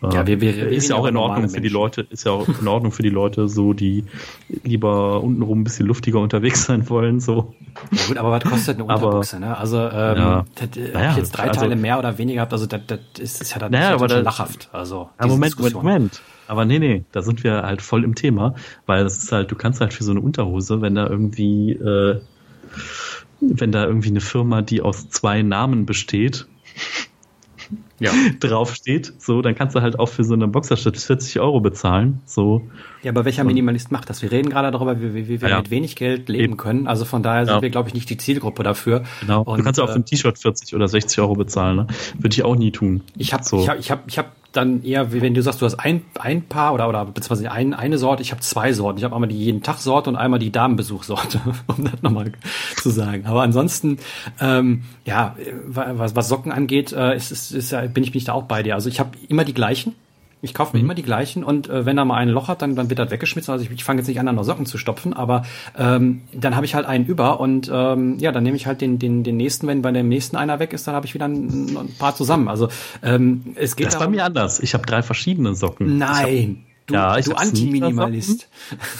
Ja, 0.00 0.28
wir, 0.28 0.40
wir, 0.40 0.54
wir 0.54 0.68
ist 0.68 0.88
ja 0.88 0.96
auch 0.96 1.06
in 1.06 1.16
Ordnung 1.16 1.48
für 1.48 1.60
die 1.60 1.68
Leute, 1.68 2.06
ist 2.10 2.24
ja 2.24 2.30
auch 2.30 2.46
in 2.46 2.68
Ordnung 2.68 2.92
für 2.92 3.02
die 3.02 3.10
Leute, 3.10 3.48
so 3.48 3.72
die 3.72 4.04
lieber 4.62 5.20
untenrum 5.24 5.60
ein 5.60 5.64
bisschen 5.64 5.86
luftiger 5.86 6.20
unterwegs 6.20 6.64
sein 6.66 6.88
wollen. 6.88 7.18
So. 7.18 7.54
Ja 7.90 8.06
gut, 8.06 8.16
aber 8.16 8.30
was 8.30 8.44
kostet 8.44 8.76
eine 8.76 8.84
Unterbuchse? 8.84 9.40
ne? 9.40 9.56
Also 9.56 9.78
ähm, 9.78 10.16
ja. 10.16 10.44
das, 10.54 10.76
äh, 10.76 10.92
naja, 10.92 11.10
ich 11.10 11.16
jetzt 11.16 11.32
drei 11.32 11.48
also, 11.48 11.60
Teile 11.60 11.74
mehr 11.74 11.98
oder 11.98 12.16
weniger 12.16 12.42
habt, 12.42 12.52
also 12.52 12.66
das, 12.66 12.80
das 12.86 13.00
ist, 13.18 13.42
ist 13.42 13.52
ja 13.52 13.58
dann 13.58 13.72
naja, 13.72 13.94
aber 13.94 14.08
schon 14.08 14.22
lachhaft. 14.22 14.68
Also 14.72 15.08
ja, 15.20 15.26
Moment, 15.26 15.58
Moment, 15.58 15.74
Moment. 15.74 16.22
Aber 16.48 16.64
nee, 16.64 16.78
nee, 16.78 17.04
da 17.12 17.22
sind 17.22 17.44
wir 17.44 17.62
halt 17.62 17.82
voll 17.82 18.04
im 18.04 18.14
Thema, 18.14 18.54
weil 18.86 19.04
das 19.04 19.22
ist 19.22 19.30
halt, 19.30 19.50
du 19.50 19.54
kannst 19.54 19.80
halt 19.80 19.92
für 19.92 20.02
so 20.02 20.12
eine 20.12 20.20
Unterhose, 20.20 20.80
wenn 20.80 20.94
da 20.94 21.06
irgendwie, 21.06 21.72
äh, 21.72 22.20
wenn 23.40 23.70
da 23.70 23.84
irgendwie 23.84 24.08
eine 24.08 24.22
Firma, 24.22 24.62
die 24.62 24.80
aus 24.80 25.10
zwei 25.10 25.42
Namen 25.42 25.84
besteht, 25.84 26.46
ja. 28.00 28.12
draufsteht, 28.40 29.12
so, 29.18 29.42
dann 29.42 29.54
kannst 29.54 29.76
du 29.76 29.82
halt 29.82 29.98
auch 29.98 30.08
für 30.08 30.24
so 30.24 30.34
eine 30.34 30.48
Boxershot 30.48 30.96
40 30.96 31.38
Euro 31.38 31.60
bezahlen, 31.60 32.20
so. 32.24 32.62
Ja, 33.02 33.12
aber 33.12 33.24
welcher 33.24 33.44
Minimalist 33.44 33.92
macht 33.92 34.10
das? 34.10 34.22
Wir 34.22 34.32
reden 34.32 34.50
gerade 34.50 34.70
darüber, 34.70 35.00
wie, 35.00 35.14
wie, 35.14 35.28
wie 35.28 35.40
wir 35.40 35.48
ja. 35.48 35.58
mit 35.58 35.70
wenig 35.70 35.96
Geld 35.96 36.28
leben 36.28 36.56
können. 36.56 36.86
Also 36.86 37.04
von 37.04 37.22
daher 37.22 37.46
sind 37.46 37.56
ja. 37.56 37.62
wir, 37.62 37.70
glaube 37.70 37.88
ich, 37.88 37.94
nicht 37.94 38.10
die 38.10 38.16
Zielgruppe 38.16 38.62
dafür. 38.62 39.04
Genau. 39.20 39.42
Und, 39.42 39.58
du 39.58 39.64
kannst 39.64 39.78
ja 39.78 39.84
auch 39.84 39.88
für 39.88 39.96
ein 39.96 40.02
äh, 40.02 40.04
T-Shirt 40.04 40.38
40 40.38 40.74
oder 40.74 40.88
60 40.88 41.20
Euro 41.20 41.34
bezahlen, 41.34 41.76
ne? 41.76 41.86
Würde 42.18 42.34
ich 42.34 42.44
auch 42.44 42.56
nie 42.56 42.72
tun. 42.72 43.02
Ich 43.16 43.32
habe 43.32 43.44
so. 43.44 43.60
ich 43.60 43.68
hab, 43.68 43.78
ich 43.78 43.90
hab, 43.90 44.08
ich 44.08 44.18
hab 44.18 44.32
dann 44.52 44.82
eher, 44.82 45.12
wie 45.12 45.20
wenn 45.20 45.34
du 45.34 45.42
sagst, 45.42 45.60
du 45.60 45.66
hast 45.66 45.74
ein, 45.74 46.02
ein 46.18 46.42
Paar 46.42 46.72
oder, 46.74 46.88
oder 46.88 47.04
beziehungsweise 47.04 47.52
ein, 47.52 47.74
eine 47.74 47.98
Sorte, 47.98 48.22
ich 48.22 48.32
habe 48.32 48.40
zwei 48.40 48.72
Sorten. 48.72 48.98
Ich 48.98 49.04
habe 49.04 49.14
einmal 49.14 49.28
die 49.28 49.38
jeden 49.38 49.62
Tag 49.62 49.78
Sorte 49.78 50.08
und 50.10 50.16
einmal 50.16 50.38
die 50.38 50.50
Damenbesuchsorte, 50.50 51.40
um 51.66 51.84
das 51.84 52.02
nochmal 52.02 52.32
zu 52.76 52.90
sagen. 52.90 53.26
Aber 53.26 53.42
ansonsten, 53.42 53.98
ähm, 54.40 54.84
ja, 55.04 55.36
was, 55.66 56.16
was 56.16 56.28
Socken 56.28 56.50
angeht, 56.50 56.92
äh, 56.92 57.16
ist, 57.16 57.30
ist, 57.30 57.52
ist, 57.52 57.70
bin 57.94 58.02
ich 58.02 58.12
bin 58.12 58.18
ich 58.18 58.24
da 58.24 58.32
auch 58.32 58.44
bei 58.44 58.62
dir. 58.62 58.74
Also 58.74 58.88
ich 58.88 59.00
habe 59.00 59.10
immer 59.28 59.44
die 59.44 59.54
gleichen. 59.54 59.94
Ich 60.40 60.54
kaufe 60.54 60.76
mir 60.76 60.80
mhm. 60.80 60.86
immer 60.86 60.94
die 60.94 61.02
gleichen 61.02 61.42
und 61.42 61.68
äh, 61.68 61.84
wenn 61.84 61.96
da 61.96 62.04
mal 62.04 62.16
ein 62.16 62.28
Loch 62.28 62.48
hat, 62.48 62.62
dann, 62.62 62.76
dann 62.76 62.88
wird 62.90 62.98
das 62.98 63.10
weggeschmissen. 63.10 63.50
Also 63.50 63.64
ich, 63.64 63.70
ich 63.70 63.84
fange 63.84 64.00
jetzt 64.00 64.08
nicht 64.08 64.20
an, 64.20 64.34
noch 64.34 64.44
Socken 64.44 64.66
zu 64.66 64.78
stopfen, 64.78 65.12
aber 65.12 65.42
ähm, 65.76 66.22
dann 66.32 66.54
habe 66.54 66.64
ich 66.64 66.74
halt 66.74 66.86
einen 66.86 67.06
über 67.06 67.40
und 67.40 67.70
ähm, 67.72 68.18
ja, 68.18 68.30
dann 68.30 68.44
nehme 68.44 68.56
ich 68.56 68.66
halt 68.66 68.80
den, 68.80 68.98
den, 68.98 69.24
den 69.24 69.36
nächsten, 69.36 69.66
wenn 69.66 69.82
bei 69.82 69.90
dem 69.90 70.08
nächsten 70.08 70.36
einer 70.36 70.58
weg 70.60 70.72
ist, 70.72 70.86
dann 70.86 70.94
habe 70.94 71.06
ich 71.06 71.14
wieder 71.14 71.26
ein, 71.26 71.76
ein, 71.76 71.94
paar 71.98 72.14
zusammen. 72.14 72.48
Also 72.48 72.68
ähm, 73.02 73.54
es 73.56 73.74
geht. 73.74 73.86
Das 73.86 73.94
ist 73.94 74.00
bei 74.00 74.08
mir 74.08 74.24
anders. 74.24 74.60
Ich 74.60 74.74
habe 74.74 74.86
drei 74.86 75.02
verschiedene 75.02 75.54
Socken. 75.54 75.98
Nein. 75.98 76.64
Du, 76.86 76.94
ja, 76.94 77.20
du 77.20 77.34
Anti-Minimalist. 77.34 78.48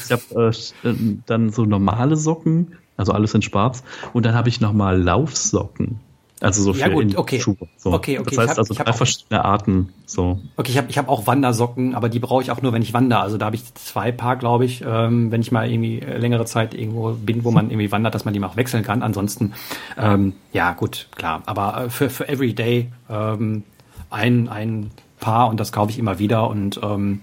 Ich 0.04 0.12
habe 0.12 0.52
äh, 0.84 0.94
dann 1.24 1.50
so 1.50 1.64
normale 1.64 2.16
Socken, 2.16 2.72
also 2.98 3.12
alles 3.12 3.32
in 3.32 3.42
Schwarz, 3.42 3.82
und 4.12 4.26
dann 4.26 4.34
habe 4.34 4.50
ich 4.50 4.60
nochmal 4.60 5.00
Laufsocken. 5.00 6.00
Also 6.40 6.62
so 6.62 6.72
für 6.72 6.80
ja, 6.80 6.88
gut, 6.88 7.16
okay. 7.16 7.40
Schuhe. 7.40 7.56
So. 7.76 7.92
Okay, 7.92 8.18
okay. 8.18 8.36
Das 8.36 8.38
heißt 8.38 8.50
hab, 8.50 8.58
also 8.58 8.74
drei 8.74 8.92
verschiedene 8.92 9.44
Arten. 9.44 9.92
So. 10.06 10.38
Okay, 10.56 10.70
ich 10.70 10.78
habe 10.78 10.88
ich 10.88 10.96
hab 10.96 11.08
auch 11.08 11.26
Wandersocken, 11.26 11.94
aber 11.94 12.08
die 12.08 12.20
brauche 12.20 12.42
ich 12.42 12.50
auch 12.50 12.62
nur, 12.62 12.72
wenn 12.72 12.82
ich 12.82 12.92
wandere. 12.92 13.20
Also 13.20 13.38
da 13.38 13.46
habe 13.46 13.56
ich 13.56 13.74
zwei 13.74 14.12
Paar, 14.12 14.36
glaube 14.36 14.64
ich, 14.64 14.84
ähm, 14.86 15.32
wenn 15.32 15.40
ich 15.40 15.50
mal 15.50 15.68
irgendwie 15.68 15.98
längere 15.98 16.44
Zeit 16.44 16.74
irgendwo 16.74 17.10
bin, 17.10 17.44
wo 17.44 17.50
man 17.50 17.70
irgendwie 17.70 17.90
wandert, 17.90 18.14
dass 18.14 18.24
man 18.24 18.34
die 18.34 18.40
mal 18.40 18.48
auch 18.48 18.56
wechseln 18.56 18.84
kann. 18.84 19.02
Ansonsten, 19.02 19.54
ähm, 19.96 20.34
ja 20.52 20.72
gut, 20.72 21.08
klar. 21.16 21.42
Aber 21.46 21.86
äh, 21.86 21.90
für, 21.90 22.08
für 22.08 22.28
Everyday 22.28 22.88
ähm, 23.10 23.64
ein, 24.10 24.48
ein 24.48 24.90
Paar 25.18 25.48
und 25.48 25.58
das 25.58 25.72
kaufe 25.72 25.90
ich 25.90 25.98
immer 25.98 26.20
wieder 26.20 26.48
und 26.48 26.78
ähm, 26.82 27.20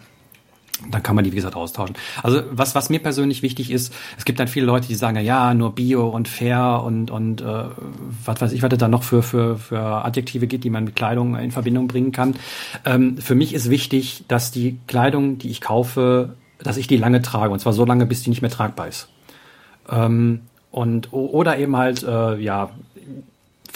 dann 0.91 1.03
kann 1.03 1.15
man 1.15 1.23
die, 1.23 1.31
wie 1.31 1.35
gesagt, 1.35 1.55
austauschen. 1.55 1.95
Also 2.23 2.41
was, 2.51 2.75
was 2.75 2.89
mir 2.89 2.99
persönlich 2.99 3.41
wichtig 3.41 3.71
ist, 3.71 3.93
es 4.17 4.25
gibt 4.25 4.39
dann 4.39 4.47
viele 4.47 4.65
Leute, 4.65 4.87
die 4.87 4.95
sagen, 4.95 5.19
ja, 5.19 5.53
nur 5.53 5.73
Bio 5.73 6.07
und 6.07 6.27
fair 6.27 6.81
und, 6.83 7.11
und 7.11 7.41
äh, 7.41 7.45
was 8.25 8.41
weiß 8.41 8.51
ich, 8.51 8.61
was 8.61 8.71
es 8.71 8.77
da 8.77 8.87
noch 8.87 9.03
für, 9.03 9.23
für, 9.23 9.57
für 9.57 9.79
Adjektive 9.79 10.47
gibt, 10.47 10.63
die 10.63 10.69
man 10.69 10.83
mit 10.85 10.95
Kleidung 10.95 11.35
in 11.35 11.51
Verbindung 11.51 11.87
bringen 11.87 12.11
kann. 12.11 12.35
Ähm, 12.85 13.17
für 13.17 13.35
mich 13.35 13.53
ist 13.53 13.69
wichtig, 13.69 14.25
dass 14.27 14.51
die 14.51 14.79
Kleidung, 14.87 15.37
die 15.37 15.49
ich 15.49 15.61
kaufe, 15.61 16.35
dass 16.59 16.77
ich 16.77 16.87
die 16.87 16.97
lange 16.97 17.21
trage. 17.21 17.51
Und 17.51 17.59
zwar 17.59 17.73
so 17.73 17.85
lange, 17.85 18.05
bis 18.05 18.23
die 18.23 18.29
nicht 18.29 18.41
mehr 18.41 18.51
tragbar 18.51 18.87
ist. 18.87 19.09
Ähm, 19.89 20.41
und 20.71 21.13
oder 21.13 21.57
eben 21.57 21.77
halt, 21.77 22.03
äh, 22.03 22.35
ja, 22.37 22.71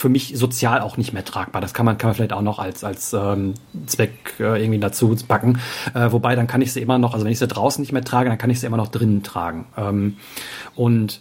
für 0.00 0.08
mich 0.08 0.32
sozial 0.34 0.80
auch 0.80 0.96
nicht 0.96 1.12
mehr 1.12 1.26
tragbar. 1.26 1.60
Das 1.60 1.74
kann 1.74 1.84
man, 1.84 1.98
kann 1.98 2.08
man 2.08 2.14
vielleicht 2.14 2.32
auch 2.32 2.40
noch 2.40 2.58
als, 2.58 2.84
als 2.84 3.12
ähm, 3.12 3.52
Zweck 3.84 4.34
äh, 4.40 4.58
irgendwie 4.58 4.80
dazu 4.80 5.14
packen. 5.28 5.60
Äh, 5.92 6.10
wobei, 6.10 6.34
dann 6.36 6.46
kann 6.46 6.62
ich 6.62 6.72
sie 6.72 6.80
immer 6.80 6.98
noch, 6.98 7.12
also 7.12 7.26
wenn 7.26 7.32
ich 7.32 7.38
sie 7.38 7.46
draußen 7.46 7.82
nicht 7.82 7.92
mehr 7.92 8.02
trage, 8.02 8.30
dann 8.30 8.38
kann 8.38 8.48
ich 8.48 8.60
sie 8.60 8.66
immer 8.66 8.78
noch 8.78 8.88
drinnen 8.88 9.22
tragen. 9.22 9.66
Ähm, 9.76 10.16
und 10.74 11.20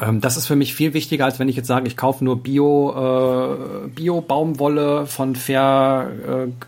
ähm, 0.00 0.22
das 0.22 0.38
ist 0.38 0.46
für 0.46 0.56
mich 0.56 0.74
viel 0.74 0.94
wichtiger, 0.94 1.26
als 1.26 1.38
wenn 1.38 1.48
ich 1.50 1.56
jetzt 1.56 1.66
sage, 1.66 1.86
ich 1.86 1.98
kaufe 1.98 2.24
nur 2.24 2.42
Bio, 2.42 3.84
äh, 3.84 3.88
Bio-Baumwolle 3.88 5.06
von 5.06 5.36
fair 5.36 6.10
äh, 6.26 6.64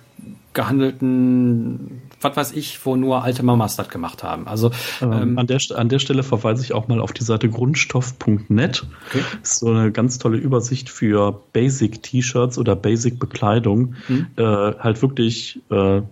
gehandelten 0.52 2.02
was 2.26 2.36
weiß 2.36 2.52
ich, 2.52 2.84
wo 2.84 2.96
nur 2.96 3.22
alte 3.22 3.42
Mamas 3.42 3.76
das 3.76 3.88
gemacht 3.88 4.22
haben. 4.22 4.48
Also 4.48 4.70
ähm, 5.00 5.12
ähm, 5.12 5.38
an, 5.38 5.46
der, 5.46 5.60
an 5.74 5.88
der 5.88 5.98
Stelle 5.98 6.22
verweise 6.22 6.62
ich 6.62 6.72
auch 6.72 6.88
mal 6.88 7.00
auf 7.00 7.12
die 7.12 7.24
Seite 7.24 7.48
grundstoff.net. 7.48 8.86
Okay. 9.08 9.22
Das 9.40 9.52
ist 9.52 9.58
so 9.60 9.70
eine 9.70 9.92
ganz 9.92 10.18
tolle 10.18 10.38
Übersicht 10.38 10.90
für 10.90 11.40
Basic-T-Shirts 11.52 12.58
oder 12.58 12.74
Basic-Bekleidung. 12.74 13.94
Hm. 14.06 14.26
Äh, 14.36 14.42
halt 14.42 15.02
wirklich 15.02 15.60
äh, 15.70 16.02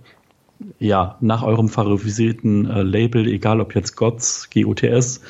ja, 0.78 1.16
nach 1.20 1.42
eurem 1.42 1.68
favorisierten 1.68 2.70
äh, 2.70 2.82
Label, 2.82 3.26
egal 3.26 3.60
ob 3.60 3.74
jetzt 3.74 3.96
GOTS, 3.96 4.50
GOTS 4.50 5.20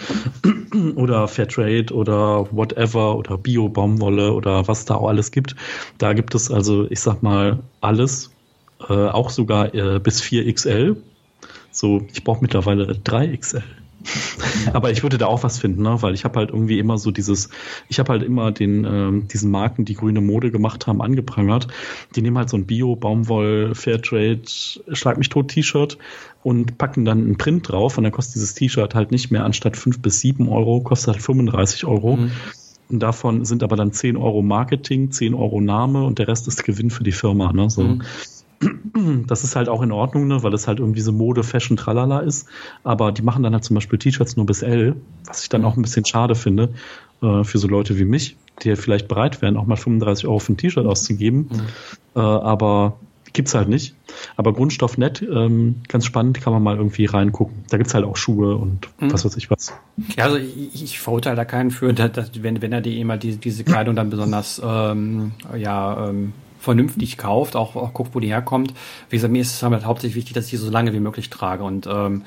oder 0.97 1.29
Fairtrade 1.29 1.93
oder 1.95 2.47
whatever 2.51 3.17
oder 3.17 3.39
Bio-Baumwolle 3.39 4.33
oder 4.33 4.69
was 4.69 4.85
da 4.85 4.97
auch 4.97 5.09
alles 5.09 5.31
gibt. 5.31 5.57
Da 5.99 6.13
gibt 6.13 6.35
es 6.35 6.51
also, 6.51 6.87
ich 6.91 7.01
sag 7.01 7.23
mal, 7.23 7.61
alles 7.81 8.34
äh, 8.89 9.09
auch 9.09 9.31
sogar 9.31 9.75
äh, 9.75 9.99
bis 9.99 10.23
4XL. 10.23 10.97
So, 11.71 12.07
ich 12.13 12.23
brauche 12.25 12.43
mittlerweile 12.43 12.93
3XL. 12.93 13.63
Aber 14.73 14.91
ich 14.91 15.03
würde 15.03 15.19
da 15.19 15.27
auch 15.27 15.43
was 15.43 15.59
finden, 15.59 15.83
ne? 15.83 16.03
weil 16.03 16.15
ich 16.15 16.25
habe 16.25 16.39
halt 16.39 16.51
irgendwie 16.51 16.79
immer 16.79 16.99
so 16.99 17.11
dieses, 17.11 17.49
ich 17.89 17.99
habe 17.99 18.13
halt 18.13 18.23
immer 18.23 18.53
den, 18.53 18.85
ähm, 18.85 19.29
diesen 19.29 19.51
Marken, 19.51 19.85
die 19.85 19.95
grüne 19.95 20.21
Mode 20.21 20.51
gemacht 20.51 20.87
haben, 20.87 21.01
angeprangert. 21.01 21.69
Die 22.15 22.23
nehmen 22.23 22.37
halt 22.39 22.51
so 22.51 22.57
ein 22.57 22.67
Bio, 22.67 22.97
Baumwoll, 22.97 23.75
Fairtrade, 23.75 24.43
Schlag 24.93 25.19
mich 25.19 25.29
tot 25.29 25.49
T-Shirt 25.49 25.99
und 26.43 26.79
packen 26.79 27.05
dann 27.05 27.23
einen 27.23 27.39
Print 27.39 27.69
drauf 27.71 27.97
und 27.97 28.05
dann 28.05 28.13
kostet 28.13 28.37
dieses 28.37 28.55
T-Shirt 28.55 28.95
halt 28.95 29.11
nicht 29.11 29.31
mehr 29.31 29.45
anstatt 29.45 29.77
5 29.77 30.01
bis 30.01 30.21
7 30.21 30.49
Euro, 30.49 30.81
kostet 30.81 31.15
halt 31.15 31.23
35 31.23 31.87
Euro. 31.87 32.17
Mhm. 32.17 32.31
Und 32.91 33.01
davon 33.01 33.47
sind 33.47 33.63
aber 33.63 33.77
dann 33.77 33.93
10 33.93 34.19
Euro 34.19 34.43
Marketing, 34.43 35.11
10 35.11 35.33
Euro 35.33 35.61
Name 35.63 36.05
und 36.05 36.19
der 36.19 36.29
Rest 36.29 36.47
ist 36.49 36.65
Gewinn 36.65 36.91
für 36.91 37.03
die 37.03 37.13
Firma. 37.13 37.53
Ne? 37.53 37.71
So. 37.71 37.83
Mhm 37.83 38.03
das 39.27 39.45
ist 39.45 39.57
halt 39.57 39.69
auch 39.69 39.83
in 39.83 39.93
Ordnung, 39.93 40.27
ne, 40.29 40.43
weil 40.43 40.55
es 40.55 40.67
halt 40.67 40.79
irgendwie 40.81 41.01
so 41.01 41.13
Mode, 41.13 41.43
Fashion, 41.43 41.77
tralala 41.77 42.21
ist. 42.21 42.49
Aber 42.83 43.13
die 43.13 43.23
machen 43.23 43.43
dann 43.43 43.53
halt 43.53 43.65
zum 43.65 43.75
Beispiel 43.75 43.99
T-Shirts 43.99 44.37
nur 44.37 44.47
bis 44.47 44.63
L, 44.63 44.97
was 45.27 45.43
ich 45.43 45.49
dann 45.49 45.65
auch 45.65 45.77
ein 45.77 45.83
bisschen 45.83 46.05
schade 46.05 46.35
finde 46.35 46.71
äh, 47.23 47.45
für 47.45 47.59
so 47.59 47.69
Leute 47.69 47.99
wie 47.99 48.05
mich, 48.05 48.37
die 48.63 48.77
vielleicht 48.77 49.09
bereit 49.09 49.43
wären, 49.43 49.57
auch 49.57 49.67
mal 49.67 49.77
35 49.77 50.27
Euro 50.27 50.39
für 50.39 50.53
ein 50.53 50.57
T-Shirt 50.57 50.87
auszugeben. 50.87 51.51
Mhm. 51.51 51.61
Äh, 52.17 52.21
aber 52.21 52.97
gibt's 53.35 53.55
halt 53.55 53.69
nicht. 53.69 53.95
Aber 54.37 54.53
Grundstoff 54.53 54.97
nett, 54.97 55.21
ähm, 55.21 55.83
ganz 55.89 56.07
spannend, 56.07 56.41
kann 56.41 56.53
man 56.53 56.63
mal 56.63 56.77
irgendwie 56.77 57.05
reingucken. 57.05 57.65
Da 57.69 57.77
gibt's 57.77 57.93
halt 57.93 58.05
auch 58.05 58.17
Schuhe 58.17 58.57
und 58.57 58.89
mhm. 59.01 59.13
was 59.13 59.25
weiß 59.25 59.37
ich 59.37 59.51
was. 59.51 59.75
Ja, 60.17 60.25
also 60.25 60.37
ich, 60.37 60.83
ich 60.83 61.01
verurteile 61.01 61.37
da 61.37 61.45
keinen 61.45 61.71
für, 61.71 61.93
dass, 61.93 62.13
dass, 62.13 62.43
wenn, 62.43 62.63
wenn 62.63 62.73
er 62.73 62.81
die 62.81 63.01
immer 63.01 63.19
die, 63.19 63.37
diese 63.37 63.65
Kleidung 63.65 63.97
dann 63.97 64.09
besonders 64.09 64.63
ähm, 64.65 65.33
ja 65.57 66.09
ähm, 66.09 66.33
vernünftig 66.65 67.19
kauft, 67.19 67.57
auch, 67.57 67.77
auch 67.77 67.93
guckt, 67.93 68.15
wo 68.15 68.21
die 68.21 68.29
herkommt. 68.29 68.75
Wie 69.11 69.17
gesagt, 69.17 69.33
mir 69.33 69.43
ist 69.43 69.53
es 69.53 69.63
halt 69.63 69.85
hauptsächlich 69.85 70.17
wichtig, 70.17 70.35
dass 70.35 70.47
ich 70.47 70.51
die 70.51 70.57
so 70.57 70.71
lange 70.71 70.93
wie 70.93 71.01
möglich 71.01 71.31
trage. 71.31 71.65
Und 71.65 71.87
ähm, 71.87 72.23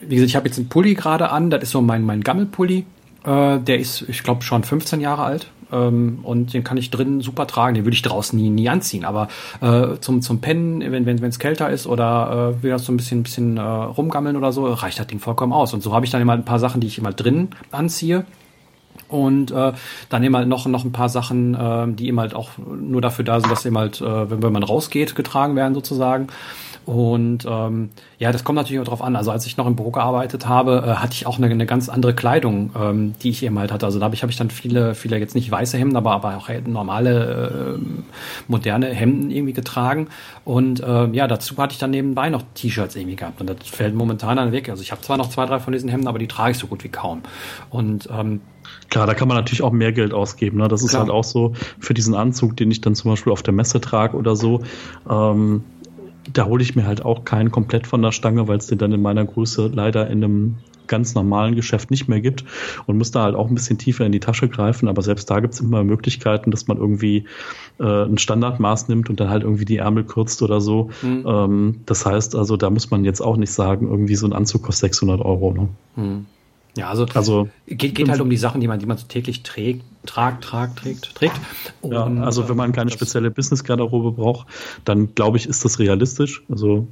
wie 0.00 0.16
gesagt, 0.16 0.30
ich 0.30 0.36
habe 0.36 0.48
jetzt 0.48 0.58
einen 0.58 0.68
Pulli 0.68 0.94
gerade 0.94 1.30
an, 1.30 1.50
das 1.50 1.62
ist 1.62 1.70
so 1.70 1.80
mein, 1.80 2.04
mein 2.04 2.22
Gammelpulli. 2.22 2.86
Äh, 3.24 3.58
der 3.58 3.78
ist, 3.78 4.02
ich 4.08 4.22
glaube, 4.22 4.42
schon 4.42 4.64
15 4.64 5.00
Jahre 5.00 5.24
alt. 5.24 5.50
Ähm, 5.72 6.20
und 6.22 6.52
den 6.52 6.64
kann 6.64 6.76
ich 6.76 6.90
drin 6.90 7.20
super 7.20 7.46
tragen. 7.46 7.74
Den 7.74 7.84
würde 7.84 7.94
ich 7.94 8.02
draußen 8.02 8.38
nie, 8.38 8.50
nie 8.50 8.68
anziehen. 8.68 9.04
Aber 9.04 9.28
äh, 9.60 9.98
zum, 10.00 10.22
zum 10.22 10.40
Pennen, 10.40 10.80
wenn 10.80 11.06
es 11.06 11.20
wenn, 11.20 11.30
kälter 11.32 11.70
ist 11.70 11.86
oder 11.86 12.56
äh, 12.58 12.62
will 12.62 12.70
das 12.70 12.84
so 12.84 12.92
ein 12.92 12.96
bisschen, 12.96 13.22
bisschen 13.22 13.56
äh, 13.56 13.60
rumgammeln 13.60 14.36
oder 14.36 14.52
so, 14.52 14.66
reicht 14.66 14.98
das 14.98 15.06
Ding 15.06 15.20
vollkommen 15.20 15.52
aus. 15.52 15.74
Und 15.74 15.82
so 15.82 15.94
habe 15.94 16.04
ich 16.04 16.10
dann 16.10 16.22
immer 16.22 16.32
ein 16.32 16.44
paar 16.44 16.58
Sachen, 16.58 16.80
die 16.80 16.86
ich 16.86 16.98
immer 16.98 17.12
drin 17.12 17.48
anziehe 17.70 18.24
und 19.10 19.50
äh, 19.50 19.72
dann 20.08 20.22
eben 20.22 20.36
halt 20.36 20.48
noch, 20.48 20.66
noch 20.66 20.84
ein 20.84 20.92
paar 20.92 21.08
Sachen, 21.08 21.54
äh, 21.54 21.92
die 21.92 22.08
eben 22.08 22.20
halt 22.20 22.34
auch 22.34 22.50
nur 22.58 23.00
dafür 23.00 23.24
da 23.24 23.40
sind, 23.40 23.50
dass 23.50 23.66
eben 23.66 23.76
halt, 23.76 24.00
äh, 24.00 24.30
wenn, 24.30 24.42
wenn 24.42 24.52
man 24.52 24.62
rausgeht, 24.62 25.14
getragen 25.14 25.56
werden 25.56 25.74
sozusagen. 25.74 26.28
Und 26.86 27.46
ähm, 27.48 27.90
ja, 28.18 28.32
das 28.32 28.42
kommt 28.42 28.56
natürlich 28.56 28.80
auch 28.80 28.86
drauf 28.86 29.02
an. 29.02 29.14
Also 29.14 29.30
als 29.30 29.46
ich 29.46 29.56
noch 29.56 29.66
im 29.66 29.76
Büro 29.76 29.90
gearbeitet 29.90 30.48
habe, 30.48 30.82
äh, 30.84 30.90
hatte 30.94 31.12
ich 31.12 31.26
auch 31.26 31.38
eine, 31.38 31.46
eine 31.46 31.66
ganz 31.66 31.88
andere 31.88 32.14
Kleidung, 32.14 32.70
ähm, 32.76 33.14
die 33.22 33.30
ich 33.30 33.44
eben 33.44 33.58
halt 33.58 33.70
hatte. 33.70 33.86
Also 33.86 33.98
da 33.98 34.06
habe 34.06 34.14
ich, 34.14 34.22
hab 34.22 34.30
ich 34.30 34.36
dann 34.36 34.50
viele, 34.50 34.94
viele 34.94 35.18
jetzt 35.18 35.34
nicht 35.34 35.50
weiße 35.50 35.76
Hemden, 35.76 35.96
aber, 35.96 36.12
aber 36.12 36.36
auch 36.36 36.48
normale, 36.66 37.78
äh, 37.78 37.82
moderne 38.48 38.86
Hemden 38.88 39.30
irgendwie 39.30 39.52
getragen. 39.52 40.08
Und 40.44 40.80
äh, 40.80 41.06
ja, 41.12 41.28
dazu 41.28 41.56
hatte 41.58 41.74
ich 41.74 41.78
dann 41.78 41.90
nebenbei 41.90 42.30
noch 42.30 42.42
T-Shirts 42.54 42.96
irgendwie 42.96 43.16
gehabt. 43.16 43.40
Und 43.40 43.50
das 43.50 43.68
fällt 43.68 43.94
momentan 43.94 44.36
dann 44.38 44.52
weg. 44.52 44.68
Also 44.68 44.82
ich 44.82 44.90
habe 44.90 45.02
zwar 45.02 45.16
noch 45.16 45.28
zwei, 45.28 45.46
drei 45.46 45.60
von 45.60 45.72
diesen 45.72 45.90
Hemden, 45.90 46.08
aber 46.08 46.18
die 46.18 46.28
trage 46.28 46.52
ich 46.52 46.58
so 46.58 46.66
gut 46.66 46.82
wie 46.82 46.88
kaum. 46.88 47.22
Und 47.68 48.08
ähm, 48.12 48.40
Klar, 48.88 49.06
da 49.06 49.14
kann 49.14 49.28
man 49.28 49.36
natürlich 49.36 49.62
auch 49.62 49.72
mehr 49.72 49.92
Geld 49.92 50.12
ausgeben. 50.12 50.58
Ne? 50.58 50.68
Das 50.68 50.82
ist 50.82 50.90
Klar. 50.90 51.02
halt 51.02 51.10
auch 51.10 51.24
so 51.24 51.54
für 51.78 51.94
diesen 51.94 52.14
Anzug, 52.14 52.56
den 52.56 52.70
ich 52.70 52.80
dann 52.80 52.94
zum 52.94 53.10
Beispiel 53.10 53.32
auf 53.32 53.42
der 53.42 53.54
Messe 53.54 53.80
trage 53.80 54.16
oder 54.16 54.36
so. 54.36 54.62
Ähm, 55.08 55.62
da 56.32 56.46
hole 56.46 56.62
ich 56.62 56.76
mir 56.76 56.86
halt 56.86 57.04
auch 57.04 57.24
keinen 57.24 57.50
komplett 57.50 57.86
von 57.86 58.02
der 58.02 58.12
Stange, 58.12 58.48
weil 58.48 58.58
es 58.58 58.66
den 58.66 58.78
dann 58.78 58.92
in 58.92 59.02
meiner 59.02 59.24
Größe 59.24 59.70
leider 59.72 60.08
in 60.08 60.24
einem 60.24 60.56
ganz 60.90 61.14
normalen 61.14 61.54
Geschäft 61.54 61.90
nicht 61.90 62.08
mehr 62.08 62.20
gibt 62.20 62.44
und 62.86 62.98
muss 62.98 63.12
da 63.12 63.22
halt 63.22 63.36
auch 63.36 63.48
ein 63.48 63.54
bisschen 63.54 63.78
tiefer 63.78 64.04
in 64.04 64.12
die 64.12 64.20
Tasche 64.20 64.48
greifen. 64.48 64.88
Aber 64.88 65.02
selbst 65.02 65.30
da 65.30 65.40
gibt 65.40 65.54
es 65.54 65.60
immer 65.60 65.84
Möglichkeiten, 65.84 66.50
dass 66.50 66.66
man 66.66 66.78
irgendwie 66.78 67.26
äh, 67.78 68.04
ein 68.04 68.18
Standardmaß 68.18 68.88
nimmt 68.88 69.08
und 69.08 69.20
dann 69.20 69.30
halt 69.30 69.44
irgendwie 69.44 69.64
die 69.64 69.76
Ärmel 69.76 70.04
kürzt 70.04 70.42
oder 70.42 70.60
so. 70.60 70.90
Mhm. 71.00 71.24
Ähm, 71.26 71.80
das 71.86 72.04
heißt 72.04 72.34
also, 72.34 72.56
da 72.56 72.68
muss 72.70 72.90
man 72.90 73.04
jetzt 73.04 73.20
auch 73.20 73.36
nicht 73.36 73.52
sagen, 73.52 73.88
irgendwie 73.88 74.16
so 74.16 74.26
ein 74.26 74.32
Anzug 74.32 74.64
kostet 74.64 74.92
600 74.92 75.20
Euro. 75.20 75.52
Ne? 75.52 75.68
Mhm. 75.94 76.26
Ja, 76.76 76.88
also, 76.88 77.06
also 77.14 77.48
geht, 77.66 77.94
geht 77.94 78.08
halt 78.08 78.20
um 78.20 78.30
die 78.30 78.36
Sachen, 78.36 78.60
die 78.60 78.68
man, 78.68 78.78
die 78.78 78.86
man 78.86 78.96
so 78.96 79.06
täglich 79.06 79.42
trägt, 79.42 79.82
tragt, 80.06 80.44
tragt, 80.44 80.78
trägt, 80.78 81.14
trägt. 81.14 81.40
Und, 81.80 81.92
ja, 81.92 82.04
also 82.22 82.48
wenn 82.48 82.56
man 82.56 82.72
keine 82.72 82.90
spezielle 82.90 83.30
Business-Garderobe 83.30 84.12
braucht, 84.12 84.46
dann 84.84 85.14
glaube 85.14 85.36
ich, 85.36 85.46
ist 85.46 85.64
das 85.64 85.78
realistisch. 85.78 86.42
Also 86.48 86.86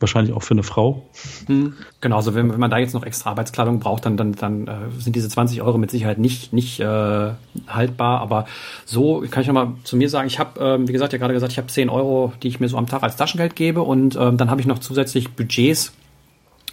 wahrscheinlich 0.00 0.34
auch 0.34 0.42
für 0.42 0.54
eine 0.54 0.62
Frau. 0.62 1.02
Hm, 1.46 1.74
genau, 2.00 2.16
also 2.16 2.34
wenn, 2.34 2.50
wenn 2.50 2.58
man 2.58 2.70
da 2.70 2.78
jetzt 2.78 2.94
noch 2.94 3.04
extra 3.04 3.30
Arbeitskleidung 3.30 3.80
braucht, 3.80 4.06
dann, 4.06 4.16
dann, 4.16 4.32
dann 4.32 4.66
äh, 4.66 4.76
sind 4.98 5.14
diese 5.14 5.28
20 5.28 5.62
Euro 5.62 5.76
mit 5.78 5.90
Sicherheit 5.90 6.18
nicht, 6.18 6.52
nicht 6.52 6.80
äh, 6.80 7.30
haltbar. 7.68 8.20
Aber 8.20 8.46
so 8.86 9.24
kann 9.30 9.42
ich 9.42 9.46
nochmal 9.46 9.74
zu 9.84 9.96
mir 9.96 10.08
sagen, 10.08 10.26
ich 10.26 10.38
habe, 10.38 10.58
ähm, 10.58 10.88
wie 10.88 10.92
gesagt, 10.92 11.12
ja 11.12 11.18
gerade 11.18 11.34
gesagt, 11.34 11.52
ich 11.52 11.58
habe 11.58 11.68
10 11.68 11.90
Euro, 11.90 12.32
die 12.42 12.48
ich 12.48 12.60
mir 12.60 12.68
so 12.68 12.78
am 12.78 12.86
Tag 12.86 13.02
als 13.02 13.16
Taschengeld 13.16 13.54
gebe 13.54 13.82
und 13.82 14.16
ähm, 14.16 14.38
dann 14.38 14.50
habe 14.50 14.60
ich 14.60 14.66
noch 14.66 14.78
zusätzlich 14.78 15.30
Budgets 15.30 15.92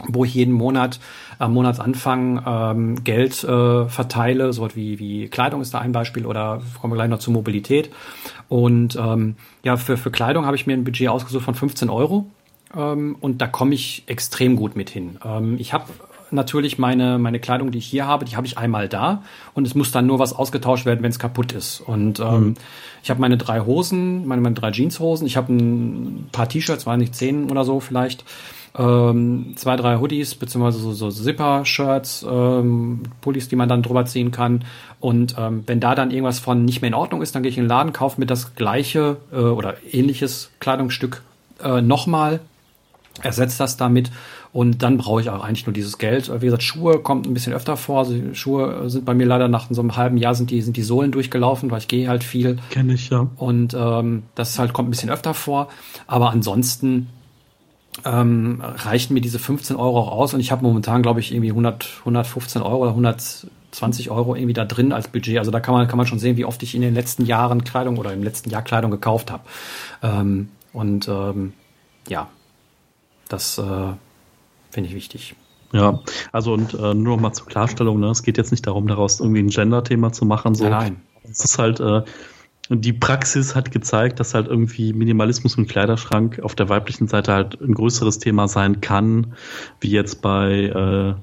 wo 0.08 0.26
ich 0.26 0.34
jeden 0.34 0.54
Monat 0.54 1.00
am 1.40 1.54
Monatsanfang 1.54 2.44
ähm, 2.46 3.04
Geld 3.04 3.44
äh, 3.44 3.88
verteile, 3.88 4.54
so 4.54 4.68
wie, 4.76 5.00
wie 5.00 5.28
Kleidung 5.28 5.62
ist 5.62 5.74
da 5.74 5.80
ein 5.80 5.92
Beispiel 5.92 6.26
oder 6.26 6.62
kommen 6.82 6.94
wir 6.94 6.98
gleich 6.98 7.10
noch 7.10 7.20
zur 7.20 7.34
Mobilität. 7.34 7.92
Und 8.50 8.96
ähm, 8.96 9.36
ja, 9.64 9.78
für, 9.78 9.98
für 9.98 10.12
Kleidung 10.12 10.46
habe 10.46 10.56
ich 10.56 10.68
mir 10.68 10.74
ein 10.74 10.84
Budget 10.84 11.10
ausgesucht 11.10 11.44
von 11.44 11.56
15 11.56 11.90
Euro 11.90 12.28
ähm, 12.76 13.16
und 13.20 13.42
da 13.42 13.48
komme 13.48 13.76
ich 13.76 14.04
extrem 14.08 14.56
gut 14.56 14.76
mit 14.76 14.90
hin. 14.90 15.18
Ähm, 15.24 15.58
ich 15.60 15.74
habe 15.74 15.86
natürlich 16.32 16.78
meine, 16.78 17.18
meine 17.20 17.40
Kleidung, 17.40 17.72
die 17.72 17.78
ich 17.78 17.86
hier 17.86 18.06
habe, 18.06 18.26
die 18.26 18.36
habe 18.36 18.48
ich 18.48 18.58
einmal 18.58 18.90
da 18.90 19.24
und 19.54 19.66
es 19.66 19.76
muss 19.76 19.92
dann 19.92 20.06
nur 20.06 20.20
was 20.20 20.34
ausgetauscht 20.34 20.86
werden, 20.86 21.02
wenn 21.04 21.12
es 21.12 21.20
kaputt 21.20 21.54
ist. 21.54 21.80
Und 21.80 22.20
ähm, 22.20 22.40
mhm. 22.40 22.54
ich 23.04 23.10
habe 23.10 23.22
meine 23.22 23.38
drei 23.38 23.62
Hosen, 23.62 24.28
meine, 24.28 24.42
meine 24.42 24.56
drei 24.56 24.72
Jeanshosen, 24.72 25.28
ich 25.28 25.38
habe 25.38 25.54
ein 25.54 26.30
paar 26.32 26.50
T-Shirts, 26.50 26.86
waren 26.86 27.00
nicht 27.00 27.16
zehn 27.16 27.50
oder 27.50 27.64
so 27.64 27.80
vielleicht 27.80 28.26
ähm, 28.78 29.54
zwei, 29.56 29.76
drei 29.76 29.98
Hoodies, 29.98 30.36
beziehungsweise 30.36 30.80
so, 30.80 30.94
so 30.94 31.10
Zipper-Shirts, 31.10 32.26
ähm, 32.30 33.04
Pullis, 33.22 33.50
die 33.50 33.56
man 33.56 33.70
dann 33.70 33.82
drüber 33.82 34.06
ziehen 34.06 34.32
kann. 34.32 34.64
Und 35.00 35.36
ähm, 35.38 35.64
wenn 35.66 35.80
da 35.80 35.96
dann 35.96 36.12
irgendwas 36.12 36.40
von 36.40 36.64
nicht 36.66 36.82
mehr 36.82 36.90
in 36.90 36.94
Ordnung 36.94 37.22
ist, 37.22 37.36
dann 37.36 37.44
gehe 37.44 37.50
ich 37.50 37.58
in 37.58 37.64
den 37.64 37.70
Laden, 37.70 37.94
kaufe 37.94 38.20
mir 38.20 38.28
das 38.28 38.56
gleiche 38.56 39.18
äh, 39.32 39.38
oder 39.38 39.76
ähnliches 39.92 40.52
Kleidungsstück 40.60 41.24
äh, 41.64 41.82
nochmal, 41.82 42.40
ersetze 43.24 43.58
das 43.58 43.78
damit 43.78 44.12
und 44.54 44.82
dann 44.82 44.98
brauche 44.98 45.22
ich 45.22 45.30
auch 45.30 45.44
eigentlich 45.44 45.66
nur 45.66 45.74
dieses 45.74 45.98
Geld. 45.98 46.32
Wie 46.42 46.46
gesagt, 46.46 46.64
Schuhe 46.64 47.00
kommt 47.00 47.28
ein 47.28 47.34
bisschen 47.34 47.54
öfter 47.54 47.78
vor. 47.78 48.00
Also 48.00 48.16
Schuhe 48.34 48.90
sind 48.90 49.06
bei 49.06 49.14
mir 49.14 49.26
leider 49.26 49.48
nach 49.48 49.68
so 49.70 49.82
einem 49.82 49.98
halben 49.98 50.18
Jahr 50.18 50.36
sind 50.36 50.52
die, 50.52 50.62
sind 50.62 50.78
die 50.78 50.84
Sohlen 50.84 51.12
durchgelaufen, 51.12 51.70
weil 51.70 51.80
ich 51.80 51.88
gehe 51.88 52.08
halt 52.08 52.24
viel. 52.24 52.58
Kenne 52.70 52.94
ich, 52.94 53.10
ja. 53.10 53.28
Und 53.36 53.76
ähm, 53.78 54.24
das 54.36 54.58
halt 54.58 54.74
kommt 54.74 54.88
ein 54.88 54.92
bisschen 54.92 55.10
öfter 55.10 55.34
vor. 55.34 55.68
Aber 56.08 56.32
ansonsten 56.32 57.08
ähm, 58.06 58.62
reichen 58.62 59.14
mir 59.14 59.22
diese 59.22 59.40
15 59.40 59.76
Euro 59.76 60.00
auch 60.00 60.12
aus 60.12 60.34
und 60.34 60.40
ich 60.40 60.52
habe 60.52 60.64
momentan, 60.64 61.02
glaube 61.02 61.20
ich, 61.20 61.32
irgendwie 61.32 61.50
100, 61.50 61.88
115 62.00 62.62
Euro 62.62 62.84
oder 62.84 62.92
120 62.92 64.10
Euro 64.12 64.36
irgendwie 64.36 64.54
da 64.54 64.66
drin 64.66 64.92
als 64.92 65.08
Budget. 65.08 65.38
Also 65.40 65.52
da 65.52 65.60
kann 65.60 65.74
man, 65.74 65.88
kann 65.88 65.98
man 65.98 66.08
schon 66.08 66.20
sehen, 66.20 66.38
wie 66.38 66.46
oft 66.46 66.62
ich 66.64 66.76
in 66.76 66.82
den 66.82 66.94
letzten 66.94 67.26
Jahren 67.26 67.64
Kleidung 67.64 67.98
oder 67.98 68.14
im 68.14 68.24
letzten 68.24 68.50
Jahr 68.50 68.62
Kleidung 68.62 68.92
gekauft 68.92 69.32
habe. 69.32 69.44
Ähm, 70.04 70.50
und 70.74 71.08
ähm, 71.08 71.54
ja, 72.08 72.28
das 73.30 73.58
äh, 73.58 73.94
finde 74.72 74.90
ich 74.90 74.96
wichtig. 74.96 75.36
Ja, 75.74 76.00
also 76.32 76.54
und 76.54 76.74
äh, 76.74 76.94
nur 76.94 77.16
noch 77.16 77.20
mal 77.20 77.34
zur 77.34 77.48
Klarstellung, 77.48 78.00
ne? 78.00 78.08
es 78.08 78.24
geht 78.24 78.38
jetzt 78.38 78.52
nicht 78.52 78.66
darum, 78.66 78.88
daraus 78.88 79.20
irgendwie 79.20 79.42
ein 79.42 79.50
Gender-Thema 79.50 80.14
zu 80.14 80.26
machen. 80.26 80.56
So. 80.56 80.64
Nein, 80.64 80.72
nein. 80.72 81.02
Es 81.30 81.44
ist 81.44 81.60
halt, 81.60 81.80
äh, 81.80 82.04
die 82.70 82.94
Praxis 82.94 83.56
hat 83.56 83.72
gezeigt, 83.72 84.20
dass 84.20 84.34
halt 84.34 84.48
irgendwie 84.48 84.94
Minimalismus 84.94 85.58
im 85.58 85.68
Kleiderschrank 85.68 86.40
auf 86.40 86.56
der 86.56 86.70
weiblichen 86.70 87.08
Seite 87.08 87.34
halt 87.34 87.62
ein 87.62 87.74
größeres 87.74 88.20
Thema 88.20 88.48
sein 88.48 88.82
kann, 88.82 89.34
wie 89.80 89.92
jetzt 89.92 90.22
bei, 90.22 90.64
äh, 90.64 91.16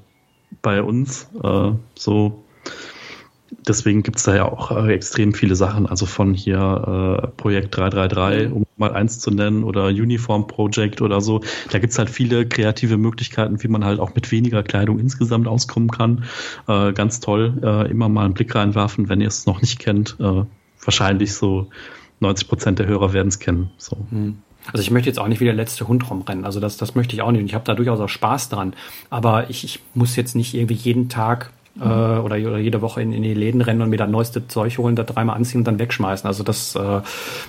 bei 0.61 0.81
uns. 0.81 1.29
Äh, 1.43 1.71
so 1.95 2.45
deswegen 3.67 4.03
gibt 4.03 4.17
es 4.17 4.23
da 4.23 4.35
ja 4.35 4.45
auch 4.45 4.71
äh, 4.71 4.93
extrem 4.93 5.33
viele 5.33 5.55
Sachen, 5.55 5.85
also 5.85 6.05
von 6.05 6.33
hier 6.33 7.21
äh, 7.23 7.27
Projekt 7.37 7.75
333, 7.77 8.51
um 8.51 8.65
mal 8.77 8.93
eins 8.93 9.19
zu 9.19 9.31
nennen, 9.31 9.63
oder 9.63 9.87
Uniform 9.87 10.47
Project 10.47 11.01
oder 11.01 11.21
so. 11.21 11.41
Da 11.71 11.79
gibt 11.79 11.93
es 11.93 11.99
halt 11.99 12.09
viele 12.09 12.47
kreative 12.47 12.97
Möglichkeiten, 12.97 13.61
wie 13.63 13.67
man 13.67 13.85
halt 13.85 13.99
auch 13.99 14.15
mit 14.15 14.31
weniger 14.31 14.63
Kleidung 14.63 14.99
insgesamt 14.99 15.47
auskommen 15.47 15.89
kann. 15.89 16.25
Äh, 16.67 16.93
ganz 16.93 17.19
toll, 17.19 17.59
äh, 17.63 17.89
immer 17.89 18.09
mal 18.09 18.25
einen 18.25 18.33
Blick 18.33 18.53
reinwerfen, 18.55 19.09
wenn 19.09 19.21
ihr 19.21 19.27
es 19.27 19.45
noch 19.45 19.61
nicht 19.61 19.79
kennt. 19.79 20.17
Wahrscheinlich 20.85 21.33
so 21.33 21.67
90 22.19 22.47
Prozent 22.47 22.79
der 22.79 22.87
Hörer 22.87 23.13
werden 23.13 23.27
es 23.27 23.39
kennen. 23.39 23.71
So. 23.77 23.97
Hm. 24.09 24.37
Also 24.71 24.81
ich 24.81 24.89
möchte 24.91 25.09
jetzt 25.09 25.19
auch 25.19 25.27
nicht 25.27 25.39
wie 25.39 25.45
der 25.45 25.53
letzte 25.53 25.87
Hund 25.87 26.09
rumrennen. 26.09 26.45
Also 26.45 26.59
das, 26.59 26.77
das 26.77 26.95
möchte 26.95 27.15
ich 27.15 27.21
auch 27.21 27.31
nicht. 27.31 27.41
Und 27.41 27.47
ich 27.47 27.53
habe 27.53 27.65
da 27.65 27.75
durchaus 27.75 27.99
auch 27.99 28.09
Spaß 28.09 28.49
dran. 28.49 28.73
Aber 29.09 29.49
ich, 29.49 29.63
ich 29.63 29.79
muss 29.93 30.15
jetzt 30.15 30.35
nicht 30.35 30.53
irgendwie 30.53 30.73
jeden 30.73 31.07
Tag 31.09 31.51
äh, 31.79 31.83
oder, 31.83 32.37
oder 32.37 32.57
jede 32.57 32.81
Woche 32.81 33.01
in, 33.01 33.11
in 33.11 33.21
die 33.21 33.33
Läden 33.33 33.61
rennen 33.61 33.81
und 33.81 33.89
mir 33.89 33.97
das 33.97 34.09
neueste 34.09 34.47
Zeug 34.47 34.77
holen, 34.77 34.95
da 34.95 35.03
dreimal 35.03 35.35
anziehen 35.35 35.61
und 35.61 35.65
dann 35.65 35.77
wegschmeißen. 35.79 36.25
Also 36.25 36.43
das 36.43 36.75
äh, 36.75 37.01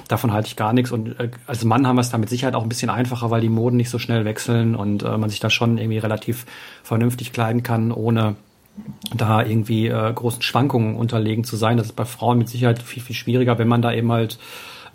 davon 0.08 0.32
halte 0.32 0.48
ich 0.48 0.56
gar 0.56 0.72
nichts. 0.72 0.92
Und 0.92 1.18
äh, 1.18 1.30
als 1.46 1.64
Mann 1.64 1.86
haben 1.86 1.96
wir 1.96 2.00
es 2.00 2.10
da 2.10 2.18
mit 2.18 2.28
Sicherheit 2.28 2.54
auch 2.54 2.62
ein 2.62 2.68
bisschen 2.68 2.90
einfacher, 2.90 3.30
weil 3.30 3.40
die 3.40 3.48
Moden 3.48 3.76
nicht 3.76 3.90
so 3.90 3.98
schnell 3.98 4.24
wechseln 4.24 4.74
und 4.74 5.02
äh, 5.02 5.16
man 5.16 5.30
sich 5.30 5.40
da 5.40 5.48
schon 5.48 5.78
irgendwie 5.78 5.98
relativ 5.98 6.44
vernünftig 6.82 7.32
kleiden 7.32 7.62
kann, 7.62 7.92
ohne 7.92 8.36
da 9.14 9.42
irgendwie 9.44 9.88
äh, 9.88 10.12
großen 10.12 10.42
Schwankungen 10.42 10.96
unterlegen 10.96 11.44
zu 11.44 11.56
sein. 11.56 11.76
Das 11.76 11.86
ist 11.86 11.96
bei 11.96 12.04
Frauen 12.04 12.38
mit 12.38 12.48
Sicherheit 12.48 12.82
viel, 12.82 13.02
viel 13.02 13.16
schwieriger, 13.16 13.58
wenn 13.58 13.68
man 13.68 13.82
da 13.82 13.92
eben 13.92 14.10
halt 14.12 14.38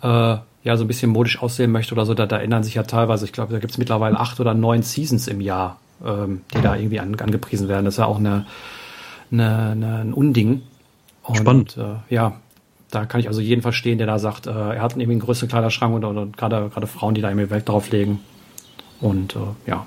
äh, 0.02 0.36
ja 0.64 0.76
so 0.76 0.84
ein 0.84 0.86
bisschen 0.86 1.10
modisch 1.10 1.42
aussehen 1.42 1.72
möchte 1.72 1.94
oder 1.94 2.06
so. 2.06 2.14
Da, 2.14 2.26
da 2.26 2.38
ändern 2.38 2.62
sich 2.62 2.74
ja 2.74 2.82
teilweise, 2.82 3.24
ich 3.24 3.32
glaube, 3.32 3.52
da 3.52 3.58
gibt 3.58 3.72
es 3.72 3.78
mittlerweile 3.78 4.18
acht 4.18 4.38
oder 4.40 4.54
neun 4.54 4.82
Seasons 4.82 5.28
im 5.28 5.40
Jahr, 5.40 5.78
ähm, 6.04 6.42
die 6.54 6.60
da 6.60 6.76
irgendwie 6.76 7.00
an, 7.00 7.14
angepriesen 7.18 7.68
werden. 7.68 7.84
Das 7.84 7.94
ist 7.94 7.98
ja 7.98 8.06
auch 8.06 8.18
eine, 8.18 8.46
eine, 9.30 9.70
eine 9.70 9.96
ein 9.98 10.12
Unding. 10.12 10.62
Und, 11.22 11.36
Spannend. 11.36 11.76
Äh, 11.76 12.14
ja, 12.14 12.36
da 12.90 13.06
kann 13.06 13.20
ich 13.20 13.28
also 13.28 13.40
jeden 13.40 13.62
verstehen, 13.62 13.98
der 13.98 14.06
da 14.06 14.18
sagt, 14.18 14.46
äh, 14.46 14.50
er 14.50 14.82
hat 14.82 14.92
irgendwie 14.92 15.12
einen 15.12 15.20
größeren 15.20 15.48
Kleiderschrank 15.48 15.94
oder, 15.94 16.10
oder 16.10 16.26
gerade 16.26 16.68
gerade 16.68 16.86
Frauen, 16.86 17.14
die 17.14 17.22
da 17.22 17.30
irgendwie 17.30 17.50
Welt 17.50 17.68
drauf 17.68 17.90
legen. 17.90 18.20
Und 19.00 19.34
äh, 19.34 19.38
ja. 19.66 19.86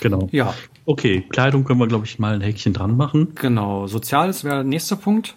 Genau. 0.00 0.28
Ja. 0.32 0.54
Okay, 0.86 1.24
Kleidung 1.28 1.64
können 1.64 1.78
wir, 1.78 1.86
glaube 1.86 2.06
ich, 2.06 2.18
mal 2.18 2.34
ein 2.34 2.40
Häkchen 2.40 2.72
dran 2.72 2.96
machen. 2.96 3.34
Genau, 3.34 3.86
Soziales 3.86 4.44
wäre 4.44 4.56
der 4.56 4.64
nächste 4.64 4.96
Punkt. 4.96 5.36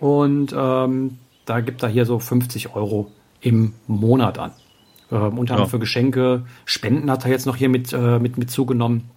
Und 0.00 0.54
ähm, 0.56 1.18
da 1.44 1.60
gibt 1.60 1.82
er 1.82 1.88
hier 1.88 2.06
so 2.06 2.18
50 2.18 2.74
Euro 2.74 3.10
im 3.40 3.74
Monat 3.86 4.38
an. 4.38 4.52
Ähm, 5.10 5.38
unter 5.38 5.54
anderem 5.54 5.64
ja. 5.64 5.66
für 5.66 5.78
Geschenke. 5.78 6.44
Spenden 6.64 7.10
hat 7.10 7.24
er 7.24 7.30
jetzt 7.30 7.46
noch 7.46 7.56
hier 7.56 7.68
mit, 7.68 7.92
äh, 7.92 8.18
mit, 8.18 8.38
mit 8.38 8.50
zugenommen. 8.50 9.10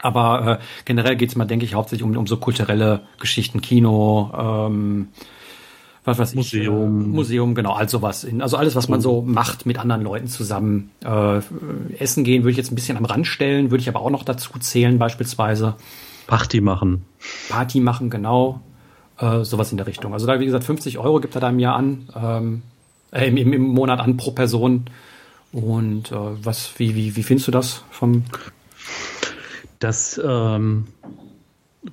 Aber 0.00 0.58
äh, 0.60 0.64
generell 0.84 1.16
geht 1.16 1.30
es 1.30 1.36
mal, 1.36 1.46
denke 1.46 1.64
ich, 1.64 1.74
hauptsächlich 1.74 2.04
um, 2.04 2.16
um 2.16 2.26
so 2.26 2.36
kulturelle 2.36 3.02
Geschichten, 3.18 3.60
Kino, 3.60 4.30
ähm, 4.36 5.08
was 6.06 6.18
weiß 6.18 6.34
Museum. 6.36 7.00
ich, 7.00 7.06
äh, 7.06 7.08
Museum, 7.08 7.54
genau, 7.56 7.72
all 7.72 7.88
sowas. 7.88 8.22
In, 8.22 8.40
also 8.40 8.56
alles, 8.56 8.76
was 8.76 8.88
man 8.88 9.00
so 9.00 9.22
macht 9.22 9.66
mit 9.66 9.78
anderen 9.78 10.02
Leuten 10.02 10.28
zusammen. 10.28 10.90
Äh, 11.04 11.40
Essen 11.98 12.22
gehen 12.22 12.44
würde 12.44 12.52
ich 12.52 12.56
jetzt 12.56 12.70
ein 12.70 12.76
bisschen 12.76 12.96
am 12.96 13.04
Rand 13.04 13.26
stellen, 13.26 13.72
würde 13.72 13.82
ich 13.82 13.88
aber 13.88 14.00
auch 14.00 14.10
noch 14.10 14.22
dazu 14.22 14.56
zählen, 14.60 14.98
beispielsweise. 14.98 15.74
Party 16.28 16.60
machen. 16.60 17.04
Party 17.48 17.80
machen, 17.80 18.08
genau. 18.08 18.60
Äh, 19.18 19.42
sowas 19.42 19.72
in 19.72 19.78
der 19.78 19.88
Richtung. 19.88 20.12
Also 20.12 20.26
da, 20.26 20.38
wie 20.38 20.46
gesagt, 20.46 20.64
50 20.64 20.98
Euro 20.98 21.20
gibt 21.20 21.34
er 21.34 21.40
da 21.40 21.48
im 21.48 21.58
Jahr 21.58 21.74
an, 21.74 22.08
ähm, 22.14 22.62
äh, 23.10 23.26
im, 23.26 23.52
im, 23.52 23.62
Monat 23.62 23.98
an 23.98 24.16
pro 24.16 24.30
Person. 24.30 24.84
Und 25.52 26.12
äh, 26.12 26.14
was, 26.14 26.78
wie, 26.78 26.94
wie, 26.94 27.16
wie 27.16 27.22
findest 27.24 27.48
du 27.48 27.52
das 27.52 27.82
vom? 27.90 28.24
Das, 29.80 30.20
ähm, 30.24 30.86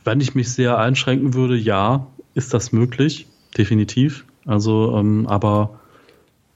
wenn 0.04 0.22
ich 0.22 0.36
mich 0.36 0.52
sehr 0.52 0.78
einschränken 0.78 1.34
würde, 1.34 1.56
ja, 1.56 2.08
ist 2.36 2.54
das 2.54 2.72
möglich 2.72 3.28
definitiv. 3.58 4.26
Also, 4.46 4.96
ähm, 4.98 5.28
aber 5.28 5.80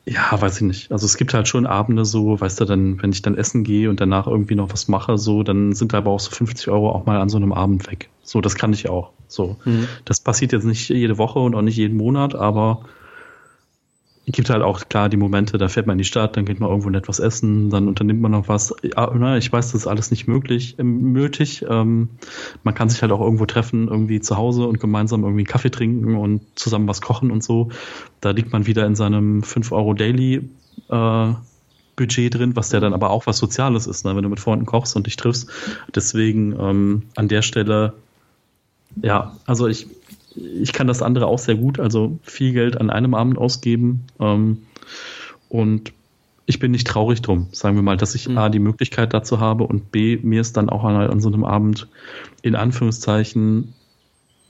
ja, 0.05 0.39
weiß 0.39 0.57
ich 0.57 0.61
nicht. 0.61 0.91
Also 0.91 1.05
es 1.05 1.17
gibt 1.17 1.33
halt 1.33 1.49
schon 1.49 1.65
Abende 1.65 2.05
so, 2.05 2.39
weißt 2.39 2.61
du, 2.61 2.65
dann, 2.65 3.01
wenn 3.01 3.11
ich 3.11 3.21
dann 3.21 3.35
essen 3.35 3.65
gehe 3.65 3.89
und 3.89 3.99
danach 3.99 4.25
irgendwie 4.25 4.55
noch 4.55 4.71
was 4.71 4.87
mache, 4.87 5.17
so, 5.17 5.43
dann 5.43 5.73
sind 5.73 5.93
aber 5.93 6.11
auch 6.11 6.19
so 6.21 6.31
50 6.31 6.69
Euro 6.69 6.91
auch 6.91 7.05
mal 7.05 7.19
an 7.19 7.27
so 7.27 7.35
einem 7.35 7.51
Abend 7.51 7.91
weg. 7.91 8.09
So, 8.23 8.39
das 8.39 8.55
kann 8.55 8.71
ich 8.71 8.87
auch. 8.87 9.11
So. 9.27 9.57
Mhm. 9.65 9.87
Das 10.05 10.21
passiert 10.21 10.53
jetzt 10.53 10.63
nicht 10.63 10.87
jede 10.87 11.17
Woche 11.17 11.39
und 11.39 11.55
auch 11.55 11.61
nicht 11.61 11.75
jeden 11.75 11.97
Monat, 11.97 12.35
aber 12.35 12.85
gibt 14.33 14.49
halt 14.49 14.61
auch 14.61 14.89
klar 14.89 15.07
die 15.07 15.15
Momente, 15.15 15.57
da 15.57 15.69
fährt 15.69 15.87
man 15.87 15.93
in 15.93 15.99
die 15.99 16.03
Stadt, 16.03 16.35
dann 16.35 16.43
geht 16.43 16.59
man 16.59 16.69
irgendwo 16.69 16.89
nett 16.89 17.07
was 17.07 17.19
essen, 17.19 17.69
dann 17.69 17.87
unternimmt 17.87 18.19
man 18.19 18.31
noch 18.31 18.49
was. 18.49 18.75
Ja, 18.83 19.37
ich 19.37 19.51
weiß, 19.51 19.71
das 19.71 19.81
ist 19.81 19.87
alles 19.87 20.11
nicht 20.11 20.27
möglich, 20.27 20.75
ähm, 20.79 21.13
nötig. 21.13 21.65
Ähm, 21.69 22.09
man 22.63 22.75
kann 22.75 22.89
sich 22.89 23.01
halt 23.01 23.13
auch 23.13 23.21
irgendwo 23.21 23.45
treffen, 23.45 23.87
irgendwie 23.87 24.19
zu 24.19 24.35
Hause 24.35 24.67
und 24.67 24.81
gemeinsam 24.81 25.23
irgendwie 25.23 25.41
einen 25.41 25.47
Kaffee 25.47 25.71
trinken 25.71 26.15
und 26.15 26.41
zusammen 26.55 26.89
was 26.89 26.99
kochen 26.99 27.31
und 27.31 27.41
so. 27.41 27.69
Da 28.19 28.31
liegt 28.31 28.51
man 28.51 28.67
wieder 28.67 28.85
in 28.85 28.95
seinem 28.95 29.43
5 29.43 29.71
Euro 29.71 29.93
Daily 29.93 30.49
äh, 30.89 31.33
Budget 31.95 32.35
drin, 32.35 32.55
was 32.55 32.71
ja 32.73 32.81
dann 32.81 32.93
aber 32.93 33.09
auch 33.11 33.27
was 33.27 33.37
Soziales 33.37 33.87
ist, 33.87 34.05
ne, 34.05 34.15
wenn 34.15 34.23
du 34.23 34.29
mit 34.29 34.41
Freunden 34.41 34.65
kochst 34.65 34.95
und 34.97 35.07
dich 35.07 35.15
triffst. 35.15 35.49
Deswegen 35.95 36.53
ähm, 36.59 37.03
an 37.15 37.29
der 37.29 37.41
Stelle, 37.41 37.93
ja, 39.01 39.35
also 39.45 39.67
ich 39.67 39.87
ich 40.37 40.73
kann 40.73 40.87
das 40.87 41.01
andere 41.01 41.27
auch 41.27 41.39
sehr 41.39 41.55
gut, 41.55 41.79
also 41.79 42.19
viel 42.23 42.53
Geld 42.53 42.79
an 42.79 42.89
einem 42.89 43.13
Abend 43.13 43.37
ausgeben. 43.37 44.05
Ähm, 44.19 44.59
und 45.49 45.93
ich 46.45 46.59
bin 46.59 46.71
nicht 46.71 46.87
traurig 46.87 47.21
drum, 47.21 47.47
sagen 47.51 47.75
wir 47.75 47.83
mal, 47.83 47.97
dass 47.97 48.15
ich 48.15 48.29
mhm. 48.29 48.37
A, 48.37 48.49
die 48.49 48.59
Möglichkeit 48.59 49.13
dazu 49.13 49.39
habe 49.39 49.65
und 49.65 49.91
B, 49.91 50.17
mir 50.21 50.41
es 50.41 50.53
dann 50.53 50.69
auch 50.69 50.83
an, 50.83 50.95
an 50.95 51.19
so 51.19 51.27
einem 51.27 51.43
Abend 51.43 51.87
in 52.41 52.55
Anführungszeichen 52.55 53.73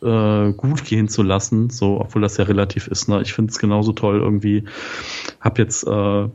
äh, 0.02 0.54
gut 0.54 0.86
gehen 0.86 1.10
zu 1.10 1.24
lassen, 1.24 1.70
so, 1.70 2.00
obwohl 2.00 2.22
das 2.22 2.38
ja 2.38 2.46
relativ 2.46 2.88
ist. 2.88 3.10
Ne? 3.10 3.22
Ich 3.24 3.34
finde 3.34 3.52
es 3.52 3.60
genauso 3.60 3.94
toll 3.94 4.20
irgendwie. 4.20 4.66
Hab 5.42 5.58
jetzt 5.58 5.88
äh, 5.88 6.28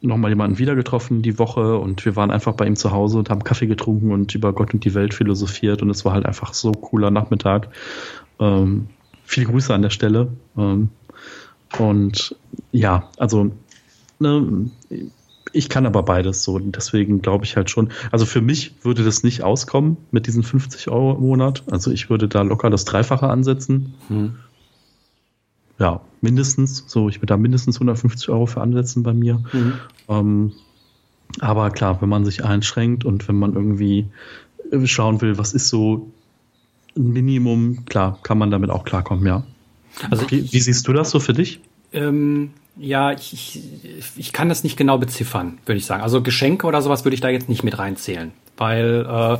nochmal 0.00 0.30
jemanden 0.30 0.58
wieder 0.58 0.74
getroffen 0.74 1.22
die 1.22 1.38
Woche 1.38 1.78
und 1.78 2.04
wir 2.04 2.16
waren 2.16 2.30
einfach 2.30 2.54
bei 2.54 2.66
ihm 2.66 2.76
zu 2.76 2.92
Hause 2.92 3.18
und 3.18 3.30
haben 3.30 3.44
Kaffee 3.44 3.66
getrunken 3.66 4.12
und 4.12 4.34
über 4.34 4.52
Gott 4.52 4.74
und 4.74 4.84
die 4.84 4.94
Welt 4.94 5.14
philosophiert 5.14 5.82
und 5.82 5.90
es 5.90 6.04
war 6.04 6.12
halt 6.12 6.26
einfach 6.26 6.54
so 6.54 6.72
cooler 6.72 7.10
Nachmittag. 7.10 7.68
Ähm, 8.40 8.88
viele 9.24 9.46
Grüße 9.46 9.74
an 9.74 9.82
der 9.82 9.90
Stelle. 9.90 10.32
Ähm, 10.56 10.90
und 11.78 12.36
ja, 12.72 13.10
also 13.18 13.50
ne, 14.18 14.70
ich 15.52 15.68
kann 15.68 15.86
aber 15.86 16.02
beides 16.02 16.42
so. 16.42 16.58
Deswegen 16.58 17.22
glaube 17.22 17.44
ich 17.44 17.56
halt 17.56 17.70
schon. 17.70 17.90
Also 18.10 18.26
für 18.26 18.40
mich 18.40 18.74
würde 18.82 19.04
das 19.04 19.22
nicht 19.22 19.42
auskommen 19.42 19.96
mit 20.10 20.26
diesen 20.26 20.42
50 20.42 20.88
Euro 20.88 21.14
im 21.14 21.20
Monat. 21.20 21.62
Also 21.70 21.90
ich 21.90 22.10
würde 22.10 22.28
da 22.28 22.42
locker 22.42 22.70
das 22.70 22.84
Dreifache 22.84 23.28
ansetzen. 23.28 23.94
Hm. 24.08 24.36
Ja, 25.78 26.00
mindestens. 26.20 26.84
So, 26.86 27.08
ich 27.08 27.18
würde 27.18 27.26
da 27.26 27.36
mindestens 27.36 27.76
150 27.76 28.28
Euro 28.30 28.46
für 28.46 28.60
ansetzen 28.60 29.02
bei 29.02 29.14
mir. 29.14 29.42
Mhm. 29.52 29.74
Ähm, 30.08 30.52
aber 31.40 31.70
klar, 31.70 32.00
wenn 32.00 32.08
man 32.08 32.24
sich 32.24 32.44
einschränkt 32.44 33.04
und 33.04 33.28
wenn 33.28 33.36
man 33.36 33.54
irgendwie 33.54 34.06
schauen 34.84 35.20
will, 35.20 35.38
was 35.38 35.52
ist 35.52 35.68
so 35.68 36.10
ein 36.98 37.12
Minimum, 37.12 37.84
klar, 37.86 38.18
kann 38.22 38.38
man 38.38 38.50
damit 38.50 38.70
auch 38.70 38.84
klarkommen, 38.84 39.26
ja. 39.26 39.44
Also 40.10 40.30
wie, 40.30 40.52
wie 40.52 40.60
siehst 40.60 40.86
du 40.86 40.92
das 40.92 41.10
so 41.10 41.20
für 41.20 41.32
dich? 41.32 41.60
Ähm, 41.92 42.50
ja, 42.76 43.12
ich, 43.12 43.32
ich, 43.32 43.62
ich 44.16 44.32
kann 44.32 44.48
das 44.48 44.62
nicht 44.62 44.76
genau 44.76 44.98
beziffern, 44.98 45.58
würde 45.66 45.78
ich 45.78 45.86
sagen. 45.86 46.02
Also 46.02 46.22
Geschenke 46.22 46.66
oder 46.66 46.82
sowas 46.82 47.04
würde 47.04 47.14
ich 47.14 47.20
da 47.20 47.28
jetzt 47.28 47.48
nicht 47.48 47.64
mit 47.64 47.78
reinzählen, 47.78 48.32
weil 48.56 49.06
äh, 49.08 49.38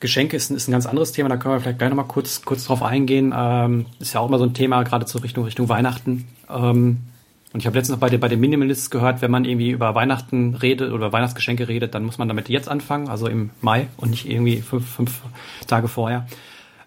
Geschenke 0.00 0.36
ist, 0.36 0.50
ist 0.50 0.68
ein 0.68 0.72
ganz 0.72 0.86
anderes 0.86 1.12
Thema, 1.12 1.28
da 1.28 1.36
können 1.36 1.54
wir 1.54 1.60
vielleicht 1.60 1.78
gleich 1.78 1.90
nochmal 1.90 2.06
kurz, 2.06 2.42
kurz 2.44 2.64
drauf 2.64 2.82
eingehen. 2.82 3.32
Ähm, 3.34 3.86
ist 3.98 4.12
ja 4.12 4.20
auch 4.20 4.28
immer 4.28 4.38
so 4.38 4.44
ein 4.44 4.54
Thema, 4.54 4.82
gerade 4.82 5.06
zur 5.06 5.22
Richtung, 5.22 5.44
Richtung 5.44 5.68
Weihnachten. 5.68 6.26
Ähm, 6.50 6.98
und 7.52 7.60
ich 7.60 7.66
habe 7.66 7.78
letztens 7.78 7.96
noch 7.96 8.00
bei, 8.00 8.10
den, 8.10 8.20
bei 8.20 8.28
den 8.28 8.40
Minimalists 8.40 8.90
gehört, 8.90 9.22
wenn 9.22 9.30
man 9.30 9.46
irgendwie 9.46 9.70
über 9.70 9.94
Weihnachten 9.94 10.54
redet 10.54 10.92
oder 10.92 11.12
Weihnachtsgeschenke 11.12 11.68
redet, 11.68 11.94
dann 11.94 12.04
muss 12.04 12.18
man 12.18 12.28
damit 12.28 12.50
jetzt 12.50 12.68
anfangen, 12.68 13.08
also 13.08 13.28
im 13.28 13.50
Mai 13.62 13.86
und 13.96 14.10
nicht 14.10 14.28
irgendwie 14.28 14.60
fünf, 14.60 14.86
fünf 14.86 15.22
Tage 15.66 15.88
vorher. 15.88 16.26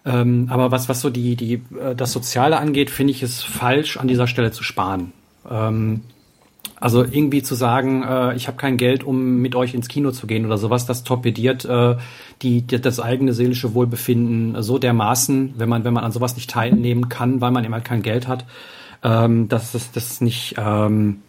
Ähm, 0.04 0.46
aber 0.50 0.70
was, 0.70 0.88
was 0.88 1.00
so 1.00 1.10
die, 1.10 1.36
die, 1.36 1.54
äh, 1.78 1.94
das 1.96 2.12
Soziale 2.12 2.58
angeht, 2.58 2.90
finde 2.90 3.12
ich 3.12 3.22
es 3.22 3.42
falsch, 3.42 3.96
an 3.96 4.08
dieser 4.08 4.26
Stelle 4.26 4.50
zu 4.50 4.62
sparen. 4.62 5.12
Ähm, 5.50 6.02
Also 6.82 7.04
irgendwie 7.04 7.42
zu 7.42 7.54
sagen, 7.54 8.02
äh, 8.02 8.34
ich 8.36 8.46
habe 8.46 8.56
kein 8.56 8.78
Geld, 8.78 9.04
um 9.04 9.42
mit 9.42 9.54
euch 9.54 9.74
ins 9.74 9.88
Kino 9.88 10.12
zu 10.12 10.26
gehen 10.26 10.46
oder 10.46 10.56
sowas, 10.56 10.86
das 10.86 11.04
torpediert 11.04 11.66
äh, 11.66 11.96
die, 12.40 12.62
die, 12.62 12.80
das 12.80 13.00
eigene 13.00 13.34
seelische 13.34 13.74
Wohlbefinden 13.74 14.62
so 14.62 14.78
dermaßen, 14.78 15.54
wenn 15.58 15.68
man, 15.68 15.84
wenn 15.84 15.92
man 15.92 16.04
an 16.04 16.12
sowas 16.12 16.36
nicht 16.36 16.48
teilnehmen 16.48 17.10
kann, 17.10 17.42
weil 17.42 17.50
man 17.50 17.64
eben 17.64 17.74
halt 17.74 17.84
kein 17.84 18.00
Geld 18.00 18.28
hat, 18.28 18.46
ähm, 19.02 19.48
dass 19.48 19.72
das, 19.72 19.92
das 19.92 20.22
nicht, 20.22 20.54
ähm, 20.56 21.20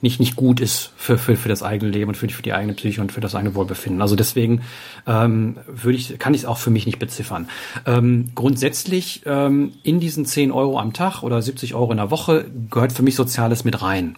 nicht, 0.00 0.20
nicht 0.20 0.36
gut 0.36 0.60
ist 0.60 0.92
für, 0.96 1.18
für, 1.18 1.36
für 1.36 1.48
das 1.48 1.62
eigene 1.62 1.90
Leben 1.90 2.10
und 2.10 2.14
für 2.14 2.26
die, 2.26 2.34
für 2.34 2.42
die 2.42 2.52
eigene 2.52 2.74
Psyche 2.74 3.00
und 3.00 3.12
für 3.12 3.20
das 3.20 3.34
eigene 3.34 3.54
Wohlbefinden. 3.54 4.02
Also 4.02 4.16
deswegen 4.16 4.62
ähm, 5.06 5.56
würde 5.66 5.96
ich, 5.96 6.18
kann 6.18 6.34
ich 6.34 6.42
es 6.42 6.46
auch 6.46 6.58
für 6.58 6.70
mich 6.70 6.86
nicht 6.86 6.98
beziffern. 6.98 7.48
Ähm, 7.86 8.30
grundsätzlich 8.34 9.22
ähm, 9.26 9.72
in 9.82 10.00
diesen 10.00 10.26
10 10.26 10.52
Euro 10.52 10.78
am 10.78 10.92
Tag 10.92 11.22
oder 11.22 11.40
70 11.40 11.74
Euro 11.74 11.90
in 11.92 11.98
der 11.98 12.10
Woche 12.10 12.46
gehört 12.70 12.92
für 12.92 13.02
mich 13.02 13.14
Soziales 13.14 13.64
mit 13.64 13.82
rein. 13.82 14.16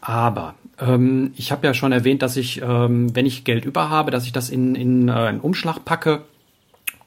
Aber 0.00 0.54
ähm, 0.78 1.32
ich 1.36 1.52
habe 1.52 1.66
ja 1.66 1.74
schon 1.74 1.92
erwähnt, 1.92 2.22
dass 2.22 2.36
ich, 2.36 2.62
ähm, 2.62 3.14
wenn 3.14 3.26
ich 3.26 3.44
Geld 3.44 3.64
über 3.64 3.90
habe, 3.90 4.10
dass 4.10 4.24
ich 4.24 4.32
das 4.32 4.50
in, 4.50 4.74
in 4.74 5.08
äh, 5.08 5.12
einen 5.12 5.40
Umschlag 5.40 5.84
packe 5.84 6.22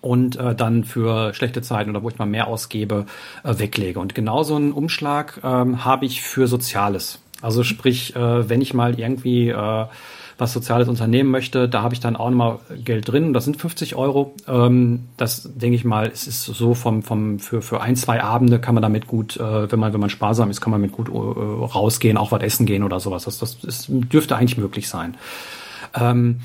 und 0.01 0.37
äh, 0.37 0.55
dann 0.55 0.83
für 0.83 1.33
schlechte 1.33 1.61
Zeiten 1.61 1.89
oder 1.89 2.03
wo 2.03 2.09
ich 2.09 2.17
mal 2.17 2.25
mehr 2.25 2.47
ausgebe, 2.47 3.05
äh, 3.43 3.59
weglege. 3.59 3.99
Und 3.99 4.15
genau 4.15 4.43
so 4.43 4.55
einen 4.55 4.71
Umschlag 4.71 5.39
ähm, 5.43 5.85
habe 5.85 6.05
ich 6.05 6.21
für 6.21 6.47
Soziales. 6.47 7.19
Also 7.41 7.63
sprich, 7.63 8.15
äh, 8.15 8.49
wenn 8.49 8.61
ich 8.61 8.73
mal 8.73 8.99
irgendwie 8.99 9.49
äh, 9.49 9.85
was 10.39 10.53
Soziales 10.53 10.87
unternehmen 10.87 11.31
möchte, 11.31 11.67
da 11.67 11.81
habe 11.81 11.93
ich 11.93 11.99
dann 11.99 12.15
auch 12.15 12.29
nochmal 12.29 12.59
Geld 12.83 13.07
drin. 13.09 13.33
Das 13.33 13.43
sind 13.43 13.57
50 13.57 13.95
Euro. 13.95 14.33
Ähm, 14.47 15.05
das 15.17 15.49
denke 15.53 15.75
ich 15.75 15.83
mal, 15.83 16.07
es 16.07 16.27
ist 16.27 16.45
so 16.45 16.73
vom, 16.73 17.03
vom 17.03 17.39
für, 17.39 17.61
für 17.61 17.81
ein, 17.81 17.95
zwei 17.95 18.23
Abende 18.23 18.59
kann 18.59 18.73
man 18.73 18.81
damit 18.81 19.05
gut, 19.05 19.37
äh, 19.37 19.71
wenn 19.71 19.79
man, 19.79 19.93
wenn 19.93 19.99
man 19.99 20.09
sparsam 20.09 20.49
ist, 20.49 20.61
kann 20.61 20.71
man 20.71 20.81
mit 20.81 20.93
gut 20.93 21.09
äh, 21.09 21.11
rausgehen, 21.11 22.17
auch 22.17 22.31
was 22.31 22.41
essen 22.41 22.65
gehen 22.65 22.83
oder 22.83 22.99
sowas. 22.99 23.25
Das, 23.25 23.37
das, 23.37 23.59
das 23.59 23.85
dürfte 23.89 24.37
eigentlich 24.37 24.57
möglich 24.57 24.87
sein. 24.87 25.17
Ähm, 25.93 26.39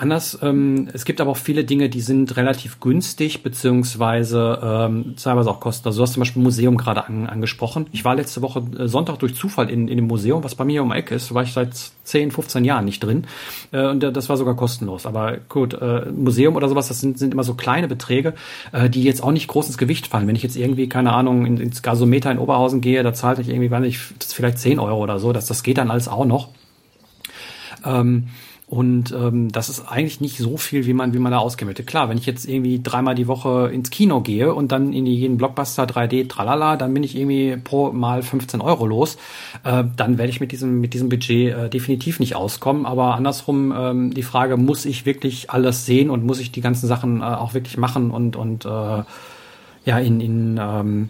anders. 0.00 0.38
Ähm, 0.42 0.88
es 0.92 1.04
gibt 1.04 1.20
aber 1.20 1.30
auch 1.30 1.36
viele 1.36 1.64
Dinge, 1.64 1.88
die 1.88 2.00
sind 2.00 2.36
relativ 2.36 2.80
günstig, 2.80 3.42
beziehungsweise 3.42 4.58
ähm, 4.62 5.14
teilweise 5.22 5.50
auch 5.50 5.60
kosten. 5.60 5.86
Also 5.88 5.98
du 5.98 6.02
hast 6.02 6.14
zum 6.14 6.22
Beispiel 6.22 6.42
Museum 6.42 6.76
gerade 6.76 7.06
an, 7.06 7.26
angesprochen. 7.26 7.86
Ich 7.92 8.04
war 8.04 8.14
letzte 8.14 8.42
Woche 8.42 8.62
äh, 8.78 8.88
Sonntag 8.88 9.18
durch 9.18 9.34
Zufall 9.34 9.68
in, 9.70 9.88
in 9.88 9.96
dem 9.96 10.06
Museum, 10.06 10.42
was 10.42 10.54
bei 10.54 10.64
mir 10.64 10.82
um 10.82 10.92
Eck 10.92 11.10
ist. 11.10 11.30
Da 11.30 11.34
war 11.34 11.42
ich 11.42 11.52
seit 11.52 11.74
10, 12.04 12.30
15 12.30 12.64
Jahren 12.64 12.84
nicht 12.84 13.00
drin. 13.00 13.26
Äh, 13.72 13.86
und 13.88 14.02
äh, 14.02 14.12
das 14.12 14.28
war 14.28 14.36
sogar 14.36 14.56
kostenlos. 14.56 15.06
Aber 15.06 15.36
gut, 15.48 15.74
äh, 15.74 16.06
Museum 16.10 16.56
oder 16.56 16.68
sowas, 16.68 16.88
das 16.88 17.00
sind, 17.00 17.18
sind 17.18 17.34
immer 17.34 17.44
so 17.44 17.54
kleine 17.54 17.86
Beträge, 17.86 18.34
äh, 18.72 18.88
die 18.88 19.02
jetzt 19.02 19.22
auch 19.22 19.32
nicht 19.32 19.48
groß 19.48 19.66
ins 19.66 19.78
Gewicht 19.78 20.06
fallen. 20.06 20.26
Wenn 20.26 20.36
ich 20.36 20.42
jetzt 20.42 20.56
irgendwie, 20.56 20.88
keine 20.88 21.12
Ahnung, 21.12 21.46
in, 21.46 21.58
ins 21.58 21.82
Gasometer 21.82 22.30
in 22.30 22.38
Oberhausen 22.38 22.80
gehe, 22.80 23.02
da 23.02 23.12
zahlte 23.12 23.42
ich 23.42 23.48
irgendwie, 23.48 23.70
weiß 23.70 23.80
nicht, 23.80 23.98
vielleicht 23.98 24.58
10 24.58 24.78
Euro 24.78 24.98
oder 24.98 25.18
so. 25.18 25.32
Das, 25.32 25.46
das 25.46 25.62
geht 25.62 25.78
dann 25.78 25.90
alles 25.90 26.08
auch 26.08 26.24
noch. 26.24 26.48
Ähm, 27.84 28.28
und 28.70 29.10
ähm, 29.10 29.50
das 29.50 29.68
ist 29.68 29.80
eigentlich 29.90 30.20
nicht 30.20 30.38
so 30.38 30.56
viel, 30.56 30.86
wie 30.86 30.92
man, 30.92 31.12
wie 31.12 31.18
man 31.18 31.32
da 31.32 31.38
ausgeben 31.38 31.70
möchte. 31.70 31.82
Klar, 31.82 32.08
wenn 32.08 32.18
ich 32.18 32.24
jetzt 32.24 32.48
irgendwie 32.48 32.80
dreimal 32.80 33.16
die 33.16 33.26
Woche 33.26 33.68
ins 33.72 33.90
Kino 33.90 34.20
gehe 34.20 34.54
und 34.54 34.70
dann 34.70 34.92
in 34.92 35.06
jeden 35.06 35.38
Blockbuster 35.38 35.86
3D 35.86 36.28
tralala, 36.28 36.76
dann 36.76 36.94
bin 36.94 37.02
ich 37.02 37.16
irgendwie 37.16 37.56
pro 37.56 37.90
Mal 37.90 38.22
15 38.22 38.60
Euro 38.60 38.86
los. 38.86 39.18
Äh, 39.64 39.82
dann 39.96 40.18
werde 40.18 40.30
ich 40.30 40.38
mit 40.38 40.52
diesem, 40.52 40.80
mit 40.80 40.94
diesem 40.94 41.08
Budget 41.08 41.52
äh, 41.52 41.68
definitiv 41.68 42.20
nicht 42.20 42.36
auskommen. 42.36 42.86
Aber 42.86 43.16
andersrum 43.16 43.74
ähm, 43.76 44.14
die 44.14 44.22
Frage, 44.22 44.56
muss 44.56 44.84
ich 44.84 45.04
wirklich 45.04 45.50
alles 45.50 45.84
sehen 45.84 46.08
und 46.08 46.24
muss 46.24 46.38
ich 46.38 46.52
die 46.52 46.60
ganzen 46.60 46.86
Sachen 46.86 47.22
äh, 47.22 47.24
auch 47.24 47.54
wirklich 47.54 47.76
machen 47.76 48.12
und, 48.12 48.36
und 48.36 48.66
äh, 48.66 49.02
ja, 49.84 49.98
in, 49.98 50.20
in 50.20 50.60
ähm, 50.62 51.08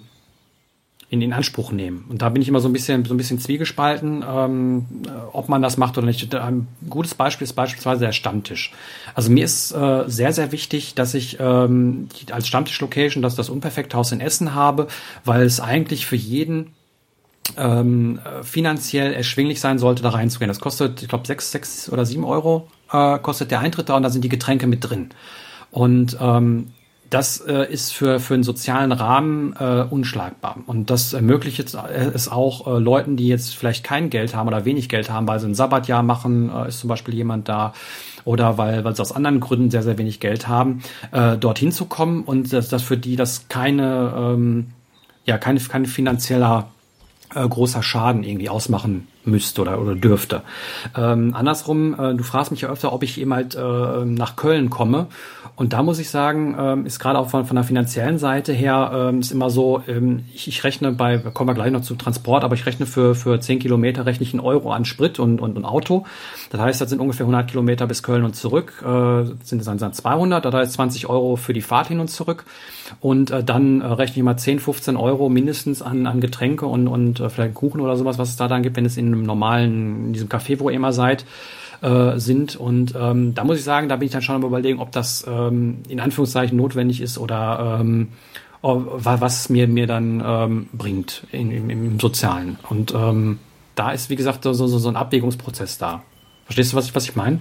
in, 1.11 1.21
in 1.23 1.33
Anspruch 1.33 1.73
nehmen. 1.73 2.05
Und 2.09 2.23
da 2.23 2.29
bin 2.29 2.41
ich 2.41 2.47
immer 2.47 2.61
so 2.61 2.69
ein 2.69 2.73
bisschen, 2.73 3.05
so 3.05 3.15
ein 3.15 3.17
bisschen 3.17 3.41
zwiegespalten, 3.41 4.25
ähm, 4.27 4.87
ob 5.33 5.49
man 5.49 5.61
das 5.61 5.77
macht 5.77 5.99
oder 5.99 6.07
nicht. 6.07 6.33
Ein 6.37 6.69
gutes 6.89 7.17
Beispiel 7.17 7.45
ist 7.45 7.55
beispielsweise 7.55 8.05
der 8.05 8.13
Stammtisch. 8.13 8.73
Also 9.17 9.33
mir 9.33 9.45
ist 9.45 9.73
äh, 9.73 10.05
sehr, 10.07 10.33
sehr 10.33 10.53
wichtig, 10.53 10.95
dass 10.95 11.15
ich 11.15 11.39
ähm, 11.41 12.09
als 12.31 12.47
Stammtisch-Location, 12.47 13.25
dass 13.25 13.35
das 13.35 13.51
Unperfekthaus 13.51 14.13
in 14.13 14.21
Essen 14.21 14.55
habe, 14.55 14.87
weil 15.25 15.43
es 15.43 15.59
eigentlich 15.59 16.07
für 16.07 16.15
jeden 16.17 16.75
ähm, 17.57 18.21
finanziell 18.43 19.13
erschwinglich 19.13 19.61
sein 19.61 19.81
sollte, 19.81 20.05
da 20.05 20.11
reinzugehen. 20.11 20.49
Das 20.49 20.61
kostet, 20.61 21.03
ich 21.03 21.09
glaube, 21.09 21.27
sechs, 21.27 21.51
sechs 21.51 21.91
oder 21.91 22.07
sieben 22.07 22.25
Euro 22.25 22.69
äh, 22.93 23.19
kostet 23.19 23.51
der 23.51 23.59
Eintritt 23.59 23.89
da 23.89 23.97
und 23.97 24.05
da 24.05 24.11
sind 24.11 24.23
die 24.23 24.29
Getränke 24.29 24.69
mit 24.69 24.89
drin. 24.89 25.11
Und 25.73 26.17
ähm, 26.21 26.69
das 27.11 27.41
äh, 27.41 27.71
ist 27.71 27.93
für, 27.93 28.21
für 28.21 28.35
einen 28.35 28.45
sozialen 28.45 28.93
Rahmen 28.93 29.55
äh, 29.59 29.85
unschlagbar. 29.91 30.59
Und 30.67 30.91
das 30.91 31.13
ermöglicht 31.13 31.59
jetzt, 31.59 31.75
äh, 31.75 32.11
es 32.15 32.29
auch 32.29 32.67
äh, 32.67 32.79
Leuten, 32.79 33.17
die 33.17 33.27
jetzt 33.27 33.57
vielleicht 33.57 33.85
kein 33.85 34.11
Geld 34.11 34.35
haben 34.35 34.47
oder 34.47 34.65
wenig 34.65 34.89
Geld 34.89 35.11
haben, 35.11 35.27
weil 35.27 35.41
sie 35.41 35.49
ein 35.49 35.57
Sabbatjahr 35.57 36.05
machen, 36.05 36.51
äh, 36.55 36.69
ist 36.69 36.79
zum 36.79 36.89
Beispiel 36.89 37.15
jemand 37.15 37.49
da, 37.49 37.75
oder 38.25 38.59
weil, 38.59 38.85
weil 38.85 38.95
sie 38.95 39.03
aus 39.03 39.13
anderen 39.13 39.41
Gründen 39.41 39.71
sehr, 39.71 39.83
sehr 39.83 39.99
wenig 39.99 40.21
Geld 40.21 40.47
haben, 40.47 40.83
äh, 41.11 41.37
dorthin 41.37 41.73
zu 41.73 41.87
kommen 41.87 42.23
und 42.23 42.53
dass, 42.53 42.69
dass 42.69 42.83
für 42.83 42.97
die 42.97 43.17
das 43.17 43.49
keine, 43.49 44.15
ähm, 44.17 44.69
ja, 45.25 45.37
keine, 45.37 45.59
kein 45.61 45.87
finanzieller 45.87 46.71
äh, 47.35 47.47
großer 47.47 47.83
Schaden 47.83 48.23
irgendwie 48.23 48.49
ausmachen 48.49 49.09
müsste 49.25 49.63
oder, 49.63 49.81
oder 49.81 49.95
dürfte. 49.95 50.43
Ähm, 50.97 51.35
andersrum, 51.35 51.95
äh, 51.99 52.15
du 52.15 52.23
fragst 52.23 52.51
mich 52.51 52.63
ja 52.63 52.71
öfter, 52.71 52.93
ob 52.93 53.03
ich 53.03 53.21
eben 53.21 53.35
halt 53.35 53.55
äh, 53.55 54.05
nach 54.05 54.37
Köln 54.37 54.71
komme. 54.71 55.07
Und 55.57 55.75
da 55.75 55.83
muss 55.83 55.99
ich 55.99 56.09
sagen, 56.09 56.57
ähm, 56.59 56.87
ist 56.87 56.99
gerade 57.01 57.19
auch 57.19 57.29
von, 57.29 57.45
von 57.45 57.55
der 57.55 57.65
finanziellen 57.65 58.19
Seite 58.19 58.53
her, 58.53 58.93
ähm, 58.95 59.21
ist 59.21 59.31
immer 59.31 59.51
so, 59.51 59.83
ähm, 59.87 60.25
ich, 60.35 60.49
ich 60.49 60.65
rechne 60.65 60.93
bei, 60.93 61.19
kommen 61.19 61.51
wir 61.51 61.55
gleich 61.55 61.71
noch 61.71 61.83
zum 61.83 61.99
Transport, 61.99 62.45
aber 62.45 62.55
ich 62.55 62.65
rechne 62.65 62.87
für, 62.87 63.15
für 63.15 63.39
10 63.39 63.59
Kilometer 63.59 64.07
rechne 64.07 64.25
ich 64.25 64.33
einen 64.33 64.41
Euro 64.41 64.73
an 64.73 64.87
Sprit 64.87 65.19
und, 65.19 65.41
und, 65.41 65.57
und 65.57 65.65
Auto. 65.65 66.07
Das 66.51 66.61
heißt, 66.61 66.81
das 66.81 66.89
sind 66.89 67.01
ungefähr 67.01 67.25
100 67.25 67.51
Kilometer 67.51 67.87
bis 67.87 68.03
Köln 68.03 68.25
und 68.25 68.35
zurück, 68.37 68.83
äh, 68.83 69.25
sind 69.45 69.61
es 69.61 69.67
dann 69.67 69.93
200, 69.93 70.45
das 70.45 70.55
heißt 70.55 70.73
20 70.73 71.09
Euro 71.09 71.37
für 71.37 71.53
die 71.53 71.61
Fahrt 71.61 71.89
hin 71.89 72.01
und 72.01 72.09
zurück. 72.09 72.45
Und 73.01 73.31
äh, 73.31 73.45
dann 73.45 73.83
äh, 73.83 73.87
rechne 73.87 74.17
ich 74.17 74.23
mal 74.23 74.37
10, 74.37 74.61
15 74.61 74.97
Euro 74.97 75.29
mindestens 75.29 75.83
an, 75.83 76.07
an 76.07 76.21
Getränke 76.21 76.67
und, 76.67 76.89
und 76.89 77.21
äh, 77.21 77.29
vielleicht 77.29 77.55
Kuchen 77.55 77.81
oder 77.81 77.97
sowas, 77.97 78.19
was 78.19 78.31
es 78.31 78.37
da 78.37 78.49
dann 78.49 78.63
gibt, 78.63 78.77
wenn 78.77 78.87
es 78.87 78.97
in 78.97 79.10
einem 79.13 79.23
normalen, 79.23 80.07
in 80.07 80.13
diesem 80.13 80.29
Café, 80.29 80.59
wo 80.59 80.71
ihr 80.71 80.77
immer 80.77 80.93
seid, 80.93 81.25
äh, 81.83 82.19
sind. 82.19 82.57
Und 82.57 82.95
ähm, 82.97 83.35
da 83.35 83.45
muss 83.45 83.59
ich 83.59 83.65
sagen, 83.65 83.89
da 83.89 83.97
bin 83.97 84.07
ich 84.07 84.13
dann 84.13 84.23
schon 84.23 84.37
am 84.37 84.45
überlegen, 84.45 84.81
ob 84.81 84.93
das 84.93 85.25
ähm, 85.29 85.79
in 85.89 86.01
Anführungszeichen 86.01 86.57
notwendig 86.57 87.01
ist 87.01 87.19
oder 87.19 87.79
ähm, 87.81 88.09
was 88.63 89.49
mir 89.49 89.67
mir 89.69 89.87
dann 89.87 90.23
ähm, 90.25 90.69
bringt 90.73 91.27
in, 91.33 91.51
im, 91.51 91.71
im 91.71 91.99
Sozialen. 91.99 92.59
Und 92.69 92.93
ähm, 92.95 93.39
da 93.75 93.93
ist, 93.93 94.11
wie 94.11 94.17
gesagt, 94.17 94.45
so, 94.45 94.53
so, 94.53 94.67
so 94.67 94.89
ein 94.89 94.97
Abwägungsprozess 94.97 95.79
da. 95.79 96.03
Verstehst 96.45 96.73
du, 96.73 96.77
was 96.77 96.87
ich, 96.87 96.95
was 96.95 97.05
ich 97.05 97.17
meine? 97.17 97.41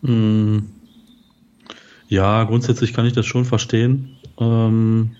Mm. 0.00 0.60
Ja, 2.08 2.44
grundsätzlich 2.44 2.92
kann 2.92 3.06
ich 3.06 3.12
das 3.12 3.26
schon 3.26 3.44
verstehen. 3.44 4.16
Ähm, 4.38 5.16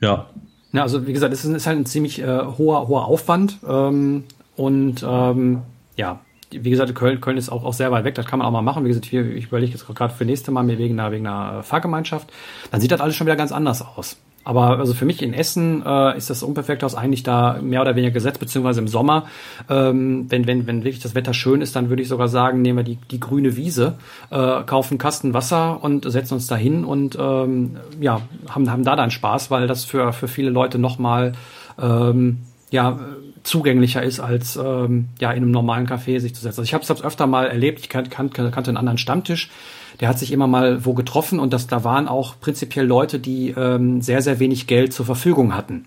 ja. 0.00 0.30
Ja, 0.72 0.82
also 0.82 1.06
wie 1.06 1.12
gesagt, 1.12 1.32
es 1.32 1.44
ist, 1.44 1.66
halt 1.66 1.78
ein 1.78 1.86
ziemlich 1.86 2.20
äh, 2.20 2.40
hoher, 2.58 2.88
hoher 2.88 3.06
Aufwand. 3.06 3.58
Ähm, 3.68 4.24
und 4.56 5.04
ähm, 5.06 5.62
ja, 5.96 6.20
wie 6.50 6.70
gesagt, 6.70 6.94
Köln, 6.94 7.20
Köln 7.20 7.36
ist 7.36 7.50
auch, 7.50 7.64
auch 7.64 7.72
sehr 7.72 7.90
weit 7.90 8.04
weg, 8.04 8.14
das 8.14 8.26
kann 8.26 8.38
man 8.38 8.48
auch 8.48 8.52
mal 8.52 8.62
machen. 8.62 8.84
Wie 8.84 8.88
gesagt, 8.88 9.06
hier, 9.06 9.24
ich 9.34 9.46
überlege 9.46 9.72
jetzt 9.72 9.86
gerade 9.86 10.14
für 10.14 10.24
nächste 10.24 10.50
Mal 10.50 10.62
mir 10.62 10.78
wegen 10.78 10.98
einer, 10.98 11.12
wegen 11.12 11.26
einer 11.26 11.62
Fahrgemeinschaft. 11.62 12.32
Dann 12.70 12.80
sieht 12.80 12.90
das 12.90 13.00
alles 13.00 13.16
schon 13.16 13.26
wieder 13.26 13.36
ganz 13.36 13.52
anders 13.52 13.82
aus. 13.82 14.16
Aber 14.44 14.78
also 14.78 14.94
für 14.94 15.04
mich 15.04 15.22
in 15.22 15.34
Essen 15.34 15.84
äh, 15.86 16.16
ist 16.16 16.30
das 16.30 16.42
Unperfekthaus 16.42 16.94
eigentlich 16.94 17.22
da 17.22 17.58
mehr 17.62 17.80
oder 17.80 17.94
weniger 17.94 18.12
gesetzt, 18.12 18.40
beziehungsweise 18.40 18.80
im 18.80 18.88
Sommer, 18.88 19.26
ähm, 19.70 20.26
wenn, 20.30 20.46
wenn, 20.46 20.66
wenn 20.66 20.84
wirklich 20.84 21.02
das 21.02 21.14
Wetter 21.14 21.32
schön 21.32 21.60
ist, 21.60 21.76
dann 21.76 21.88
würde 21.88 22.02
ich 22.02 22.08
sogar 22.08 22.28
sagen, 22.28 22.60
nehmen 22.60 22.78
wir 22.78 22.84
die, 22.84 22.98
die 23.10 23.20
grüne 23.20 23.56
Wiese, 23.56 23.94
äh, 24.30 24.62
kaufen 24.64 24.98
Kasten 24.98 25.32
Wasser 25.32 25.82
und 25.82 26.10
setzen 26.10 26.34
uns 26.34 26.46
da 26.48 26.56
hin 26.56 26.84
und 26.84 27.16
ähm, 27.20 27.76
ja, 28.00 28.20
haben, 28.48 28.70
haben 28.70 28.84
da 28.84 28.96
dann 28.96 29.10
Spaß, 29.10 29.50
weil 29.50 29.66
das 29.66 29.84
für, 29.84 30.12
für 30.12 30.28
viele 30.28 30.50
Leute 30.50 30.78
nochmal 30.78 31.32
ähm, 31.80 32.38
ja, 32.70 32.98
zugänglicher 33.42 34.02
ist, 34.02 34.20
als 34.20 34.56
ähm, 34.56 35.08
ja 35.20 35.30
in 35.30 35.42
einem 35.42 35.50
normalen 35.50 35.86
Café 35.86 36.18
sich 36.20 36.34
zu 36.34 36.40
setzen. 36.40 36.60
Also 36.60 36.62
ich 36.62 36.74
habe 36.74 36.82
es 36.82 37.04
öfter 37.04 37.26
mal 37.26 37.46
erlebt, 37.46 37.80
ich 37.80 37.88
kan 37.88 38.08
kan 38.08 38.30
kannte 38.30 38.70
einen 38.70 38.76
anderen 38.76 38.98
Stammtisch, 38.98 39.50
der 40.02 40.08
hat 40.08 40.18
sich 40.18 40.32
immer 40.32 40.48
mal 40.48 40.84
wo 40.84 40.94
getroffen 40.94 41.38
und 41.38 41.52
das, 41.52 41.68
da 41.68 41.84
waren 41.84 42.08
auch 42.08 42.34
prinzipiell 42.40 42.84
Leute, 42.84 43.20
die 43.20 43.50
ähm, 43.50 44.02
sehr, 44.02 44.20
sehr 44.20 44.40
wenig 44.40 44.66
Geld 44.66 44.92
zur 44.92 45.06
Verfügung 45.06 45.54
hatten. 45.54 45.86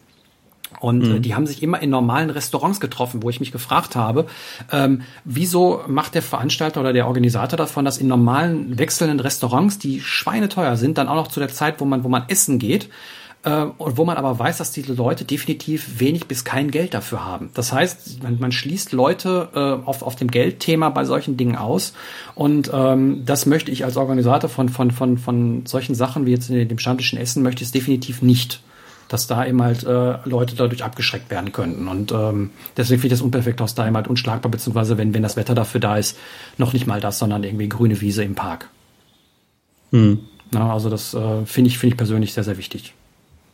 Und 0.80 1.04
äh, 1.04 1.08
mhm. 1.08 1.22
die 1.22 1.36
haben 1.36 1.46
sich 1.46 1.62
immer 1.62 1.82
in 1.82 1.90
normalen 1.90 2.30
Restaurants 2.30 2.80
getroffen, 2.80 3.24
wo 3.24 3.30
ich 3.30 3.42
mich 3.42 3.52
gefragt 3.52 3.98
habe, 3.98 4.26
ähm, 4.72 5.02
wieso 5.26 5.82
macht 5.88 6.16
der 6.16 6.22
Veranstalter 6.22 6.80
oder 6.80 6.94
der 6.94 7.08
Organisator 7.08 7.58
davon, 7.58 7.84
dass 7.84 7.98
in 7.98 8.08
normalen 8.08 8.80
wechselnden 8.80 9.20
Restaurants, 9.20 9.80
die 9.80 10.00
schweineteuer 10.00 10.78
sind, 10.78 10.98
dann 10.98 11.10
auch 11.10 11.16
noch 11.16 11.28
zu 11.28 11.42
der 11.42 11.50
Zeit, 11.50 11.82
wo 11.82 11.86
man, 11.86 12.06
wo 12.06 12.08
man 12.08 12.24
essen 12.30 12.58
geht, 12.58 12.86
äh, 12.86 12.90
und 13.50 13.98
wo 13.98 14.06
man 14.06 14.18
aber 14.18 14.38
weiß, 14.40 14.58
dass 14.58 14.72
diese 14.72 14.94
Leute 14.94 15.26
definitiv 15.26 16.00
wenig 16.00 16.28
bis 16.28 16.44
kein 16.44 16.72
Geld 16.72 16.94
dafür 16.94 17.26
haben. 17.26 17.50
Das 17.54 17.72
heißt, 17.72 18.24
man, 18.24 18.40
man 18.40 18.52
schließt 18.52 18.92
Leute 18.92 19.50
äh, 19.54 19.86
auf, 19.88 20.02
auf 20.02 20.16
dem 20.16 20.32
Geldthema 20.32 20.90
bei 20.90 21.06
solchen 21.06 21.38
Dingen 21.38 21.56
aus 21.56 21.94
und 22.34 22.72
ähm, 22.74 23.24
das 23.26 23.46
möchte 23.46 23.72
ich 23.72 23.86
als 23.86 23.98
Organisator 23.98 24.50
von, 24.50 24.70
von, 24.70 24.92
von, 24.92 25.18
von 25.18 25.66
solchen 25.66 25.96
Sachen 25.96 26.26
wie 26.26 26.32
jetzt 26.32 26.50
in 26.50 26.68
dem 26.68 26.80
stammtischen 26.80 27.20
Essen 27.20 27.44
möchte 27.44 27.62
ich 27.62 27.68
es 27.68 27.72
definitiv 27.72 28.22
nicht. 28.22 28.62
dass 29.08 29.28
da 29.28 29.46
eben 29.46 29.62
halt 29.62 29.84
äh, 29.84 30.18
Leute 30.26 30.56
dadurch 30.56 30.84
abgeschreckt 30.84 31.30
werden 31.30 31.52
könnten. 31.52 31.88
Und 31.88 32.12
ähm, 32.12 32.50
deswegen 32.76 33.02
finde 33.02 33.14
ich 33.14 33.20
das 33.20 33.26
Unperfekthaus 33.26 33.76
da 33.76 33.86
eben 33.86 33.96
halt 33.96 34.08
unschlagbar, 34.08 34.52
beziehungsweise 34.52 34.98
wenn, 34.98 35.14
wenn 35.14 35.24
das 35.24 35.36
Wetter 35.38 35.54
dafür 35.54 35.80
da 35.80 35.98
ist, 35.98 36.18
noch 36.58 36.74
nicht 36.74 36.88
mal 36.88 37.00
das, 37.00 37.20
sondern 37.20 37.44
irgendwie 37.44 37.70
grüne 37.70 38.02
Wiese 38.02 38.24
im 38.24 38.36
Park. 38.36 38.70
Hm. 39.92 40.20
Na, 40.52 40.74
also 40.74 40.90
das 40.90 41.14
äh, 41.14 41.46
finde 41.46 41.70
ich, 41.70 41.78
finde 41.78 41.94
ich 41.94 41.98
persönlich 41.98 42.34
sehr, 42.34 42.44
sehr 42.44 42.58
wichtig. 42.58 42.94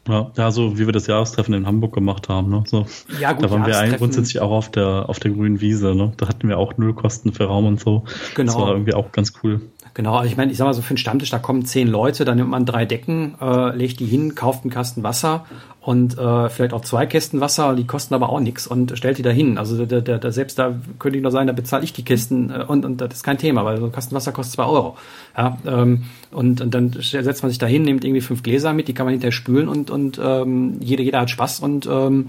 Ja, 0.08 0.32
ja, 0.36 0.52
so 0.52 0.80
wie 0.80 0.88
wir 0.88 0.94
das 0.94 1.06
Jahrestreffen 1.08 1.54
in 1.54 1.68
Hamburg 1.68 1.94
gemacht 1.94 2.28
haben. 2.28 2.50
Ne? 2.50 2.64
So, 2.66 2.88
ja, 3.20 3.34
gut, 3.34 3.46
da 3.46 3.52
waren 3.52 3.66
wir 3.68 3.78
eigentlich 3.78 4.00
grundsätzlich 4.00 4.40
auch 4.42 4.52
auf 4.52 4.72
der, 4.72 5.08
auf 5.08 5.20
der 5.20 5.32
grünen 5.32 5.62
Wiese. 5.62 5.94
Ne? 5.94 6.12
Da 6.18 6.28
hatten 6.28 6.50
wir 6.50 6.58
auch 6.58 6.76
null 6.78 6.94
Kosten 6.94 7.34
für 7.34 7.46
Raum 7.46 7.68
und 7.68 7.80
so. 7.80 8.04
Genau. 8.34 8.52
Das 8.52 8.60
war 8.60 8.72
irgendwie 8.72 8.96
auch 8.96 9.12
ganz 9.12 9.34
cool. 9.44 9.62
Genau, 9.94 10.16
also 10.16 10.30
ich 10.30 10.38
meine, 10.38 10.52
ich 10.52 10.58
sag 10.58 10.66
mal 10.66 10.74
so 10.74 10.82
für 10.82 10.92
einen 10.92 10.98
Stammtisch, 10.98 11.32
da 11.32 11.40
kommen 11.40 11.66
zehn 11.66 11.88
Leute, 11.88 12.24
da 12.24 12.34
nimmt 12.34 12.50
man 12.50 12.66
drei 12.66 12.86
Decken, 12.86 13.36
äh, 13.42 13.76
legt 13.76 14.00
die 14.00 14.06
hin, 14.06 14.36
kauft 14.36 14.64
einen 14.64 14.72
Kasten 14.72 15.04
Wasser 15.04 15.46
und 15.82 16.18
äh, 16.18 16.50
vielleicht 16.50 16.74
auch 16.74 16.82
zwei 16.82 17.06
Kästen 17.06 17.42
Wasser, 17.42 17.76
die 17.76 17.86
kosten 17.86 18.14
aber 18.14 18.30
auch 18.30 18.40
nichts 18.40 18.68
und 18.68 18.98
stellt 18.98 19.18
die 19.18 19.22
da 19.22 19.32
hin. 19.32 19.58
Also 19.58 19.86
der, 19.86 20.02
der, 20.02 20.20
der, 20.20 20.32
selbst 20.32 20.60
da 20.60 20.76
könnte 21.00 21.18
ich 21.18 21.24
nur 21.24 21.32
sagen, 21.32 21.48
da 21.48 21.54
bezahle 21.54 21.84
ich 21.84 21.92
die 21.92 22.06
Kisten 22.06 22.52
äh, 22.52 22.64
und, 22.66 22.86
und 22.86 23.02
das 23.02 23.16
ist 23.16 23.24
kein 23.24 23.38
Thema, 23.38 23.66
weil 23.66 23.80
so 23.80 23.86
ein 23.86 23.92
Kasten 23.92 24.16
Wasser 24.16 24.32
kostet 24.32 24.56
zwei 24.56 24.66
Euro. 24.66 24.96
Ja, 25.38 25.58
ähm, 25.66 26.04
und, 26.32 26.62
und 26.62 26.74
dann 26.74 26.92
setzt 26.94 27.44
man 27.44 27.50
sich 27.50 27.60
da 27.60 27.66
hin, 27.66 27.82
nimmt 27.82 28.06
irgendwie 28.06 28.22
fünf 28.22 28.44
Gläser 28.44 28.74
mit, 28.74 28.88
die 28.88 28.94
kann 28.94 29.06
man 29.06 29.12
hinterher 29.12 29.34
spülen 29.34 29.68
und, 29.68 29.90
und 29.90 30.22
ähm, 30.24 30.78
jeder, 30.80 31.04
jeder 31.04 31.22
hat 31.22 31.30
Spaß 31.30 31.60
und 31.60 31.86
ähm, 31.88 32.28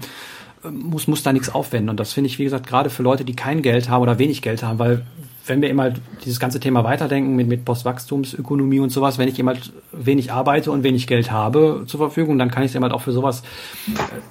muss, 0.69 1.07
muss 1.07 1.23
da 1.23 1.31
nichts 1.31 1.53
aufwenden. 1.53 1.89
Und 1.89 1.99
das 1.99 2.11
finde 2.11 2.29
ich, 2.29 2.39
wie 2.39 2.43
gesagt, 2.43 2.67
gerade 2.67 2.89
für 2.89 3.03
Leute, 3.03 3.23
die 3.23 3.35
kein 3.35 3.61
Geld 3.61 3.87
haben 3.87 4.01
oder 4.01 4.19
wenig 4.19 4.41
Geld 4.41 4.63
haben, 4.63 4.79
weil 4.79 5.05
wenn 5.45 5.61
wir 5.61 5.69
immer 5.69 5.91
dieses 6.23 6.39
ganze 6.39 6.59
Thema 6.59 6.83
weiterdenken 6.83 7.35
mit, 7.35 7.47
mit 7.47 7.65
Postwachstumsökonomie 7.65 8.79
und 8.79 8.89
sowas, 8.91 9.17
wenn 9.17 9.27
ich 9.27 9.39
immer 9.39 9.55
wenig 9.91 10.31
arbeite 10.31 10.71
und 10.71 10.83
wenig 10.83 11.07
Geld 11.07 11.31
habe 11.31 11.83
zur 11.85 11.99
Verfügung, 11.99 12.37
dann 12.37 12.49
kann 12.49 12.63
ich 12.63 12.71
es 12.71 12.75
immer 12.75 12.93
auch 12.93 13.01
für 13.01 13.11
sowas 13.11 13.43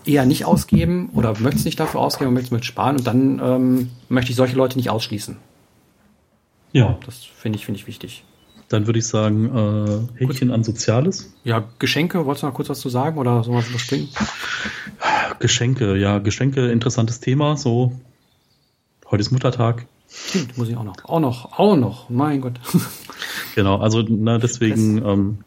äh, 0.07 0.13
eher 0.13 0.25
nicht 0.25 0.45
ausgeben 0.45 1.11
oder 1.15 1.39
möchte 1.39 1.59
es 1.59 1.65
nicht 1.65 1.79
dafür 1.79 2.01
ausgeben 2.01 2.29
und 2.29 2.35
möchte 2.35 2.47
es 2.47 2.53
mit 2.53 2.65
sparen 2.65 2.97
und 2.97 3.07
dann 3.07 3.41
ähm, 3.43 3.91
möchte 4.09 4.31
ich 4.31 4.37
solche 4.37 4.57
Leute 4.57 4.79
nicht 4.79 4.91
ausschließen. 4.91 5.37
Ja. 6.73 6.99
Das 7.05 7.25
finde 7.25 7.59
ich, 7.59 7.67
finde 7.67 7.81
ich 7.81 7.87
wichtig. 7.87 8.25
Dann 8.69 8.87
würde 8.87 8.99
ich 9.01 9.07
sagen, 9.07 10.09
äh, 10.17 10.19
Häkchen 10.25 10.49
Gut. 10.49 10.55
an 10.55 10.65
Soziales. 10.65 11.35
Ja, 11.45 11.65
Geschenke, 11.79 12.25
wolltest 12.25 12.43
du 12.43 12.47
noch 12.47 12.55
kurz 12.55 12.71
was 12.71 12.81
zu 12.81 12.89
sagen 12.89 13.19
oder 13.19 13.45
sowas 13.45 13.69
überspringen? 13.69 14.09
Geschenke, 15.41 15.97
ja, 15.97 16.19
Geschenke, 16.21 16.71
interessantes 16.71 17.21
Thema. 17.21 17.59
So, 17.59 17.93
heute 19.11 19.21
ist 19.21 19.31
Muttertag. 19.31 19.87
Stimmt, 20.13 20.59
muss 20.59 20.69
ich 20.69 20.77
auch 20.77 20.85
noch. 20.85 21.05
Auch 21.05 21.21
noch, 21.21 21.59
auch 21.59 21.77
noch, 21.77 22.11
mein 22.11 22.41
Gott. 22.41 22.61
Genau, 23.55 23.77
also 23.79 24.03
na, 24.09 24.39
deswegen, 24.39 25.05
ähm, 25.05 25.39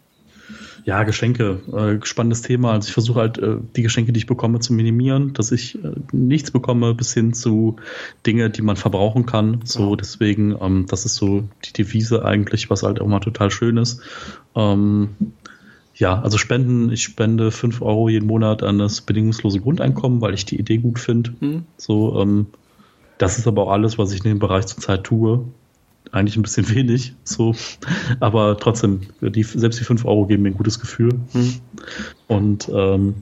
ja, 0.85 1.03
Geschenke, 1.03 1.61
äh, 1.73 2.05
spannendes 2.05 2.43
Thema. 2.43 2.73
Also 2.73 2.87
ich 2.87 2.93
versuche 2.93 3.19
halt, 3.19 3.39
äh, 3.39 3.57
die 3.75 3.81
Geschenke, 3.81 4.13
die 4.13 4.19
ich 4.19 4.27
bekomme, 4.27 4.59
zu 4.59 4.73
minimieren, 4.73 5.33
dass 5.33 5.51
ich 5.51 5.83
äh, 5.83 5.91
nichts 6.11 6.51
bekomme, 6.51 6.93
bis 6.93 7.13
hin 7.13 7.33
zu 7.33 7.77
Dinge, 8.25 8.51
die 8.51 8.61
man 8.61 8.75
verbrauchen 8.75 9.25
kann. 9.25 9.61
So, 9.63 9.89
ja. 9.89 9.95
deswegen, 9.95 10.55
ähm, 10.61 10.85
das 10.87 11.05
ist 11.05 11.15
so 11.15 11.49
die 11.65 11.73
Devise 11.73 12.23
eigentlich, 12.23 12.69
was 12.69 12.83
halt 12.83 13.01
auch 13.01 13.07
mal 13.07 13.19
total 13.19 13.49
schön 13.49 13.77
ist. 13.77 14.01
Ähm, 14.55 15.09
ja, 15.95 16.21
also 16.21 16.37
Spenden, 16.37 16.91
ich 16.91 17.01
spende 17.01 17.49
fünf 17.51 17.81
Euro 17.81 18.07
jeden 18.07 18.27
Monat 18.27 18.61
an 18.61 18.77
das 18.77 19.01
bedingungslose 19.01 19.61
Grundeinkommen, 19.61 20.21
weil 20.21 20.35
ich 20.35 20.45
die 20.45 20.59
Idee 20.59 20.77
gut 20.77 20.99
finde. 20.99 21.33
Mhm. 21.39 21.63
So, 21.77 22.21
ähm, 22.21 22.47
das 23.17 23.37
ist 23.37 23.47
aber 23.47 23.63
auch 23.63 23.71
alles, 23.71 23.97
was 23.97 24.11
ich 24.11 24.23
in 24.23 24.29
dem 24.31 24.39
Bereich 24.39 24.65
zurzeit 24.65 25.03
tue. 25.03 25.45
Eigentlich 26.11 26.37
ein 26.37 26.43
bisschen 26.43 26.69
wenig, 26.75 27.13
so. 27.23 27.55
Aber 28.19 28.57
trotzdem, 28.57 29.01
die, 29.21 29.43
selbst 29.43 29.79
die 29.79 29.83
5 29.83 30.05
Euro 30.05 30.25
geben 30.25 30.43
mir 30.43 30.49
ein 30.49 30.57
gutes 30.57 30.79
Gefühl. 30.79 31.13
Hm. 31.31 31.53
Und 32.27 32.69
ähm, 32.73 33.15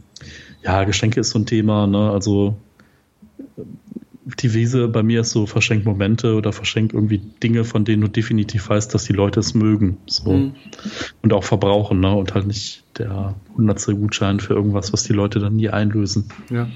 ja, 0.63 0.83
Geschenke 0.83 1.19
ist 1.19 1.31
so 1.31 1.39
ein 1.39 1.45
Thema, 1.45 1.87
ne? 1.87 2.11
Also 2.11 2.55
die 4.25 4.53
Wiese 4.53 4.87
bei 4.87 5.03
mir 5.03 5.21
ist 5.21 5.31
so 5.31 5.45
verschenkt 5.45 5.85
Momente 5.85 6.35
oder 6.35 6.53
verschenkt 6.53 6.93
irgendwie 6.93 7.17
Dinge, 7.17 7.65
von 7.65 7.83
denen 7.83 8.01
du 8.01 8.07
definitiv 8.07 8.69
weißt, 8.69 8.93
dass 8.93 9.03
die 9.03 9.13
Leute 9.13 9.41
es 9.41 9.53
mögen. 9.53 9.97
So. 10.05 10.31
Mhm. 10.31 10.55
Und 11.21 11.33
auch 11.33 11.43
verbrauchen, 11.43 11.99
ne? 11.99 12.13
Und 12.13 12.33
halt 12.33 12.47
nicht 12.47 12.83
der 12.97 13.35
hundertste 13.55 13.95
Gutschein 13.95 14.39
für 14.39 14.53
irgendwas, 14.53 14.93
was 14.93 15.03
die 15.03 15.13
Leute 15.13 15.39
dann 15.39 15.55
nie 15.55 15.69
einlösen. 15.69 16.29
Ja. 16.49 16.67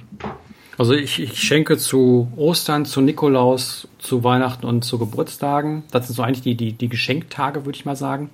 Also 0.78 0.94
ich, 0.94 1.20
ich 1.20 1.40
schenke 1.40 1.78
zu 1.78 2.32
Ostern, 2.36 2.86
zu 2.86 3.02
Nikolaus, 3.02 3.88
zu 3.98 4.24
Weihnachten 4.24 4.66
und 4.66 4.84
zu 4.84 5.00
Geburtstagen. 5.00 5.84
Das 5.92 6.06
sind 6.06 6.16
so 6.16 6.22
eigentlich 6.22 6.42
die, 6.42 6.56
die, 6.56 6.74
die 6.74 6.88
Geschenktage, 6.88 7.66
würde 7.66 7.78
ich 7.78 7.86
mal 7.86 7.96
sagen. 7.96 8.30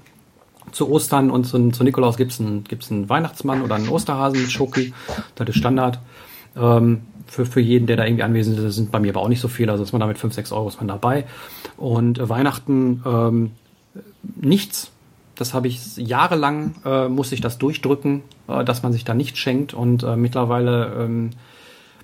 Zu 0.72 0.90
Ostern 0.90 1.32
und 1.32 1.46
zu, 1.46 1.72
zu 1.72 1.84
Nikolaus 1.84 2.18
gibt's 2.18 2.42
einen, 2.42 2.66
gibt's 2.66 2.92
einen 2.92 3.08
Weihnachtsmann 3.08 3.62
oder 3.62 3.76
einen 3.76 3.88
Osterhasen 3.88 4.42
mit 4.42 4.52
Schoki. 4.52 4.94
Das 5.36 5.48
ist 5.48 5.56
Standard. 5.56 6.00
Ähm, 6.58 7.04
für, 7.28 7.46
für 7.46 7.62
jeden, 7.62 7.88
der 7.88 7.96
da 7.96 8.06
irgendwie 8.06 8.24
anwesend 8.24 8.60
ist, 8.60 8.76
sind 8.76 8.92
bei 8.92 9.00
mir 9.00 9.12
aber 9.12 9.22
auch 9.22 9.30
nicht 9.30 9.40
so 9.40 9.48
viele. 9.48 9.72
Also 9.72 9.84
ist 9.84 9.94
man 9.94 10.02
damit 10.02 10.18
5, 10.18 10.34
6 10.34 10.52
Euro 10.52 10.68
ist 10.68 10.78
man 10.78 10.90
dabei. 10.90 11.26
Und 11.78 12.20
äh, 12.20 12.28
Weihnachten 12.28 13.02
ähm, 13.06 13.52
nichts. 14.36 14.92
Das 15.36 15.54
habe 15.54 15.68
ich 15.68 15.96
jahrelang, 15.96 16.76
äh, 16.86 17.08
muss 17.08 17.32
ich 17.32 17.40
das 17.40 17.58
durchdrücken, 17.58 18.22
äh, 18.50 18.66
dass 18.66 18.84
man 18.84 18.92
sich 18.92 19.06
da 19.06 19.14
nichts 19.14 19.40
schenkt. 19.40 19.74
Und 19.74 20.04
äh, 20.04 20.18
mittlerweile 20.18 20.94
ähm, 21.00 21.30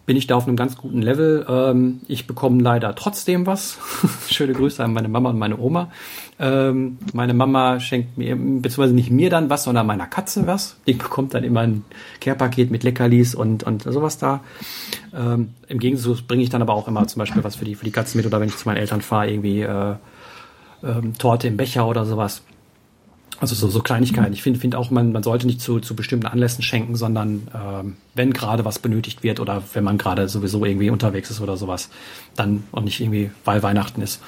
bin 0.09 0.17
ich 0.17 0.25
da 0.25 0.37
auf 0.37 0.47
einem 0.47 0.55
ganz 0.55 0.75
guten 0.75 1.03
Level. 1.03 1.45
Ähm, 1.47 2.01
ich 2.07 2.25
bekomme 2.25 2.63
leider 2.63 2.95
trotzdem 2.95 3.45
was. 3.45 3.77
Schöne 4.27 4.53
Grüße 4.53 4.83
an 4.83 4.91
meine 4.91 5.07
Mama 5.07 5.29
und 5.29 5.37
meine 5.37 5.59
Oma. 5.59 5.91
Ähm, 6.39 6.97
meine 7.13 7.35
Mama 7.35 7.79
schenkt 7.79 8.17
mir, 8.17 8.35
beziehungsweise 8.35 8.95
nicht 8.95 9.11
mir 9.11 9.29
dann 9.29 9.51
was, 9.51 9.65
sondern 9.65 9.85
meiner 9.85 10.07
Katze 10.07 10.47
was. 10.47 10.77
Die 10.87 10.93
bekommt 10.93 11.35
dann 11.35 11.43
immer 11.43 11.59
ein 11.59 11.85
Care-Paket 12.21 12.71
mit 12.71 12.83
Leckerlis 12.83 13.35
und, 13.35 13.61
und 13.61 13.83
sowas 13.83 14.17
da. 14.17 14.39
Ähm, 15.13 15.53
Im 15.67 15.77
Gegensatz 15.77 16.23
bringe 16.23 16.41
ich 16.41 16.49
dann 16.49 16.63
aber 16.63 16.73
auch 16.73 16.87
immer 16.87 17.05
zum 17.05 17.19
Beispiel 17.19 17.43
was 17.43 17.57
für 17.57 17.65
die, 17.65 17.75
für 17.75 17.85
die 17.85 17.91
Katze 17.91 18.17
mit 18.17 18.25
oder 18.25 18.41
wenn 18.41 18.49
ich 18.49 18.57
zu 18.57 18.67
meinen 18.67 18.77
Eltern 18.77 19.01
fahre, 19.01 19.29
irgendwie 19.29 19.61
äh, 19.61 19.93
ähm, 20.83 21.13
Torte 21.19 21.47
im 21.47 21.55
Becher 21.55 21.85
oder 21.87 22.07
sowas. 22.07 22.41
Also 23.39 23.55
so, 23.55 23.69
so 23.69 23.79
Kleinigkeiten. 23.81 24.33
Ich 24.33 24.43
finde 24.43 24.59
find 24.59 24.75
auch, 24.75 24.91
man, 24.91 25.13
man 25.13 25.23
sollte 25.23 25.47
nicht 25.47 25.61
zu, 25.61 25.79
zu 25.79 25.95
bestimmten 25.95 26.25
Anlässen 26.25 26.61
schenken, 26.61 26.95
sondern 26.95 27.47
ähm, 27.55 27.95
wenn 28.13 28.33
gerade 28.33 28.65
was 28.65 28.79
benötigt 28.79 29.23
wird 29.23 29.39
oder 29.39 29.63
wenn 29.73 29.83
man 29.83 29.97
gerade 29.97 30.27
sowieso 30.27 30.65
irgendwie 30.65 30.89
unterwegs 30.89 31.29
ist 31.31 31.39
oder 31.39 31.55
sowas, 31.55 31.89
dann 32.35 32.63
und 32.71 32.83
nicht 32.83 32.99
irgendwie, 32.99 33.31
weil 33.45 33.63
Weihnachten 33.63 34.01
ist. 34.01 34.21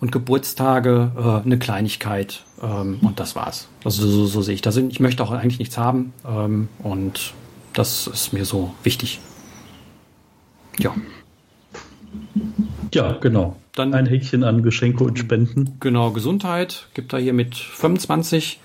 Und 0.00 0.12
Geburtstage, 0.12 1.10
äh, 1.16 1.44
eine 1.44 1.58
Kleinigkeit 1.58 2.44
ähm, 2.62 2.98
und 3.02 3.20
das 3.20 3.36
war's. 3.36 3.68
Also 3.84 4.06
so, 4.06 4.26
so 4.26 4.40
sehe 4.40 4.54
ich 4.54 4.62
das. 4.62 4.76
Ich 4.76 5.00
möchte 5.00 5.22
auch 5.22 5.30
eigentlich 5.30 5.58
nichts 5.58 5.76
haben 5.76 6.14
ähm, 6.26 6.68
und 6.82 7.34
das 7.74 8.06
ist 8.06 8.32
mir 8.32 8.46
so 8.46 8.72
wichtig. 8.82 9.20
Ja. 10.78 10.94
Ja, 12.94 13.12
genau. 13.20 13.56
Dann 13.78 13.94
ein 13.94 14.06
Häkchen 14.06 14.42
an 14.42 14.64
Geschenke 14.64 15.04
und 15.04 15.20
Spenden. 15.20 15.76
Genau, 15.78 16.10
Gesundheit 16.10 16.88
gibt 16.94 17.12
er 17.12 17.20
hier 17.20 17.32
mit 17.32 17.54
25 17.54 18.58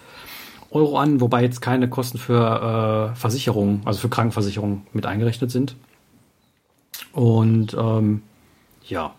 Euro 0.71 0.97
an, 0.97 1.21
wobei 1.21 1.43
jetzt 1.43 1.61
keine 1.61 1.87
Kosten 1.87 2.17
für 2.17 3.11
äh, 3.13 3.15
Versicherung, 3.15 3.81
also 3.85 3.99
für 3.99 4.09
Krankenversicherung 4.09 4.87
mit 4.91 5.05
eingerechnet 5.05 5.51
sind. 5.51 5.75
Und 7.11 7.75
ähm, 7.79 8.23
ja, 8.83 9.13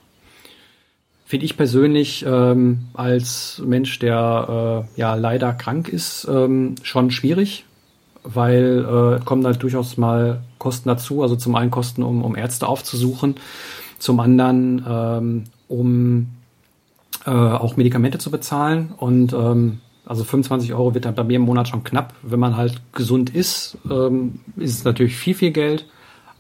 finde 1.25 1.47
ich 1.47 1.57
persönlich 1.57 2.25
ähm, 2.27 2.89
als 2.95 3.63
Mensch, 3.65 4.01
der 4.01 4.87
äh, 4.97 5.01
ja 5.01 5.15
leider 5.15 5.53
krank 5.53 5.89
ist, 5.89 6.27
ähm, 6.29 6.75
schon 6.83 7.13
schwierig, 7.13 7.67
weil 8.25 9.21
äh, 9.21 9.25
kommen 9.25 9.47
halt 9.47 9.63
durchaus 9.63 9.97
mal 9.97 10.43
Kosten 10.59 10.89
dazu. 10.89 11.23
Also 11.23 11.37
zum 11.37 11.55
einen 11.55 11.71
Kosten, 11.71 12.03
um, 12.03 12.25
um 12.25 12.35
Ärzte 12.35 12.67
aufzusuchen, 12.67 13.37
zum 14.05 14.21
anderen 14.21 14.85
ähm, 14.87 15.45
um 15.67 16.27
äh, 17.25 17.31
auch 17.31 17.79
Medikamente 17.79 18.19
zu 18.19 18.31
bezahlen. 18.31 18.93
Und 18.99 19.33
ähm, 19.33 19.81
also 20.05 20.25
25 20.25 20.75
Euro 20.75 20.93
wird 20.93 21.07
dann 21.07 21.15
bei 21.15 21.25
mir 21.25 21.37
im 21.37 21.43
Monat 21.43 21.69
schon 21.69 21.85
knapp. 21.85 22.13
Wenn 22.23 22.39
man 22.39 22.55
halt 22.55 22.83
gesund 22.93 23.35
ist, 23.35 23.79
ähm, 23.91 24.41
ist 24.57 24.79
es 24.79 24.85
natürlich 24.85 25.17
viel, 25.17 25.35
viel 25.35 25.53
Geld. 25.53 25.87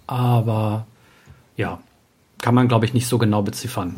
Aber 0.07 0.86
ja, 1.57 1.81
kann 2.43 2.55
man, 2.55 2.69
glaube 2.69 2.85
ich, 2.85 2.93
nicht 2.93 3.07
so 3.07 3.16
genau 3.16 3.41
beziffern. 3.41 3.95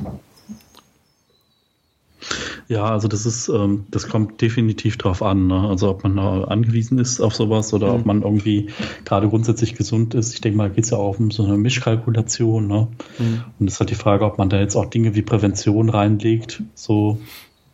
Ja, 2.68 2.86
also 2.86 3.06
das 3.06 3.26
ist, 3.26 3.48
ähm, 3.48 3.86
das 3.90 4.08
kommt 4.08 4.40
definitiv 4.40 4.96
drauf 4.96 5.22
an. 5.22 5.46
Ne? 5.46 5.68
Also 5.68 5.88
ob 5.88 6.02
man 6.02 6.18
angewiesen 6.18 6.98
ist 6.98 7.20
auf 7.20 7.34
sowas 7.34 7.72
oder 7.72 7.88
mhm. 7.88 7.94
ob 7.94 8.06
man 8.06 8.22
irgendwie 8.22 8.70
gerade 9.04 9.28
grundsätzlich 9.28 9.74
gesund 9.74 10.14
ist. 10.14 10.34
Ich 10.34 10.40
denke 10.40 10.58
mal, 10.58 10.70
geht 10.70 10.84
es 10.84 10.90
ja 10.90 10.98
auch 10.98 11.18
um 11.18 11.30
so 11.30 11.44
eine 11.44 11.56
Mischkalkulation. 11.58 12.66
Ne? 12.66 12.88
Mhm. 13.18 13.44
Und 13.58 13.66
es 13.68 13.74
ist 13.74 13.80
halt 13.80 13.90
die 13.90 13.94
Frage, 13.94 14.24
ob 14.24 14.38
man 14.38 14.48
da 14.48 14.58
jetzt 14.58 14.74
auch 14.74 14.86
Dinge 14.86 15.14
wie 15.14 15.22
Prävention 15.22 15.88
reinlegt, 15.88 16.62
so 16.74 17.20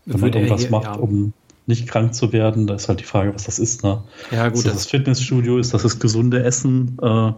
wenn 0.05 0.20
man 0.20 0.32
irgendwas 0.32 0.62
hier, 0.62 0.70
macht, 0.70 0.85
ja. 0.85 0.94
um 0.94 1.32
nicht 1.66 1.89
krank 1.89 2.14
zu 2.14 2.32
werden. 2.32 2.66
Da 2.66 2.74
ist 2.74 2.89
halt 2.89 3.01
die 3.01 3.05
Frage, 3.05 3.35
was 3.35 3.44
das 3.44 3.59
ist. 3.59 3.82
Ne? 3.85 4.02
Ja, 4.31 4.48
gut. 4.48 4.59
Ist 4.59 4.66
das, 4.66 4.74
das 4.74 4.86
Fitnessstudio? 4.86 5.59
Ist 5.59 5.73
das 5.73 5.82
das 5.82 6.01
gesunde 6.01 6.43
Essen? 6.43 6.98
Äh, 7.01 7.32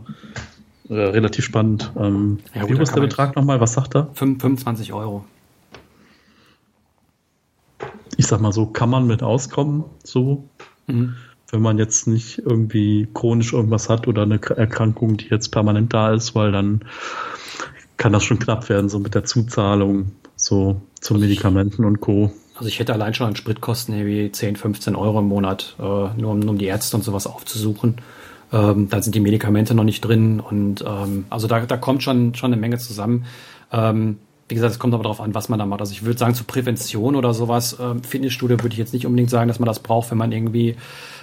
äh, 0.88 0.94
relativ 0.94 1.44
spannend. 1.44 1.92
Ähm, 1.96 2.38
ja, 2.54 2.62
gut, 2.62 2.78
wie 2.78 2.82
ist 2.82 2.94
der 2.94 3.00
Betrag 3.00 3.36
nochmal? 3.36 3.60
Was 3.60 3.74
sagt 3.74 3.94
er? 3.94 4.08
25 4.14 4.92
Euro 4.92 5.24
ich 8.16 8.26
sag 8.26 8.40
mal 8.40 8.52
so, 8.52 8.66
kann 8.66 8.90
man 8.90 9.06
mit 9.06 9.22
auskommen, 9.22 9.84
so. 10.02 10.48
Mhm. 10.86 11.14
wenn 11.50 11.62
man 11.62 11.78
jetzt 11.78 12.06
nicht 12.06 12.38
irgendwie 12.38 13.08
chronisch 13.14 13.52
irgendwas 13.54 13.88
hat 13.88 14.06
oder 14.06 14.22
eine 14.22 14.40
Erkrankung, 14.42 15.16
die 15.16 15.28
jetzt 15.28 15.48
permanent 15.48 15.94
da 15.94 16.12
ist, 16.12 16.34
weil 16.34 16.52
dann 16.52 16.82
kann 17.96 18.12
das 18.12 18.24
schon 18.24 18.38
knapp 18.38 18.68
werden, 18.68 18.88
so 18.88 18.98
mit 18.98 19.14
der 19.14 19.24
Zuzahlung, 19.24 20.12
so 20.36 20.82
zu 21.00 21.14
Medikamenten 21.14 21.84
und 21.84 22.00
Co. 22.00 22.32
Also 22.56 22.68
ich 22.68 22.78
hätte 22.78 22.92
allein 22.92 23.14
schon 23.14 23.26
an 23.26 23.36
Spritkosten 23.36 23.94
irgendwie 23.94 24.30
10, 24.30 24.56
15 24.56 24.96
Euro 24.96 25.20
im 25.20 25.28
Monat, 25.28 25.76
äh, 25.78 25.82
nur 25.82 26.30
um, 26.30 26.48
um 26.48 26.58
die 26.58 26.66
Ärzte 26.66 26.96
und 26.96 27.02
sowas 27.02 27.26
aufzusuchen. 27.26 27.96
Ähm, 28.52 28.88
da 28.88 29.02
sind 29.02 29.14
die 29.14 29.20
Medikamente 29.20 29.74
noch 29.74 29.84
nicht 29.84 30.00
drin 30.00 30.40
und 30.40 30.84
ähm, 30.86 31.24
also 31.30 31.46
da, 31.46 31.60
da 31.60 31.76
kommt 31.76 32.02
schon, 32.02 32.34
schon 32.34 32.52
eine 32.52 32.60
Menge 32.60 32.78
zusammen. 32.78 33.24
Ähm, 33.72 34.18
wie 34.48 34.54
gesagt, 34.54 34.72
es 34.72 34.78
kommt 34.78 34.92
aber 34.94 35.02
darauf 35.02 35.20
an, 35.20 35.34
was 35.34 35.48
man 35.48 35.58
da 35.58 35.66
macht. 35.66 35.80
Also 35.80 35.92
ich 35.92 36.04
würde 36.04 36.18
sagen, 36.18 36.34
zur 36.34 36.46
Prävention 36.46 37.16
oder 37.16 37.32
sowas, 37.32 37.78
äh, 37.78 37.94
Fitnessstudio 38.06 38.58
würde 38.58 38.74
ich 38.74 38.78
jetzt 38.78 38.92
nicht 38.92 39.06
unbedingt 39.06 39.30
sagen, 39.30 39.48
dass 39.48 39.58
man 39.58 39.66
das 39.66 39.80
braucht, 39.80 40.10
wenn 40.10 40.18
man 40.18 40.32
irgendwie 40.32 40.76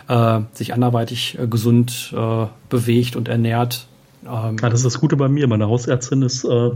äh, 0.07 0.39
sich 0.53 0.73
anderweitig 0.73 1.37
äh, 1.39 1.47
gesund 1.47 2.13
äh, 2.15 2.47
bewegt 2.69 3.15
und 3.15 3.27
ernährt. 3.27 3.87
Ähm, 4.23 4.57
ja, 4.61 4.69
das 4.69 4.79
ist 4.79 4.85
das 4.85 4.99
Gute 4.99 5.17
bei 5.17 5.29
mir. 5.29 5.47
Meine 5.47 5.67
Hausärztin 5.67 6.23
ist 6.23 6.43
äh, 6.45 6.71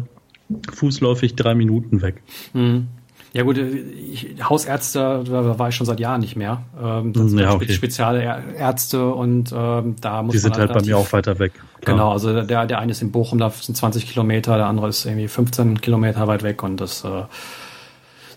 fußläufig 0.71 1.35
drei 1.35 1.55
Minuten 1.55 2.01
weg. 2.01 2.21
Mhm. 2.53 2.87
Ja 3.35 3.43
gut, 3.43 3.57
ich, 3.57 4.37
Hausärzte, 4.41 5.21
da 5.25 5.59
war 5.59 5.67
ich 5.67 5.75
schon 5.75 5.85
seit 5.85 5.99
Jahren 5.99 6.21
nicht 6.21 6.37
mehr. 6.37 6.63
Ähm, 6.81 7.11
das 7.11 7.31
sind 7.31 7.39
ja, 7.39 7.51
okay. 7.51 7.69
spezielle 7.73 8.23
Ärzte 8.57 9.13
und 9.13 9.53
ähm, 9.53 9.97
da 9.99 10.23
muss 10.23 10.31
Die 10.31 10.37
sind 10.37 10.57
halt, 10.57 10.69
halt 10.69 10.79
bei 10.79 10.85
mir 10.85 10.97
auch 10.97 11.11
weiter 11.11 11.37
weg. 11.37 11.51
Klar. 11.81 11.97
Genau, 11.97 12.11
also 12.13 12.43
der, 12.43 12.65
der 12.65 12.79
eine 12.79 12.93
ist 12.93 13.01
in 13.01 13.11
Bochum, 13.11 13.37
da 13.37 13.49
sind 13.49 13.75
20 13.75 14.07
Kilometer, 14.07 14.55
der 14.55 14.67
andere 14.67 14.87
ist 14.87 15.03
irgendwie 15.05 15.27
15 15.27 15.81
Kilometer 15.81 16.29
weit 16.29 16.43
weg 16.43 16.63
und 16.63 16.79
das 16.79 17.03
äh, 17.03 17.23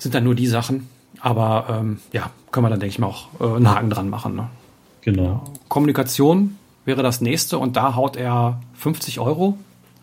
sind 0.00 0.16
dann 0.16 0.24
nur 0.24 0.34
die 0.34 0.48
Sachen. 0.48 0.88
Aber 1.20 1.66
ähm, 1.70 2.00
ja, 2.12 2.30
können 2.50 2.66
wir 2.66 2.70
dann, 2.70 2.80
denke 2.80 2.90
ich 2.90 2.98
mal, 2.98 3.06
auch 3.06 3.28
äh, 3.38 3.44
einen 3.44 3.70
Haken 3.70 3.90
dran 3.90 4.10
machen. 4.10 4.34
Ne? 4.34 4.48
Genau. 5.02 5.44
Kommunikation 5.68 6.56
wäre 6.86 7.04
das 7.04 7.20
nächste 7.20 7.58
und 7.58 7.76
da 7.76 7.94
haut 7.94 8.16
er 8.16 8.60
50 8.74 9.20
Euro 9.20 9.58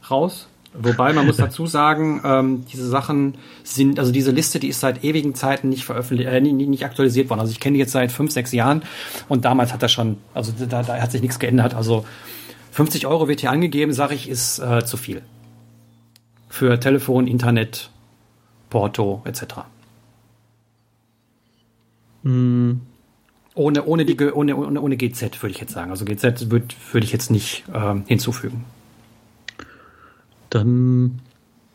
raus 0.10 0.48
Wobei 0.78 1.14
man 1.14 1.26
muss 1.26 1.38
dazu 1.38 1.68
sagen, 1.68 2.22
ähm, 2.24 2.66
diese 2.72 2.88
Sachen 2.88 3.36
sind, 3.64 4.00
also 4.00 4.12
diese 4.12 4.32
Liste, 4.32 4.60
die 4.60 4.68
ist 4.68 4.80
seit 4.80 5.04
ewigen 5.04 5.36
Zeiten 5.36 5.70
nicht 5.70 5.86
veröffentlicht, 5.86 6.30
äh, 6.30 6.42
nicht, 6.42 6.68
nicht 6.68 6.86
aktualisiert 6.86 7.30
worden. 7.30 7.40
Also 7.40 7.52
ich 7.52 7.60
kenne 7.60 7.74
die 7.74 7.80
jetzt 7.80 7.92
seit 7.92 8.12
fünf, 8.12 8.32
sechs 8.32 8.52
Jahren 8.52 8.84
und 9.30 9.46
damals 9.46 9.74
hat 9.74 9.82
er 9.84 9.90
schon, 9.90 10.18
also 10.34 10.52
da, 10.58 10.84
da 10.84 11.02
hat 11.02 11.12
sich 11.12 11.22
nichts 11.22 11.40
geändert. 11.40 11.74
Also 11.74 12.06
50 12.72 13.08
Euro 13.08 13.28
wird 13.28 13.42
hier 13.42 13.52
angegeben, 13.52 13.94
sage 13.94 14.16
ich, 14.16 14.28
ist 14.28 14.60
äh, 14.60 14.84
zu 14.84 14.98
viel. 14.98 15.22
Für 16.50 16.80
Telefon, 16.80 17.28
Internet, 17.28 17.90
Porto 18.70 19.22
etc. 19.26 19.44
Mm. 22.24 22.74
Ohne, 23.58 23.86
ohne, 23.86 24.04
die, 24.04 24.20
ohne, 24.32 24.58
ohne, 24.58 24.82
ohne 24.82 24.98
GZ 24.98 25.42
würde 25.42 25.54
ich 25.54 25.62
jetzt 25.62 25.72
sagen. 25.72 25.90
Also 25.90 26.04
GZ 26.04 26.52
würde 26.52 26.68
würd 26.92 27.04
ich 27.06 27.14
jetzt 27.14 27.32
nicht 27.32 27.64
äh, 27.74 27.96
hinzufügen 28.08 28.66
dann 30.50 31.22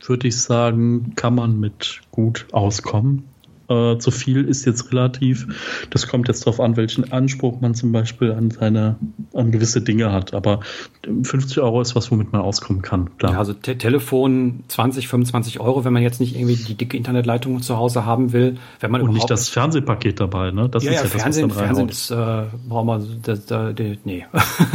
würde 0.07 0.29
ich 0.29 0.41
sagen, 0.41 1.13
kann 1.17 1.35
man 1.35 1.59
mit 1.59 2.01
gut 2.11 2.47
auskommen. 2.53 3.25
Äh, 3.71 3.99
zu 3.99 4.11
viel 4.11 4.47
ist 4.47 4.65
jetzt 4.65 4.91
relativ. 4.91 5.47
Das 5.91 6.09
kommt 6.09 6.27
jetzt 6.27 6.45
darauf 6.45 6.59
an, 6.59 6.77
welchen 6.77 7.13
Anspruch 7.13 7.61
man 7.61 7.75
zum 7.75 7.93
Beispiel 7.93 8.33
an 8.33 8.51
seine, 8.51 8.97
an 9.33 9.53
gewisse 9.53 9.81
Dinge 9.81 10.13
hat. 10.13 10.35
Aber 10.35 10.59
50 11.05 11.61
Euro 11.61 11.81
ist 11.81 11.95
was, 11.95 12.11
womit 12.11 12.33
man 12.33 12.41
auskommen 12.41 12.83
kann. 12.83 13.17
Klar. 13.19 13.35
Ja, 13.35 13.39
also 13.39 13.53
Te 13.53 13.79
Telefon 13.79 14.65
20, 14.67 15.07
25 15.07 15.61
Euro, 15.61 15.85
wenn 15.85 15.93
man 15.93 16.03
jetzt 16.03 16.19
nicht 16.19 16.35
irgendwie 16.35 16.57
die 16.57 16.75
dicke 16.75 16.97
Internetleitung 16.97 17.63
zu 17.63 17.77
Hause 17.77 18.05
haben 18.05 18.33
will. 18.33 18.57
Wenn 18.81 18.91
man 18.91 19.03
Und 19.03 19.13
nicht 19.13 19.31
das 19.31 19.49
Fernsehpaket 19.49 20.19
dabei, 20.19 20.51
ne? 20.51 20.69
Das 20.69 20.83
ja, 20.83 20.91
ist 20.91 20.97
ja, 20.97 21.05
ja 21.05 21.09
Fernsehen, 21.09 21.49
das, 21.49 21.59
Fernsehen 21.59 21.89
ist, 21.89 22.11
äh, 22.11 22.47
brauchen 22.69 22.87
wir, 22.89 23.07
das, 23.23 23.47
das, 23.47 23.75
nee. 24.05 24.27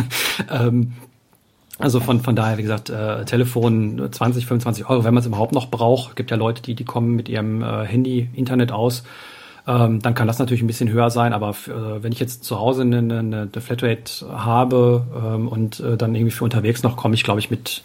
ähm, 0.50 0.94
also 1.78 2.00
von, 2.00 2.22
von 2.22 2.36
daher, 2.36 2.58
wie 2.58 2.62
gesagt, 2.62 2.90
äh, 2.90 3.26
Telefon 3.26 4.10
20, 4.10 4.46
25 4.46 4.90
Euro, 4.90 5.04
wenn 5.04 5.14
man 5.14 5.22
es 5.22 5.28
überhaupt 5.28 5.52
noch 5.52 5.70
braucht. 5.70 6.16
Gibt 6.16 6.32
ja 6.32 6.38
Leute, 6.38 6.62
die, 6.62 6.74
die 6.74 6.86
kommen 6.86 7.16
mit 7.16 7.28
ihrem 7.28 7.62
äh, 7.62 7.86
Handy, 7.86 8.30
Internet 8.34 8.72
aus. 8.72 9.04
Ähm, 9.68 10.02
dann 10.02 10.14
kann 10.14 10.28
das 10.28 10.40
natürlich 10.40 10.62
ein 10.62 10.68
bisschen 10.68 10.90
höher 10.90 11.10
sein, 11.10 11.34
aber 11.34 11.50
äh, 11.50 12.04
wenn 12.04 12.12
ich 12.12 12.20
jetzt 12.20 12.44
zu 12.44 12.60
Hause 12.60 12.84
eine, 12.84 13.00
eine, 13.00 13.20
eine 13.20 13.62
Flatrate 13.62 14.26
habe 14.32 15.06
ähm, 15.16 15.48
und 15.48 15.80
äh, 15.80 15.98
dann 15.98 16.14
irgendwie 16.14 16.32
für 16.32 16.44
unterwegs 16.44 16.84
noch 16.84 16.96
komme 16.96 17.16
ich, 17.16 17.24
glaube 17.24 17.40
ich, 17.40 17.50
mit, 17.50 17.84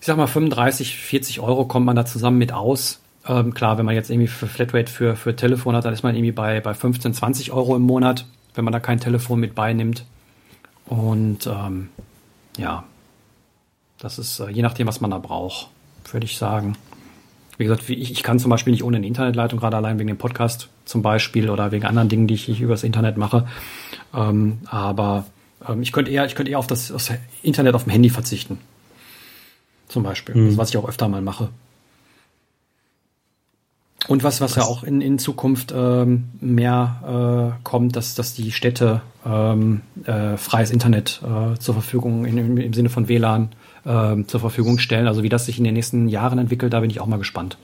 ich 0.00 0.06
sag 0.06 0.16
mal, 0.16 0.28
35, 0.28 0.96
40 0.96 1.40
Euro 1.40 1.64
kommt 1.64 1.84
man 1.84 1.96
da 1.96 2.06
zusammen 2.06 2.38
mit 2.38 2.52
aus. 2.52 3.00
Ähm, 3.26 3.52
klar, 3.54 3.76
wenn 3.76 3.86
man 3.86 3.96
jetzt 3.96 4.08
irgendwie 4.08 4.28
für 4.28 4.46
Flatrate 4.46 4.90
für, 4.90 5.16
für 5.16 5.34
Telefon 5.34 5.74
hat, 5.74 5.84
dann 5.84 5.92
ist 5.92 6.04
man 6.04 6.14
irgendwie 6.14 6.32
bei, 6.32 6.60
bei 6.60 6.72
15, 6.72 7.12
20 7.12 7.52
Euro 7.52 7.74
im 7.74 7.82
Monat, 7.82 8.24
wenn 8.54 8.64
man 8.64 8.72
da 8.72 8.78
kein 8.78 9.00
Telefon 9.00 9.40
mit 9.40 9.56
beinimmt. 9.56 10.04
Und 10.86 11.46
ähm, 11.48 11.88
ja, 12.58 12.84
das 13.98 14.18
ist 14.18 14.40
äh, 14.40 14.50
je 14.50 14.62
nachdem, 14.62 14.86
was 14.86 15.00
man 15.00 15.10
da 15.10 15.18
braucht, 15.18 15.68
würde 16.12 16.26
ich 16.26 16.38
sagen. 16.38 16.76
Wie 17.56 17.64
gesagt, 17.64 17.88
ich, 17.88 18.12
ich 18.12 18.22
kann 18.22 18.38
zum 18.38 18.50
Beispiel 18.50 18.70
nicht 18.72 18.84
ohne 18.84 18.98
eine 18.98 19.06
Internetleitung, 19.06 19.58
gerade 19.58 19.76
allein 19.76 19.98
wegen 19.98 20.08
dem 20.08 20.18
Podcast 20.18 20.68
zum 20.84 21.02
Beispiel 21.02 21.50
oder 21.50 21.72
wegen 21.72 21.84
anderen 21.84 22.08
Dingen, 22.08 22.26
die 22.28 22.34
ich, 22.34 22.48
ich 22.48 22.60
übers 22.60 22.84
Internet 22.84 23.16
mache. 23.16 23.48
Ähm, 24.14 24.58
aber 24.66 25.26
ähm, 25.68 25.82
ich 25.82 25.90
könnte 25.90 26.10
eher, 26.10 26.24
ich 26.24 26.36
könnte 26.36 26.52
eher 26.52 26.60
auf 26.60 26.68
das, 26.68 26.88
das, 26.88 27.12
Internet 27.42 27.74
auf 27.74 27.84
dem 27.84 27.90
Handy 27.90 28.10
verzichten. 28.10 28.58
Zum 29.88 30.02
Beispiel. 30.02 30.34
Mhm. 30.34 30.56
was 30.56 30.68
ich 30.70 30.76
auch 30.76 30.88
öfter 30.88 31.08
mal 31.08 31.22
mache. 31.22 31.48
Und 34.06 34.22
was, 34.22 34.40
was 34.40 34.54
ja 34.54 34.62
auch 34.62 34.84
in, 34.84 35.00
in 35.00 35.18
Zukunft 35.18 35.74
ähm, 35.76 36.28
mehr 36.40 37.54
äh, 37.58 37.62
kommt, 37.64 37.96
dass, 37.96 38.14
dass 38.14 38.32
die 38.32 38.52
Städte 38.52 39.02
ähm, 39.26 39.80
äh, 40.04 40.36
freies 40.36 40.70
Internet 40.70 41.20
äh, 41.24 41.58
zur 41.58 41.74
Verfügung 41.74 42.24
in, 42.24 42.38
im, 42.38 42.56
im 42.58 42.72
Sinne 42.72 42.90
von 42.90 43.08
WLAN 43.08 43.50
äh, 43.84 44.22
zur 44.24 44.40
Verfügung 44.40 44.78
stellen. 44.78 45.08
Also 45.08 45.22
wie 45.24 45.28
das 45.28 45.46
sich 45.46 45.58
in 45.58 45.64
den 45.64 45.74
nächsten 45.74 46.08
Jahren 46.08 46.38
entwickelt, 46.38 46.72
da 46.72 46.80
bin 46.80 46.90
ich 46.90 47.00
auch 47.00 47.06
mal 47.06 47.18
gespannt. 47.18 47.58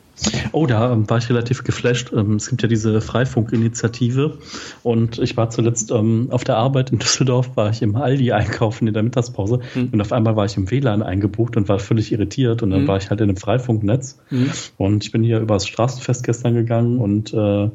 Oh, 0.53 0.66
da 0.66 0.93
ähm, 0.93 1.09
war 1.11 1.19
ich 1.19 1.28
relativ 1.28 1.65
geflasht. 1.65 2.12
Ähm, 2.12 2.36
es 2.36 2.49
gibt 2.49 2.62
ja 2.62 2.69
diese 2.69 3.01
Freifunk-Initiative 3.01 4.39
und 4.82 5.19
ich 5.19 5.36
war 5.36 5.51
zuletzt 5.51 5.91
ähm, 5.91 6.28
auf 6.31 6.45
der 6.45 6.57
Arbeit 6.57 6.93
in 6.93 6.99
Düsseldorf, 7.01 7.57
war 7.57 7.70
ich 7.70 7.82
im 7.82 7.97
Aldi 7.97 8.32
einkaufen 8.32 8.86
in 8.86 8.95
der 8.95 9.03
Mittagspause 9.03 9.61
mhm. 9.74 9.89
und 9.93 10.01
auf 10.01 10.12
einmal 10.12 10.36
war 10.36 10.45
ich 10.45 10.57
im 10.57 10.70
WLAN 10.70 11.03
eingebucht 11.03 11.57
und 11.57 11.69
war 11.69 11.78
völlig 11.78 12.12
irritiert 12.12 12.62
und 12.62 12.70
dann 12.70 12.82
mhm. 12.82 12.89
war 12.89 12.97
ich 12.97 13.11
halt 13.11 13.20
in 13.20 13.28
einem 13.28 13.36
Freifunknetz 13.36 14.19
mhm. 14.31 14.51
und 14.77 15.05
ich 15.05 15.11
bin 15.11 15.23
hier 15.23 15.41
übers 15.41 15.66
Straßenfest 15.66 16.24
gestern 16.24 16.55
gegangen 16.55 16.99
und 16.99 17.32
äh, 17.35 17.70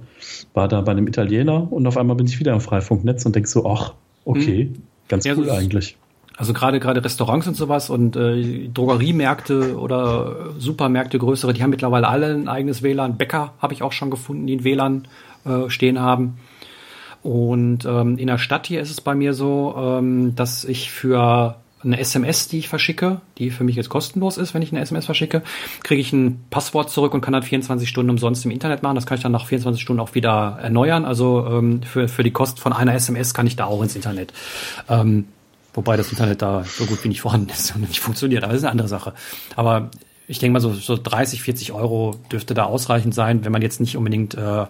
war 0.54 0.68
da 0.68 0.82
bei 0.82 0.92
einem 0.92 1.08
Italiener 1.08 1.72
und 1.72 1.86
auf 1.88 1.98
einmal 1.98 2.16
bin 2.16 2.28
ich 2.28 2.40
wieder 2.40 2.54
im 2.54 2.62
Freifunknetz 2.62 3.26
und 3.26 3.36
denke 3.36 3.50
so, 3.50 3.70
ach, 3.70 3.94
okay, 4.26 4.66
mhm. 4.66 4.82
ganz 5.08 5.26
ja, 5.26 5.36
cool 5.36 5.50
eigentlich. 5.50 5.98
Also 6.40 6.54
gerade 6.54 6.80
gerade 6.80 7.04
Restaurants 7.04 7.48
und 7.48 7.56
sowas 7.56 7.90
und 7.90 8.16
äh, 8.16 8.70
Drogeriemärkte 8.70 9.78
oder 9.78 10.54
Supermärkte 10.58 11.20
größere, 11.20 11.52
die 11.52 11.62
haben 11.62 11.70
mittlerweile 11.70 12.08
alle 12.08 12.34
ein 12.34 12.48
eigenes 12.48 12.82
WLAN. 12.82 13.18
Bäcker 13.18 13.52
habe 13.60 13.74
ich 13.74 13.84
auch 13.84 13.92
schon 13.92 14.10
gefunden, 14.10 14.48
die 14.48 14.56
ein 14.56 14.64
WLAN 14.64 15.08
äh, 15.44 15.70
stehen 15.70 16.00
haben. 16.00 16.38
Und 17.24 17.84
ähm, 17.84 18.18
in 18.18 18.28
der 18.28 18.38
Stadt 18.38 18.68
hier 18.68 18.80
ist 18.80 18.90
es 18.90 19.02
bei 19.02 19.16
mir 19.16 19.34
so, 19.34 19.76
ähm, 19.78 20.34
dass 20.34 20.64
ich 20.64 20.92
für 20.92 21.58
eine 21.84 22.00
SMS, 22.00 22.48
die 22.48 22.60
ich 22.60 22.70
verschicke, 22.70 23.20
die 23.38 23.52
für 23.52 23.66
mich 23.66 23.76
jetzt 23.76 23.90
kostenlos 23.90 24.38
ist, 24.38 24.54
wenn 24.54 24.62
ich 24.62 24.72
eine 24.72 24.80
SMS 24.80 25.08
verschicke, 25.08 25.44
kriege 25.84 26.00
ich 26.00 26.14
ein 26.14 26.46
Passwort 26.50 26.90
zurück 26.90 27.14
und 27.14 27.20
kann 27.20 27.34
dann 27.34 27.44
24 27.44 27.90
Stunden 27.90 28.12
umsonst 28.12 28.46
im 28.46 28.52
Internet 28.52 28.82
machen. 28.82 28.96
Das 28.96 29.06
kann 29.06 29.18
ich 29.18 29.24
dann 29.24 29.34
nach 29.34 29.46
24 29.46 29.82
Stunden 29.82 30.00
auch 30.00 30.16
wieder 30.16 30.58
erneuern. 30.62 31.04
Also 31.04 31.46
ähm, 31.48 31.84
für, 31.84 32.08
für 32.08 32.24
die 32.24 32.32
Kosten 32.32 32.62
von 32.62 32.72
einer 32.72 32.96
SMS 32.96 33.34
kann 33.34 33.46
ich 33.46 33.58
da 33.58 33.66
auch 33.66 33.84
ins 33.84 33.98
Internet. 33.98 34.32
Ähm, 34.88 35.26
Wobei 35.80 35.96
das 35.96 36.12
Internet 36.12 36.42
da 36.42 36.66
so 36.66 36.86
gut 36.86 37.02
wie 37.06 37.08
nicht 37.08 37.22
vorhanden 37.22 37.52
ist 37.52 37.74
und 37.74 37.88
nicht 37.88 38.02
funktioniert, 38.02 38.44
aber 38.44 38.52
das 38.52 38.64
ist 38.64 38.66
eine 38.66 38.72
andere 38.74 38.90
Sache. 38.90 39.14
Aber 39.56 39.92
ich 40.28 40.38
denke 40.38 40.52
mal, 40.52 40.60
so, 40.60 40.74
so 40.74 40.98
30, 41.02 41.42
40 41.42 41.72
Euro 41.72 42.18
dürfte 42.30 42.54
da 42.54 42.66
ausreichend 42.66 43.16
sein, 43.16 43.46
wenn 43.46 43.54
man 43.54 43.62
jetzt 43.62 43.80
nicht 43.80 43.96
unbedingt 43.96 44.36
äh, 44.36 44.66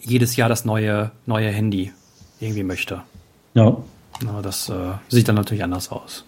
jedes 0.00 0.34
Jahr 0.36 0.48
das 0.48 0.64
neue, 0.64 1.10
neue 1.26 1.50
Handy 1.50 1.92
irgendwie 2.38 2.62
möchte. 2.62 3.02
Ja. 3.52 3.76
Na, 4.22 4.40
das 4.40 4.70
äh, 4.70 4.92
sieht 5.10 5.28
dann 5.28 5.36
natürlich 5.36 5.62
anders 5.62 5.92
aus. 5.92 6.24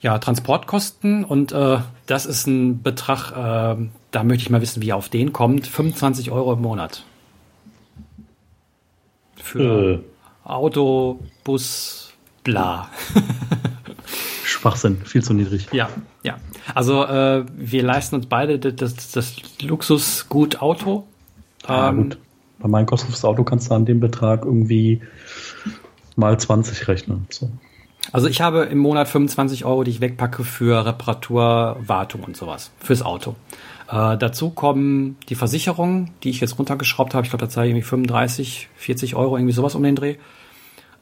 Ja, 0.00 0.18
Transportkosten 0.18 1.26
und 1.26 1.52
äh, 1.52 1.80
das 2.06 2.24
ist 2.24 2.46
ein 2.46 2.82
Betrag, 2.82 3.32
äh, 3.32 3.86
da 4.12 4.24
möchte 4.24 4.44
ich 4.44 4.48
mal 4.50 4.62
wissen, 4.62 4.80
wie 4.80 4.88
er 4.88 4.96
auf 4.96 5.10
den 5.10 5.34
kommt. 5.34 5.66
25 5.66 6.30
Euro 6.30 6.54
im 6.54 6.62
Monat. 6.62 7.04
Für 9.36 9.92
äh. 9.92 10.17
Auto, 10.48 11.20
Bus, 11.44 12.12
bla. 12.42 12.88
Schwachsinn, 14.44 14.96
viel 15.04 15.22
zu 15.22 15.34
niedrig. 15.34 15.68
Ja, 15.72 15.90
ja. 16.22 16.38
Also 16.74 17.04
äh, 17.04 17.44
wir 17.54 17.82
leisten 17.82 18.16
uns 18.16 18.26
beide 18.26 18.58
das, 18.58 19.12
das, 19.12 19.36
Luxusgut 19.60 20.62
Auto. 20.62 21.04
Ja, 21.68 21.90
ähm, 21.90 21.96
gut. 21.96 22.18
Bei 22.60 22.68
meinem 22.68 22.86
kostenloses 22.86 23.24
Auto 23.24 23.44
kannst 23.44 23.70
du 23.70 23.74
an 23.74 23.84
dem 23.84 24.00
Betrag 24.00 24.44
irgendwie 24.44 25.02
mal 26.16 26.40
20 26.40 26.88
rechnen. 26.88 27.26
So. 27.28 27.50
Also 28.10 28.26
ich 28.26 28.40
habe 28.40 28.64
im 28.64 28.78
Monat 28.78 29.06
25 29.06 29.66
Euro, 29.66 29.84
die 29.84 29.90
ich 29.90 30.00
wegpacke 30.00 30.44
für 30.44 30.84
Reparatur, 30.86 31.76
Wartung 31.80 32.24
und 32.24 32.36
sowas. 32.36 32.70
Fürs 32.78 33.02
Auto. 33.02 33.36
Äh, 33.90 34.16
dazu 34.16 34.50
kommen 34.50 35.16
die 35.28 35.34
Versicherungen, 35.34 36.10
die 36.22 36.30
ich 36.30 36.40
jetzt 36.40 36.58
runtergeschraubt 36.58 37.14
habe. 37.14 37.26
Ich 37.26 37.30
glaube, 37.30 37.44
da 37.44 37.50
zahle 37.50 37.66
ich 37.66 37.72
irgendwie 37.72 37.86
35, 37.86 38.70
40 38.76 39.14
Euro, 39.14 39.36
irgendwie 39.36 39.52
sowas 39.52 39.74
um 39.74 39.82
den 39.82 39.94
Dreh. 39.94 40.16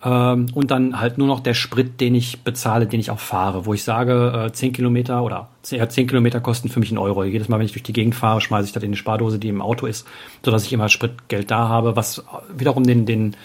Ähm, 0.04 0.46
und 0.52 0.70
dann 0.70 1.00
halt 1.00 1.16
nur 1.18 1.26
noch 1.26 1.40
der 1.40 1.54
Sprit, 1.54 2.00
den 2.00 2.14
ich 2.14 2.42
bezahle, 2.42 2.86
den 2.86 3.00
ich 3.00 3.10
auch 3.10 3.18
fahre, 3.18 3.64
wo 3.64 3.74
ich 3.74 3.82
sage, 3.82 4.46
äh, 4.48 4.52
10 4.52 4.72
Kilometer 4.72 5.22
oder 5.22 5.48
10, 5.62 5.88
10 5.88 6.06
Kilometer 6.06 6.40
kosten 6.40 6.68
für 6.68 6.80
mich 6.80 6.90
einen 6.90 6.98
Euro. 6.98 7.24
Jedes 7.24 7.48
Mal, 7.48 7.58
wenn 7.58 7.66
ich 7.66 7.72
durch 7.72 7.82
die 7.82 7.94
Gegend 7.94 8.14
fahre, 8.14 8.40
schmeiße 8.40 8.66
ich 8.66 8.72
das 8.72 8.82
in 8.82 8.92
die 8.92 8.98
Spardose, 8.98 9.38
die 9.38 9.48
im 9.48 9.62
Auto 9.62 9.86
ist, 9.86 10.06
sodass 10.44 10.64
ich 10.64 10.72
immer 10.72 10.88
Spritgeld 10.88 11.50
da 11.50 11.68
habe, 11.68 11.96
was 11.96 12.24
wiederum 12.54 12.84
den, 12.84 13.06
den 13.06 13.36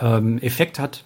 ähm, 0.00 0.38
Effekt 0.38 0.78
hat, 0.78 1.04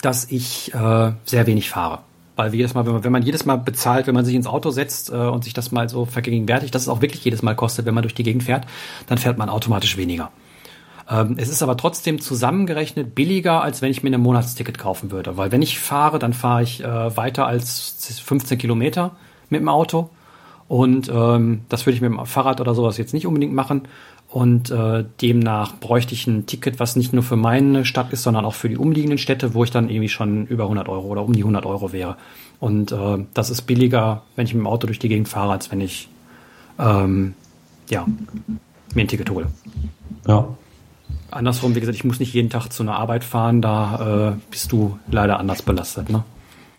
dass 0.00 0.30
ich 0.30 0.72
äh, 0.72 1.12
sehr 1.24 1.46
wenig 1.46 1.68
fahre. 1.68 2.00
Weil 2.36 2.54
jedes 2.54 2.72
Mal, 2.72 2.86
wenn 2.86 2.94
man, 2.94 3.04
wenn 3.04 3.12
man 3.12 3.22
jedes 3.22 3.44
Mal 3.44 3.56
bezahlt, 3.56 4.06
wenn 4.06 4.14
man 4.14 4.24
sich 4.24 4.34
ins 4.34 4.46
Auto 4.46 4.70
setzt 4.70 5.10
äh, 5.10 5.14
und 5.14 5.44
sich 5.44 5.52
das 5.52 5.72
mal 5.72 5.90
so 5.90 6.06
vergegenwärtigt, 6.06 6.74
dass 6.74 6.82
es 6.82 6.88
auch 6.88 7.02
wirklich 7.02 7.22
jedes 7.22 7.42
Mal 7.42 7.54
kostet, 7.54 7.84
wenn 7.84 7.94
man 7.94 8.02
durch 8.02 8.14
die 8.14 8.22
Gegend 8.22 8.44
fährt, 8.44 8.66
dann 9.08 9.18
fährt 9.18 9.36
man 9.36 9.50
automatisch 9.50 9.98
weniger. 9.98 10.30
Ähm, 11.10 11.34
es 11.38 11.48
ist 11.48 11.62
aber 11.62 11.76
trotzdem 11.76 12.20
zusammengerechnet 12.20 13.14
billiger, 13.14 13.62
als 13.62 13.82
wenn 13.82 13.90
ich 13.90 14.02
mir 14.02 14.12
ein 14.12 14.20
Monatsticket 14.20 14.78
kaufen 14.78 15.10
würde. 15.10 15.36
Weil 15.36 15.50
wenn 15.50 15.62
ich 15.62 15.78
fahre, 15.78 16.18
dann 16.18 16.32
fahre 16.32 16.62
ich 16.62 16.82
äh, 16.82 17.16
weiter 17.16 17.46
als 17.46 18.20
15 18.24 18.58
Kilometer 18.58 19.12
mit 19.48 19.60
dem 19.60 19.68
Auto. 19.68 20.10
Und 20.68 21.10
ähm, 21.12 21.62
das 21.68 21.84
würde 21.84 21.96
ich 21.96 22.00
mit 22.00 22.12
dem 22.12 22.24
Fahrrad 22.26 22.60
oder 22.60 22.74
sowas 22.74 22.96
jetzt 22.96 23.12
nicht 23.12 23.26
unbedingt 23.26 23.52
machen. 23.52 23.82
Und 24.28 24.70
äh, 24.70 25.04
demnach 25.20 25.74
bräuchte 25.74 26.14
ich 26.14 26.28
ein 26.28 26.46
Ticket, 26.46 26.78
was 26.78 26.94
nicht 26.94 27.12
nur 27.12 27.24
für 27.24 27.34
meine 27.34 27.84
Stadt 27.84 28.12
ist, 28.12 28.22
sondern 28.22 28.44
auch 28.44 28.54
für 28.54 28.68
die 28.68 28.76
umliegenden 28.76 29.18
Städte, 29.18 29.54
wo 29.54 29.64
ich 29.64 29.72
dann 29.72 29.90
irgendwie 29.90 30.08
schon 30.08 30.46
über 30.46 30.64
100 30.64 30.88
Euro 30.88 31.08
oder 31.08 31.24
um 31.24 31.32
die 31.32 31.40
100 31.40 31.66
Euro 31.66 31.92
wäre. 31.92 32.16
Und 32.60 32.92
äh, 32.92 33.24
das 33.34 33.50
ist 33.50 33.62
billiger, 33.62 34.22
wenn 34.36 34.46
ich 34.46 34.54
mit 34.54 34.62
dem 34.62 34.68
Auto 34.68 34.86
durch 34.86 35.00
die 35.00 35.08
Gegend 35.08 35.28
fahre, 35.28 35.50
als 35.50 35.72
wenn 35.72 35.80
ich 35.80 36.08
ähm, 36.78 37.34
ja, 37.88 38.06
mir 38.94 39.00
ein 39.00 39.08
Ticket 39.08 39.30
hole. 39.30 39.48
Ja. 40.28 40.46
Andersrum, 41.30 41.74
wie 41.74 41.80
gesagt, 41.80 41.96
ich 41.96 42.04
muss 42.04 42.20
nicht 42.20 42.34
jeden 42.34 42.50
Tag 42.50 42.68
zu 42.68 42.82
einer 42.82 42.96
Arbeit 42.96 43.24
fahren, 43.24 43.62
da 43.62 44.32
äh, 44.32 44.50
bist 44.50 44.72
du 44.72 44.98
leider 45.10 45.38
anders 45.38 45.62
belastet, 45.62 46.10
ne? 46.10 46.24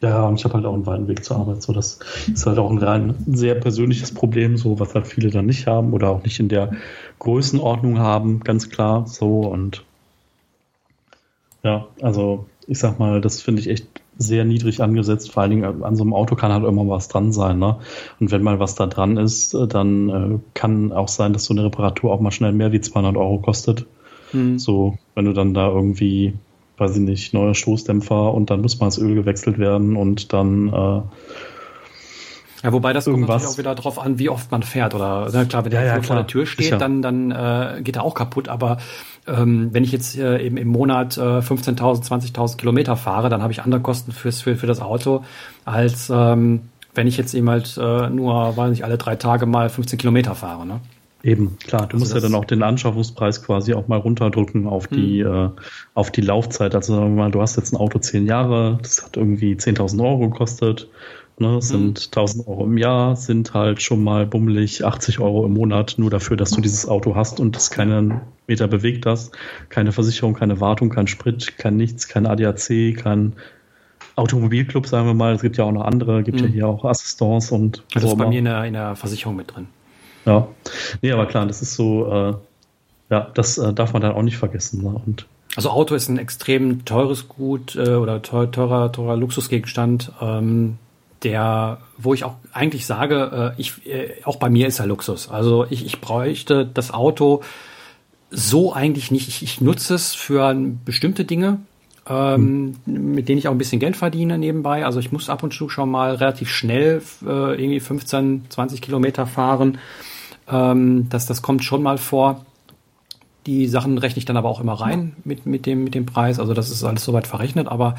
Ja, 0.01 0.25
und 0.25 0.39
ich 0.39 0.43
habe 0.45 0.55
halt 0.55 0.65
auch 0.65 0.73
einen 0.73 0.85
weiten 0.87 1.07
Weg 1.07 1.23
zur 1.23 1.37
Arbeit. 1.37 1.61
So, 1.61 1.73
das 1.73 1.99
ist 2.33 2.47
halt 2.47 2.57
auch 2.57 2.71
ein 2.71 2.79
rein 2.79 3.13
sehr 3.27 3.53
persönliches 3.53 4.11
Problem, 4.11 4.57
so 4.57 4.79
was 4.79 4.95
halt 4.95 5.05
viele 5.05 5.29
dann 5.29 5.45
nicht 5.45 5.67
haben 5.67 5.93
oder 5.93 6.09
auch 6.09 6.23
nicht 6.23 6.39
in 6.39 6.49
der 6.49 6.71
Größenordnung 7.19 7.99
haben, 7.99 8.39
ganz 8.39 8.69
klar. 8.69 9.05
So 9.07 9.41
und 9.41 9.83
ja, 11.63 11.85
also 12.01 12.45
ich 12.67 12.79
sag 12.79 12.97
mal, 12.97 13.21
das 13.21 13.41
finde 13.41 13.61
ich 13.61 13.69
echt 13.69 14.01
sehr 14.17 14.43
niedrig 14.43 14.81
angesetzt. 14.81 15.31
Vor 15.31 15.43
allen 15.43 15.51
Dingen 15.51 15.83
an 15.83 15.95
so 15.95 16.03
einem 16.03 16.13
Auto 16.13 16.35
kann 16.35 16.51
halt 16.51 16.63
immer 16.63 16.87
was 16.87 17.07
dran 17.07 17.31
sein. 17.31 17.59
Ne? 17.59 17.77
Und 18.19 18.31
wenn 18.31 18.41
mal 18.41 18.59
was 18.59 18.75
da 18.75 18.87
dran 18.87 19.17
ist, 19.17 19.55
dann 19.69 20.09
äh, 20.09 20.39
kann 20.53 20.91
auch 20.91 21.07
sein, 21.07 21.33
dass 21.33 21.45
so 21.45 21.53
eine 21.53 21.63
Reparatur 21.63 22.11
auch 22.11 22.21
mal 22.21 22.31
schnell 22.31 22.53
mehr 22.53 22.71
wie 22.71 22.81
200 22.81 23.17
Euro 23.17 23.39
kostet. 23.39 23.85
Hm. 24.31 24.59
So, 24.59 24.97
wenn 25.15 25.25
du 25.25 25.33
dann 25.33 25.53
da 25.53 25.67
irgendwie 25.67 26.33
weiß 26.81 26.95
ich 26.95 27.01
nicht, 27.01 27.33
neuer 27.33 27.53
Stoßdämpfer 27.53 28.33
und 28.33 28.49
dann 28.49 28.61
muss 28.61 28.79
mal 28.79 28.87
das 28.87 28.97
Öl 28.97 29.13
gewechselt 29.13 29.59
werden 29.59 29.95
und 29.95 30.33
dann 30.33 30.67
äh, 30.69 31.01
ja, 32.63 32.71
wobei 32.73 32.93
das 32.93 33.07
irgendwas. 33.07 33.27
kommt 33.27 33.41
natürlich 33.41 33.53
auch 33.53 33.57
wieder 33.57 33.75
darauf 33.75 33.99
an, 33.99 34.19
wie 34.19 34.29
oft 34.29 34.51
man 34.51 34.61
fährt. 34.61 34.93
Oder 34.93 35.27
na 35.33 35.45
klar, 35.45 35.63
wenn 35.63 35.71
der 35.71 35.83
ja, 35.83 35.95
ja, 35.95 36.01
vor 36.03 36.15
der 36.15 36.27
Tür 36.27 36.45
steht, 36.45 36.65
Sicher. 36.65 36.77
dann, 36.77 37.01
dann 37.01 37.31
äh, 37.31 37.81
geht 37.81 37.95
er 37.95 38.03
auch 38.03 38.13
kaputt. 38.13 38.49
Aber 38.49 38.77
ähm, 39.27 39.69
wenn 39.71 39.83
ich 39.83 39.91
jetzt 39.91 40.17
äh, 40.17 40.39
eben 40.39 40.57
im 40.57 40.67
Monat 40.67 41.17
äh, 41.17 41.39
15.000, 41.39 42.07
20.000 42.07 42.57
Kilometer 42.57 42.95
fahre, 42.95 43.29
dann 43.29 43.41
habe 43.41 43.51
ich 43.51 43.63
andere 43.63 43.81
Kosten 43.81 44.11
fürs, 44.11 44.41
für, 44.41 44.55
für 44.55 44.67
das 44.67 44.79
Auto, 44.79 45.23
als 45.65 46.11
ähm, 46.13 46.61
wenn 46.93 47.07
ich 47.07 47.17
jetzt 47.17 47.33
eben 47.33 47.49
halt 47.49 47.79
äh, 47.81 48.09
nur, 48.09 48.55
weiß 48.55 48.69
nicht, 48.69 48.85
alle 48.85 48.99
drei 48.99 49.15
Tage 49.15 49.47
mal 49.47 49.69
15 49.69 49.97
Kilometer 49.97 50.35
fahre. 50.35 50.67
Ne? 50.67 50.81
Eben, 51.23 51.57
klar, 51.59 51.81
du 51.81 51.93
also 51.93 51.97
musst 51.97 52.13
ja 52.13 52.19
dann 52.19 52.33
auch 52.33 52.45
den 52.45 52.63
Anschaffungspreis 52.63 53.43
quasi 53.43 53.73
auch 53.73 53.87
mal 53.87 53.99
runterdrücken 53.99 54.67
auf 54.67 54.87
die, 54.87 55.23
hm. 55.23 55.33
äh, 55.33 55.49
auf 55.93 56.11
die 56.11 56.21
Laufzeit. 56.21 56.73
Also 56.73 56.95
sagen 56.95 57.15
wir 57.15 57.23
mal, 57.23 57.31
du 57.31 57.41
hast 57.41 57.57
jetzt 57.57 57.73
ein 57.73 57.77
Auto 57.77 57.99
zehn 57.99 58.25
Jahre, 58.25 58.79
das 58.81 59.03
hat 59.03 59.17
irgendwie 59.17 59.53
10.000 59.53 60.03
Euro 60.03 60.29
gekostet, 60.29 60.89
ne, 61.37 61.55
hm. 61.55 61.61
sind 61.61 61.99
1.000 61.99 62.47
Euro 62.47 62.65
im 62.65 62.77
Jahr, 62.77 63.15
sind 63.15 63.53
halt 63.53 63.83
schon 63.83 64.03
mal 64.03 64.25
bummelig 64.25 64.83
80 64.83 65.19
Euro 65.19 65.45
im 65.45 65.53
Monat, 65.53 65.95
nur 65.97 66.09
dafür, 66.09 66.37
dass 66.37 66.51
du 66.51 66.61
dieses 66.61 66.87
Auto 66.87 67.15
hast 67.15 67.39
und 67.39 67.55
es 67.55 67.69
keinen 67.69 68.21
Meter 68.47 68.67
bewegt 68.67 69.05
hast, 69.05 69.35
keine 69.69 69.91
Versicherung, 69.91 70.33
keine 70.33 70.59
Wartung, 70.59 70.89
kein 70.89 71.05
Sprit, 71.07 71.55
kein 71.57 71.77
nichts, 71.77 72.07
kein 72.07 72.25
ADAC, 72.25 72.95
kein 72.97 73.33
Automobilclub, 74.15 74.87
sagen 74.87 75.05
wir 75.05 75.13
mal. 75.13 75.35
Es 75.35 75.41
gibt 75.41 75.57
ja 75.57 75.65
auch 75.65 75.71
noch 75.71 75.85
andere, 75.85 76.23
gibt 76.23 76.39
hm. 76.39 76.47
ja 76.47 76.51
hier 76.51 76.67
auch 76.67 76.83
Assistance 76.83 77.53
und. 77.53 77.83
Das 77.93 78.03
ist 78.03 78.17
bei 78.17 78.27
mir 78.27 78.39
in 78.39 78.45
der, 78.45 78.65
in 78.65 78.73
der 78.73 78.95
Versicherung 78.95 79.35
mit 79.35 79.55
drin. 79.55 79.67
Ja, 80.25 80.47
nee, 81.01 81.11
aber 81.11 81.25
klar, 81.25 81.45
das 81.45 81.61
ist 81.61 81.75
so, 81.75 82.05
äh, 82.11 82.33
ja, 83.09 83.27
das 83.33 83.57
äh, 83.57 83.73
darf 83.73 83.93
man 83.93 84.01
dann 84.01 84.13
auch 84.13 84.21
nicht 84.21 84.37
vergessen. 84.37 84.83
Ne? 84.83 85.01
Und 85.05 85.25
also 85.55 85.69
Auto 85.69 85.95
ist 85.95 86.07
ein 86.07 86.17
extrem 86.17 86.85
teures 86.85 87.27
Gut 87.27 87.75
äh, 87.75 87.95
oder 87.95 88.21
teuer, 88.21 88.51
teurer, 88.51 88.91
teurer 88.91 89.17
Luxusgegenstand, 89.17 90.11
ähm, 90.21 90.77
der, 91.23 91.79
wo 91.97 92.13
ich 92.13 92.23
auch 92.23 92.35
eigentlich 92.53 92.85
sage, 92.85 93.53
äh, 93.57 93.61
ich, 93.61 93.85
äh, 93.85 94.23
auch 94.23 94.37
bei 94.37 94.49
mir 94.49 94.67
ist 94.67 94.79
er 94.79 94.87
Luxus. 94.87 95.29
Also 95.29 95.65
ich, 95.69 95.85
ich 95.85 95.99
bräuchte 95.99 96.65
das 96.65 96.93
Auto 96.93 97.41
so 98.29 98.73
eigentlich 98.73 99.11
nicht. 99.11 99.27
Ich, 99.27 99.43
ich 99.43 99.61
nutze 99.61 99.93
es 99.93 100.15
für 100.15 100.55
bestimmte 100.85 101.25
Dinge, 101.25 101.59
ähm, 102.09 102.77
hm. 102.85 103.13
mit 103.13 103.27
denen 103.27 103.37
ich 103.37 103.49
auch 103.49 103.51
ein 103.51 103.57
bisschen 103.57 103.79
Geld 103.79 103.97
verdiene 103.97 104.37
nebenbei. 104.37 104.85
Also 104.85 104.99
ich 104.99 105.11
muss 105.11 105.29
ab 105.29 105.43
und 105.43 105.53
zu 105.53 105.67
schon 105.67 105.91
mal 105.91 106.15
relativ 106.15 106.49
schnell 106.49 107.01
äh, 107.23 107.61
irgendwie 107.61 107.81
15, 107.81 108.45
20 108.49 108.81
Kilometer 108.81 109.27
fahren. 109.27 109.79
Ähm, 110.51 111.07
das, 111.09 111.25
das 111.25 111.41
kommt 111.41 111.63
schon 111.63 111.83
mal 111.83 111.97
vor. 111.97 112.45
Die 113.47 113.65
Sachen 113.67 113.97
rechne 113.97 114.19
ich 114.19 114.25
dann 114.25 114.37
aber 114.37 114.49
auch 114.49 114.61
immer 114.61 114.73
rein 114.73 115.13
mit, 115.23 115.47
mit, 115.47 115.65
dem, 115.65 115.83
mit 115.83 115.95
dem 115.95 116.05
Preis. 116.05 116.39
Also 116.39 116.53
das 116.53 116.69
ist 116.69 116.83
alles 116.83 117.03
soweit 117.03 117.25
verrechnet. 117.25 117.67
Aber 117.67 117.95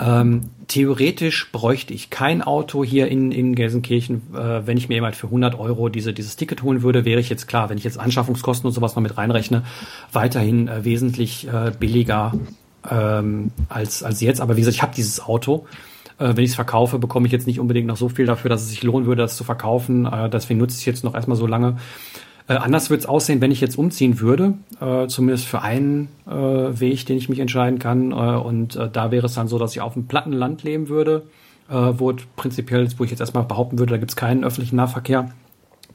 ähm, 0.00 0.42
theoretisch 0.68 1.50
bräuchte 1.50 1.92
ich 1.92 2.08
kein 2.08 2.40
Auto 2.40 2.84
hier 2.84 3.08
in, 3.08 3.32
in 3.32 3.56
Gelsenkirchen. 3.56 4.22
Äh, 4.32 4.64
wenn 4.66 4.76
ich 4.76 4.88
mir 4.88 4.94
jemand 4.94 5.16
für 5.16 5.26
100 5.26 5.58
Euro 5.58 5.88
diese, 5.88 6.12
dieses 6.12 6.36
Ticket 6.36 6.62
holen 6.62 6.82
würde, 6.82 7.04
wäre 7.04 7.18
ich 7.18 7.28
jetzt 7.28 7.48
klar, 7.48 7.68
wenn 7.68 7.78
ich 7.78 7.84
jetzt 7.84 7.98
Anschaffungskosten 7.98 8.68
und 8.68 8.74
sowas 8.74 8.94
noch 8.94 9.02
mit 9.02 9.16
reinrechne, 9.16 9.64
weiterhin 10.12 10.68
äh, 10.68 10.84
wesentlich 10.84 11.48
äh, 11.48 11.72
billiger 11.76 12.34
ähm, 12.88 13.50
als, 13.68 14.04
als 14.04 14.20
jetzt. 14.20 14.40
Aber 14.40 14.56
wie 14.56 14.60
gesagt, 14.60 14.76
ich 14.76 14.82
habe 14.82 14.94
dieses 14.94 15.20
Auto. 15.20 15.66
Äh, 16.18 16.36
wenn 16.36 16.44
ich 16.44 16.50
es 16.50 16.54
verkaufe, 16.54 16.98
bekomme 16.98 17.26
ich 17.26 17.32
jetzt 17.32 17.46
nicht 17.46 17.60
unbedingt 17.60 17.86
noch 17.86 17.96
so 17.96 18.08
viel 18.08 18.26
dafür, 18.26 18.48
dass 18.48 18.62
es 18.62 18.70
sich 18.70 18.82
lohnen 18.82 19.06
würde, 19.06 19.22
das 19.22 19.36
zu 19.36 19.44
verkaufen. 19.44 20.06
Äh, 20.06 20.30
deswegen 20.30 20.58
nutze 20.58 20.74
ich 20.74 20.80
es 20.80 20.86
jetzt 20.86 21.04
noch 21.04 21.14
erstmal 21.14 21.36
so 21.36 21.46
lange. 21.46 21.76
Äh, 22.48 22.54
anders 22.54 22.90
wird 22.90 23.00
es 23.00 23.06
aussehen, 23.06 23.40
wenn 23.40 23.50
ich 23.50 23.60
jetzt 23.60 23.76
umziehen 23.76 24.20
würde, 24.20 24.54
äh, 24.80 25.08
zumindest 25.08 25.46
für 25.46 25.62
einen 25.62 26.08
äh, 26.26 26.30
Weg, 26.30 27.06
den 27.06 27.16
ich 27.18 27.28
mich 27.28 27.40
entscheiden 27.40 27.78
kann. 27.78 28.12
Äh, 28.12 28.14
und 28.14 28.78
da 28.92 29.10
wäre 29.10 29.26
es 29.26 29.34
dann 29.34 29.48
so, 29.48 29.58
dass 29.58 29.72
ich 29.72 29.80
auf 29.80 29.96
einem 29.96 30.06
platten 30.06 30.32
Land 30.32 30.62
leben 30.62 30.88
würde, 30.88 31.22
wo 31.68 32.14
prinzipiell, 32.36 32.88
wo 32.96 33.02
ich 33.02 33.10
jetzt 33.10 33.18
erstmal 33.18 33.42
behaupten 33.42 33.80
würde, 33.80 33.90
da 33.90 33.98
gibt 33.98 34.12
es 34.12 34.16
keinen 34.16 34.44
öffentlichen 34.44 34.76
Nahverkehr. 34.76 35.32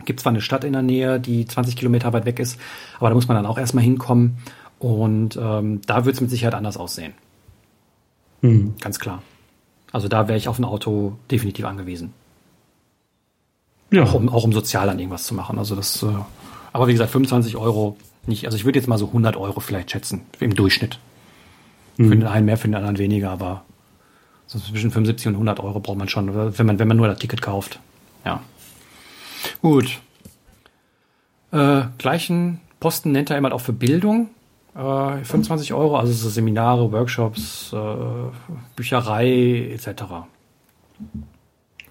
Gibt 0.03 0.19
zwar 0.19 0.31
eine 0.31 0.41
Stadt 0.41 0.65
in 0.65 0.73
der 0.73 0.81
Nähe, 0.81 1.18
die 1.18 1.45
20 1.45 1.77
Kilometer 1.77 2.11
weit 2.11 2.26
weg 2.26 2.39
ist, 2.39 2.60
aber 2.99 3.07
da 3.07 3.15
muss 3.15 3.30
man 3.30 3.38
dann 3.38 3.45
auch 3.45 3.57
erstmal 3.57 3.85
hinkommen. 3.85 4.39
Und 4.80 5.39
ähm, 5.41 5.80
da 5.88 6.03
wird 6.03 6.15
es 6.15 6.19
mit 6.19 6.30
Sicherheit 6.30 6.56
anders 6.56 6.76
aussehen. 6.76 7.14
Mhm. 8.41 8.73
Ganz 8.81 8.99
klar. 8.99 9.22
Also 9.91 10.07
da 10.07 10.27
wäre 10.27 10.38
ich 10.38 10.47
auf 10.47 10.59
ein 10.59 10.65
Auto 10.65 11.18
definitiv 11.30 11.65
angewiesen. 11.65 12.13
Ja. 13.91 14.03
Auch 14.03 14.13
um, 14.13 14.30
auch 14.30 14.43
um 14.43 14.53
sozial 14.53 14.89
an 14.89 14.99
irgendwas 14.99 15.23
zu 15.23 15.34
machen. 15.34 15.59
Also 15.59 15.76
das, 15.76 16.01
äh, 16.03 16.07
aber 16.72 16.88
wie 16.88 16.93
gesagt, 16.93 17.11
25 17.11 17.57
Euro 17.57 17.97
nicht. 18.26 18.45
Also 18.45 18.57
ich 18.57 18.65
würde 18.65 18.80
jetzt 18.80 18.88
mal 18.88 18.97
so 18.97 19.07
100 19.07 19.35
Euro 19.35 19.59
vielleicht 19.59 19.91
schätzen 19.91 20.22
im 20.39 20.55
Durchschnitt. 20.55 20.99
Mhm. 21.97 22.07
Für 22.07 22.15
den 22.15 22.27
einen 22.27 22.45
mehr, 22.45 22.57
für 22.57 22.68
den 22.68 22.76
anderen 22.76 22.97
weniger, 22.97 23.31
aber 23.31 23.63
so 24.47 24.59
zwischen 24.59 24.91
75 24.91 25.27
und 25.27 25.34
100 25.34 25.59
Euro 25.59 25.80
braucht 25.80 25.97
man 25.97 26.09
schon, 26.09 26.34
wenn 26.57 26.65
man, 26.65 26.80
wenn 26.80 26.88
man 26.88 26.97
nur 26.97 27.07
das 27.07 27.19
Ticket 27.19 27.41
kauft. 27.41 27.80
Ja. 28.26 28.41
Gut. 29.61 29.99
Äh, 31.51 31.84
gleichen 31.97 32.61
Posten 32.80 33.11
nennt 33.11 33.30
er 33.30 33.38
immer 33.38 33.53
auch 33.53 33.61
für 33.61 33.73
Bildung. 33.73 34.30
Äh, 34.76 35.23
25 35.23 35.73
Euro, 35.73 35.98
also 35.98 36.14
so 36.14 36.30
Seminare, 36.30 36.91
Workshops, 36.91 37.73
äh, 37.73 37.77
Bücherei 38.76 39.72
etc. 39.73 39.85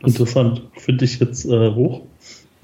Das 0.00 0.12
Interessant. 0.12 0.62
Finde 0.76 1.04
ich 1.04 1.18
jetzt 1.20 1.44
äh, 1.44 1.74
hoch. 1.74 2.02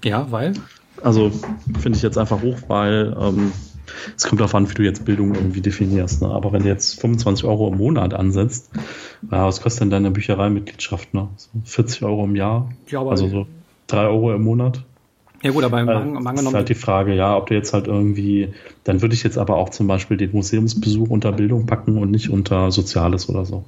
Ja, 0.02 0.30
weil? 0.30 0.54
Also 1.02 1.30
finde 1.78 1.96
ich 1.96 2.02
jetzt 2.02 2.16
einfach 2.16 2.40
hoch, 2.42 2.56
weil 2.68 3.14
ähm, 3.20 3.52
es 4.16 4.24
kommt 4.24 4.40
darauf 4.40 4.54
an, 4.54 4.70
wie 4.70 4.74
du 4.74 4.82
jetzt 4.82 5.04
Bildung 5.04 5.34
irgendwie 5.34 5.60
definierst. 5.60 6.22
Ne? 6.22 6.28
Aber 6.28 6.52
wenn 6.52 6.62
du 6.62 6.68
jetzt 6.68 7.00
25 7.00 7.44
Euro 7.44 7.68
im 7.68 7.76
Monat 7.76 8.14
ansetzt, 8.14 8.70
ja, 9.30 9.46
was 9.46 9.60
kostet 9.60 9.82
denn 9.82 9.90
deine 9.90 10.10
Bücherei-Mitgliedschaft? 10.10 11.12
Ne? 11.14 11.28
So 11.36 11.50
40 11.64 12.02
Euro 12.02 12.24
im 12.24 12.36
Jahr? 12.36 12.70
Ja, 12.88 13.00
aber 13.00 13.10
also 13.10 13.28
so 13.28 13.46
3 13.88 14.06
Euro 14.06 14.34
im 14.34 14.42
Monat? 14.42 14.82
Ja 15.46 15.52
gut, 15.52 15.62
aber 15.62 15.80
im 15.80 15.88
äh, 15.88 16.20
Mangel 16.20 16.44
ist 16.44 16.54
halt 16.54 16.68
die 16.68 16.74
Frage, 16.74 17.14
ja, 17.14 17.36
ob 17.36 17.46
du 17.46 17.54
jetzt 17.54 17.72
halt 17.72 17.86
irgendwie, 17.86 18.52
dann 18.82 19.00
würde 19.00 19.14
ich 19.14 19.22
jetzt 19.22 19.38
aber 19.38 19.54
auch 19.54 19.68
zum 19.68 19.86
Beispiel 19.86 20.16
den 20.16 20.32
Museumsbesuch 20.32 21.08
unter 21.08 21.30
Bildung 21.30 21.66
packen 21.66 21.98
und 21.98 22.10
nicht 22.10 22.30
unter 22.30 22.72
Soziales 22.72 23.28
oder 23.28 23.44
so. 23.44 23.64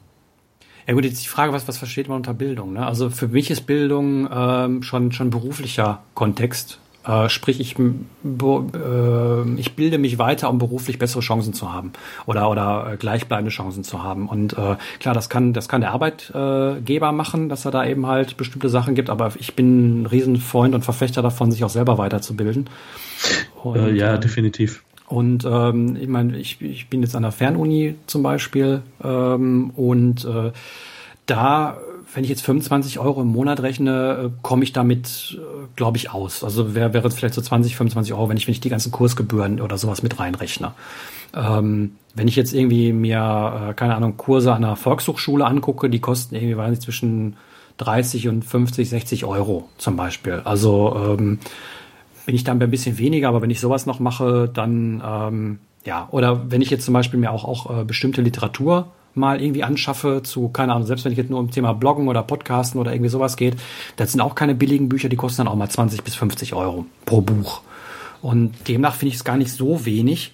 Ja 0.88 0.94
gut, 0.94 1.04
jetzt 1.04 1.22
die 1.22 1.28
Frage, 1.28 1.52
was, 1.52 1.68
was 1.68 1.78
versteht 1.78 2.08
man 2.08 2.16
unter 2.16 2.34
Bildung? 2.34 2.72
Ne? 2.72 2.84
Also 2.84 3.10
für 3.10 3.28
mich 3.28 3.52
ist 3.52 3.60
Bildung 3.60 4.28
ähm, 4.28 4.82
schon, 4.82 5.12
schon 5.12 5.30
beruflicher 5.30 6.02
Kontext. 6.14 6.80
Äh, 7.08 7.30
sprich, 7.30 7.58
ich, 7.58 7.76
äh, 7.78 9.54
ich 9.56 9.76
bilde 9.76 9.96
mich 9.96 10.18
weiter, 10.18 10.50
um 10.50 10.58
beruflich 10.58 10.98
bessere 10.98 11.22
Chancen 11.22 11.54
zu 11.54 11.72
haben 11.72 11.94
oder, 12.26 12.50
oder 12.50 12.92
äh, 12.92 12.96
gleichbleibende 12.98 13.50
Chancen 13.50 13.82
zu 13.82 14.02
haben. 14.02 14.28
Und 14.28 14.52
äh, 14.52 14.76
klar, 15.00 15.14
das 15.14 15.30
kann, 15.30 15.54
das 15.54 15.68
kann 15.68 15.80
der 15.80 15.92
Arbeitgeber 15.92 17.12
machen, 17.12 17.48
dass 17.48 17.64
er 17.64 17.70
da 17.70 17.86
eben 17.86 18.06
halt 18.06 18.36
bestimmte 18.36 18.68
Sachen 18.68 18.94
gibt, 18.94 19.08
aber 19.08 19.32
ich 19.38 19.54
bin 19.54 20.02
ein 20.02 20.06
Riesenfreund 20.06 20.74
und 20.74 20.82
Verfechter 20.82 21.22
davon, 21.22 21.50
sich 21.50 21.64
auch 21.64 21.70
selber 21.70 21.96
weiterzubilden. 21.96 22.68
Und, 23.62 23.96
ja, 23.96 24.18
definitiv. 24.18 24.84
Und 25.06 25.46
ähm, 25.46 25.96
ich 25.98 26.08
meine, 26.08 26.36
ich, 26.36 26.60
ich 26.60 26.90
bin 26.90 27.02
jetzt 27.02 27.16
an 27.16 27.22
der 27.22 27.32
Fernuni 27.32 27.94
zum 28.06 28.22
Beispiel 28.22 28.82
ähm, 29.02 29.70
und 29.74 30.26
äh, 30.26 30.52
da 31.24 31.78
wenn 32.14 32.24
ich 32.24 32.30
jetzt 32.30 32.42
25 32.42 32.98
Euro 32.98 33.20
im 33.22 33.28
Monat 33.28 33.60
rechne, 33.60 34.24
äh, 34.24 34.30
komme 34.42 34.64
ich 34.64 34.72
damit, 34.72 35.38
äh, 35.38 35.66
glaube 35.76 35.98
ich, 35.98 36.10
aus. 36.10 36.42
Also 36.42 36.74
wäre 36.74 36.94
wäre 36.94 37.08
es 37.08 37.14
vielleicht 37.14 37.34
so 37.34 37.42
20, 37.42 37.76
25 37.76 38.14
Euro, 38.14 38.28
wenn 38.28 38.36
ich, 38.36 38.46
wenn 38.46 38.52
ich 38.52 38.60
die 38.60 38.70
ganzen 38.70 38.92
Kursgebühren 38.92 39.60
oder 39.60 39.76
sowas 39.76 40.02
mit 40.02 40.18
reinrechne. 40.18 40.72
Ähm, 41.34 41.96
wenn 42.14 42.28
ich 42.28 42.36
jetzt 42.36 42.54
irgendwie 42.54 42.92
mir, 42.92 43.70
äh, 43.70 43.74
keine 43.74 43.94
Ahnung, 43.94 44.16
Kurse 44.16 44.52
an 44.52 44.64
einer 44.64 44.76
Volkshochschule 44.76 45.44
angucke, 45.44 45.90
die 45.90 46.00
kosten 46.00 46.34
irgendwie, 46.34 46.56
weiß 46.56 46.70
nicht, 46.70 46.82
zwischen 46.82 47.36
30 47.76 48.28
und 48.28 48.44
50, 48.44 48.88
60 48.88 49.24
Euro 49.26 49.68
zum 49.76 49.96
Beispiel. 49.96 50.40
Also 50.44 50.96
ähm, 50.96 51.38
bin 52.24 52.34
ich 52.34 52.44
dann 52.44 52.60
ein 52.60 52.70
bisschen 52.70 52.98
weniger, 52.98 53.28
aber 53.28 53.42
wenn 53.42 53.50
ich 53.50 53.60
sowas 53.60 53.86
noch 53.86 54.00
mache, 54.00 54.50
dann 54.52 55.02
ähm, 55.04 55.58
ja, 55.84 56.08
oder 56.10 56.50
wenn 56.50 56.60
ich 56.60 56.70
jetzt 56.70 56.84
zum 56.84 56.94
Beispiel 56.94 57.20
mir 57.20 57.30
auch, 57.30 57.44
auch 57.44 57.84
bestimmte 57.84 58.20
Literatur 58.20 58.92
mal 59.14 59.42
irgendwie 59.42 59.64
anschaffe 59.64 60.22
zu, 60.22 60.48
keine 60.48 60.72
Ahnung, 60.72 60.86
selbst 60.86 61.04
wenn 61.04 61.12
ich 61.12 61.18
jetzt 61.18 61.30
nur 61.30 61.40
um 61.40 61.50
Thema 61.50 61.72
Bloggen 61.72 62.08
oder 62.08 62.22
Podcasten 62.22 62.80
oder 62.80 62.92
irgendwie 62.92 63.10
sowas 63.10 63.36
geht, 63.36 63.56
das 63.96 64.12
sind 64.12 64.20
auch 64.20 64.34
keine 64.34 64.54
billigen 64.54 64.88
Bücher, 64.88 65.08
die 65.08 65.16
kosten 65.16 65.38
dann 65.38 65.48
auch 65.48 65.56
mal 65.56 65.68
20 65.68 66.02
bis 66.04 66.14
50 66.14 66.54
Euro 66.54 66.86
pro 67.04 67.20
Buch. 67.20 67.62
Und 68.22 68.68
demnach 68.68 68.94
finde 68.94 69.10
ich 69.10 69.16
es 69.16 69.24
gar 69.24 69.36
nicht 69.36 69.52
so 69.52 69.84
wenig. 69.84 70.32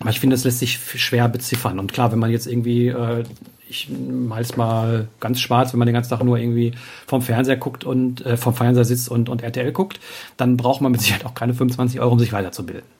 Aber 0.00 0.10
ich 0.10 0.20
finde, 0.20 0.34
es 0.34 0.44
lässt 0.44 0.60
sich 0.60 0.78
schwer 0.78 1.28
beziffern. 1.28 1.78
Und 1.78 1.92
klar, 1.92 2.10
wenn 2.10 2.18
man 2.18 2.30
jetzt 2.30 2.46
irgendwie, 2.46 2.88
äh, 2.88 3.24
ich 3.68 3.88
mal's 3.90 4.56
mal 4.56 5.08
ganz 5.20 5.40
schwarz, 5.40 5.72
wenn 5.72 5.78
man 5.78 5.86
den 5.86 5.94
ganzen 5.94 6.10
Tag 6.10 6.24
nur 6.24 6.38
irgendwie 6.38 6.72
vom 7.06 7.20
Fernseher 7.20 7.56
guckt 7.56 7.84
und 7.84 8.24
äh, 8.24 8.36
vom 8.38 8.54
Fernseher 8.54 8.84
sitzt 8.84 9.10
und, 9.10 9.28
und 9.28 9.42
RTL 9.42 9.72
guckt, 9.72 10.00
dann 10.38 10.56
braucht 10.56 10.80
man 10.80 10.92
mit 10.92 11.02
Sicherheit 11.02 11.26
auch 11.26 11.34
keine 11.34 11.52
25 11.52 12.00
Euro, 12.00 12.12
um 12.12 12.18
sich 12.18 12.32
weiterzubilden. 12.32 12.99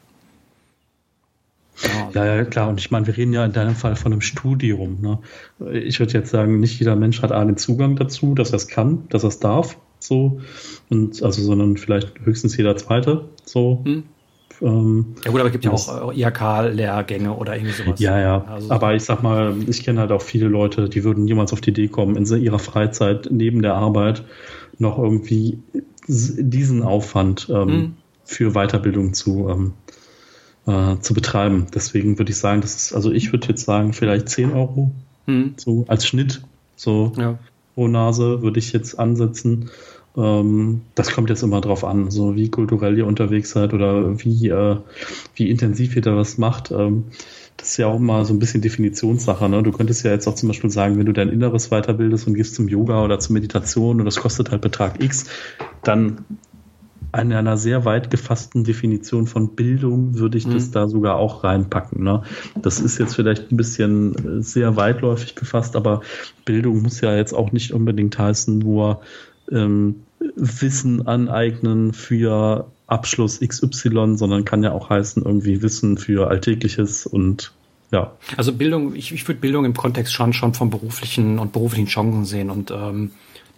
Ja, 2.15 2.25
ja, 2.25 2.45
klar. 2.45 2.69
Und 2.69 2.81
ich 2.81 2.91
meine, 2.91 3.07
wir 3.07 3.17
reden 3.17 3.33
ja 3.33 3.45
in 3.45 3.53
deinem 3.53 3.75
Fall 3.75 3.97
von 3.97 4.13
einem 4.13 4.21
Studium. 4.21 4.99
Ne? 5.01 5.19
Ich 5.73 6.01
würde 6.01 6.13
jetzt 6.13 6.31
sagen, 6.31 6.61
nicht 6.61 6.79
jeder 6.79 6.97
Mensch 6.97 7.23
hat 7.23 7.33
einen 7.33 7.57
Zugang 7.57 7.97
dazu, 7.97 8.35
dass 8.35 8.51
er 8.51 8.57
es 8.57 8.69
kann, 8.69 9.09
dass 9.09 9.25
er 9.25 9.29
es 9.29 9.41
darf, 9.41 9.79
so. 9.99 10.41
Und 10.89 11.23
also, 11.23 11.43
sondern 11.43 11.77
vielleicht 11.77 12.21
höchstens 12.25 12.57
jeder 12.57 12.77
Zweite, 12.77 13.29
so. 13.45 13.83
Hm. 13.85 14.05
Ähm, 14.63 15.15
ja 15.25 15.31
gut, 15.31 15.41
aber 15.41 15.49
es 15.49 15.53
gibt 15.53 15.65
ja 15.65 15.71
auch 15.71 16.13
IHK-Lehrgänge 16.13 17.35
oder 17.35 17.57
irgendwie 17.57 17.73
sowas. 17.73 17.99
Ja, 18.01 18.19
ja. 18.19 18.45
Also, 18.45 18.71
aber 18.71 18.95
ich 18.95 19.05
sag 19.05 19.23
mal, 19.23 19.55
ich 19.67 19.85
kenne 19.85 20.01
halt 20.01 20.13
auch 20.13 20.23
viele 20.23 20.49
Leute, 20.49 20.89
die 20.89 21.03
würden 21.05 21.25
niemals 21.25 21.53
auf 21.53 21.61
die 21.61 21.71
Idee 21.71 21.89
kommen, 21.89 22.17
in 22.17 22.27
ihrer 22.43 22.59
Freizeit 22.59 23.29
neben 23.31 23.63
der 23.63 23.75
Arbeit 23.75 24.25
noch 24.79 24.99
irgendwie 24.99 25.59
diesen 26.07 26.83
Aufwand 26.83 27.49
ähm, 27.51 27.69
hm. 27.69 27.97
für 28.25 28.53
Weiterbildung 28.53 29.15
zu, 29.15 29.49
ähm, 29.49 29.73
äh, 30.71 31.01
zu 31.01 31.15
betreiben. 31.15 31.67
Deswegen 31.75 32.19
würde 32.19 32.31
ich 32.31 32.39
sagen, 32.39 32.61
das 32.61 32.77
ist, 32.77 32.95
also 32.95 33.11
ich 33.11 33.33
würde 33.33 33.49
jetzt 33.49 33.65
sagen, 33.65 33.93
vielleicht 33.93 34.29
10 34.29 34.53
Euro 34.53 34.93
hm. 35.27 35.55
so 35.57 35.85
als 35.89 36.07
Schnitt, 36.07 36.43
so 36.77 37.13
ja. 37.19 37.39
pro 37.75 37.89
Nase 37.89 38.43
würde 38.43 38.59
ich 38.59 38.73
jetzt 38.73 38.99
ansetzen. 38.99 39.71
Ähm, 40.17 40.83
das 40.95 41.13
kommt 41.13 41.31
jetzt 41.31 41.43
immer 41.43 41.61
drauf 41.61 41.85
an, 41.85 42.11
so 42.11 42.37
wie 42.37 42.51
kulturell 42.51 42.97
ihr 42.99 43.07
unterwegs 43.07 43.51
seid 43.51 43.75
oder 43.75 44.19
wie, 44.21 44.49
äh, 44.49 44.77
wie 45.35 45.51
intensiv 45.51 45.97
ihr 45.97 46.03
da 46.03 46.17
was 46.17 46.39
macht. 46.39 46.71
Ähm, 46.71 47.05
das 47.57 47.73
ist 47.73 47.77
ja 47.77 47.89
auch 47.89 47.97
immer 47.97 48.25
so 48.25 48.33
ein 48.33 48.39
bisschen 48.39 48.63
Definitionssache. 48.63 49.49
Ne? 49.49 49.63
Du 49.63 49.73
könntest 49.73 50.05
ja 50.05 50.13
jetzt 50.13 50.27
auch 50.27 50.35
zum 50.35 50.49
Beispiel 50.49 50.71
sagen, 50.71 50.99
wenn 50.99 51.07
du 51.07 51.13
dein 51.13 51.29
Inneres 51.29 51.69
weiterbildest 51.69 52.27
und 52.27 52.35
gehst 52.35 52.55
zum 52.55 52.69
Yoga 52.69 53.05
oder 53.05 53.19
zur 53.19 53.35
Meditation 53.35 53.99
und 53.99 54.07
das 54.07 54.17
kostet 54.17 54.51
halt 54.51 54.63
Betrag 54.63 55.03
X, 55.03 55.27
dann 55.83 56.25
in 57.17 57.33
einer 57.33 57.57
sehr 57.57 57.85
weit 57.85 58.11
gefassten 58.11 58.65
Definition 58.65 59.27
von 59.27 59.55
Bildung 59.57 60.19
würde 60.19 60.39
ich 60.39 60.47
mhm. 60.47 60.55
das 60.55 60.71
da 60.71 60.89
sogar 60.89 61.17
auch 61.17 61.45
reinpacken. 61.45 62.05
Ne? 62.05 62.23
Das 62.57 62.81
ist 62.81 62.99
jetzt 62.99 63.15
vielleicht 63.15 63.51
ein 63.51 63.57
bisschen 63.57 64.15
äh, 64.15 64.43
sehr 64.43 64.77
weitläufig 64.77 65.35
gefasst, 65.35 65.77
aber 65.77 66.03
Bildung 66.45 66.83
muss 66.83 67.01
ja 67.01 67.17
jetzt 67.17 67.33
auch 67.33 67.53
nicht 67.53 67.73
unbedingt 67.73 68.19
heißen, 68.19 68.59
nur 68.59 69.01
ähm, 69.51 70.03
Wissen 70.37 71.07
aneignen 71.07 71.93
für 71.93 72.71
Abschluss 72.87 73.41
XY, 73.41 74.17
sondern 74.17 74.45
kann 74.45 74.63
ja 74.63 74.73
auch 74.73 74.91
heißen, 74.91 75.25
irgendwie 75.25 75.63
Wissen 75.63 75.97
für 75.97 76.29
Alltägliches 76.29 77.07
und 77.07 77.53
ja. 77.93 78.13
Also 78.37 78.53
Bildung, 78.53 78.95
ich, 78.95 79.13
ich 79.13 79.27
würde 79.27 79.41
Bildung 79.41 79.65
im 79.65 79.75
Kontext 79.75 80.13
schon 80.13 80.33
schon 80.33 80.55
von 80.55 80.71
beruflichen 80.71 81.39
und 81.39 81.53
beruflichen 81.53 81.87
Chancen 81.87 82.25
sehen 82.25 82.51
und 82.51 82.71
ähm, 82.71 83.11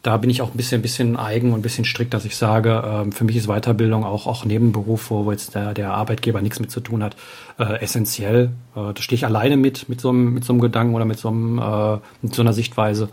da 0.02 0.16
bin 0.16 0.30
ich 0.30 0.42
auch 0.42 0.50
ein 0.50 0.56
bisschen, 0.56 0.80
ein 0.80 0.82
bisschen 0.82 1.16
eigen 1.16 1.52
und 1.52 1.60
ein 1.60 1.62
bisschen 1.62 1.84
strikt, 1.84 2.12
dass 2.12 2.24
ich 2.24 2.36
sage, 2.36 2.82
ähm, 2.84 3.12
für 3.12 3.24
mich 3.24 3.36
ist 3.36 3.46
Weiterbildung 3.46 4.04
auch, 4.04 4.26
auch 4.26 4.44
Nebenberuf, 4.44 5.10
wo 5.10 5.30
jetzt 5.30 5.54
der, 5.54 5.74
der 5.74 5.94
Arbeitgeber 5.94 6.42
nichts 6.42 6.58
mit 6.58 6.72
zu 6.72 6.80
tun 6.80 7.04
hat, 7.04 7.16
äh, 7.58 7.80
essentiell. 7.80 8.50
Äh, 8.74 8.92
da 8.94 9.00
stehe 9.00 9.16
ich 9.16 9.24
alleine 9.24 9.56
mit, 9.56 9.88
mit 9.88 10.00
so 10.00 10.08
einem, 10.08 10.34
mit 10.34 10.44
so 10.44 10.52
einem 10.52 10.60
Gedanken 10.60 10.94
oder 10.94 11.04
mit 11.04 11.18
so 11.18 11.28
einem, 11.28 11.58
äh, 11.58 11.98
mit 12.20 12.34
so 12.34 12.42
einer 12.42 12.52
Sichtweise. 12.52 13.10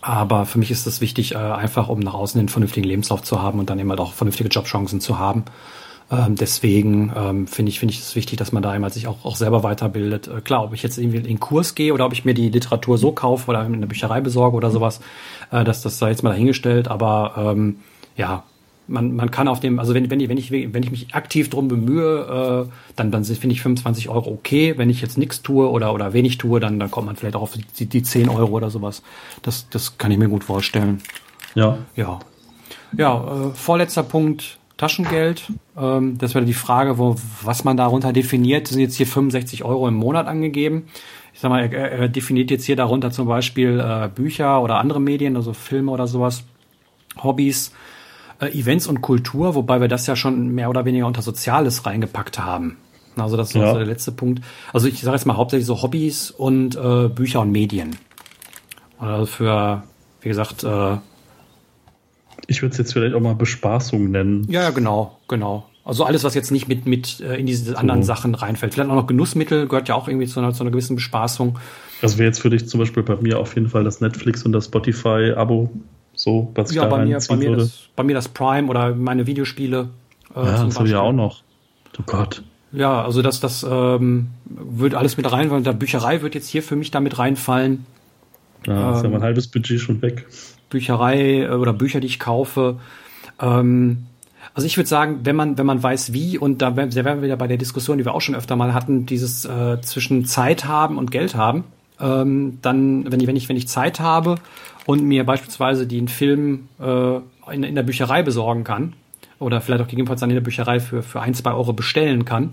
Aber 0.00 0.46
für 0.46 0.58
mich 0.58 0.70
ist 0.70 0.86
es 0.86 1.02
wichtig, 1.02 1.34
äh, 1.34 1.38
einfach 1.38 1.88
um 1.88 2.00
nach 2.00 2.14
außen 2.14 2.38
einen 2.38 2.48
vernünftigen 2.48 2.86
Lebenslauf 2.86 3.22
zu 3.22 3.42
haben 3.42 3.58
und 3.58 3.68
dann 3.68 3.78
eben 3.78 3.90
halt 3.90 4.00
auch 4.00 4.14
vernünftige 4.14 4.48
Jobchancen 4.48 5.00
zu 5.00 5.18
haben. 5.18 5.44
Ähm, 6.10 6.36
deswegen 6.36 7.12
ähm, 7.16 7.46
finde 7.46 7.70
ich, 7.70 7.80
finde 7.80 7.94
ich 7.94 8.00
es 8.00 8.14
wichtig, 8.14 8.38
dass 8.38 8.52
man 8.52 8.62
da 8.62 8.70
einmal 8.70 8.92
sich 8.92 9.06
auch, 9.06 9.24
auch 9.24 9.36
selber 9.36 9.62
weiterbildet. 9.62 10.28
Äh, 10.28 10.40
klar, 10.42 10.64
ob 10.64 10.74
ich 10.74 10.82
jetzt 10.82 10.98
irgendwie 10.98 11.18
in 11.18 11.24
den 11.24 11.40
Kurs 11.40 11.74
gehe 11.74 11.94
oder 11.94 12.04
ob 12.04 12.12
ich 12.12 12.24
mir 12.24 12.34
die 12.34 12.50
Literatur 12.50 12.98
so 12.98 13.12
kaufe 13.12 13.50
oder 13.50 13.64
in 13.64 13.80
der 13.80 13.88
Bücherei 13.88 14.20
besorge 14.20 14.56
oder 14.56 14.70
sowas, 14.70 15.00
äh, 15.50 15.64
dass 15.64 15.82
das 15.82 15.98
da 15.98 16.08
jetzt 16.08 16.22
mal 16.22 16.30
dahingestellt. 16.30 16.88
Aber 16.88 17.34
ähm, 17.36 17.76
ja, 18.16 18.44
man, 18.86 19.14
man 19.16 19.30
kann 19.30 19.48
auf 19.48 19.60
dem, 19.60 19.78
also 19.78 19.94
wenn, 19.94 20.10
wenn, 20.10 20.20
ich, 20.20 20.28
wenn, 20.28 20.36
ich, 20.36 20.50
wenn 20.50 20.82
ich 20.82 20.90
mich 20.90 21.14
aktiv 21.14 21.48
drum 21.48 21.68
bemühe, 21.68 22.66
äh, 22.68 22.72
dann, 22.96 23.10
dann 23.10 23.24
finde 23.24 23.54
ich 23.54 23.62
25 23.62 24.08
Euro 24.10 24.30
okay. 24.30 24.74
Wenn 24.76 24.90
ich 24.90 25.00
jetzt 25.00 25.16
nichts 25.16 25.42
tue 25.42 25.70
oder, 25.70 25.94
oder 25.94 26.12
wenig 26.12 26.38
tue, 26.38 26.60
dann, 26.60 26.78
dann 26.78 26.90
kommt 26.90 27.06
man 27.06 27.16
vielleicht 27.16 27.36
auch 27.36 27.42
auf 27.42 27.56
die, 27.78 27.86
die 27.86 28.02
10 28.02 28.28
Euro 28.28 28.52
oder 28.52 28.70
sowas. 28.70 29.02
Das, 29.42 29.68
das 29.70 29.96
kann 29.96 30.10
ich 30.10 30.18
mir 30.18 30.28
gut 30.28 30.44
vorstellen. 30.44 31.00
Ja. 31.54 31.78
Ja. 31.96 32.18
Ja, 32.96 33.48
äh, 33.48 33.54
vorletzter 33.54 34.02
Punkt, 34.02 34.58
Taschengeld. 34.76 35.52
Ähm, 35.76 36.18
das 36.18 36.34
wäre 36.34 36.44
die 36.44 36.54
Frage, 36.54 36.98
wo, 36.98 37.16
was 37.42 37.64
man 37.64 37.76
darunter 37.76 38.12
definiert. 38.12 38.64
Das 38.64 38.70
sind 38.70 38.80
jetzt 38.80 38.96
hier 38.96 39.06
65 39.06 39.64
Euro 39.64 39.86
im 39.88 39.94
Monat 39.94 40.26
angegeben. 40.26 40.88
Ich 41.32 41.40
sag 41.40 41.50
mal, 41.50 41.72
er, 41.72 41.92
er 41.92 42.08
definiert 42.08 42.50
jetzt 42.50 42.64
hier 42.64 42.76
darunter 42.76 43.10
zum 43.10 43.26
Beispiel 43.26 43.80
äh, 43.80 44.08
Bücher 44.08 44.62
oder 44.62 44.78
andere 44.78 45.00
Medien, 45.00 45.36
also 45.36 45.52
Filme 45.52 45.90
oder 45.90 46.06
sowas, 46.06 46.44
Hobbys, 47.22 47.72
äh, 48.40 48.46
Events 48.58 48.86
und 48.86 49.00
Kultur, 49.00 49.54
wobei 49.54 49.80
wir 49.80 49.88
das 49.88 50.06
ja 50.06 50.16
schon 50.16 50.54
mehr 50.54 50.70
oder 50.70 50.84
weniger 50.84 51.06
unter 51.06 51.22
Soziales 51.22 51.86
reingepackt 51.86 52.38
haben. 52.38 52.76
Also 53.16 53.36
das 53.36 53.48
ist 53.48 53.54
ja. 53.54 53.70
so 53.70 53.78
der 53.78 53.86
letzte 53.86 54.12
Punkt. 54.12 54.42
Also 54.72 54.88
ich 54.88 55.00
sage 55.00 55.16
jetzt 55.16 55.24
mal 55.24 55.36
hauptsächlich 55.36 55.66
so 55.66 55.82
Hobbys 55.82 56.30
und 56.30 56.76
äh, 56.76 57.08
Bücher 57.08 57.40
und 57.40 57.52
Medien. 57.52 57.96
Also 58.98 59.26
für, 59.26 59.82
wie 60.20 60.28
gesagt, 60.28 60.64
äh, 60.64 60.96
ich 62.46 62.62
würde 62.62 62.72
es 62.72 62.78
jetzt 62.78 62.92
vielleicht 62.92 63.14
auch 63.14 63.20
mal 63.20 63.34
Bespaßung 63.34 64.10
nennen. 64.10 64.46
Ja, 64.50 64.70
genau, 64.70 65.18
genau. 65.28 65.66
Also 65.84 66.04
alles, 66.04 66.24
was 66.24 66.34
jetzt 66.34 66.50
nicht 66.50 66.66
mit, 66.66 66.86
mit 66.86 67.20
äh, 67.20 67.36
in 67.36 67.46
diese 67.46 67.76
anderen 67.76 68.02
so. 68.02 68.06
Sachen 68.06 68.34
reinfällt. 68.34 68.72
Vielleicht 68.72 68.90
auch 68.90 68.94
noch 68.94 69.06
Genussmittel 69.06 69.68
gehört 69.68 69.88
ja 69.88 69.94
auch 69.94 70.08
irgendwie 70.08 70.26
zu 70.26 70.40
einer, 70.40 70.54
zu 70.54 70.62
einer 70.62 70.70
gewissen 70.70 70.96
Bespaßung. 70.96 71.58
Das 72.00 72.16
wäre 72.16 72.26
jetzt 72.26 72.40
für 72.40 72.50
dich 72.50 72.66
zum 72.68 72.80
Beispiel 72.80 73.02
bei 73.02 73.16
mir 73.16 73.38
auf 73.38 73.54
jeden 73.54 73.68
Fall 73.68 73.84
das 73.84 74.00
Netflix 74.00 74.44
und 74.44 74.52
das 74.52 74.66
Spotify-Abo, 74.66 75.70
so, 76.14 76.50
was 76.54 76.70
ich 76.70 76.76
ja, 76.76 76.84
da 76.84 76.88
bei 76.88 77.04
mir, 77.04 77.18
bei 77.28 77.36
mir, 77.36 77.48
würde. 77.50 77.62
Das, 77.62 77.88
bei 77.96 78.02
mir 78.02 78.14
das 78.14 78.28
Prime 78.28 78.68
oder 78.68 78.94
meine 78.94 79.26
Videospiele. 79.26 79.90
Äh, 80.34 80.38
ja, 80.38 80.64
das 80.64 80.76
habe 80.76 80.86
ich 80.86 80.92
ja 80.92 81.00
auch 81.00 81.12
noch. 81.12 81.42
Oh 81.98 82.02
Gott. 82.06 82.42
Ja, 82.72 83.04
also 83.04 83.22
das, 83.22 83.40
das 83.40 83.64
ähm, 83.68 84.30
wird 84.46 84.94
alles 84.94 85.16
mit 85.16 85.30
reinfallen. 85.30 85.64
Der 85.64 85.74
Bücherei 85.74 86.22
wird 86.22 86.34
jetzt 86.34 86.48
hier 86.48 86.62
für 86.62 86.76
mich 86.76 86.90
damit 86.90 87.18
reinfallen. 87.18 87.86
Ja, 88.66 88.90
ähm, 88.90 88.96
ist 88.96 89.02
ja 89.02 89.10
mein 89.10 89.22
halbes 89.22 89.48
Budget 89.48 89.80
schon 89.80 90.00
weg. 90.02 90.26
Bücherei 90.70 91.42
äh, 91.42 91.48
oder 91.50 91.72
Bücher, 91.72 92.00
die 92.00 92.06
ich 92.06 92.18
kaufe. 92.18 92.78
Ähm, 93.40 94.06
also 94.52 94.66
ich 94.66 94.76
würde 94.76 94.88
sagen, 94.88 95.20
wenn 95.24 95.36
man, 95.36 95.58
wenn 95.58 95.66
man 95.66 95.82
weiß 95.82 96.12
wie, 96.12 96.38
und 96.38 96.62
da 96.62 96.76
wären 96.76 96.94
wir 96.94 97.22
wieder 97.22 97.36
bei 97.36 97.48
der 97.48 97.56
Diskussion, 97.56 97.98
die 97.98 98.04
wir 98.04 98.14
auch 98.14 98.20
schon 98.20 98.34
öfter 98.34 98.56
mal 98.56 98.74
hatten, 98.74 99.06
dieses 99.06 99.44
äh, 99.44 99.80
zwischen 99.80 100.26
Zeit 100.26 100.64
haben 100.64 100.98
und 100.98 101.10
Geld 101.10 101.34
haben, 101.34 101.64
ähm, 102.00 102.58
dann, 102.62 103.10
wenn 103.10 103.20
ich, 103.20 103.26
wenn 103.26 103.36
ich, 103.36 103.48
wenn 103.48 103.56
ich 103.56 103.68
Zeit 103.68 104.00
habe 104.00 104.36
und 104.86 105.02
mir 105.02 105.24
beispielsweise 105.24 105.86
den 105.86 106.08
Film 106.08 106.68
äh, 106.80 107.16
in, 107.52 107.64
in 107.64 107.74
der 107.74 107.82
Bücherei 107.82 108.22
besorgen 108.22 108.64
kann, 108.64 108.94
oder 109.38 109.60
vielleicht 109.60 109.82
auch 109.82 109.88
gegebenenfalls 109.88 110.20
dann 110.20 110.30
in 110.30 110.36
der 110.36 110.42
Bücherei 110.42 110.80
für, 110.80 111.02
für 111.02 111.20
ein, 111.20 111.34
zwei 111.34 111.52
Euro 111.52 111.72
bestellen 111.72 112.24
kann, 112.24 112.50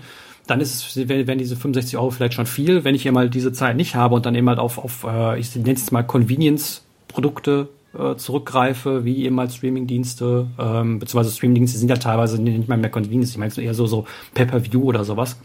dann 0.47 0.59
ist 0.59 0.97
es, 0.97 1.07
werden 1.07 1.37
diese 1.37 1.55
65 1.55 1.97
Euro 1.97 2.09
vielleicht 2.09 2.33
schon 2.33 2.45
viel. 2.45 2.83
Wenn 2.83 2.95
ich 2.95 3.05
eben 3.05 3.13
mal 3.13 3.29
diese 3.29 3.53
Zeit 3.53 3.75
nicht 3.75 3.95
habe 3.95 4.15
und 4.15 4.25
dann 4.25 4.35
eben 4.35 4.49
halt 4.49 4.59
auf, 4.59 4.77
auf 4.77 5.03
äh, 5.03 5.39
ich 5.39 5.55
nenne 5.55 5.73
es 5.73 5.91
mal 5.91 6.03
Convenience-Produkte 6.03 7.69
äh, 7.97 8.15
zurückgreife, 8.15 9.05
wie 9.05 9.25
eben 9.25 9.39
als 9.39 9.55
Streamingdienste, 9.55 10.47
ähm, 10.57 10.99
beziehungsweise 10.99 11.35
Streamingdienste 11.35 11.77
sind 11.77 11.89
ja 11.89 11.97
teilweise 11.97 12.41
nicht 12.41 12.67
mal 12.67 12.77
mehr 12.77 12.89
Convenience, 12.89 13.31
ich 13.31 13.37
meine 13.37 13.53
eher 13.57 13.73
so, 13.73 13.85
so 13.85 14.05
Pay-Per-View 14.33 14.83
oder 14.83 15.03
sowas. 15.03 15.37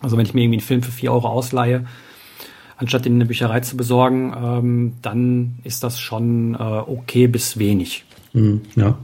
Also 0.00 0.16
wenn 0.16 0.26
ich 0.26 0.34
mir 0.34 0.42
irgendwie 0.42 0.58
einen 0.58 0.66
Film 0.66 0.82
für 0.82 0.90
vier 0.90 1.12
Euro 1.12 1.28
ausleihe, 1.28 1.86
anstatt 2.76 3.04
den 3.04 3.14
in 3.14 3.18
der 3.20 3.26
Bücherei 3.26 3.60
zu 3.60 3.76
besorgen, 3.76 4.34
ähm, 4.36 4.92
dann 5.02 5.58
ist 5.64 5.84
das 5.84 6.00
schon 6.00 6.54
äh, 6.54 6.58
okay 6.58 7.26
bis 7.26 7.58
wenig. 7.58 8.04
Mhm, 8.32 8.62
ja. 8.74 8.96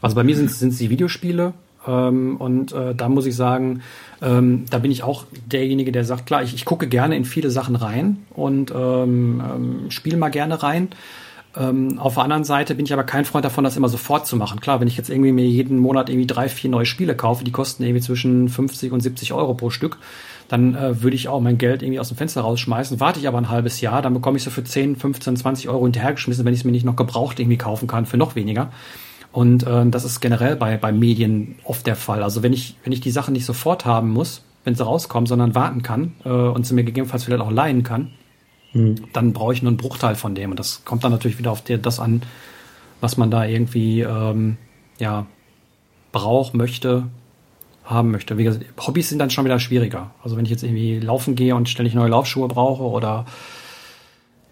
Also 0.00 0.14
bei 0.14 0.22
mir 0.22 0.36
sind 0.36 0.50
es 0.50 0.78
die 0.78 0.90
Videospiele 0.90 1.52
ähm, 1.86 2.36
und 2.36 2.72
äh, 2.72 2.94
da 2.94 3.08
muss 3.08 3.26
ich 3.26 3.34
sagen, 3.34 3.82
ähm, 4.22 4.64
da 4.70 4.78
bin 4.78 4.90
ich 4.90 5.02
auch 5.02 5.24
derjenige, 5.46 5.90
der 5.90 6.04
sagt, 6.04 6.26
klar, 6.26 6.42
ich, 6.42 6.54
ich 6.54 6.64
gucke 6.64 6.86
gerne 6.86 7.16
in 7.16 7.24
viele 7.24 7.50
Sachen 7.50 7.76
rein 7.76 8.18
und 8.30 8.72
ähm, 8.74 9.42
ähm, 9.44 9.90
spiele 9.90 10.16
mal 10.16 10.30
gerne 10.30 10.62
rein. 10.62 10.88
Ähm, 11.56 11.98
auf 11.98 12.14
der 12.14 12.24
anderen 12.24 12.44
Seite 12.44 12.74
bin 12.74 12.84
ich 12.84 12.92
aber 12.92 13.04
kein 13.04 13.24
Freund 13.24 13.44
davon, 13.44 13.64
das 13.64 13.76
immer 13.76 13.88
sofort 13.88 14.26
zu 14.26 14.36
machen. 14.36 14.60
Klar, 14.60 14.80
wenn 14.80 14.88
ich 14.88 14.96
jetzt 14.96 15.10
irgendwie 15.10 15.32
mir 15.32 15.46
jeden 15.46 15.78
Monat 15.78 16.08
irgendwie 16.08 16.26
drei, 16.26 16.48
vier 16.48 16.70
neue 16.70 16.86
Spiele 16.86 17.16
kaufe, 17.16 17.44
die 17.44 17.52
kosten 17.52 17.82
irgendwie 17.82 18.02
zwischen 18.02 18.48
50 18.48 18.92
und 18.92 19.00
70 19.00 19.32
Euro 19.32 19.54
pro 19.54 19.70
Stück, 19.70 19.98
dann 20.48 20.74
äh, 20.74 21.02
würde 21.02 21.16
ich 21.16 21.28
auch 21.28 21.40
mein 21.40 21.58
Geld 21.58 21.82
irgendwie 21.82 22.00
aus 22.00 22.08
dem 22.08 22.16
Fenster 22.16 22.42
rausschmeißen. 22.42 23.00
Warte 23.00 23.20
ich 23.20 23.28
aber 23.28 23.38
ein 23.38 23.48
halbes 23.48 23.80
Jahr, 23.80 24.02
dann 24.02 24.14
bekomme 24.14 24.36
ich 24.36 24.44
so 24.44 24.50
für 24.50 24.64
10, 24.64 24.96
15, 24.96 25.36
20 25.36 25.68
Euro 25.68 25.84
hinterhergeschmissen, 25.84 26.44
wenn 26.44 26.54
ich 26.54 26.60
es 26.60 26.64
mir 26.64 26.72
nicht 26.72 26.86
noch 26.86 26.96
gebraucht 26.96 27.40
irgendwie 27.40 27.58
kaufen 27.58 27.86
kann 27.86 28.06
für 28.06 28.16
noch 28.16 28.34
weniger. 28.34 28.70
Und 29.32 29.66
äh, 29.66 29.86
das 29.86 30.04
ist 30.04 30.20
generell 30.20 30.56
bei, 30.56 30.76
bei 30.76 30.92
Medien 30.92 31.56
oft 31.64 31.86
der 31.86 31.96
Fall. 31.96 32.22
Also 32.22 32.42
wenn 32.42 32.52
ich, 32.52 32.76
wenn 32.84 32.92
ich 32.92 33.00
die 33.00 33.10
Sachen 33.10 33.32
nicht 33.32 33.44
sofort 33.44 33.84
haben 33.84 34.10
muss, 34.10 34.42
wenn 34.64 34.74
sie 34.74 34.84
rauskommen, 34.84 35.26
sondern 35.26 35.54
warten 35.54 35.82
kann 35.82 36.14
äh, 36.24 36.28
und 36.28 36.66
sie 36.66 36.74
mir 36.74 36.84
gegebenenfalls 36.84 37.24
vielleicht 37.24 37.42
auch 37.42 37.50
leihen 37.50 37.82
kann, 37.82 38.12
mhm. 38.78 38.96
dann 39.12 39.32
brauche 39.32 39.52
ich 39.52 39.62
nur 39.62 39.70
einen 39.70 39.76
Bruchteil 39.76 40.14
von 40.14 40.34
dem. 40.34 40.50
Und 40.50 40.58
das 40.58 40.84
kommt 40.84 41.04
dann 41.04 41.12
natürlich 41.12 41.38
wieder 41.38 41.52
auf 41.52 41.62
der, 41.62 41.78
das 41.78 42.00
an, 42.00 42.22
was 43.00 43.16
man 43.16 43.30
da 43.30 43.44
irgendwie 43.44 44.00
ähm, 44.00 44.56
ja, 44.98 45.26
braucht, 46.12 46.54
möchte 46.54 47.04
haben 47.84 48.10
möchte. 48.10 48.36
Wie 48.36 48.44
gesagt, 48.44 48.66
Hobbys 48.86 49.08
sind 49.08 49.18
dann 49.18 49.30
schon 49.30 49.44
wieder 49.44 49.58
schwieriger. 49.58 50.10
Also 50.22 50.36
wenn 50.36 50.44
ich 50.44 50.50
jetzt 50.50 50.62
irgendwie 50.62 51.00
laufen 51.00 51.34
gehe 51.34 51.54
und 51.54 51.68
ständig 51.68 51.94
neue 51.94 52.10
Laufschuhe 52.10 52.46
brauche 52.46 52.82
oder 52.82 53.24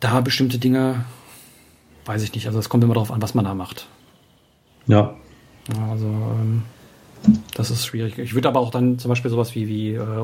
da 0.01 0.21
bestimmte 0.21 0.59
Dinge, 0.59 1.05
weiß 2.07 2.23
ich 2.23 2.35
nicht. 2.35 2.47
Also 2.47 2.59
es 2.59 2.69
kommt 2.69 2.83
immer 2.83 2.95
darauf 2.95 3.11
an, 3.11 3.21
was 3.21 3.35
man 3.35 3.45
da 3.45 3.55
macht. 3.55 3.89
Ja. 4.87 5.15
Also 5.91 6.07
ähm, 6.07 6.63
das 7.55 7.71
ist 7.71 7.85
schwierig. 7.85 8.19
Ich 8.19 8.35
würde 8.35 8.49
aber 8.49 8.61
auch 8.61 8.71
dann 8.71 8.99
zum 8.99 9.09
Beispiel 9.11 9.31
sowas 9.31 9.55
wie, 9.55 9.69
wie 9.69 9.95
äh, 9.95 10.19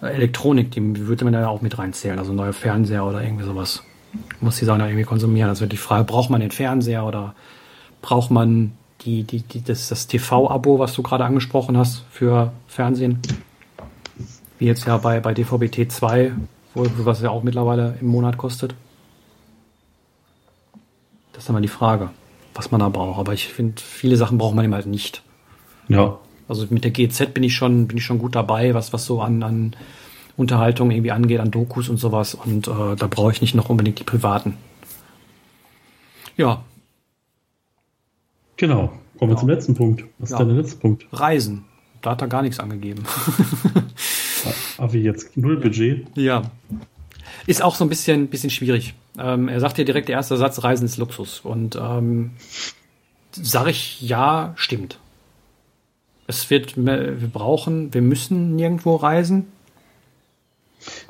Unterhaltungselektronik, 0.00 0.70
die 0.70 1.06
würde 1.06 1.24
man 1.24 1.32
da 1.32 1.48
auch 1.48 1.60
mit 1.60 1.78
reinzählen. 1.78 2.18
Also 2.18 2.32
neue 2.32 2.52
Fernseher 2.52 3.04
oder 3.04 3.22
irgendwie 3.22 3.44
sowas. 3.44 3.82
Muss 4.40 4.58
die 4.58 4.64
Sachen 4.64 4.80
irgendwie 4.80 5.04
konsumieren. 5.04 5.48
Also 5.48 5.66
die 5.66 5.76
Frage, 5.76 6.04
braucht 6.04 6.30
man 6.30 6.40
den 6.40 6.50
Fernseher 6.50 7.04
oder 7.04 7.34
braucht 8.00 8.30
man 8.30 8.72
die, 9.02 9.24
die, 9.24 9.42
die, 9.42 9.62
das, 9.62 9.88
das 9.88 10.06
TV-Abo, 10.06 10.78
was 10.78 10.94
du 10.94 11.02
gerade 11.02 11.24
angesprochen 11.24 11.76
hast 11.76 12.04
für 12.10 12.52
Fernsehen. 12.66 13.20
Wie 14.58 14.66
jetzt 14.66 14.86
ja 14.86 14.96
bei, 14.96 15.20
bei 15.20 15.34
DVB-T 15.34 15.88
2, 15.88 16.32
wo, 16.74 16.86
was 16.98 17.20
ja 17.22 17.30
auch 17.30 17.42
mittlerweile 17.42 17.96
im 18.00 18.08
Monat 18.08 18.38
kostet. 18.38 18.74
Das 21.32 21.42
ist 21.42 21.48
dann 21.48 21.54
mal 21.54 21.60
die 21.60 21.68
Frage, 21.68 22.10
was 22.54 22.70
man 22.70 22.80
da 22.80 22.88
braucht. 22.88 23.20
Aber 23.20 23.34
ich 23.34 23.48
finde, 23.48 23.80
viele 23.80 24.16
Sachen 24.16 24.38
braucht 24.38 24.54
man 24.54 24.64
eben 24.64 24.74
halt 24.74 24.86
nicht. 24.86 25.22
Ja. 25.88 26.18
Also 26.48 26.66
mit 26.70 26.84
der 26.84 26.90
GZ 26.90 27.34
bin 27.34 27.42
ich 27.42 27.54
schon, 27.54 27.86
bin 27.86 27.98
ich 27.98 28.04
schon 28.04 28.18
gut 28.18 28.34
dabei, 28.34 28.74
was, 28.74 28.92
was 28.92 29.04
so 29.04 29.20
an, 29.20 29.42
an 29.42 29.76
Unterhaltung 30.36 30.90
irgendwie 30.90 31.12
angeht, 31.12 31.40
an 31.40 31.50
Dokus 31.50 31.88
und 31.88 31.98
sowas. 31.98 32.34
Und 32.34 32.68
äh, 32.68 32.96
da 32.96 33.06
brauche 33.06 33.32
ich 33.32 33.40
nicht 33.40 33.54
noch 33.54 33.68
unbedingt 33.68 33.98
die 33.98 34.04
privaten. 34.04 34.54
Ja, 36.36 36.62
Genau. 38.58 38.92
Kommen 39.18 39.32
wir 39.32 39.38
zum 39.38 39.48
letzten 39.48 39.74
Punkt. 39.74 40.04
Was 40.18 40.30
ja. 40.30 40.36
ist 40.36 40.40
denn 40.40 40.48
der 40.48 40.62
letzte 40.62 40.76
Punkt? 40.78 41.06
Reisen. 41.12 41.64
Da 42.02 42.10
hat 42.10 42.20
er 42.20 42.28
gar 42.28 42.42
nichts 42.42 42.60
angegeben. 42.60 43.04
Aber 44.78 44.94
jetzt? 44.94 45.36
Null 45.36 45.56
Budget? 45.56 46.06
Ja. 46.16 46.42
Ist 47.46 47.62
auch 47.62 47.74
so 47.74 47.84
ein 47.84 47.88
bisschen, 47.88 48.28
bisschen 48.28 48.50
schwierig. 48.50 48.94
Ähm, 49.18 49.48
er 49.48 49.58
sagt 49.60 49.78
ja 49.78 49.84
direkt, 49.84 50.08
der 50.08 50.16
erste 50.16 50.36
Satz, 50.36 50.62
Reisen 50.62 50.84
ist 50.84 50.98
Luxus. 50.98 51.40
Und 51.40 51.76
ähm, 51.80 52.32
sage 53.32 53.70
ich, 53.70 54.00
ja, 54.02 54.52
stimmt. 54.56 54.98
Es 56.28 56.48
wird, 56.50 56.76
wir 56.76 57.16
brauchen, 57.32 57.92
wir 57.92 58.02
müssen 58.02 58.54
nirgendwo 58.54 58.94
reisen. 58.96 59.46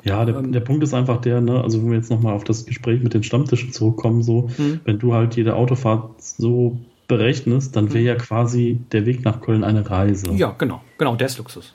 Ja, 0.03 0.25
der, 0.25 0.35
ähm, 0.35 0.51
der 0.51 0.61
Punkt 0.61 0.83
ist 0.83 0.93
einfach 0.93 1.21
der, 1.21 1.41
ne, 1.41 1.61
also 1.61 1.81
wenn 1.81 1.91
wir 1.91 1.97
jetzt 1.97 2.09
nochmal 2.09 2.33
auf 2.33 2.43
das 2.43 2.65
Gespräch 2.65 3.03
mit 3.03 3.13
den 3.13 3.23
Stammtischen 3.23 3.71
zurückkommen, 3.71 4.23
so, 4.23 4.49
mhm. 4.57 4.79
wenn 4.85 4.97
du 4.97 5.13
halt 5.13 5.35
jede 5.35 5.55
Autofahrt 5.55 6.21
so 6.21 6.79
berechnest, 7.07 7.75
dann 7.75 7.93
wäre 7.93 8.03
ja 8.03 8.13
mhm. 8.13 8.19
quasi 8.19 8.79
der 8.91 9.05
Weg 9.05 9.25
nach 9.25 9.41
Köln 9.41 9.63
eine 9.63 9.89
Reise. 9.89 10.31
Ja, 10.31 10.55
genau. 10.57 10.81
Genau, 10.97 11.15
der 11.15 11.27
ist 11.27 11.37
Luxus. 11.37 11.73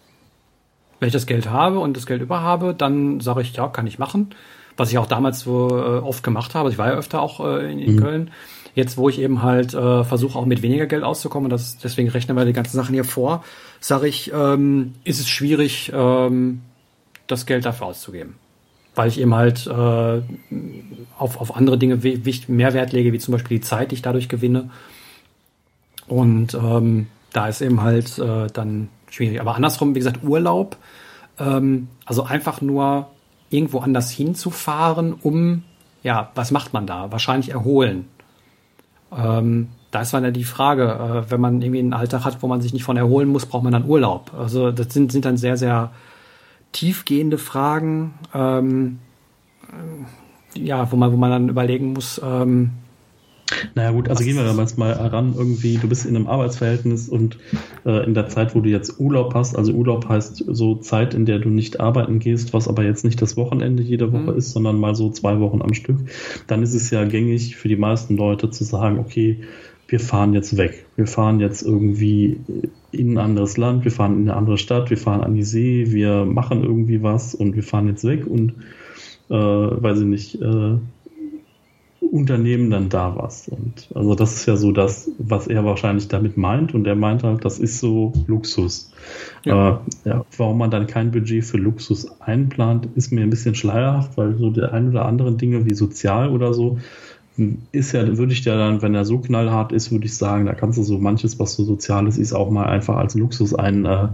Wenn 1.00 1.08
ich 1.08 1.12
das 1.12 1.26
Geld 1.26 1.50
habe 1.50 1.80
und 1.80 1.96
das 1.96 2.06
Geld 2.06 2.22
über 2.22 2.40
habe, 2.40 2.74
dann 2.74 3.20
sage 3.20 3.42
ich, 3.42 3.54
ja, 3.54 3.68
kann 3.68 3.86
ich 3.86 3.98
machen. 3.98 4.30
Was 4.76 4.90
ich 4.90 4.98
auch 4.98 5.06
damals 5.06 5.40
so 5.40 5.68
äh, 5.68 5.98
oft 5.98 6.24
gemacht 6.24 6.54
habe. 6.54 6.70
Ich 6.70 6.78
war 6.78 6.88
ja 6.88 6.94
öfter 6.94 7.20
auch 7.20 7.40
äh, 7.40 7.70
in, 7.70 7.78
in 7.78 7.96
mhm. 7.96 8.00
Köln. 8.00 8.30
Jetzt, 8.74 8.96
wo 8.96 9.08
ich 9.08 9.20
eben 9.20 9.42
halt 9.42 9.72
äh, 9.74 10.04
versuche, 10.04 10.38
auch 10.38 10.46
mit 10.46 10.62
weniger 10.62 10.86
Geld 10.86 11.04
auszukommen, 11.04 11.46
und 11.46 11.50
das, 11.50 11.78
deswegen 11.78 12.08
rechnen 12.08 12.36
wir 12.36 12.44
die 12.44 12.52
ganzen 12.52 12.76
Sachen 12.76 12.94
hier 12.94 13.04
vor, 13.04 13.44
sage 13.80 14.08
ich, 14.08 14.32
ähm, 14.34 14.94
ist 15.04 15.20
es 15.20 15.28
schwierig, 15.28 15.92
ähm, 15.94 16.62
das 17.26 17.46
Geld 17.46 17.64
dafür 17.64 17.86
auszugeben. 17.86 18.34
Weil 18.96 19.08
ich 19.08 19.20
eben 19.20 19.34
halt 19.34 19.66
äh, 19.66 20.22
auf, 21.18 21.40
auf 21.40 21.56
andere 21.56 21.78
Dinge 21.78 21.98
mehr 22.48 22.74
Wert 22.74 22.92
lege, 22.92 23.12
wie 23.12 23.18
zum 23.18 23.32
Beispiel 23.32 23.58
die 23.58 23.64
Zeit, 23.64 23.90
die 23.90 23.96
ich 23.96 24.02
dadurch 24.02 24.28
gewinne 24.28 24.70
und 26.06 26.54
ähm, 26.54 27.06
da 27.32 27.48
ist 27.48 27.60
eben 27.60 27.82
halt 27.82 28.18
äh, 28.18 28.46
dann 28.52 28.88
schwierig. 29.10 29.40
Aber 29.40 29.54
andersrum, 29.54 29.94
wie 29.94 29.98
gesagt, 29.98 30.22
Urlaub, 30.22 30.76
ähm, 31.38 31.88
also 32.04 32.24
einfach 32.24 32.60
nur 32.60 33.08
irgendwo 33.50 33.80
anders 33.80 34.10
hinzufahren, 34.10 35.14
um, 35.14 35.62
ja, 36.02 36.30
was 36.34 36.50
macht 36.50 36.72
man 36.72 36.86
da? 36.86 37.10
Wahrscheinlich 37.10 37.50
erholen. 37.50 38.08
Ähm, 39.16 39.68
da 39.90 40.00
ist 40.00 40.12
dann 40.12 40.24
ja 40.24 40.30
die 40.30 40.44
Frage, 40.44 41.24
äh, 41.26 41.30
wenn 41.30 41.40
man 41.40 41.62
irgendwie 41.62 41.78
einen 41.78 41.92
Alltag 41.92 42.24
hat, 42.24 42.42
wo 42.42 42.48
man 42.48 42.60
sich 42.60 42.72
nicht 42.72 42.84
von 42.84 42.96
erholen 42.96 43.28
muss, 43.28 43.46
braucht 43.46 43.62
man 43.62 43.72
dann 43.72 43.86
Urlaub. 43.86 44.32
Also 44.36 44.72
das 44.72 44.92
sind, 44.92 45.12
sind 45.12 45.24
dann 45.24 45.36
sehr, 45.36 45.56
sehr 45.56 45.92
tiefgehende 46.72 47.38
Fragen, 47.38 48.14
ähm, 48.34 48.98
ja, 50.56 50.90
wo 50.90 50.96
man, 50.96 51.12
wo 51.12 51.16
man 51.16 51.30
dann 51.30 51.48
überlegen 51.48 51.92
muss, 51.92 52.20
ähm, 52.24 52.72
naja 53.74 53.90
gut, 53.90 54.08
also 54.08 54.20
Was 54.20 54.26
gehen 54.26 54.36
wir 54.36 54.44
damals 54.44 54.76
mal 54.76 54.92
ran, 54.92 55.34
irgendwie, 55.36 55.76
du 55.76 55.88
bist 55.88 56.06
in 56.06 56.16
einem 56.16 56.26
Arbeitsverhältnis 56.26 57.08
und 57.08 57.38
äh, 57.84 58.04
in 58.04 58.14
der 58.14 58.28
Zeit, 58.28 58.54
wo 58.54 58.60
du 58.60 58.70
jetzt 58.70 58.98
Urlaub 58.98 59.34
hast, 59.34 59.56
also 59.56 59.72
Urlaub 59.72 60.08
heißt 60.08 60.44
so 60.48 60.76
Zeit, 60.76 61.14
in 61.14 61.26
der 61.26 61.38
du 61.38 61.50
nicht 61.50 61.80
arbeiten 61.80 62.18
gehst, 62.18 62.54
was 62.54 62.68
aber 62.68 62.84
jetzt 62.84 63.04
nicht 63.04 63.20
das 63.20 63.36
Wochenende 63.36 63.82
jede 63.82 64.12
Woche 64.12 64.32
mhm. 64.32 64.38
ist, 64.38 64.52
sondern 64.52 64.78
mal 64.80 64.94
so 64.94 65.10
zwei 65.10 65.40
Wochen 65.40 65.60
am 65.60 65.74
Stück, 65.74 65.98
dann 66.46 66.62
ist 66.62 66.74
es 66.74 66.90
ja 66.90 67.04
gängig 67.04 67.56
für 67.56 67.68
die 67.68 67.76
meisten 67.76 68.16
Leute 68.16 68.50
zu 68.50 68.64
sagen, 68.64 68.98
okay, 68.98 69.40
wir 69.88 70.00
fahren 70.00 70.32
jetzt 70.32 70.56
weg. 70.56 70.86
Wir 70.96 71.06
fahren 71.06 71.40
jetzt 71.40 71.62
irgendwie 71.62 72.40
in 72.90 73.12
ein 73.12 73.18
anderes 73.18 73.56
Land, 73.56 73.84
wir 73.84 73.92
fahren 73.92 74.14
in 74.14 74.22
eine 74.22 74.36
andere 74.36 74.56
Stadt, 74.56 74.88
wir 74.88 74.96
fahren 74.96 75.20
an 75.20 75.34
die 75.34 75.42
See, 75.42 75.86
wir 75.90 76.24
machen 76.24 76.62
irgendwie 76.62 77.02
was 77.02 77.34
und 77.34 77.54
wir 77.54 77.62
fahren 77.62 77.88
jetzt 77.88 78.04
weg 78.04 78.26
und 78.26 78.54
äh, 79.28 79.34
weiß 79.34 80.00
ich 80.00 80.06
nicht, 80.06 80.40
äh, 80.40 80.76
unternehmen 82.10 82.70
dann 82.70 82.88
da 82.88 83.14
was. 83.16 83.48
Und 83.48 83.88
also 83.94 84.14
das 84.14 84.34
ist 84.34 84.46
ja 84.46 84.56
so 84.56 84.72
das, 84.72 85.10
was 85.18 85.46
er 85.46 85.64
wahrscheinlich 85.64 86.08
damit 86.08 86.36
meint. 86.36 86.74
Und 86.74 86.86
er 86.86 86.94
meint 86.94 87.22
halt, 87.22 87.44
das 87.44 87.58
ist 87.58 87.80
so 87.80 88.12
Luxus. 88.26 88.92
Ja. 89.44 89.82
Äh, 90.04 90.08
ja, 90.08 90.24
warum 90.36 90.58
man 90.58 90.70
dann 90.70 90.86
kein 90.86 91.10
Budget 91.10 91.44
für 91.44 91.56
Luxus 91.58 92.20
einplant, 92.20 92.88
ist 92.94 93.12
mir 93.12 93.22
ein 93.22 93.30
bisschen 93.30 93.54
schleierhaft, 93.54 94.16
weil 94.16 94.36
so 94.36 94.50
der 94.50 94.72
ein 94.72 94.88
oder 94.88 95.06
andere 95.06 95.32
Dinge 95.32 95.66
wie 95.66 95.74
sozial 95.74 96.30
oder 96.30 96.54
so 96.54 96.78
ist 97.72 97.92
ja, 97.92 98.16
würde 98.16 98.32
ich 98.32 98.44
ja 98.44 98.56
dann, 98.56 98.80
wenn 98.82 98.94
er 98.94 99.04
so 99.04 99.18
knallhart 99.18 99.72
ist, 99.72 99.90
würde 99.90 100.06
ich 100.06 100.16
sagen, 100.16 100.46
da 100.46 100.54
kannst 100.54 100.78
du 100.78 100.82
so 100.84 100.98
manches, 100.98 101.38
was 101.40 101.54
so 101.54 101.64
soziales 101.64 102.16
ist, 102.16 102.32
auch 102.32 102.50
mal 102.50 102.66
einfach 102.66 102.96
als 102.96 103.14
Luxus 103.16 103.54
ein, 103.54 103.84
äh, 103.84 104.08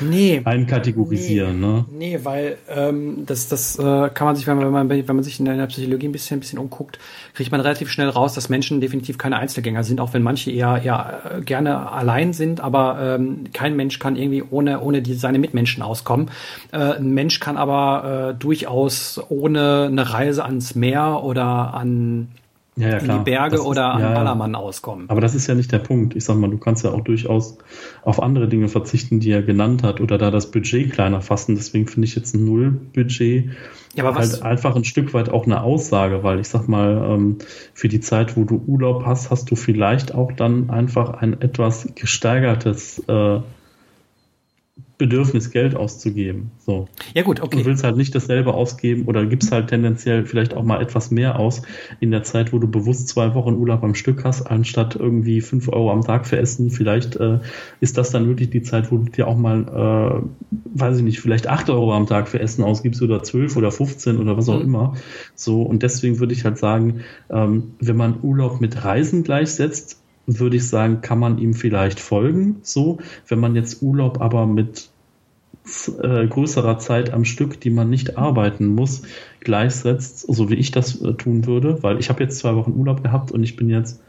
nee, 0.00 0.40
einkategorisieren. 0.44 1.60
Nee, 1.60 1.66
ne? 1.66 1.84
nee 1.92 2.20
weil 2.22 2.58
ähm, 2.68 3.24
das, 3.26 3.48
das 3.48 3.78
äh, 3.78 4.10
kann 4.12 4.26
man 4.26 4.36
sich, 4.36 4.46
wenn 4.46 4.56
man, 4.58 4.88
wenn 4.88 5.06
man, 5.06 5.22
sich 5.22 5.38
in 5.38 5.46
der 5.46 5.66
Psychologie 5.66 6.08
ein 6.08 6.12
bisschen, 6.12 6.36
ein 6.36 6.40
bisschen 6.40 6.58
umguckt, 6.58 6.98
kriegt 7.34 7.52
man 7.52 7.60
relativ 7.60 7.90
schnell 7.90 8.08
raus, 8.08 8.34
dass 8.34 8.48
Menschen 8.48 8.80
definitiv 8.80 9.18
keine 9.18 9.38
Einzelgänger 9.38 9.84
sind, 9.84 10.00
auch 10.00 10.14
wenn 10.14 10.22
manche 10.22 10.50
eher, 10.50 10.82
eher 10.82 11.40
gerne 11.44 11.90
allein 11.92 12.32
sind, 12.32 12.60
aber 12.60 13.16
ähm, 13.18 13.44
kein 13.52 13.76
Mensch 13.76 13.98
kann 13.98 14.16
irgendwie 14.16 14.42
ohne, 14.48 14.80
ohne 14.80 15.02
die, 15.02 15.14
seine 15.14 15.38
Mitmenschen 15.38 15.82
auskommen. 15.82 16.30
Äh, 16.72 16.78
ein 16.78 17.14
Mensch 17.14 17.40
kann 17.40 17.56
aber 17.56 18.30
äh, 18.30 18.38
durchaus 18.38 19.20
ohne 19.28 19.88
eine 19.90 20.12
Reise 20.12 20.44
ans 20.44 20.74
Meer 20.74 21.22
oder 21.22 21.74
an 21.74 22.28
ja, 22.76 22.88
ja, 22.88 22.96
in 22.98 23.10
die 23.10 23.24
Berge 23.24 23.56
ist, 23.56 23.62
oder 23.62 23.92
an 23.94 24.02
ja, 24.02 24.12
Ballermann 24.12 24.54
auskommen. 24.54 25.08
Aber 25.08 25.20
das 25.20 25.34
ist 25.34 25.46
ja 25.46 25.54
nicht 25.54 25.72
der 25.72 25.78
Punkt. 25.78 26.14
Ich 26.14 26.24
sag 26.24 26.36
mal, 26.36 26.50
du 26.50 26.58
kannst 26.58 26.84
ja 26.84 26.90
auch 26.90 27.00
durchaus 27.00 27.58
auf 28.02 28.22
andere 28.22 28.48
Dinge 28.48 28.68
verzichten, 28.68 29.18
die 29.18 29.30
er 29.30 29.42
genannt 29.42 29.82
hat, 29.82 30.00
oder 30.00 30.18
da 30.18 30.30
das 30.30 30.50
Budget 30.50 30.92
kleiner 30.92 31.22
fassen. 31.22 31.54
Deswegen 31.54 31.86
finde 31.86 32.06
ich 32.06 32.14
jetzt 32.14 32.34
ein 32.34 32.44
Null-Budget 32.44 33.50
halt 33.96 34.42
einfach 34.42 34.76
ein 34.76 34.84
Stück 34.84 35.14
weit 35.14 35.28
auch 35.28 35.46
eine 35.46 35.62
Aussage, 35.62 36.22
weil 36.22 36.40
ich 36.40 36.48
sag 36.48 36.68
mal, 36.68 37.14
ähm, 37.14 37.38
für 37.72 37.88
die 37.88 38.00
Zeit, 38.00 38.36
wo 38.36 38.44
du 38.44 38.62
Urlaub 38.66 39.04
hast, 39.06 39.30
hast 39.30 39.50
du 39.50 39.56
vielleicht 39.56 40.14
auch 40.14 40.32
dann 40.32 40.70
einfach 40.70 41.10
ein 41.14 41.40
etwas 41.40 41.88
gesteigertes 41.94 43.02
äh, 43.08 43.40
Bedürfnis, 44.98 45.50
Geld 45.50 45.76
auszugeben. 45.76 46.52
So. 46.58 46.88
Ja, 47.14 47.22
gut, 47.22 47.40
okay. 47.42 47.58
Du 47.58 47.64
willst 47.66 47.84
halt 47.84 47.98
nicht 47.98 48.14
dasselbe 48.14 48.54
ausgeben 48.54 49.04
oder 49.04 49.26
gibst 49.26 49.52
halt 49.52 49.68
tendenziell 49.68 50.24
vielleicht 50.24 50.54
auch 50.54 50.62
mal 50.62 50.80
etwas 50.80 51.10
mehr 51.10 51.38
aus 51.38 51.62
in 52.00 52.10
der 52.10 52.22
Zeit, 52.22 52.54
wo 52.54 52.58
du 52.58 52.66
bewusst 52.66 53.08
zwei 53.08 53.34
Wochen 53.34 53.54
Urlaub 53.54 53.84
am 53.84 53.94
Stück 53.94 54.24
hast, 54.24 54.46
anstatt 54.46 54.96
irgendwie 54.96 55.42
fünf 55.42 55.68
Euro 55.68 55.92
am 55.92 56.00
Tag 56.00 56.26
für 56.26 56.38
Essen. 56.38 56.70
Vielleicht 56.70 57.16
äh, 57.16 57.40
ist 57.80 57.98
das 57.98 58.10
dann 58.10 58.26
wirklich 58.26 58.48
die 58.48 58.62
Zeit, 58.62 58.90
wo 58.90 58.96
du 58.96 59.10
dir 59.10 59.28
auch 59.28 59.36
mal, 59.36 60.22
äh, 60.24 60.78
weiß 60.78 60.96
ich 60.96 61.04
nicht, 61.04 61.20
vielleicht 61.20 61.46
acht 61.46 61.68
Euro 61.68 61.92
am 61.92 62.06
Tag 62.06 62.28
für 62.28 62.40
Essen 62.40 62.64
ausgibst 62.64 63.02
oder 63.02 63.22
zwölf 63.22 63.56
oder 63.56 63.70
15 63.70 64.16
oder 64.16 64.38
was 64.38 64.48
auch 64.48 64.58
mhm. 64.58 64.64
immer. 64.64 64.94
So, 65.34 65.60
und 65.62 65.82
deswegen 65.82 66.20
würde 66.20 66.32
ich 66.32 66.44
halt 66.44 66.56
sagen, 66.56 67.00
ähm, 67.28 67.74
wenn 67.80 67.96
man 67.96 68.20
Urlaub 68.22 68.62
mit 68.62 68.82
Reisen 68.82 69.24
gleichsetzt, 69.24 70.00
würde 70.26 70.56
ich 70.56 70.68
sagen, 70.68 71.00
kann 71.00 71.18
man 71.18 71.38
ihm 71.38 71.54
vielleicht 71.54 72.00
folgen. 72.00 72.56
So, 72.62 72.98
wenn 73.28 73.40
man 73.40 73.54
jetzt 73.54 73.82
Urlaub 73.82 74.20
aber 74.20 74.46
mit 74.46 74.90
äh, 76.00 76.26
größerer 76.26 76.78
Zeit 76.78 77.12
am 77.12 77.24
Stück, 77.24 77.60
die 77.60 77.70
man 77.70 77.90
nicht 77.90 78.16
arbeiten 78.16 78.66
muss, 78.66 79.02
gleichsetzt, 79.40 80.20
so 80.20 80.50
wie 80.50 80.54
ich 80.54 80.70
das 80.70 81.00
äh, 81.00 81.14
tun 81.14 81.46
würde, 81.46 81.82
weil 81.82 81.98
ich 81.98 82.08
habe 82.08 82.22
jetzt 82.22 82.38
zwei 82.38 82.54
Wochen 82.54 82.72
Urlaub 82.72 83.02
gehabt 83.02 83.32
und 83.32 83.42
ich 83.42 83.56
bin 83.56 83.68
jetzt, 83.68 84.00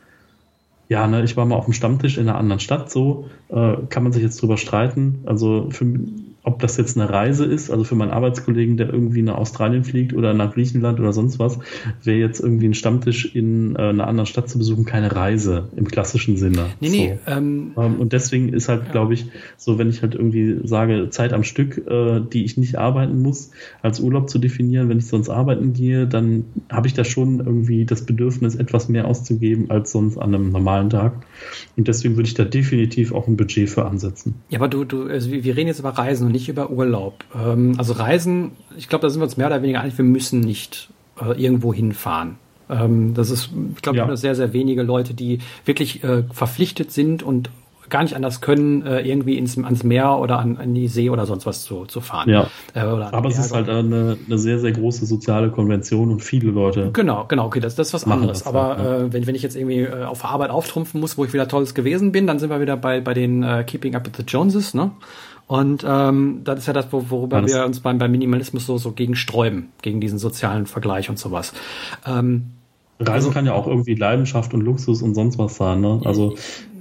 ja, 0.90 1.08
ne, 1.08 1.24
ich 1.24 1.36
war 1.36 1.46
mal 1.46 1.56
auf 1.56 1.66
dem 1.66 1.74
Stammtisch 1.74 2.18
in 2.18 2.30
einer 2.30 2.38
anderen 2.38 2.60
Stadt, 2.60 2.92
so 2.92 3.30
äh, 3.50 3.78
kann 3.90 4.04
man 4.04 4.12
sich 4.12 4.24
jetzt 4.24 4.42
drüber 4.42 4.58
streiten. 4.58 5.24
Also 5.26 5.70
für, 5.72 5.86
ob 6.48 6.60
das 6.60 6.78
jetzt 6.78 6.98
eine 6.98 7.10
Reise 7.10 7.44
ist, 7.44 7.70
also 7.70 7.84
für 7.84 7.96
meinen 7.96 8.12
Arbeitskollegen, 8.12 8.78
der 8.78 8.88
irgendwie 8.90 9.22
nach 9.22 9.36
Australien 9.36 9.84
fliegt 9.84 10.14
oder 10.14 10.34
nach 10.34 10.54
Griechenland 10.54 10.98
oder 10.98 11.12
sonst 11.12 11.40
was, 11.40 11.60
wäre 12.04 12.20
jetzt 12.20 12.40
irgendwie 12.40 12.68
ein 12.68 12.74
Stammtisch 12.74 13.36
in 13.36 13.76
äh, 13.76 13.90
einer 13.90 14.08
anderen 14.08 14.28
Stadt 14.28 14.48
zu 14.48 14.58
besuchen 14.58 14.86
keine 14.86 15.14
Reise 15.14 15.68
im 15.76 15.90
klassischen 15.90 16.38
Sinne. 16.38 16.68
Nee, 16.80 16.90
nee. 16.90 17.18
So. 17.26 17.32
Ähm, 17.34 17.72
ähm, 17.76 17.96
und 18.00 18.14
deswegen 18.14 18.54
ist 18.54 18.70
halt, 18.70 18.86
ja. 18.86 18.92
glaube 18.94 19.14
ich, 19.14 19.26
so, 19.58 19.78
wenn 19.78 19.90
ich 19.90 20.02
halt 20.02 20.16
irgendwie 20.16 20.66
sage, 20.66 21.10
Zeit 21.10 21.34
am 21.34 21.44
Stück, 21.44 21.86
äh, 21.86 22.22
die 22.22 22.46
ich 22.46 22.56
nicht 22.56 22.78
arbeiten 22.78 23.22
muss, 23.22 23.52
als 23.82 24.00
Urlaub 24.00 24.30
zu 24.30 24.40
definieren, 24.40 24.88
wenn 24.88 25.00
ich 25.00 25.08
sonst 25.08 25.28
arbeiten 25.28 25.74
gehe, 25.74 26.08
dann 26.08 26.46
habe 26.72 26.88
ich 26.88 26.94
da 26.94 27.04
schon 27.04 27.40
irgendwie 27.40 27.84
das 27.84 28.06
Bedürfnis, 28.06 28.56
etwas 28.56 28.88
mehr 28.88 29.06
auszugeben 29.06 29.70
als 29.70 29.92
sonst 29.92 30.18
an 30.18 30.34
einem 30.34 30.52
normalen 30.54 30.90
Tag. 30.90 31.26
Und 31.76 31.90
deswegen 31.90 32.16
würde 32.16 32.30
ich 32.30 32.36
da 32.36 32.46
definitiv 32.46 33.12
auch 33.12 33.28
ein 33.28 33.36
Budget 33.36 33.70
für 33.70 33.86
ansetzen. 33.86 34.36
Ja, 34.48 34.60
aber 34.60 34.70
du, 34.70 34.86
du, 34.86 35.08
also 35.08 35.30
wir 35.30 35.58
reden 35.58 35.68
jetzt 35.68 35.80
über 35.80 35.90
Reisen 35.90 36.26
und 36.28 36.37
nicht 36.38 36.50
über 36.50 36.70
Urlaub. 36.70 37.24
Ähm, 37.36 37.74
also 37.78 37.94
Reisen, 37.94 38.52
ich 38.78 38.90
glaube, 38.90 39.02
da 39.02 39.10
sind 39.10 39.20
wir 39.20 39.26
uns 39.26 39.38
mehr 39.38 39.48
oder 39.48 39.62
weniger 39.62 39.82
einig, 39.82 39.98
wir 39.98 40.06
müssen 40.06 40.40
nicht 40.40 40.90
äh, 41.20 41.42
irgendwo 41.42 41.74
hinfahren. 41.74 42.36
Ähm, 42.70 43.14
das 43.14 43.30
ist, 43.32 43.50
ich 43.76 43.82
glaube, 43.82 43.98
ja. 43.98 44.16
sehr, 44.16 44.36
sehr 44.36 44.54
wenige 44.54 44.84
Leute, 44.84 45.14
die 45.14 45.40
wirklich 45.66 46.04
äh, 46.04 46.24
verpflichtet 46.32 46.92
sind 46.92 47.24
und 47.24 47.50
gar 47.90 48.04
nicht 48.04 48.16
anders 48.16 48.42
können, 48.42 48.86
äh, 48.86 49.00
irgendwie 49.02 49.38
ins, 49.38 49.58
ans 49.58 49.84
Meer 49.84 50.18
oder 50.20 50.40
an, 50.40 50.58
an 50.58 50.74
die 50.74 50.88
See 50.88 51.10
oder 51.10 51.26
sonst 51.26 51.46
was 51.46 51.64
zu, 51.64 51.86
zu 51.86 52.02
fahren. 52.02 52.30
Ja. 52.30 52.48
Äh, 52.74 52.80
Aber 52.80 53.30
es 53.30 53.40
ist 53.40 53.54
halt 53.54 53.70
eine, 53.70 54.18
eine 54.26 54.38
sehr, 54.38 54.60
sehr 54.60 54.72
große 54.74 55.06
soziale 55.06 55.50
Konvention 55.52 56.12
und 56.12 56.22
viele 56.22 56.52
Leute. 56.52 56.90
Genau, 56.92 57.26
genau, 57.28 57.46
okay, 57.46 57.60
das, 57.60 57.76
das 57.76 57.88
ist 57.88 57.94
was 57.94 58.06
anderes. 58.06 58.46
Aber 58.46 58.78
halt, 58.78 58.80
ja. 58.80 58.98
äh, 58.98 59.14
wenn, 59.14 59.28
wenn 59.28 59.36
ich 59.36 59.42
jetzt 59.42 59.56
irgendwie 59.56 59.82
äh, 59.82 60.04
auf 60.04 60.26
Arbeit 60.26 60.50
auftrumpfen 60.50 61.00
muss, 61.00 61.18
wo 61.18 61.26
ich 61.26 61.34
wieder 61.34 61.48
Tolles 61.48 61.74
gewesen 61.74 62.12
bin, 62.12 62.28
dann 62.28 62.40
sind 62.40 62.50
wir 62.50 62.60
wieder 62.60 62.78
bei, 62.78 63.00
bei 63.00 63.14
den 63.14 63.44
äh, 63.44 63.64
Keeping 63.66 63.96
Up 63.96 64.06
with 64.06 64.14
the 64.18 64.24
Joneses, 64.24 64.74
ne? 64.74 64.92
Und 65.48 65.86
ähm, 65.88 66.42
das 66.44 66.60
ist 66.60 66.68
ja 66.68 66.74
das, 66.74 66.88
worüber 66.92 67.42
das 67.42 67.54
wir 67.54 67.66
uns 67.66 67.80
beim, 67.80 67.98
beim 67.98 68.12
Minimalismus 68.12 68.66
so, 68.66 68.78
so 68.78 68.92
gegen 68.92 69.16
sträuben, 69.16 69.70
gegen 69.82 70.02
diesen 70.02 70.20
sozialen 70.20 70.66
Vergleich 70.66 71.10
und 71.10 71.18
sowas. 71.18 71.54
Ähm, 72.06 72.52
Reisen 73.00 73.14
also, 73.14 73.32
kann 73.32 73.46
ja 73.46 73.54
auch 73.54 73.68
irgendwie 73.68 73.94
Leidenschaft 73.94 74.54
und 74.54 74.62
Luxus 74.62 75.02
und 75.02 75.14
sonst 75.14 75.38
was 75.38 75.56
sein, 75.56 75.82
ne? 75.82 76.02
Also 76.04 76.36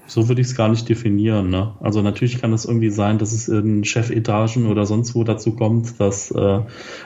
so 0.06 0.28
würde 0.28 0.40
ich 0.40 0.48
es 0.48 0.56
gar 0.56 0.68
nicht 0.68 0.88
definieren. 0.88 1.50
Ne? 1.50 1.72
Also 1.80 2.02
natürlich 2.02 2.40
kann 2.40 2.52
es 2.52 2.64
irgendwie 2.64 2.90
sein, 2.90 3.18
dass 3.18 3.32
es 3.32 3.48
in 3.48 3.84
Chefetagen 3.84 4.66
oder 4.66 4.86
sonst 4.86 5.14
wo 5.14 5.24
dazu 5.24 5.52
kommt, 5.52 5.98
dass 6.00 6.30
äh, 6.30 6.60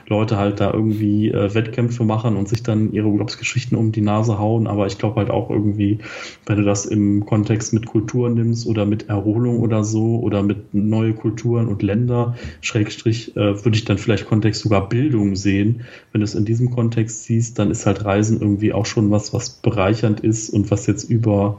Leute 0.06 0.36
halt 0.36 0.60
da 0.60 0.72
irgendwie 0.72 1.30
äh, 1.30 1.54
Wettkämpfe 1.54 2.04
machen 2.04 2.36
und 2.36 2.48
sich 2.48 2.62
dann 2.62 2.92
ihre 2.92 3.08
Urlaubsgeschichten 3.08 3.76
um 3.76 3.92
die 3.92 4.02
Nase 4.02 4.38
hauen. 4.38 4.66
Aber 4.66 4.86
ich 4.86 4.98
glaube 4.98 5.16
halt 5.16 5.30
auch 5.30 5.50
irgendwie, 5.50 5.98
wenn 6.46 6.58
du 6.58 6.64
das 6.64 6.84
im 6.86 7.24
Kontext 7.24 7.72
mit 7.72 7.86
Kultur 7.86 8.28
nimmst 8.28 8.66
oder 8.66 8.84
mit 8.84 9.08
Erholung 9.08 9.60
oder 9.60 9.82
so 9.84 10.20
oder 10.20 10.42
mit 10.42 10.74
neue 10.74 11.14
Kulturen 11.14 11.68
und 11.68 11.82
Länder, 11.82 12.36
Schrägstrich, 12.60 13.36
äh, 13.36 13.64
würde 13.64 13.76
ich 13.76 13.84
dann 13.84 13.98
vielleicht 13.98 14.26
Kontext 14.26 14.62
sogar 14.62 14.88
Bildung 14.88 15.36
sehen. 15.36 15.82
Wenn 16.12 16.20
du 16.20 16.24
es 16.24 16.34
in 16.34 16.44
diesem 16.44 16.70
Kontext 16.70 17.24
siehst, 17.24 17.58
dann 17.58 17.70
ist 17.70 17.86
halt 17.86 18.04
Reisen 18.04 18.40
irgendwie 18.40 18.72
auch 18.72 18.86
schon 18.86 19.10
was, 19.10 19.32
was 19.32 19.50
bereichernd 19.50 20.20
ist 20.20 20.50
und 20.50 20.70
was 20.70 20.86
jetzt 20.86 21.04
über 21.04 21.58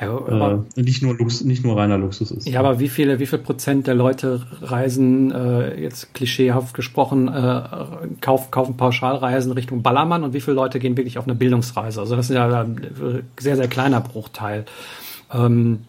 ja, 0.00 0.10
aber, 0.10 0.64
äh, 0.76 0.82
nicht, 0.82 1.02
nur 1.02 1.16
Lux, 1.16 1.42
nicht 1.42 1.64
nur 1.64 1.76
reiner 1.76 1.98
Luxus 1.98 2.30
ist. 2.30 2.48
Ja, 2.48 2.60
aber 2.60 2.78
wie 2.78 2.88
viele, 2.88 3.18
wie 3.18 3.26
viel 3.26 3.38
Prozent 3.38 3.86
der 3.86 3.94
Leute 3.94 4.46
reisen, 4.62 5.32
äh, 5.32 5.80
jetzt 5.80 6.14
klischeehaft 6.14 6.74
gesprochen, 6.74 7.28
äh, 7.28 7.62
kaufen, 8.20 8.50
kaufen 8.50 8.76
Pauschalreisen 8.76 9.52
Richtung 9.52 9.82
Ballermann 9.82 10.24
und 10.24 10.32
wie 10.32 10.40
viele 10.40 10.56
Leute 10.56 10.78
gehen 10.78 10.96
wirklich 10.96 11.18
auf 11.18 11.24
eine 11.24 11.34
Bildungsreise? 11.34 12.00
Also 12.00 12.16
das 12.16 12.30
ist 12.30 12.36
ja 12.36 12.62
ein 12.62 13.24
sehr, 13.38 13.56
sehr 13.56 13.68
kleiner 13.68 14.00
Bruchteil. 14.00 14.64
Ähm, 15.32 15.80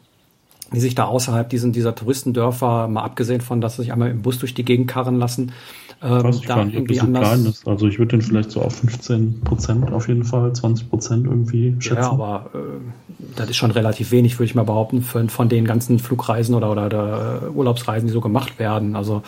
die 0.73 0.79
sich 0.79 0.95
da 0.95 1.05
außerhalb 1.05 1.49
diesen, 1.49 1.71
dieser 1.71 1.95
Touristendörfer, 1.95 2.87
mal 2.87 3.03
abgesehen 3.03 3.41
von, 3.41 3.61
dass 3.61 3.77
sie 3.77 3.83
sich 3.83 3.93
einmal 3.93 4.11
im 4.11 4.21
Bus 4.21 4.37
durch 4.37 4.53
die 4.53 4.65
Gegend 4.65 4.89
karren 4.89 5.17
lassen, 5.17 5.53
ähm, 6.01 6.23
Weiß 6.23 6.37
ich 6.37 6.45
da 6.45 6.55
gar 6.55 6.65
nicht, 6.65 6.77
ob 6.77 6.87
das 6.87 6.97
so 6.97 7.07
klein 7.07 7.45
ist. 7.45 7.67
Also 7.67 7.87
ich 7.87 7.97
würde 7.97 8.17
den 8.17 8.21
vielleicht 8.21 8.51
so 8.51 8.61
auf 8.61 8.75
15 8.75 9.41
Prozent 9.41 9.91
auf 9.91 10.07
jeden 10.07 10.23
Fall, 10.23 10.53
20 10.53 10.89
Prozent 10.89 11.25
irgendwie 11.25 11.75
schätzen. 11.79 12.01
Ja, 12.01 12.11
aber 12.11 12.51
äh, 12.53 12.57
das 13.35 13.49
ist 13.49 13.55
schon 13.55 13.71
relativ 13.71 14.11
wenig, 14.11 14.37
würde 14.37 14.45
ich 14.45 14.55
mal 14.55 14.63
behaupten, 14.63 15.01
von, 15.01 15.29
von 15.29 15.49
den 15.49 15.65
ganzen 15.65 15.97
Flugreisen 15.97 16.53
oder, 16.53 16.71
oder, 16.71 16.85
oder 16.85 17.41
äh, 17.43 17.49
Urlaubsreisen, 17.49 18.07
die 18.07 18.13
so 18.13 18.21
gemacht 18.21 18.59
werden. 18.59 18.95
Also 18.95 19.23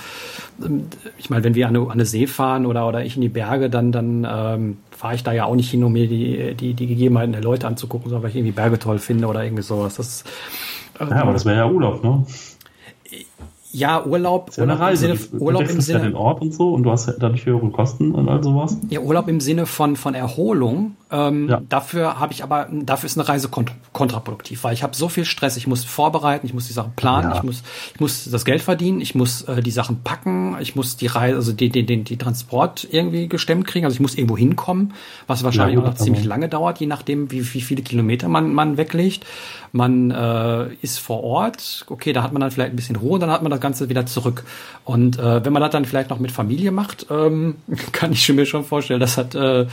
ähm, 0.64 0.86
ich 1.18 1.32
meine, 1.32 1.44
wenn 1.44 1.56
wir 1.56 1.68
an 1.68 1.76
eine, 1.76 1.86
an 1.86 1.92
eine 1.92 2.06
See 2.06 2.28
fahren 2.28 2.68
oder, 2.68 2.88
oder 2.88 3.04
ich 3.04 3.16
in 3.16 3.22
die 3.22 3.30
Berge, 3.30 3.72
dann, 3.72 3.92
dann 3.92 4.28
ähm, 4.30 4.78
fahre 4.92 5.16
ich 5.16 5.24
da 5.24 5.32
ja 5.32 5.46
auch 5.46 5.56
nicht 5.56 5.72
hin, 5.72 5.84
um 5.84 5.94
mir 5.94 6.08
die, 6.08 6.54
die, 6.54 6.76
die 6.76 6.88
Gegebenheiten 6.88 7.32
der 7.32 7.42
Leute 7.42 7.66
anzugucken, 7.66 8.10
sondern 8.10 8.24
weil 8.24 8.30
ich 8.30 8.36
irgendwie 8.36 8.54
Berge 8.54 8.78
toll 8.78 9.00
finde 9.00 9.26
oder 9.26 9.44
irgendwie 9.44 9.64
sowas. 9.64 9.96
Das, 9.96 10.24
ähm, 11.00 11.10
ja, 11.10 11.22
aber 11.24 11.34
das 11.34 11.46
wäre 11.46 11.58
ja 11.58 11.68
Urlaub, 11.68 12.04
ne? 12.04 12.26
Ja, 13.72 14.04
Urlaub, 14.04 14.52
Urlaub 14.58 14.90
im 14.90 14.96
Sinne, 14.96 15.20
Urlaub 15.38 15.70
im 15.70 15.82
Sinne, 15.82 16.00
den 16.02 16.16
Ort 16.16 16.42
und 16.42 16.54
so 16.54 16.74
und 16.74 16.84
du 16.84 16.92
hast 16.92 17.08
dadurch 17.20 17.46
höhere 17.46 17.70
Kosten 17.70 18.12
und 18.12 18.28
all 18.28 18.44
sowas. 18.44 18.78
Ja, 18.90 19.00
Urlaub 19.02 19.28
im 19.28 19.40
Sinne 19.40 19.66
von 19.66 19.96
von 19.96 20.16
Erholung. 20.16 20.96
Ähm, 21.12 21.50
ja. 21.50 21.62
Dafür 21.68 22.20
habe 22.20 22.34
ich 22.34 22.44
aber, 22.44 22.68
dafür 22.72 23.08
ist 23.08 23.18
eine 23.18 23.28
Reise 23.28 23.50
kontraproduktiv, 23.94 24.64
weil 24.64 24.74
ich 24.74 24.84
habe 24.84 24.96
so 24.96 25.10
viel 25.10 25.26
Stress. 25.26 25.58
Ich 25.58 25.66
muss 25.66 25.84
vorbereiten, 25.84 26.46
ich 26.46 26.54
muss 26.54 26.68
die 26.68 26.74
Sachen 26.74 26.94
planen, 26.96 27.32
ja. 27.32 27.38
ich 27.38 27.44
muss, 27.44 27.64
ich 27.96 28.00
muss 28.00 28.30
das 28.30 28.46
Geld 28.46 28.62
verdienen, 28.62 29.02
ich 29.02 29.16
muss 29.16 29.42
äh, 29.44 29.62
die 29.62 29.72
Sachen 29.72 30.04
packen, 30.04 30.56
ich 30.60 30.76
muss 30.76 30.98
die 30.98 31.08
Reise, 31.08 31.36
also 31.38 31.52
die, 31.52 31.70
die, 31.70 31.86
die, 31.86 32.04
die 32.04 32.18
Transport 32.18 32.88
irgendwie 32.92 33.28
gestemmt 33.28 33.66
kriegen. 33.66 33.86
Also 33.86 33.96
ich 33.96 34.02
muss 34.02 34.16
irgendwo 34.16 34.38
hinkommen, 34.38 34.94
was 35.26 35.44
wahrscheinlich 35.44 35.78
ja, 35.78 35.82
auch 35.82 35.88
noch 35.88 35.96
ziemlich 35.96 36.26
lange 36.26 36.48
dauert, 36.48 36.80
je 36.80 36.88
nachdem, 36.88 37.32
wie, 37.32 37.54
wie 37.54 37.62
viele 37.62 37.82
Kilometer 37.82 38.28
man 38.28 38.54
man 38.54 38.78
weglegt. 38.78 39.26
Man 39.72 40.12
äh, 40.12 40.74
ist 40.82 41.00
vor 41.00 41.24
Ort, 41.24 41.86
okay, 41.90 42.14
da 42.14 42.24
hat 42.24 42.34
man 42.34 42.42
dann 42.42 42.52
vielleicht 42.52 42.74
ein 42.74 42.76
bisschen 42.76 42.96
Ruhe, 42.96 43.20
dann 43.20 43.30
hat 43.30 43.44
man 43.44 43.52
das 43.52 43.62
Ganze 43.62 43.90
wieder 43.90 44.06
zurück. 44.06 44.44
Und 44.84 45.20
äh, 45.20 45.46
wenn 45.46 45.54
man 45.54 45.62
das 45.62 45.72
dann 45.72 45.86
vielleicht 45.86 46.10
noch 46.10 46.20
mit 46.20 46.32
Familie 46.32 46.72
macht, 46.72 47.08
ähm, 47.10 47.56
kann 47.92 48.12
ich 48.12 48.28
mir 48.30 48.46
schon 48.46 48.64
vorstellen, 48.64 49.00
das 49.00 49.18
hat 49.18 49.36
äh, 49.36 49.68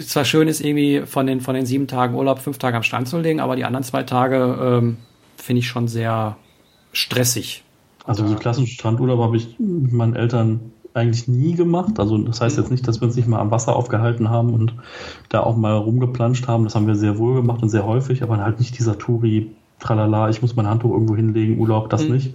zwar 0.00 0.24
schön 0.24 0.48
ist, 0.48 0.60
irgendwie 0.60 1.02
von 1.06 1.26
den, 1.26 1.40
von 1.40 1.54
den 1.54 1.66
sieben 1.66 1.86
Tagen 1.86 2.14
Urlaub 2.14 2.38
fünf 2.38 2.58
Tage 2.58 2.76
am 2.76 2.82
Strand 2.82 3.08
zu 3.08 3.18
legen, 3.18 3.40
aber 3.40 3.56
die 3.56 3.64
anderen 3.64 3.84
zwei 3.84 4.02
Tage 4.02 4.58
ähm, 4.60 4.96
finde 5.36 5.60
ich 5.60 5.68
schon 5.68 5.88
sehr 5.88 6.36
stressig. 6.92 7.64
Also 8.04 8.26
so 8.26 8.34
klassischen 8.34 8.68
Strandurlaub 8.68 9.20
habe 9.20 9.36
ich 9.36 9.58
mit 9.58 9.92
meinen 9.92 10.16
Eltern 10.16 10.72
eigentlich 10.94 11.28
nie 11.28 11.54
gemacht. 11.54 11.98
Also 11.98 12.18
das 12.18 12.40
heißt 12.40 12.58
jetzt 12.58 12.70
nicht, 12.70 12.86
dass 12.86 13.00
wir 13.00 13.06
uns 13.06 13.16
nicht 13.16 13.28
mal 13.28 13.40
am 13.40 13.50
Wasser 13.50 13.76
aufgehalten 13.76 14.28
haben 14.28 14.52
und 14.52 14.74
da 15.28 15.40
auch 15.40 15.56
mal 15.56 15.76
rumgeplanscht 15.76 16.48
haben. 16.48 16.64
Das 16.64 16.74
haben 16.74 16.86
wir 16.86 16.96
sehr 16.96 17.18
wohl 17.18 17.34
gemacht 17.34 17.62
und 17.62 17.68
sehr 17.68 17.86
häufig, 17.86 18.22
aber 18.22 18.38
halt 18.38 18.58
nicht 18.58 18.78
dieser 18.78 18.98
Touri, 18.98 19.50
tralala, 19.78 20.28
ich 20.28 20.42
muss 20.42 20.56
mein 20.56 20.66
Handtuch 20.66 20.92
irgendwo 20.92 21.16
hinlegen, 21.16 21.58
Urlaub, 21.58 21.90
das 21.90 22.04
mhm. 22.04 22.12
nicht. 22.12 22.34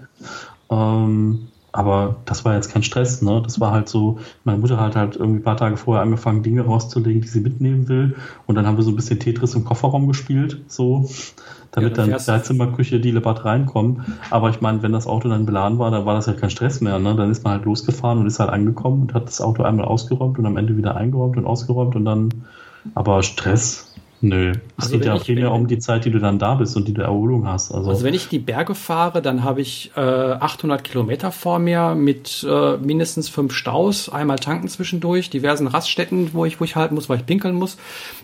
Ähm, 0.70 1.48
aber 1.78 2.16
das 2.26 2.44
war 2.44 2.56
jetzt 2.56 2.72
kein 2.72 2.82
Stress, 2.82 3.22
ne? 3.22 3.40
Das 3.44 3.60
war 3.60 3.72
halt 3.72 3.88
so, 3.88 4.18
meine 4.44 4.58
Mutter 4.58 4.80
hat 4.80 4.96
halt 4.96 5.16
irgendwie 5.16 5.42
ein 5.42 5.44
paar 5.44 5.58
Tage 5.58 5.78
vorher 5.78 6.02
angefangen, 6.02 6.42
Dinge 6.42 6.62
rauszulegen, 6.66 7.22
die 7.22 7.28
sie 7.28 7.40
mitnehmen 7.40 7.88
will. 7.88 8.16
Und 8.48 8.56
dann 8.56 8.66
haben 8.66 8.78
wir 8.78 8.84
so 8.84 8.90
ein 8.90 8.96
bisschen 8.96 9.20
Tetris 9.20 9.54
im 9.54 9.64
Kofferraum 9.64 10.08
gespielt, 10.08 10.60
so, 10.68 11.08
damit 11.70 11.96
ja, 11.96 12.18
dann, 12.18 12.44
Zimmerküche 12.44 13.00
die 13.00 13.12
Lebat 13.12 13.46
reinkommen. 13.46 14.18
Aber 14.32 14.50
ich 14.50 14.60
meine, 14.60 14.82
wenn 14.82 14.92
das 14.92 15.06
Auto 15.06 15.30
dann 15.30 15.46
beladen 15.46 15.78
war, 15.78 15.92
dann 15.92 16.08
war 16.08 16.16
das 16.16 16.26
halt 16.26 16.40
kein 16.40 16.50
Stress 16.50 16.82
mehr, 16.82 16.98
ne? 16.98 17.16
Dann 17.16 17.30
ist 17.30 17.44
man 17.44 17.54
halt 17.54 17.66
losgefahren 17.66 18.18
und 18.18 18.26
ist 18.26 18.40
halt 18.40 18.50
angekommen 18.50 19.04
und 19.04 19.14
hat 19.14 19.28
das 19.28 19.40
Auto 19.40 19.62
einmal 19.62 19.86
ausgeräumt 19.86 20.40
und 20.40 20.48
am 20.48 20.58
Ende 20.58 20.78
wieder 20.78 20.96
eingeräumt 20.96 21.38
und 21.38 21.46
ausgeräumt 21.46 21.96
und 21.96 22.06
dann, 22.06 22.30
aber 22.96 23.22
Stress, 23.22 23.87
Nö, 24.20 24.52
es 24.52 24.86
also 24.86 24.98
geht 24.98 25.06
ja 25.06 25.16
primär 25.16 25.52
um 25.52 25.68
die 25.68 25.78
Zeit, 25.78 26.06
die 26.06 26.10
du 26.10 26.20
dann 26.20 26.40
da 26.40 26.56
bist 26.56 26.76
und 26.76 26.88
die 26.88 26.94
du 26.94 27.04
Erholung 27.04 27.48
hast. 27.48 27.72
Also, 27.72 27.92
also 27.92 28.04
wenn 28.04 28.16
ich 28.16 28.28
die 28.28 28.40
Berge 28.40 28.74
fahre, 28.74 29.22
dann 29.22 29.44
habe 29.44 29.62
ich 29.62 29.92
äh, 29.96 30.00
800 30.00 30.84
Kilometer 30.84 31.32
vor 31.32 31.60
mir 31.60 31.94
mit 31.94 32.46
äh, 32.50 32.78
mindestens 32.78 33.30
fünf 33.30 33.54
Staus, 33.54 34.10
einmal 34.10 34.40
tanken 34.40 34.70
zwischendurch, 34.70 35.30
diversen 35.30 35.68
Raststätten, 35.68 36.34
wo 36.34 36.46
ich, 36.46 36.60
wo 36.60 36.64
ich 36.64 36.76
halten 36.76 36.96
muss, 36.96 37.10
weil 37.10 37.20
ich 37.20 37.26
pinkeln 37.28 37.54
muss, 37.54 37.78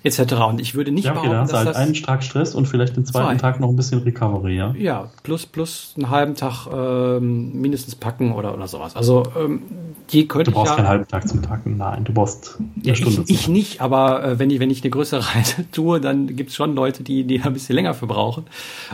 etc. 0.03 0.33
Und 0.49 0.59
ich 0.59 0.73
würde 0.73 0.91
nicht 0.91 1.05
ja, 1.05 1.11
okay, 1.11 1.27
behaupten, 1.27 1.31
dann 1.31 1.41
hast 1.41 1.51
du 1.51 1.57
halt 1.57 1.75
einen 1.75 1.93
Tag 1.93 2.23
Stress 2.23 2.55
und 2.55 2.67
vielleicht 2.67 2.95
den 2.95 3.05
zweiten 3.05 3.37
zwei. 3.37 3.51
Tag 3.51 3.59
noch 3.59 3.69
ein 3.69 3.75
bisschen 3.75 4.01
Recovery, 4.01 4.57
ja? 4.57 4.73
Ja, 4.75 5.09
plus, 5.21 5.45
plus 5.45 5.93
einen 5.95 6.09
halben 6.09 6.33
Tag 6.33 6.65
ähm, 6.73 7.61
mindestens 7.61 7.93
packen 7.93 8.33
oder, 8.33 8.55
oder 8.55 8.67
sowas. 8.67 8.95
Also 8.95 9.23
ähm, 9.39 9.61
die 10.09 10.27
könnte 10.27 10.49
Du 10.49 10.55
brauchst 10.55 10.71
ja, 10.71 10.77
keinen 10.77 10.87
halben 10.87 11.07
Tag 11.07 11.27
zum 11.27 11.43
Tacken, 11.43 11.77
nein, 11.77 12.03
du 12.03 12.13
brauchst 12.13 12.57
eine 12.59 12.85
ja, 12.85 12.95
Stunde. 12.95 13.23
Ich, 13.27 13.41
ich 13.41 13.47
nicht, 13.47 13.81
aber 13.81 14.23
äh, 14.23 14.39
wenn, 14.39 14.49
ich, 14.49 14.59
wenn 14.59 14.71
ich 14.71 14.81
eine 14.81 14.89
größere 14.89 15.23
Reise 15.35 15.65
tue, 15.71 15.82
tue, 15.83 15.99
dann 15.99 16.35
gibt 16.35 16.49
es 16.49 16.55
schon 16.55 16.75
Leute, 16.75 17.03
die, 17.03 17.23
die 17.25 17.41
ein 17.41 17.53
bisschen 17.53 17.75
länger 17.75 17.93
für 17.93 18.07
brauchen. 18.07 18.45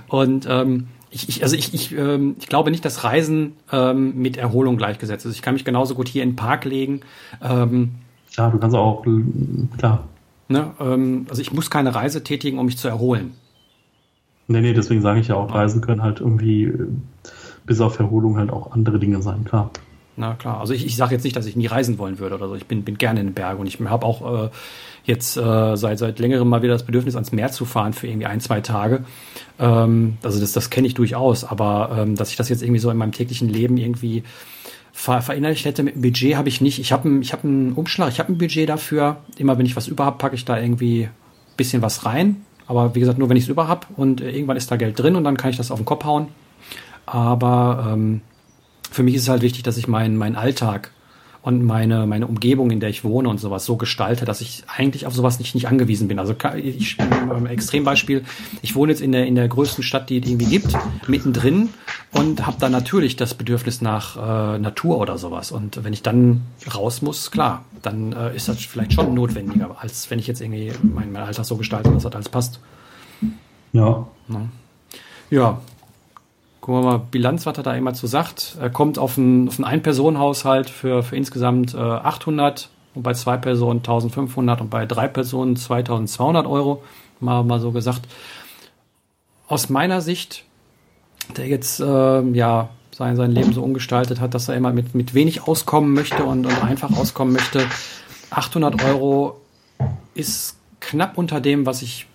Und 0.08 0.48
ähm, 0.50 0.88
ich, 1.12 1.30
ich, 1.30 1.44
also 1.44 1.56
ich, 1.56 1.74
ich, 1.74 1.98
ähm, 1.98 2.36
ich 2.40 2.48
glaube 2.48 2.72
nicht, 2.72 2.86
dass 2.86 3.04
Reisen 3.04 3.54
ähm, 3.72 4.16
mit 4.16 4.38
Erholung 4.38 4.78
gleichgesetzt 4.78 5.26
ist. 5.26 5.36
Ich 5.36 5.42
kann 5.42 5.54
mich 5.54 5.66
genauso 5.66 5.96
gut 5.96 6.08
hier 6.08 6.24
in 6.24 6.32
den 6.32 6.36
Park 6.36 6.66
legen. 6.66 7.02
Ähm, 7.42 7.92
ja, 8.32 8.50
du 8.50 8.58
kannst 8.58 8.76
auch, 8.76 9.06
klar. 9.78 10.08
Ne, 10.48 10.72
ähm, 10.80 11.26
also 11.30 11.42
ich 11.42 11.54
muss 11.54 11.70
keine 11.70 11.94
Reise 11.94 12.24
tätigen, 12.24 12.58
um 12.58 12.66
mich 12.66 12.78
zu 12.78 12.88
erholen. 12.88 13.34
Nee, 14.48 14.62
nee, 14.62 14.74
deswegen 14.74 15.02
sage 15.02 15.20
ich 15.20 15.28
ja 15.28 15.36
auch, 15.36 15.54
Reisen 15.54 15.82
können 15.82 16.02
halt 16.02 16.20
irgendwie 16.22 16.64
äh, 16.64 16.88
bis 17.66 17.82
auf 17.82 18.00
Erholung 18.00 18.38
halt 18.38 18.50
auch 18.50 18.72
andere 18.72 18.98
Dinge 18.98 19.22
sein, 19.22 19.46
klar. 19.46 19.70
Na 20.20 20.34
klar, 20.34 20.60
also 20.60 20.74
ich, 20.74 20.86
ich 20.86 20.98
sage 20.98 21.16
jetzt 21.16 21.24
nicht, 21.24 21.38
dass 21.38 21.46
ich 21.46 21.56
nie 21.56 21.68
reisen 21.68 21.98
wollen 21.98 22.20
würde 22.20 22.36
oder 22.36 22.50
so. 22.50 22.56
Ich 22.56 22.66
bin, 22.66 22.84
bin 22.84 22.98
gerne 22.98 23.22
in 23.22 23.28
den 23.28 23.34
Bergen 23.34 23.62
und 23.62 23.68
ich 23.68 23.80
habe 23.80 24.06
auch 24.06 24.44
äh, 24.44 24.50
jetzt 25.06 25.38
äh, 25.38 25.78
seit, 25.78 25.98
seit 25.98 26.20
längerem 26.20 26.50
mal 26.50 26.62
wieder 26.62 26.74
das 26.74 26.86
Bedürfnis, 26.86 27.16
ans 27.16 27.32
Meer 27.32 27.54
zu 27.54 27.64
fahren 27.64 27.94
für 27.94 28.08
irgendwie 28.08 28.26
ein, 28.26 28.42
zwei 28.42 28.60
Tage. 28.60 29.06
Ähm, 29.60 30.18
also 30.22 30.42
das, 30.42 30.52
das 30.52 30.70
kenne 30.70 30.88
ich 30.88 30.94
durchaus, 30.94 31.46
aber 31.46 31.98
ähm, 31.98 32.18
dass 32.18 32.32
ich 32.32 32.36
das 32.36 32.50
jetzt 32.50 32.62
irgendwie 32.62 32.82
so 32.82 32.92
in 32.92 32.98
meinem 32.98 33.14
täglichen 33.14 33.48
Leben 33.48 33.78
irgendwie 33.78 34.24
ver 34.92 35.22
verinnerlicht 35.22 35.64
hätte 35.64 35.84
mit 35.84 35.96
dem 35.96 36.02
Budget, 36.02 36.36
habe 36.36 36.50
ich 36.50 36.60
nicht. 36.60 36.80
Ich 36.80 36.92
habe 36.92 37.08
einen 37.08 37.24
hab 37.24 37.46
Umschlag, 37.46 38.10
ich 38.10 38.20
habe 38.20 38.34
ein 38.34 38.38
Budget 38.38 38.68
dafür. 38.68 39.18
Immer 39.38 39.58
wenn 39.58 39.66
ich 39.66 39.78
was 39.78 39.88
über 39.88 40.04
habe, 40.04 40.18
packe 40.18 40.36
ich 40.36 40.44
da 40.44 40.60
irgendwie 40.60 41.06
ein 41.06 41.12
bisschen 41.56 41.82
was 41.82 42.06
rein. 42.06 42.44
Aber 42.68 42.94
wie 42.94 43.00
gesagt, 43.00 43.20
nur 43.20 43.30
wenn 43.30 43.38
ich 43.38 43.44
es 43.44 43.50
über 43.50 43.70
habe 43.70 43.88
und 43.96 44.20
äh, 44.20 44.32
irgendwann 44.32 44.58
ist 44.58 44.70
da 44.70 44.76
Geld 44.76 45.00
drin 45.00 45.16
und 45.16 45.24
dann 45.24 45.38
kann 45.38 45.50
ich 45.50 45.56
das 45.56 45.72
auf 45.72 45.80
den 45.80 45.86
Kopf 45.86 46.04
hauen. 46.04 46.28
Aber 47.06 47.92
ähm, 47.94 48.20
für 48.92 49.04
mich 49.04 49.16
ist 49.16 49.24
es 49.24 49.30
halt 49.30 49.42
wichtig, 49.42 49.64
dass 49.64 49.78
ich 49.78 49.88
meinen 49.88 50.18
mein 50.18 50.36
Alltag 50.36 50.92
und 51.42 51.64
meine, 51.64 52.06
meine 52.06 52.28
Umgebung, 52.28 52.70
in 52.70 52.80
der 52.80 52.90
ich 52.90 53.04
wohne 53.04 53.30
und 53.30 53.40
sowas 53.40 53.66
so 53.66 53.78
gestalte, 53.78 54.26
dass 54.26 54.42
ich 54.42 54.64
eigentlich 54.68 55.06
auf 55.06 55.16
sowas 55.16 55.40
nicht, 55.40 55.56
nicht 55.56 55.68
angewiesen 55.68 56.10
bin. 56.10 56.20
Also 56.20 56.36
ich, 56.58 56.98
ein 57.00 57.46
Extrembeispiel, 57.46 58.26
ich 58.62 58.76
wohne 58.76 58.92
jetzt 58.92 59.02
in 59.02 59.14
der, 59.14 59.26
in 59.26 59.36
der 59.36 59.48
größten 59.48 59.84
Stadt, 59.84 60.10
die 60.10 60.20
es 60.20 60.28
irgendwie 60.28 60.48
gibt, 60.48 60.74
mittendrin 61.08 61.70
und 62.12 62.46
habe 62.46 62.58
da 62.60 62.68
natürlich 62.68 63.16
das 63.16 63.36
Bedürfnis 63.36 63.82
nach 63.82 64.18
äh, 64.18 64.60
Natur 64.60 64.98
oder 64.98 65.18
sowas. 65.18 65.52
Und 65.52 65.82
wenn 65.84 65.94
ich 65.94 66.04
dann 66.04 66.42
raus 66.76 67.02
muss, 67.02 67.32
klar, 67.32 67.64
dann 67.82 68.12
äh, 68.12 68.36
ist 68.36 68.50
das 68.50 68.58
vielleicht 68.58 68.92
schon 68.94 69.14
notwendiger, 69.14 69.78
als 69.80 70.12
wenn 70.12 70.20
ich 70.20 70.28
jetzt 70.28 70.42
irgendwie 70.42 70.74
mein, 70.82 71.12
mein 71.14 71.24
Alltag 71.24 71.46
so 71.46 71.56
gestalte, 71.56 71.90
dass 71.90 72.04
das 72.04 72.14
alles 72.14 72.30
passt. 72.30 72.60
Ja. 73.72 74.08
Ja, 75.30 75.62
gucken 76.62 76.84
wir 76.84 76.92
mal, 76.92 77.02
Bilanz, 77.12 77.46
was 77.46 77.58
er 77.58 77.64
da 77.64 77.74
immer 77.74 77.94
zu 77.94 78.08
sagt. 78.08 78.58
Er 78.60 78.70
kommt 78.70 79.00
auf 79.00 79.18
einen, 79.18 79.48
auf 79.48 79.58
einen 79.58 79.66
Ein-Personen-Haushalt 79.66 80.70
für, 80.70 81.04
für 81.04 81.16
insgesamt 81.16 81.74
äh, 81.74 81.78
800 81.78 82.70
und 82.96 83.04
bei 83.04 83.14
zwei 83.14 83.38
Personen 83.38 83.80
1500 83.80 84.62
und 84.62 84.70
bei 84.70 84.86
drei 84.86 85.08
Personen 85.08 85.56
2200 85.56 86.48
Euro, 86.48 86.84
mal, 87.20 87.44
mal 87.44 87.60
so 87.60 87.72
gesagt. 87.72 88.02
Aus 89.48 89.70
meiner 89.70 90.02
Sicht, 90.02 90.44
der 91.38 91.48
jetzt 91.48 91.80
äh, 91.80 92.22
ja 92.22 92.70
sein, 92.92 93.16
sein 93.16 93.32
Leben 93.32 93.54
so 93.54 93.64
umgestaltet 93.64 94.20
hat, 94.20 94.34
dass 94.34 94.50
er 94.50 94.56
immer 94.56 94.74
mit, 94.74 94.94
mit 94.94 95.14
wenig 95.14 95.48
auskommen 95.48 95.94
möchte 95.94 96.26
und, 96.26 96.46
und 96.46 96.64
einfach 96.64 96.92
auskommen 96.92 97.34
möchte, 97.34 97.66
800 98.32 98.84
Euro 98.84 99.40
ist 100.14 100.58
knapp 100.82 101.18
unter 101.18 101.40
dem, 101.40 101.66
was 101.66 101.82
ich 101.82 102.08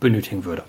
benötigen 0.00 0.44
würde. 0.44 0.64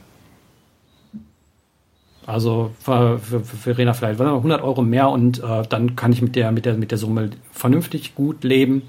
Also 2.28 2.72
für, 2.82 3.20
für, 3.20 3.40
für 3.40 3.58
Verena 3.58 3.94
vielleicht 3.94 4.20
100 4.20 4.62
Euro 4.62 4.82
mehr 4.82 5.10
und 5.10 5.42
äh, 5.42 5.64
dann 5.68 5.96
kann 5.96 6.12
ich 6.12 6.22
mit 6.22 6.36
der, 6.36 6.52
mit, 6.52 6.66
der, 6.66 6.74
mit 6.74 6.92
der 6.92 6.98
Summe 6.98 7.30
vernünftig 7.54 8.16
gut 8.16 8.44
leben, 8.44 8.82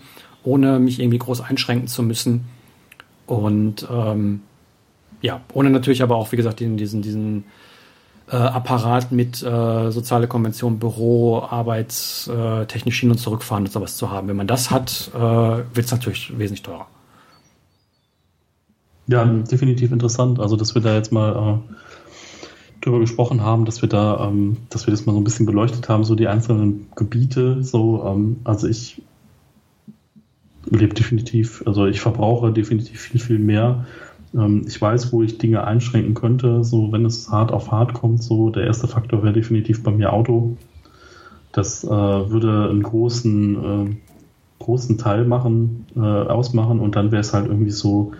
ohne 0.42 0.80
mich 0.80 0.98
irgendwie 0.98 1.18
groß 1.18 1.42
einschränken 1.42 1.86
zu 1.86 2.02
müssen. 2.02 2.46
Und 3.26 3.86
ähm, 3.90 4.40
ja, 5.22 5.40
ohne 5.52 5.70
natürlich 5.70 6.02
aber 6.02 6.16
auch, 6.16 6.32
wie 6.32 6.36
gesagt, 6.36 6.58
diesen, 6.58 6.76
diesen, 6.76 7.00
diesen 7.00 7.44
äh, 8.28 8.34
Apparat 8.34 9.12
mit 9.12 9.40
äh, 9.40 9.92
soziale 9.92 10.26
Konvention, 10.26 10.80
Büro, 10.80 11.40
arbeitstechnisch 11.40 12.98
hin 12.98 13.12
und 13.12 13.18
zurückfahren 13.18 13.66
und 13.66 13.70
sowas 13.72 13.96
zu 13.96 14.10
haben. 14.10 14.26
Wenn 14.26 14.36
man 14.36 14.48
das 14.48 14.72
hat, 14.72 15.12
äh, 15.14 15.18
wird 15.18 15.86
es 15.86 15.92
natürlich 15.92 16.36
wesentlich 16.36 16.62
teurer. 16.62 16.88
Ja, 19.06 19.24
definitiv 19.24 19.92
interessant. 19.92 20.40
Also, 20.40 20.56
dass 20.56 20.74
wir 20.74 20.82
da 20.82 20.94
jetzt 20.94 21.12
mal 21.12 21.60
äh, 21.70 21.74
drüber 22.88 23.00
gesprochen 23.00 23.42
haben, 23.42 23.64
dass 23.64 23.82
wir 23.82 23.88
da, 23.88 24.28
ähm, 24.28 24.56
dass 24.70 24.86
wir 24.86 24.92
das 24.92 25.06
mal 25.06 25.12
so 25.12 25.20
ein 25.20 25.24
bisschen 25.24 25.46
beleuchtet 25.46 25.88
haben, 25.88 26.04
so 26.04 26.14
die 26.14 26.28
einzelnen 26.28 26.86
Gebiete. 26.96 27.62
So, 27.62 28.04
ähm, 28.06 28.38
also 28.44 28.66
ich 28.66 29.02
lebe 30.64 30.94
definitiv, 30.94 31.62
also 31.66 31.86
ich 31.86 32.00
verbrauche 32.00 32.52
definitiv 32.52 33.00
viel, 33.00 33.20
viel 33.20 33.38
mehr. 33.38 33.86
Ähm, 34.34 34.64
ich 34.66 34.80
weiß, 34.80 35.12
wo 35.12 35.22
ich 35.22 35.38
Dinge 35.38 35.64
einschränken 35.64 36.14
könnte, 36.14 36.64
so 36.64 36.92
wenn 36.92 37.04
es 37.04 37.30
hart 37.30 37.52
auf 37.52 37.70
hart 37.70 37.94
kommt. 37.94 38.22
So, 38.22 38.50
der 38.50 38.64
erste 38.64 38.88
Faktor 38.88 39.22
wäre 39.22 39.32
definitiv 39.32 39.82
bei 39.82 39.90
mir 39.90 40.12
Auto. 40.12 40.56
Das 41.52 41.84
äh, 41.84 41.88
würde 41.88 42.68
einen 42.70 42.82
großen, 42.82 43.56
äh, 43.64 43.96
großen 44.58 44.98
Teil 44.98 45.24
machen, 45.24 45.86
äh, 45.96 46.00
ausmachen 46.00 46.80
und 46.80 46.96
dann 46.96 47.10
wäre 47.10 47.20
es 47.20 47.32
halt 47.32 47.46
irgendwie 47.46 47.70
so, 47.70 48.12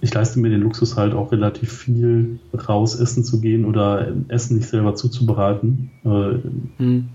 ich 0.00 0.12
leiste 0.12 0.40
mir 0.40 0.50
den 0.50 0.60
Luxus 0.62 0.96
halt 0.96 1.14
auch 1.14 1.32
relativ 1.32 1.72
viel 1.72 2.38
raus 2.68 2.98
essen 2.98 3.24
zu 3.24 3.40
gehen 3.40 3.64
oder 3.64 4.12
Essen 4.28 4.56
nicht 4.56 4.68
selber 4.68 4.94
zuzubereiten. 4.94 5.90
Mhm. 6.02 7.08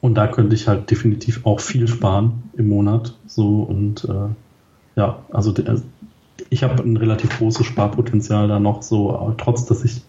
Und 0.00 0.14
da 0.14 0.26
könnte 0.26 0.54
ich 0.54 0.66
halt 0.68 0.90
definitiv 0.90 1.46
auch 1.46 1.60
viel 1.60 1.86
sparen 1.86 2.42
im 2.56 2.68
Monat. 2.68 3.16
So 3.26 3.62
und 3.62 4.04
äh, 4.04 4.28
ja, 4.96 5.20
also 5.30 5.54
ich 6.50 6.62
habe 6.62 6.82
ein 6.82 6.96
relativ 6.96 7.38
großes 7.38 7.66
Sparpotenzial 7.66 8.48
da 8.48 8.58
noch 8.58 8.82
so, 8.82 9.34
trotz 9.38 9.64
dass 9.64 9.84
ich 9.84 10.02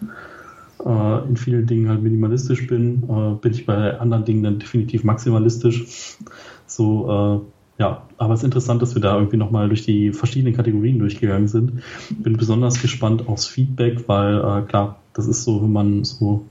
äh, 0.86 1.28
in 1.28 1.38
vielen 1.38 1.68
Dingen 1.68 1.90
halt 1.90 2.02
minimalistisch 2.02 2.68
bin, 2.68 3.04
äh, 3.04 3.36
bin 3.36 3.54
ich 3.54 3.66
bei 3.66 4.00
anderen 4.00 4.26
Dingen 4.26 4.44
dann 4.44 4.60
definitiv 4.60 5.04
maximalistisch. 5.04 6.18
So, 6.66 7.44
äh, 7.46 7.53
ja, 7.80 8.04
aber 8.18 8.34
es 8.34 8.42
ist 8.42 8.46
interessant, 8.46 8.82
dass 8.82 8.94
wir 8.96 9.02
da 9.02 9.16
irgendwie 9.16 9.38
nochmal 9.38 9.68
durch 9.68 9.84
die 9.84 10.12
verschiedenen 10.12 10.56
Kategorien 10.56 11.00
durchgegangen 11.00 11.48
sind. 11.48 11.82
Bin 12.10 12.38
besonders 12.38 12.82
gespannt 12.82 13.28
aufs 13.28 13.48
Feedback, 13.48 14.08
weil 14.08 14.38
äh, 14.38 14.62
klar, 14.62 14.98
das 15.14 15.28
ist 15.28 15.44
so, 15.44 15.62
wenn 15.64 15.72
man 15.72 16.04
so 16.04 16.46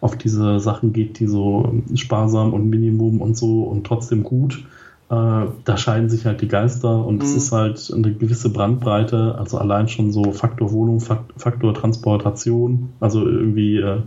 auf 0.00 0.16
diese 0.16 0.58
Sachen 0.60 0.92
geht, 0.92 1.20
die 1.20 1.26
so 1.26 1.82
sparsam 1.94 2.52
und 2.52 2.68
Minimum 2.68 3.20
und 3.20 3.36
so 3.36 3.62
und 3.62 3.86
trotzdem 3.86 4.22
gut, 4.24 4.64
äh, 5.10 5.46
da 5.64 5.76
scheiden 5.76 6.08
sich 6.08 6.24
halt 6.24 6.40
die 6.40 6.48
Geister 6.48 7.04
und 7.04 7.16
mhm. 7.16 7.22
es 7.22 7.36
ist 7.36 7.52
halt 7.52 7.92
eine 7.94 8.14
gewisse 8.14 8.50
Brandbreite, 8.50 9.36
also 9.38 9.58
allein 9.58 9.88
schon 9.88 10.10
so 10.10 10.32
Faktor 10.32 10.72
Wohnung, 10.72 11.00
Faktor 11.00 11.74
Transportation, 11.74 12.88
also 12.98 13.24
irgendwie, 13.24 13.76
äh, 13.76 14.00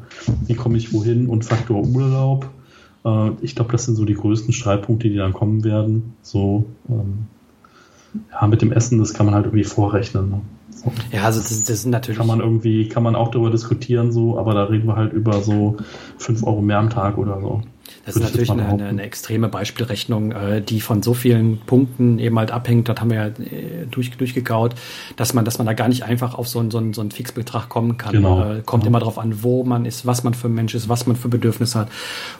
wie 0.47 0.55
komme 0.55 0.77
ich 0.77 0.93
wohin 0.93 1.27
und 1.27 1.45
Faktor 1.45 1.85
Urlaub 1.85 2.49
äh, 3.05 3.31
ich 3.41 3.55
glaube, 3.55 3.71
das 3.71 3.85
sind 3.85 3.95
so 3.95 4.05
die 4.05 4.15
größten 4.15 4.53
Streitpunkte, 4.53 5.09
die 5.09 5.15
dann 5.15 5.33
kommen 5.33 5.63
werden. 5.63 6.13
So, 6.21 6.65
ähm, 6.89 7.27
ja, 8.31 8.47
mit 8.47 8.61
dem 8.61 8.71
Essen, 8.71 8.99
das 8.99 9.13
kann 9.13 9.25
man 9.25 9.35
halt 9.35 9.45
irgendwie 9.45 9.63
vorrechnen. 9.63 10.29
Ne? 10.29 10.41
So. 10.71 10.91
Ja, 11.11 11.23
also 11.23 11.39
das, 11.39 11.49
das 11.49 11.69
ist 11.69 11.85
natürlich. 11.85 12.17
Kann 12.17 12.27
man 12.27 12.39
irgendwie, 12.39 12.89
kann 12.89 13.03
man 13.03 13.15
auch 13.15 13.29
darüber 13.29 13.51
diskutieren, 13.51 14.11
so, 14.11 14.37
aber 14.37 14.53
da 14.53 14.65
reden 14.65 14.87
wir 14.87 14.95
halt 14.95 15.13
über 15.13 15.41
so 15.41 15.77
5 16.17 16.43
Euro 16.43 16.61
mehr 16.61 16.79
am 16.79 16.89
Tag 16.89 17.17
oder 17.17 17.39
so. 17.41 17.61
Das 18.05 18.15
ist 18.15 18.21
natürlich 18.21 18.51
eine, 18.51 18.67
eine, 18.67 18.85
eine, 18.85 19.01
extreme 19.01 19.49
Beispielrechnung, 19.49 20.31
äh, 20.31 20.61
die 20.61 20.79
von 20.79 21.01
so 21.01 21.15
vielen 21.15 21.57
Punkten 21.61 22.19
eben 22.19 22.37
halt 22.37 22.51
abhängt. 22.51 22.87
Das 22.87 22.99
haben 22.99 23.09
wir 23.09 23.17
ja 23.17 23.25
äh, 23.27 23.87
durch, 23.89 24.11
durchgekaut, 24.11 24.75
dass 25.15 25.33
man, 25.33 25.43
dass 25.43 25.57
man 25.57 25.65
da 25.65 25.73
gar 25.73 25.87
nicht 25.87 26.03
einfach 26.03 26.35
auf 26.35 26.47
so 26.47 26.59
einen, 26.59 26.69
so 26.69 26.77
einen, 26.77 26.93
so 26.93 27.01
einen 27.01 27.09
Fixbetrag 27.09 27.67
kommen 27.67 27.97
kann. 27.97 28.13
Genau. 28.13 28.41
Äh, 28.41 28.61
kommt 28.63 28.83
genau. 28.83 28.91
immer 28.91 28.99
darauf 28.99 29.17
an, 29.17 29.41
wo 29.41 29.63
man 29.63 29.85
ist, 29.85 30.05
was 30.05 30.23
man 30.23 30.35
für 30.35 30.47
ein 30.47 30.53
Mensch 30.53 30.75
ist, 30.75 30.87
was 30.87 31.07
man 31.07 31.15
für 31.15 31.29
Bedürfnisse 31.29 31.79
hat, 31.79 31.89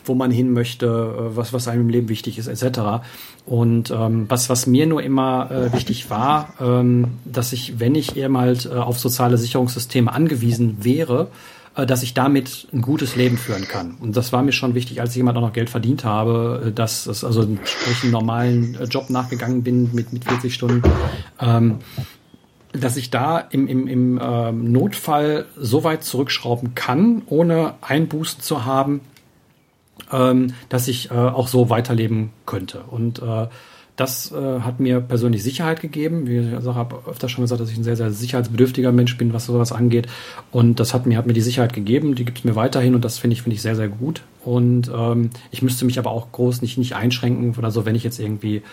wo 0.06 0.14
man 0.14 0.30
hin 0.30 0.54
möchte, 0.54 0.86
äh, 0.86 1.36
was, 1.36 1.52
was 1.52 1.68
einem 1.68 1.82
im 1.82 1.90
Leben 1.90 2.10
wichtig 2.10 2.38
ist, 2.38 2.48
etc. 2.48 3.02
Und 3.48 3.90
ähm, 3.90 4.26
was, 4.30 4.50
was 4.50 4.68
mir 4.68 4.86
nur 4.86 5.02
immer 5.02 5.50
äh, 5.50 5.74
wichtig 5.74 6.12
war, 6.12 6.54
ähm, 6.62 7.08
dass 7.26 7.54
ich, 7.54 7.80
wenn 7.80 7.96
ich 7.96 8.16
eben 8.18 8.38
halt 8.38 8.68
äh, 8.68 8.76
auf 8.76 9.00
soziale 9.00 9.40
Sicherungssysteme 9.40 10.14
angewiesen 10.14 10.78
wäre, 10.84 11.30
dass 11.76 12.03
ich 12.03 12.14
damit 12.14 12.68
ein 12.72 12.81
gutes 12.81 13.15
Leben 13.15 13.38
führen 13.38 13.68
kann. 13.68 13.95
Und 13.99 14.15
das 14.15 14.31
war 14.31 14.41
mir 14.41 14.53
schon 14.53 14.76
wichtig, 14.76 15.02
als 15.02 15.11
ich 15.11 15.18
jemand 15.18 15.38
auch 15.38 15.41
noch 15.41 15.53
Geld 15.53 15.69
verdient 15.69 16.06
habe, 16.06 16.68
äh, 16.68 16.72
dass 16.72 17.06
es 17.06 17.23
also 17.23 17.43
sprich 17.64 18.03
einen 18.03 18.11
normalen 18.11 18.76
äh, 18.76 18.85
Job 18.85 19.10
nachgegangen 19.10 19.64
bin 19.64 19.93
mit, 19.93 20.14
mit 20.14 20.23
40 20.23 20.53
Stunden. 20.53 20.84
Ähm, 21.39 21.80
dass 22.72 22.97
ich 22.97 23.10
da 23.10 23.39
im, 23.39 23.68
im, 23.68 23.88
im 23.88 24.19
ähm, 24.22 24.72
Notfall 24.72 25.45
so 25.57 25.84
weit 25.84 26.03
zurückschrauben 26.03 26.76
kann, 26.76 27.22
ohne 27.27 27.76
Einbußen 27.81 28.41
zu 28.41 28.65
haben, 28.65 29.02
ähm, 30.11 30.53
dass 30.69 30.88
ich 30.88 31.11
äh, 31.11 31.14
auch 31.14 31.47
so 31.47 31.69
weiterleben 31.69 32.31
könnte. 32.45 32.84
Und 32.89 33.22
äh, 33.22 33.47
das 33.95 34.31
äh, 34.31 34.59
hat 34.59 34.80
mir 34.80 34.99
persönlich 34.99 35.41
Sicherheit 35.41 35.81
gegeben. 35.81 36.27
Wie 36.27 36.38
ich 36.39 36.53
also 36.53 36.76
habe 36.76 37.01
öfter 37.09 37.30
schon 37.30 37.43
gesagt, 37.43 37.61
dass 37.61 37.72
ich 37.72 37.77
ein 37.77 37.84
sehr, 37.84 37.95
sehr 37.95 38.11
sicherheitsbedürftiger 38.11 38.91
Mensch 38.91 39.17
bin, 39.17 39.34
was 39.34 39.45
sowas 39.45 39.72
angeht. 39.72 40.07
Und 40.51 40.80
das 40.80 40.93
hat 40.93 41.05
mir, 41.05 41.17
hat 41.17 41.27
mir 41.27 41.34
die 41.34 41.41
Sicherheit 41.41 41.73
gegeben, 41.73 42.15
die 42.15 42.26
gibt 42.26 42.39
es 42.39 42.43
mir 42.43 42.55
weiterhin 42.55 42.95
und 42.95 43.05
das 43.05 43.19
finde 43.19 43.35
ich, 43.35 43.41
finde 43.41 43.55
ich 43.55 43.61
sehr, 43.61 43.76
sehr 43.76 43.88
gut. 43.88 44.22
Und 44.43 44.91
ähm, 44.93 45.30
ich 45.51 45.61
müsste 45.61 45.85
mich 45.85 45.97
aber 45.97 46.11
auch 46.11 46.31
groß 46.31 46.61
nicht, 46.61 46.77
nicht 46.77 46.95
einschränken 46.95 47.55
oder 47.57 47.72
so, 47.72 47.85
wenn 47.85 47.95
ich 47.95 48.03
jetzt 48.03 48.19
irgendwie 48.19 48.63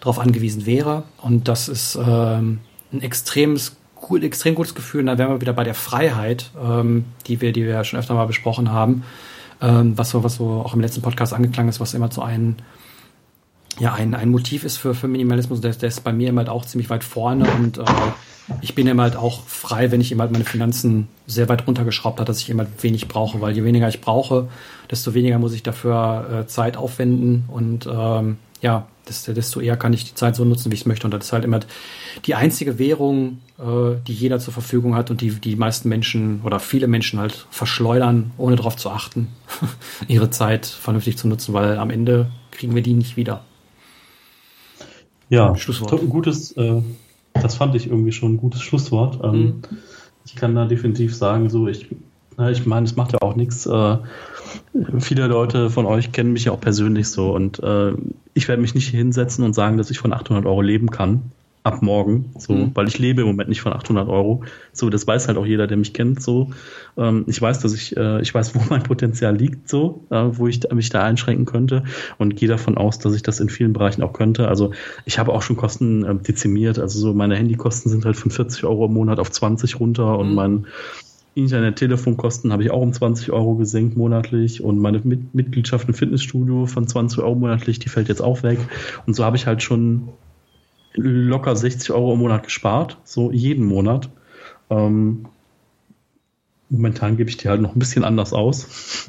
darauf 0.00 0.18
angewiesen 0.18 0.64
wäre. 0.64 1.02
Und 1.20 1.48
das 1.48 1.68
ist 1.68 1.98
ähm, 2.02 2.60
ein 2.92 3.02
extremes 3.02 3.76
cool, 4.08 4.24
extrem 4.24 4.54
gutes 4.54 4.74
Gefühl. 4.74 5.00
Und 5.00 5.06
da 5.06 5.18
wären 5.18 5.30
wir 5.30 5.40
wieder 5.42 5.52
bei 5.52 5.64
der 5.64 5.74
Freiheit, 5.74 6.50
ähm, 6.60 7.04
die 7.26 7.42
wir, 7.42 7.52
die 7.52 7.64
wir 7.64 7.72
ja 7.72 7.84
schon 7.84 7.98
öfter 7.98 8.14
mal 8.14 8.26
besprochen 8.26 8.72
haben, 8.72 9.04
ähm, 9.60 9.98
was 9.98 10.08
so, 10.08 10.24
was 10.24 10.36
so 10.36 10.62
auch 10.64 10.72
im 10.72 10.80
letzten 10.80 11.02
Podcast 11.02 11.34
angeklangen 11.34 11.68
ist, 11.68 11.80
was 11.80 11.92
immer 11.92 12.10
zu 12.10 12.22
einem 12.22 12.56
ja, 13.80 13.94
ein, 13.94 14.14
ein 14.14 14.30
Motiv 14.30 14.64
ist 14.64 14.76
für, 14.76 14.94
für 14.94 15.08
Minimalismus, 15.08 15.60
der, 15.60 15.72
der 15.72 15.88
ist 15.88 16.04
bei 16.04 16.12
mir 16.12 16.28
immer 16.28 16.42
halt 16.42 16.48
auch 16.48 16.64
ziemlich 16.64 16.90
weit 16.90 17.02
vorne 17.02 17.50
und 17.58 17.78
äh, 17.78 17.84
ich 18.62 18.74
bin 18.74 18.86
immer 18.86 19.04
halt 19.04 19.16
auch 19.16 19.44
frei, 19.46 19.90
wenn 19.90 20.00
ich 20.00 20.12
immer 20.12 20.22
halt 20.24 20.32
meine 20.32 20.44
Finanzen 20.44 21.08
sehr 21.26 21.48
weit 21.48 21.66
runtergeschraubt 21.66 22.18
habe, 22.18 22.26
dass 22.26 22.40
ich 22.40 22.50
immer 22.50 22.64
halt 22.64 22.82
wenig 22.82 23.08
brauche, 23.08 23.40
weil 23.40 23.54
je 23.54 23.64
weniger 23.64 23.88
ich 23.88 24.00
brauche, 24.00 24.48
desto 24.90 25.14
weniger 25.14 25.38
muss 25.38 25.54
ich 25.54 25.62
dafür 25.62 26.42
äh, 26.42 26.46
Zeit 26.46 26.76
aufwenden 26.76 27.44
und 27.48 27.88
ähm, 27.90 28.36
ja, 28.60 28.86
desto, 29.08 29.32
desto 29.32 29.60
eher 29.60 29.76
kann 29.76 29.92
ich 29.92 30.04
die 30.04 30.14
Zeit 30.14 30.36
so 30.36 30.44
nutzen, 30.44 30.70
wie 30.70 30.74
ich 30.74 30.82
es 30.82 30.86
möchte. 30.86 31.06
Und 31.06 31.12
das 31.12 31.26
ist 31.26 31.32
halt 31.32 31.44
immer 31.44 31.60
die 32.26 32.34
einzige 32.34 32.78
Währung, 32.78 33.38
äh, 33.58 33.96
die 34.06 34.12
jeder 34.12 34.38
zur 34.38 34.52
Verfügung 34.52 34.94
hat 34.94 35.10
und 35.10 35.20
die 35.20 35.30
die 35.30 35.56
meisten 35.56 35.88
Menschen 35.88 36.42
oder 36.44 36.60
viele 36.60 36.86
Menschen 36.86 37.18
halt 37.18 37.46
verschleudern, 37.50 38.32
ohne 38.36 38.56
darauf 38.56 38.76
zu 38.76 38.90
achten, 38.90 39.28
ihre 40.08 40.30
Zeit 40.30 40.66
vernünftig 40.66 41.16
zu 41.16 41.28
nutzen, 41.28 41.54
weil 41.54 41.78
am 41.78 41.90
Ende 41.90 42.30
kriegen 42.50 42.74
wir 42.74 42.82
die 42.82 42.94
nicht 42.94 43.16
wieder. 43.16 43.42
Ja, 45.30 45.56
Schlusswort. 45.56 46.08
gutes, 46.08 46.52
äh, 46.52 46.82
das 47.32 47.54
fand 47.54 47.74
ich 47.74 47.86
irgendwie 47.86 48.12
schon 48.12 48.34
ein 48.34 48.36
gutes 48.36 48.60
Schlusswort. 48.60 49.20
Ähm, 49.24 49.32
mhm. 49.32 49.62
Ich 50.26 50.36
kann 50.36 50.54
da 50.54 50.66
definitiv 50.66 51.14
sagen, 51.14 51.48
so 51.48 51.66
ich, 51.68 51.86
na, 52.36 52.50
ich 52.50 52.66
meine, 52.66 52.84
es 52.84 52.96
macht 52.96 53.12
ja 53.12 53.22
auch 53.22 53.36
nichts. 53.36 53.64
Äh, 53.64 53.96
viele 54.98 55.26
Leute 55.28 55.70
von 55.70 55.86
euch 55.86 56.12
kennen 56.12 56.32
mich 56.32 56.44
ja 56.44 56.52
auch 56.52 56.60
persönlich 56.60 57.08
so 57.08 57.34
und 57.34 57.62
äh, 57.62 57.92
ich 58.34 58.48
werde 58.48 58.60
mich 58.60 58.74
nicht 58.74 58.88
hinsetzen 58.88 59.44
und 59.44 59.54
sagen, 59.54 59.78
dass 59.78 59.90
ich 59.90 59.98
von 59.98 60.12
800 60.12 60.44
Euro 60.44 60.60
leben 60.60 60.90
kann 60.90 61.22
ab 61.62 61.82
morgen, 61.82 62.32
so, 62.38 62.54
mhm. 62.54 62.70
weil 62.74 62.88
ich 62.88 62.98
lebe 62.98 63.20
im 63.20 63.26
Moment 63.26 63.50
nicht 63.50 63.60
von 63.60 63.72
800 63.72 64.08
Euro. 64.08 64.42
So, 64.72 64.88
das 64.88 65.06
weiß 65.06 65.28
halt 65.28 65.36
auch 65.36 65.44
jeder, 65.44 65.66
der 65.66 65.76
mich 65.76 65.92
kennt, 65.92 66.22
so. 66.22 66.50
Ähm, 66.96 67.24
ich 67.26 67.40
weiß, 67.40 67.60
dass 67.60 67.74
ich, 67.74 67.96
äh, 67.96 68.22
ich 68.22 68.32
weiß, 68.32 68.54
wo 68.54 68.60
mein 68.70 68.82
Potenzial 68.82 69.36
liegt, 69.36 69.68
so, 69.68 70.06
äh, 70.10 70.24
wo 70.32 70.46
ich 70.46 70.60
mich 70.72 70.88
da 70.88 71.02
einschränken 71.02 71.44
könnte 71.44 71.84
und 72.18 72.36
gehe 72.36 72.48
davon 72.48 72.78
aus, 72.78 72.98
dass 72.98 73.14
ich 73.14 73.22
das 73.22 73.40
in 73.40 73.50
vielen 73.50 73.74
Bereichen 73.74 74.02
auch 74.02 74.14
könnte. 74.14 74.48
Also, 74.48 74.72
ich 75.04 75.18
habe 75.18 75.32
auch 75.32 75.42
schon 75.42 75.56
Kosten 75.56 76.04
äh, 76.04 76.14
dezimiert. 76.14 76.78
Also, 76.78 76.98
so 76.98 77.12
meine 77.12 77.36
Handykosten 77.36 77.90
sind 77.90 78.06
halt 78.06 78.16
von 78.16 78.30
40 78.30 78.64
Euro 78.64 78.86
im 78.86 78.94
Monat 78.94 79.18
auf 79.18 79.30
20 79.30 79.80
runter 79.80 80.18
und 80.18 80.30
mhm. 80.30 80.34
mein 80.34 80.66
Internet-Telefonkosten 81.34 82.52
habe 82.52 82.64
ich 82.64 82.70
auch 82.70 82.80
um 82.80 82.92
20 82.92 83.30
Euro 83.32 83.54
gesenkt 83.54 83.96
monatlich 83.96 84.62
und 84.62 84.78
meine 84.78 85.00
Mit 85.04 85.34
Mitgliedschaft 85.34 85.86
im 85.88 85.94
Fitnessstudio 85.94 86.66
von 86.66 86.88
20 86.88 87.20
Euro 87.20 87.34
monatlich, 87.34 87.78
die 87.78 87.88
fällt 87.88 88.08
jetzt 88.08 88.22
auch 88.22 88.42
weg. 88.42 88.58
Und 89.06 89.14
so 89.14 89.24
habe 89.24 89.36
ich 89.36 89.46
halt 89.46 89.62
schon 89.62 90.08
locker 90.94 91.56
60 91.56 91.90
Euro 91.92 92.14
im 92.14 92.20
Monat 92.20 92.44
gespart, 92.44 92.98
so 93.04 93.30
jeden 93.30 93.64
Monat. 93.64 94.10
Ähm, 94.70 95.26
momentan 96.68 97.16
gebe 97.16 97.30
ich 97.30 97.36
die 97.36 97.48
halt 97.48 97.60
noch 97.60 97.74
ein 97.74 97.78
bisschen 97.78 98.04
anders 98.04 98.32
aus, 98.32 99.08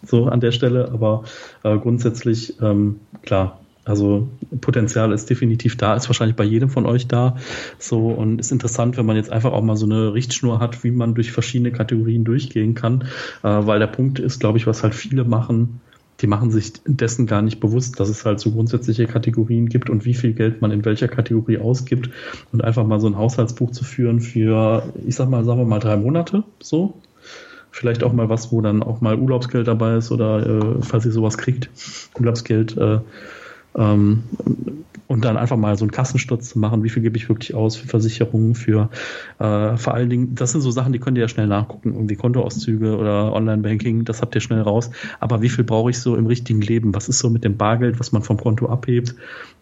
so 0.06 0.26
an 0.26 0.40
der 0.40 0.52
Stelle, 0.52 0.90
aber 0.92 1.24
äh, 1.62 1.76
grundsätzlich, 1.78 2.60
ähm, 2.60 3.00
klar, 3.22 3.58
also 3.84 4.28
Potenzial 4.60 5.12
ist 5.12 5.28
definitiv 5.28 5.76
da, 5.76 5.96
ist 5.96 6.08
wahrscheinlich 6.08 6.36
bei 6.36 6.44
jedem 6.44 6.70
von 6.70 6.86
euch 6.86 7.08
da. 7.08 7.36
So 7.78 8.08
und 8.10 8.38
ist 8.38 8.52
interessant, 8.52 8.96
wenn 8.96 9.06
man 9.06 9.16
jetzt 9.16 9.32
einfach 9.32 9.52
auch 9.52 9.62
mal 9.62 9.76
so 9.76 9.86
eine 9.86 10.14
Richtschnur 10.14 10.60
hat, 10.60 10.84
wie 10.84 10.92
man 10.92 11.14
durch 11.14 11.32
verschiedene 11.32 11.72
Kategorien 11.72 12.24
durchgehen 12.24 12.74
kann, 12.74 13.02
äh, 13.42 13.48
weil 13.48 13.80
der 13.80 13.88
Punkt 13.88 14.20
ist, 14.20 14.38
glaube 14.38 14.58
ich, 14.58 14.68
was 14.68 14.84
halt 14.84 14.94
viele 14.94 15.24
machen, 15.24 15.80
die 16.20 16.26
machen 16.26 16.50
sich 16.50 16.72
dessen 16.86 17.26
gar 17.26 17.42
nicht 17.42 17.58
bewusst, 17.58 17.98
dass 17.98 18.08
es 18.08 18.24
halt 18.24 18.38
so 18.38 18.52
grundsätzliche 18.52 19.06
Kategorien 19.06 19.68
gibt 19.68 19.90
und 19.90 20.04
wie 20.04 20.14
viel 20.14 20.34
Geld 20.34 20.62
man 20.62 20.70
in 20.70 20.84
welcher 20.84 21.08
Kategorie 21.08 21.58
ausgibt 21.58 22.10
und 22.52 22.62
einfach 22.62 22.86
mal 22.86 23.00
so 23.00 23.08
ein 23.08 23.16
Haushaltsbuch 23.16 23.72
zu 23.72 23.84
führen 23.84 24.20
für, 24.20 24.92
ich 25.06 25.16
sag 25.16 25.28
mal, 25.28 25.44
sagen 25.44 25.58
wir 25.58 25.66
mal 25.66 25.80
drei 25.80 25.96
Monate, 25.96 26.44
so. 26.60 26.94
Vielleicht 27.74 28.04
auch 28.04 28.12
mal 28.12 28.28
was, 28.28 28.52
wo 28.52 28.60
dann 28.60 28.82
auch 28.82 29.00
mal 29.00 29.18
Urlaubsgeld 29.18 29.66
dabei 29.66 29.96
ist 29.96 30.12
oder 30.12 30.46
äh, 30.46 30.82
falls 30.82 31.06
ihr 31.06 31.12
sowas 31.12 31.38
kriegt, 31.38 31.70
Urlaubsgeld, 32.18 32.76
äh, 32.76 32.98
ähm, 33.76 34.24
und 35.12 35.26
dann 35.26 35.36
einfach 35.36 35.58
mal 35.58 35.76
so 35.76 35.84
einen 35.84 35.90
Kassensturz 35.90 36.48
zu 36.48 36.58
machen, 36.58 36.82
wie 36.84 36.88
viel 36.88 37.02
gebe 37.02 37.18
ich 37.18 37.28
wirklich 37.28 37.54
aus 37.54 37.76
für 37.76 37.86
Versicherungen, 37.86 38.54
für 38.54 38.88
äh, 39.38 39.76
vor 39.76 39.92
allen 39.92 40.08
Dingen, 40.08 40.34
das 40.34 40.52
sind 40.52 40.62
so 40.62 40.70
Sachen, 40.70 40.94
die 40.94 40.98
könnt 40.98 41.18
ihr 41.18 41.22
ja 41.22 41.28
schnell 41.28 41.48
nachgucken, 41.48 41.92
irgendwie 41.92 42.16
Kontoauszüge 42.16 42.96
oder 42.96 43.32
Online-Banking, 43.34 44.06
das 44.06 44.22
habt 44.22 44.34
ihr 44.34 44.40
schnell 44.40 44.62
raus. 44.62 44.90
Aber 45.20 45.42
wie 45.42 45.50
viel 45.50 45.64
brauche 45.64 45.90
ich 45.90 45.98
so 45.98 46.16
im 46.16 46.26
richtigen 46.26 46.62
Leben? 46.62 46.94
Was 46.94 47.10
ist 47.10 47.18
so 47.18 47.28
mit 47.28 47.44
dem 47.44 47.58
Bargeld, 47.58 48.00
was 48.00 48.12
man 48.12 48.22
vom 48.22 48.38
Konto 48.38 48.70
abhebt, 48.70 49.14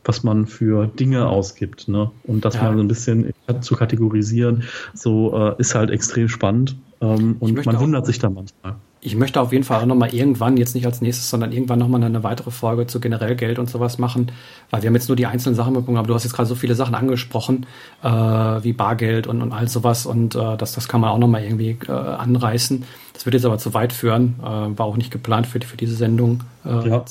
was 0.05 0.23
man 0.23 0.47
für 0.47 0.87
Dinge 0.87 1.27
ausgibt? 1.27 1.89
Ne? 1.89 2.13
Und 2.23 2.45
das 2.45 2.55
ja. 2.55 2.63
mal 2.63 2.77
so 2.77 2.83
ein 2.83 2.89
bisschen 2.89 3.33
zu 3.61 3.75
kategorisieren, 3.75 4.63
so 4.95 5.37
äh, 5.37 5.55
ist 5.59 5.75
halt 5.75 5.91
extrem 5.91 6.29
spannend. 6.29 6.77
Ähm, 7.01 7.37
und 7.41 7.67
man 7.67 7.81
wundert 7.81 8.07
sich 8.07 8.21
da 8.21 8.31
manchmal 8.31 8.77
ich 9.03 9.17
möchte 9.17 9.41
auf 9.41 9.53
jeden 9.53 9.65
Fall 9.65 9.81
auch 9.81 9.87
nochmal 9.87 10.15
irgendwann, 10.15 10.57
jetzt 10.57 10.75
nicht 10.75 10.85
als 10.85 11.01
nächstes, 11.01 11.31
sondern 11.31 11.53
irgendwann 11.53 11.79
nochmal 11.79 12.03
eine 12.05 12.23
weitere 12.23 12.51
Folge 12.51 12.87
zu 12.87 13.01
generell 13.01 13.35
Geld 13.35 13.59
und 13.59 13.71
sowas 13.71 13.99
machen, 13.99 14.31
weil 14.71 14.83
wir 14.83 14.89
haben 14.89 14.95
jetzt 14.95 15.09
nur 15.09 15.17
die 15.17 15.27
einzelnen 15.27 15.55
Sachen 15.55 15.73
bekommen, 15.73 15.97
aber 15.97 16.09
du 16.09 16.15
hast 16.15 16.25
jetzt 16.25 16.35
gerade 16.35 16.49
so 16.49 16.55
viele 16.55 16.75
Sachen 16.75 16.95
angesprochen, 16.95 17.67
äh, 18.03 18.09
wie 18.09 18.73
Bargeld 18.75 19.27
und, 19.27 19.41
und 19.41 19.53
all 19.53 19.69
sowas 19.69 20.05
und 20.05 20.35
äh, 20.35 20.57
das, 20.57 20.73
das 20.73 20.87
kann 20.89 21.01
man 21.01 21.11
auch 21.11 21.19
nochmal 21.19 21.43
irgendwie 21.43 21.79
äh, 21.89 21.93
anreißen. 21.93 22.85
Das 23.15 23.25
wird 23.25 23.35
jetzt 23.35 23.47
aber 23.47 23.59
zu 23.59 23.73
weit 23.73 23.93
führen, 23.93 24.37
äh, 24.41 24.45
war 24.45 24.87
auch 24.87 24.97
nicht 24.97 25.11
geplant 25.11 25.47
für, 25.47 25.61
für 25.61 25.77
diese 25.77 25.95
Sendung. 25.95 26.45
Äh, 26.65 26.89
ja. 26.89 27.05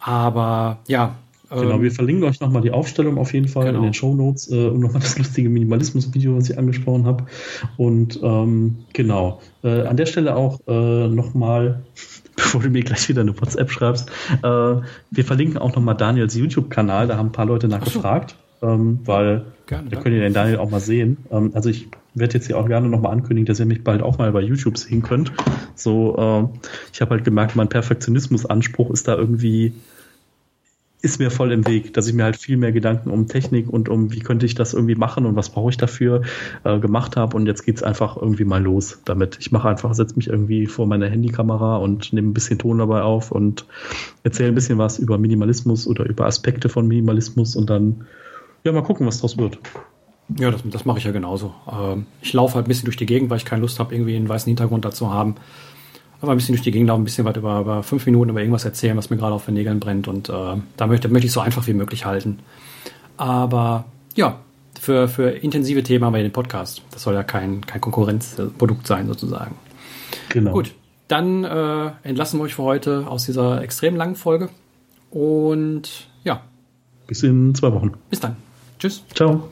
Aber 0.00 0.78
ja, 0.86 1.16
Genau, 1.50 1.80
wir 1.80 1.90
ähm, 1.90 1.94
verlinken 1.94 2.24
euch 2.24 2.40
nochmal 2.40 2.62
die 2.62 2.72
Aufstellung 2.72 3.18
auf 3.18 3.32
jeden 3.32 3.46
Fall 3.46 3.66
genau. 3.66 3.78
in 3.78 3.84
den 3.84 3.94
Show 3.94 4.14
Notes 4.14 4.50
äh, 4.50 4.66
und 4.66 4.80
nochmal 4.80 5.00
das 5.00 5.16
lustige 5.16 5.48
Minimalismus-Video, 5.48 6.36
was 6.36 6.50
ich 6.50 6.58
angesprochen 6.58 7.06
habe. 7.06 7.26
Und 7.76 8.18
ähm, 8.22 8.78
genau, 8.92 9.40
äh, 9.62 9.82
an 9.82 9.96
der 9.96 10.06
Stelle 10.06 10.34
auch 10.34 10.60
äh, 10.66 11.08
nochmal, 11.08 11.84
bevor 12.36 12.62
du 12.62 12.70
mir 12.70 12.82
gleich 12.82 13.08
wieder 13.08 13.20
eine 13.20 13.40
WhatsApp 13.40 13.70
schreibst, 13.70 14.10
äh, 14.42 14.42
wir 14.42 15.24
verlinken 15.24 15.58
auch 15.58 15.74
nochmal 15.74 15.96
Daniels 15.96 16.34
YouTube-Kanal, 16.34 17.06
da 17.06 17.16
haben 17.16 17.28
ein 17.28 17.32
paar 17.32 17.46
Leute 17.46 17.68
nachgefragt, 17.68 18.34
so. 18.60 18.66
ähm, 18.66 18.98
weil 19.04 19.44
gerne, 19.66 19.88
da 19.88 20.00
könnt 20.00 20.16
ihr 20.16 20.22
den 20.22 20.34
Daniel 20.34 20.58
auch 20.58 20.70
mal 20.70 20.80
sehen. 20.80 21.18
Ähm, 21.30 21.52
also 21.54 21.70
ich 21.70 21.86
werde 22.14 22.34
jetzt 22.34 22.46
hier 22.46 22.58
auch 22.58 22.66
gerne 22.66 22.88
nochmal 22.88 23.12
ankündigen, 23.12 23.46
dass 23.46 23.60
ihr 23.60 23.66
mich 23.66 23.84
bald 23.84 24.02
auch 24.02 24.18
mal 24.18 24.32
bei 24.32 24.40
YouTube 24.40 24.78
sehen 24.78 25.02
könnt. 25.02 25.32
So, 25.76 26.16
äh, 26.16 26.58
ich 26.92 27.00
habe 27.00 27.12
halt 27.12 27.24
gemerkt, 27.24 27.54
mein 27.54 27.68
Perfektionismus-Anspruch 27.68 28.90
ist 28.90 29.06
da 29.06 29.14
irgendwie 29.14 29.74
ist 31.06 31.20
mir 31.20 31.30
voll 31.30 31.52
im 31.52 31.64
Weg, 31.68 31.94
dass 31.94 32.08
ich 32.08 32.14
mir 32.14 32.24
halt 32.24 32.36
viel 32.36 32.56
mehr 32.56 32.72
Gedanken 32.72 33.10
um 33.10 33.28
Technik 33.28 33.68
und 33.70 33.88
um, 33.88 34.12
wie 34.12 34.18
könnte 34.18 34.44
ich 34.44 34.56
das 34.56 34.74
irgendwie 34.74 34.96
machen 34.96 35.24
und 35.24 35.36
was 35.36 35.50
brauche 35.50 35.70
ich 35.70 35.76
dafür 35.76 36.22
äh, 36.64 36.80
gemacht 36.80 37.16
habe. 37.16 37.36
Und 37.36 37.46
jetzt 37.46 37.64
geht 37.64 37.76
es 37.76 37.84
einfach 37.84 38.16
irgendwie 38.16 38.44
mal 38.44 38.60
los 38.60 39.00
damit. 39.04 39.38
Ich 39.40 39.52
mache 39.52 39.68
einfach, 39.68 39.94
setze 39.94 40.16
mich 40.16 40.26
irgendwie 40.26 40.66
vor 40.66 40.88
meine 40.88 41.08
Handykamera 41.08 41.76
und 41.76 42.12
nehme 42.12 42.28
ein 42.28 42.34
bisschen 42.34 42.58
Ton 42.58 42.78
dabei 42.78 43.02
auf 43.02 43.30
und 43.30 43.66
erzähle 44.24 44.48
ein 44.48 44.56
bisschen 44.56 44.78
was 44.78 44.98
über 44.98 45.16
Minimalismus 45.16 45.86
oder 45.86 46.04
über 46.04 46.26
Aspekte 46.26 46.68
von 46.68 46.88
Minimalismus 46.88 47.54
und 47.54 47.70
dann, 47.70 48.06
ja, 48.64 48.72
mal 48.72 48.82
gucken, 48.82 49.06
was 49.06 49.20
draus 49.20 49.38
wird. 49.38 49.58
Ja, 50.40 50.50
das, 50.50 50.62
das 50.64 50.84
mache 50.84 50.98
ich 50.98 51.04
ja 51.04 51.12
genauso. 51.12 51.54
Ähm, 51.70 52.06
ich 52.20 52.32
laufe 52.32 52.56
halt 52.56 52.66
ein 52.66 52.68
bisschen 52.68 52.86
durch 52.86 52.96
die 52.96 53.06
Gegend, 53.06 53.30
weil 53.30 53.38
ich 53.38 53.44
keine 53.44 53.62
Lust 53.62 53.78
habe, 53.78 53.94
irgendwie 53.94 54.16
einen 54.16 54.28
weißen 54.28 54.50
Hintergrund 54.50 54.84
dazu 54.84 55.12
haben 55.12 55.36
aber 56.20 56.32
ein 56.32 56.38
bisschen 56.38 56.54
durch 56.54 56.62
die 56.62 56.70
Gegend 56.70 56.88
laufen, 56.88 57.02
ein 57.02 57.04
bisschen 57.04 57.24
was 57.24 57.36
über, 57.36 57.60
über 57.60 57.82
fünf 57.82 58.06
Minuten 58.06 58.30
über 58.30 58.40
irgendwas 58.40 58.64
erzählen, 58.64 58.96
was 58.96 59.10
mir 59.10 59.16
gerade 59.16 59.34
auf 59.34 59.44
den 59.44 59.54
Nägeln 59.54 59.80
brennt. 59.80 60.08
Und 60.08 60.28
äh, 60.28 60.56
da 60.76 60.86
möchte, 60.86 61.08
möchte 61.08 61.26
ich 61.26 61.32
so 61.32 61.40
einfach 61.40 61.66
wie 61.66 61.74
möglich 61.74 62.06
halten. 62.06 62.38
Aber 63.16 63.84
ja, 64.14 64.38
für, 64.80 65.08
für 65.08 65.30
intensive 65.30 65.82
Themen 65.82 66.04
haben 66.04 66.14
wir 66.14 66.22
den 66.22 66.32
Podcast. 66.32 66.82
Das 66.90 67.02
soll 67.02 67.14
ja 67.14 67.22
kein, 67.22 67.66
kein 67.66 67.80
Konkurrenzprodukt 67.80 68.86
sein, 68.86 69.06
sozusagen. 69.06 69.56
Genau. 70.30 70.52
Gut, 70.52 70.74
dann 71.08 71.44
äh, 71.44 71.90
entlassen 72.02 72.40
wir 72.40 72.44
euch 72.44 72.54
für 72.54 72.62
heute 72.62 73.06
aus 73.06 73.26
dieser 73.26 73.62
extrem 73.62 73.96
langen 73.96 74.16
Folge. 74.16 74.48
Und 75.10 76.08
ja. 76.24 76.42
Bis 77.06 77.22
in 77.22 77.54
zwei 77.54 77.72
Wochen. 77.72 77.92
Bis 78.10 78.20
dann. 78.20 78.36
Tschüss. 78.78 79.04
Ciao. 79.14 79.48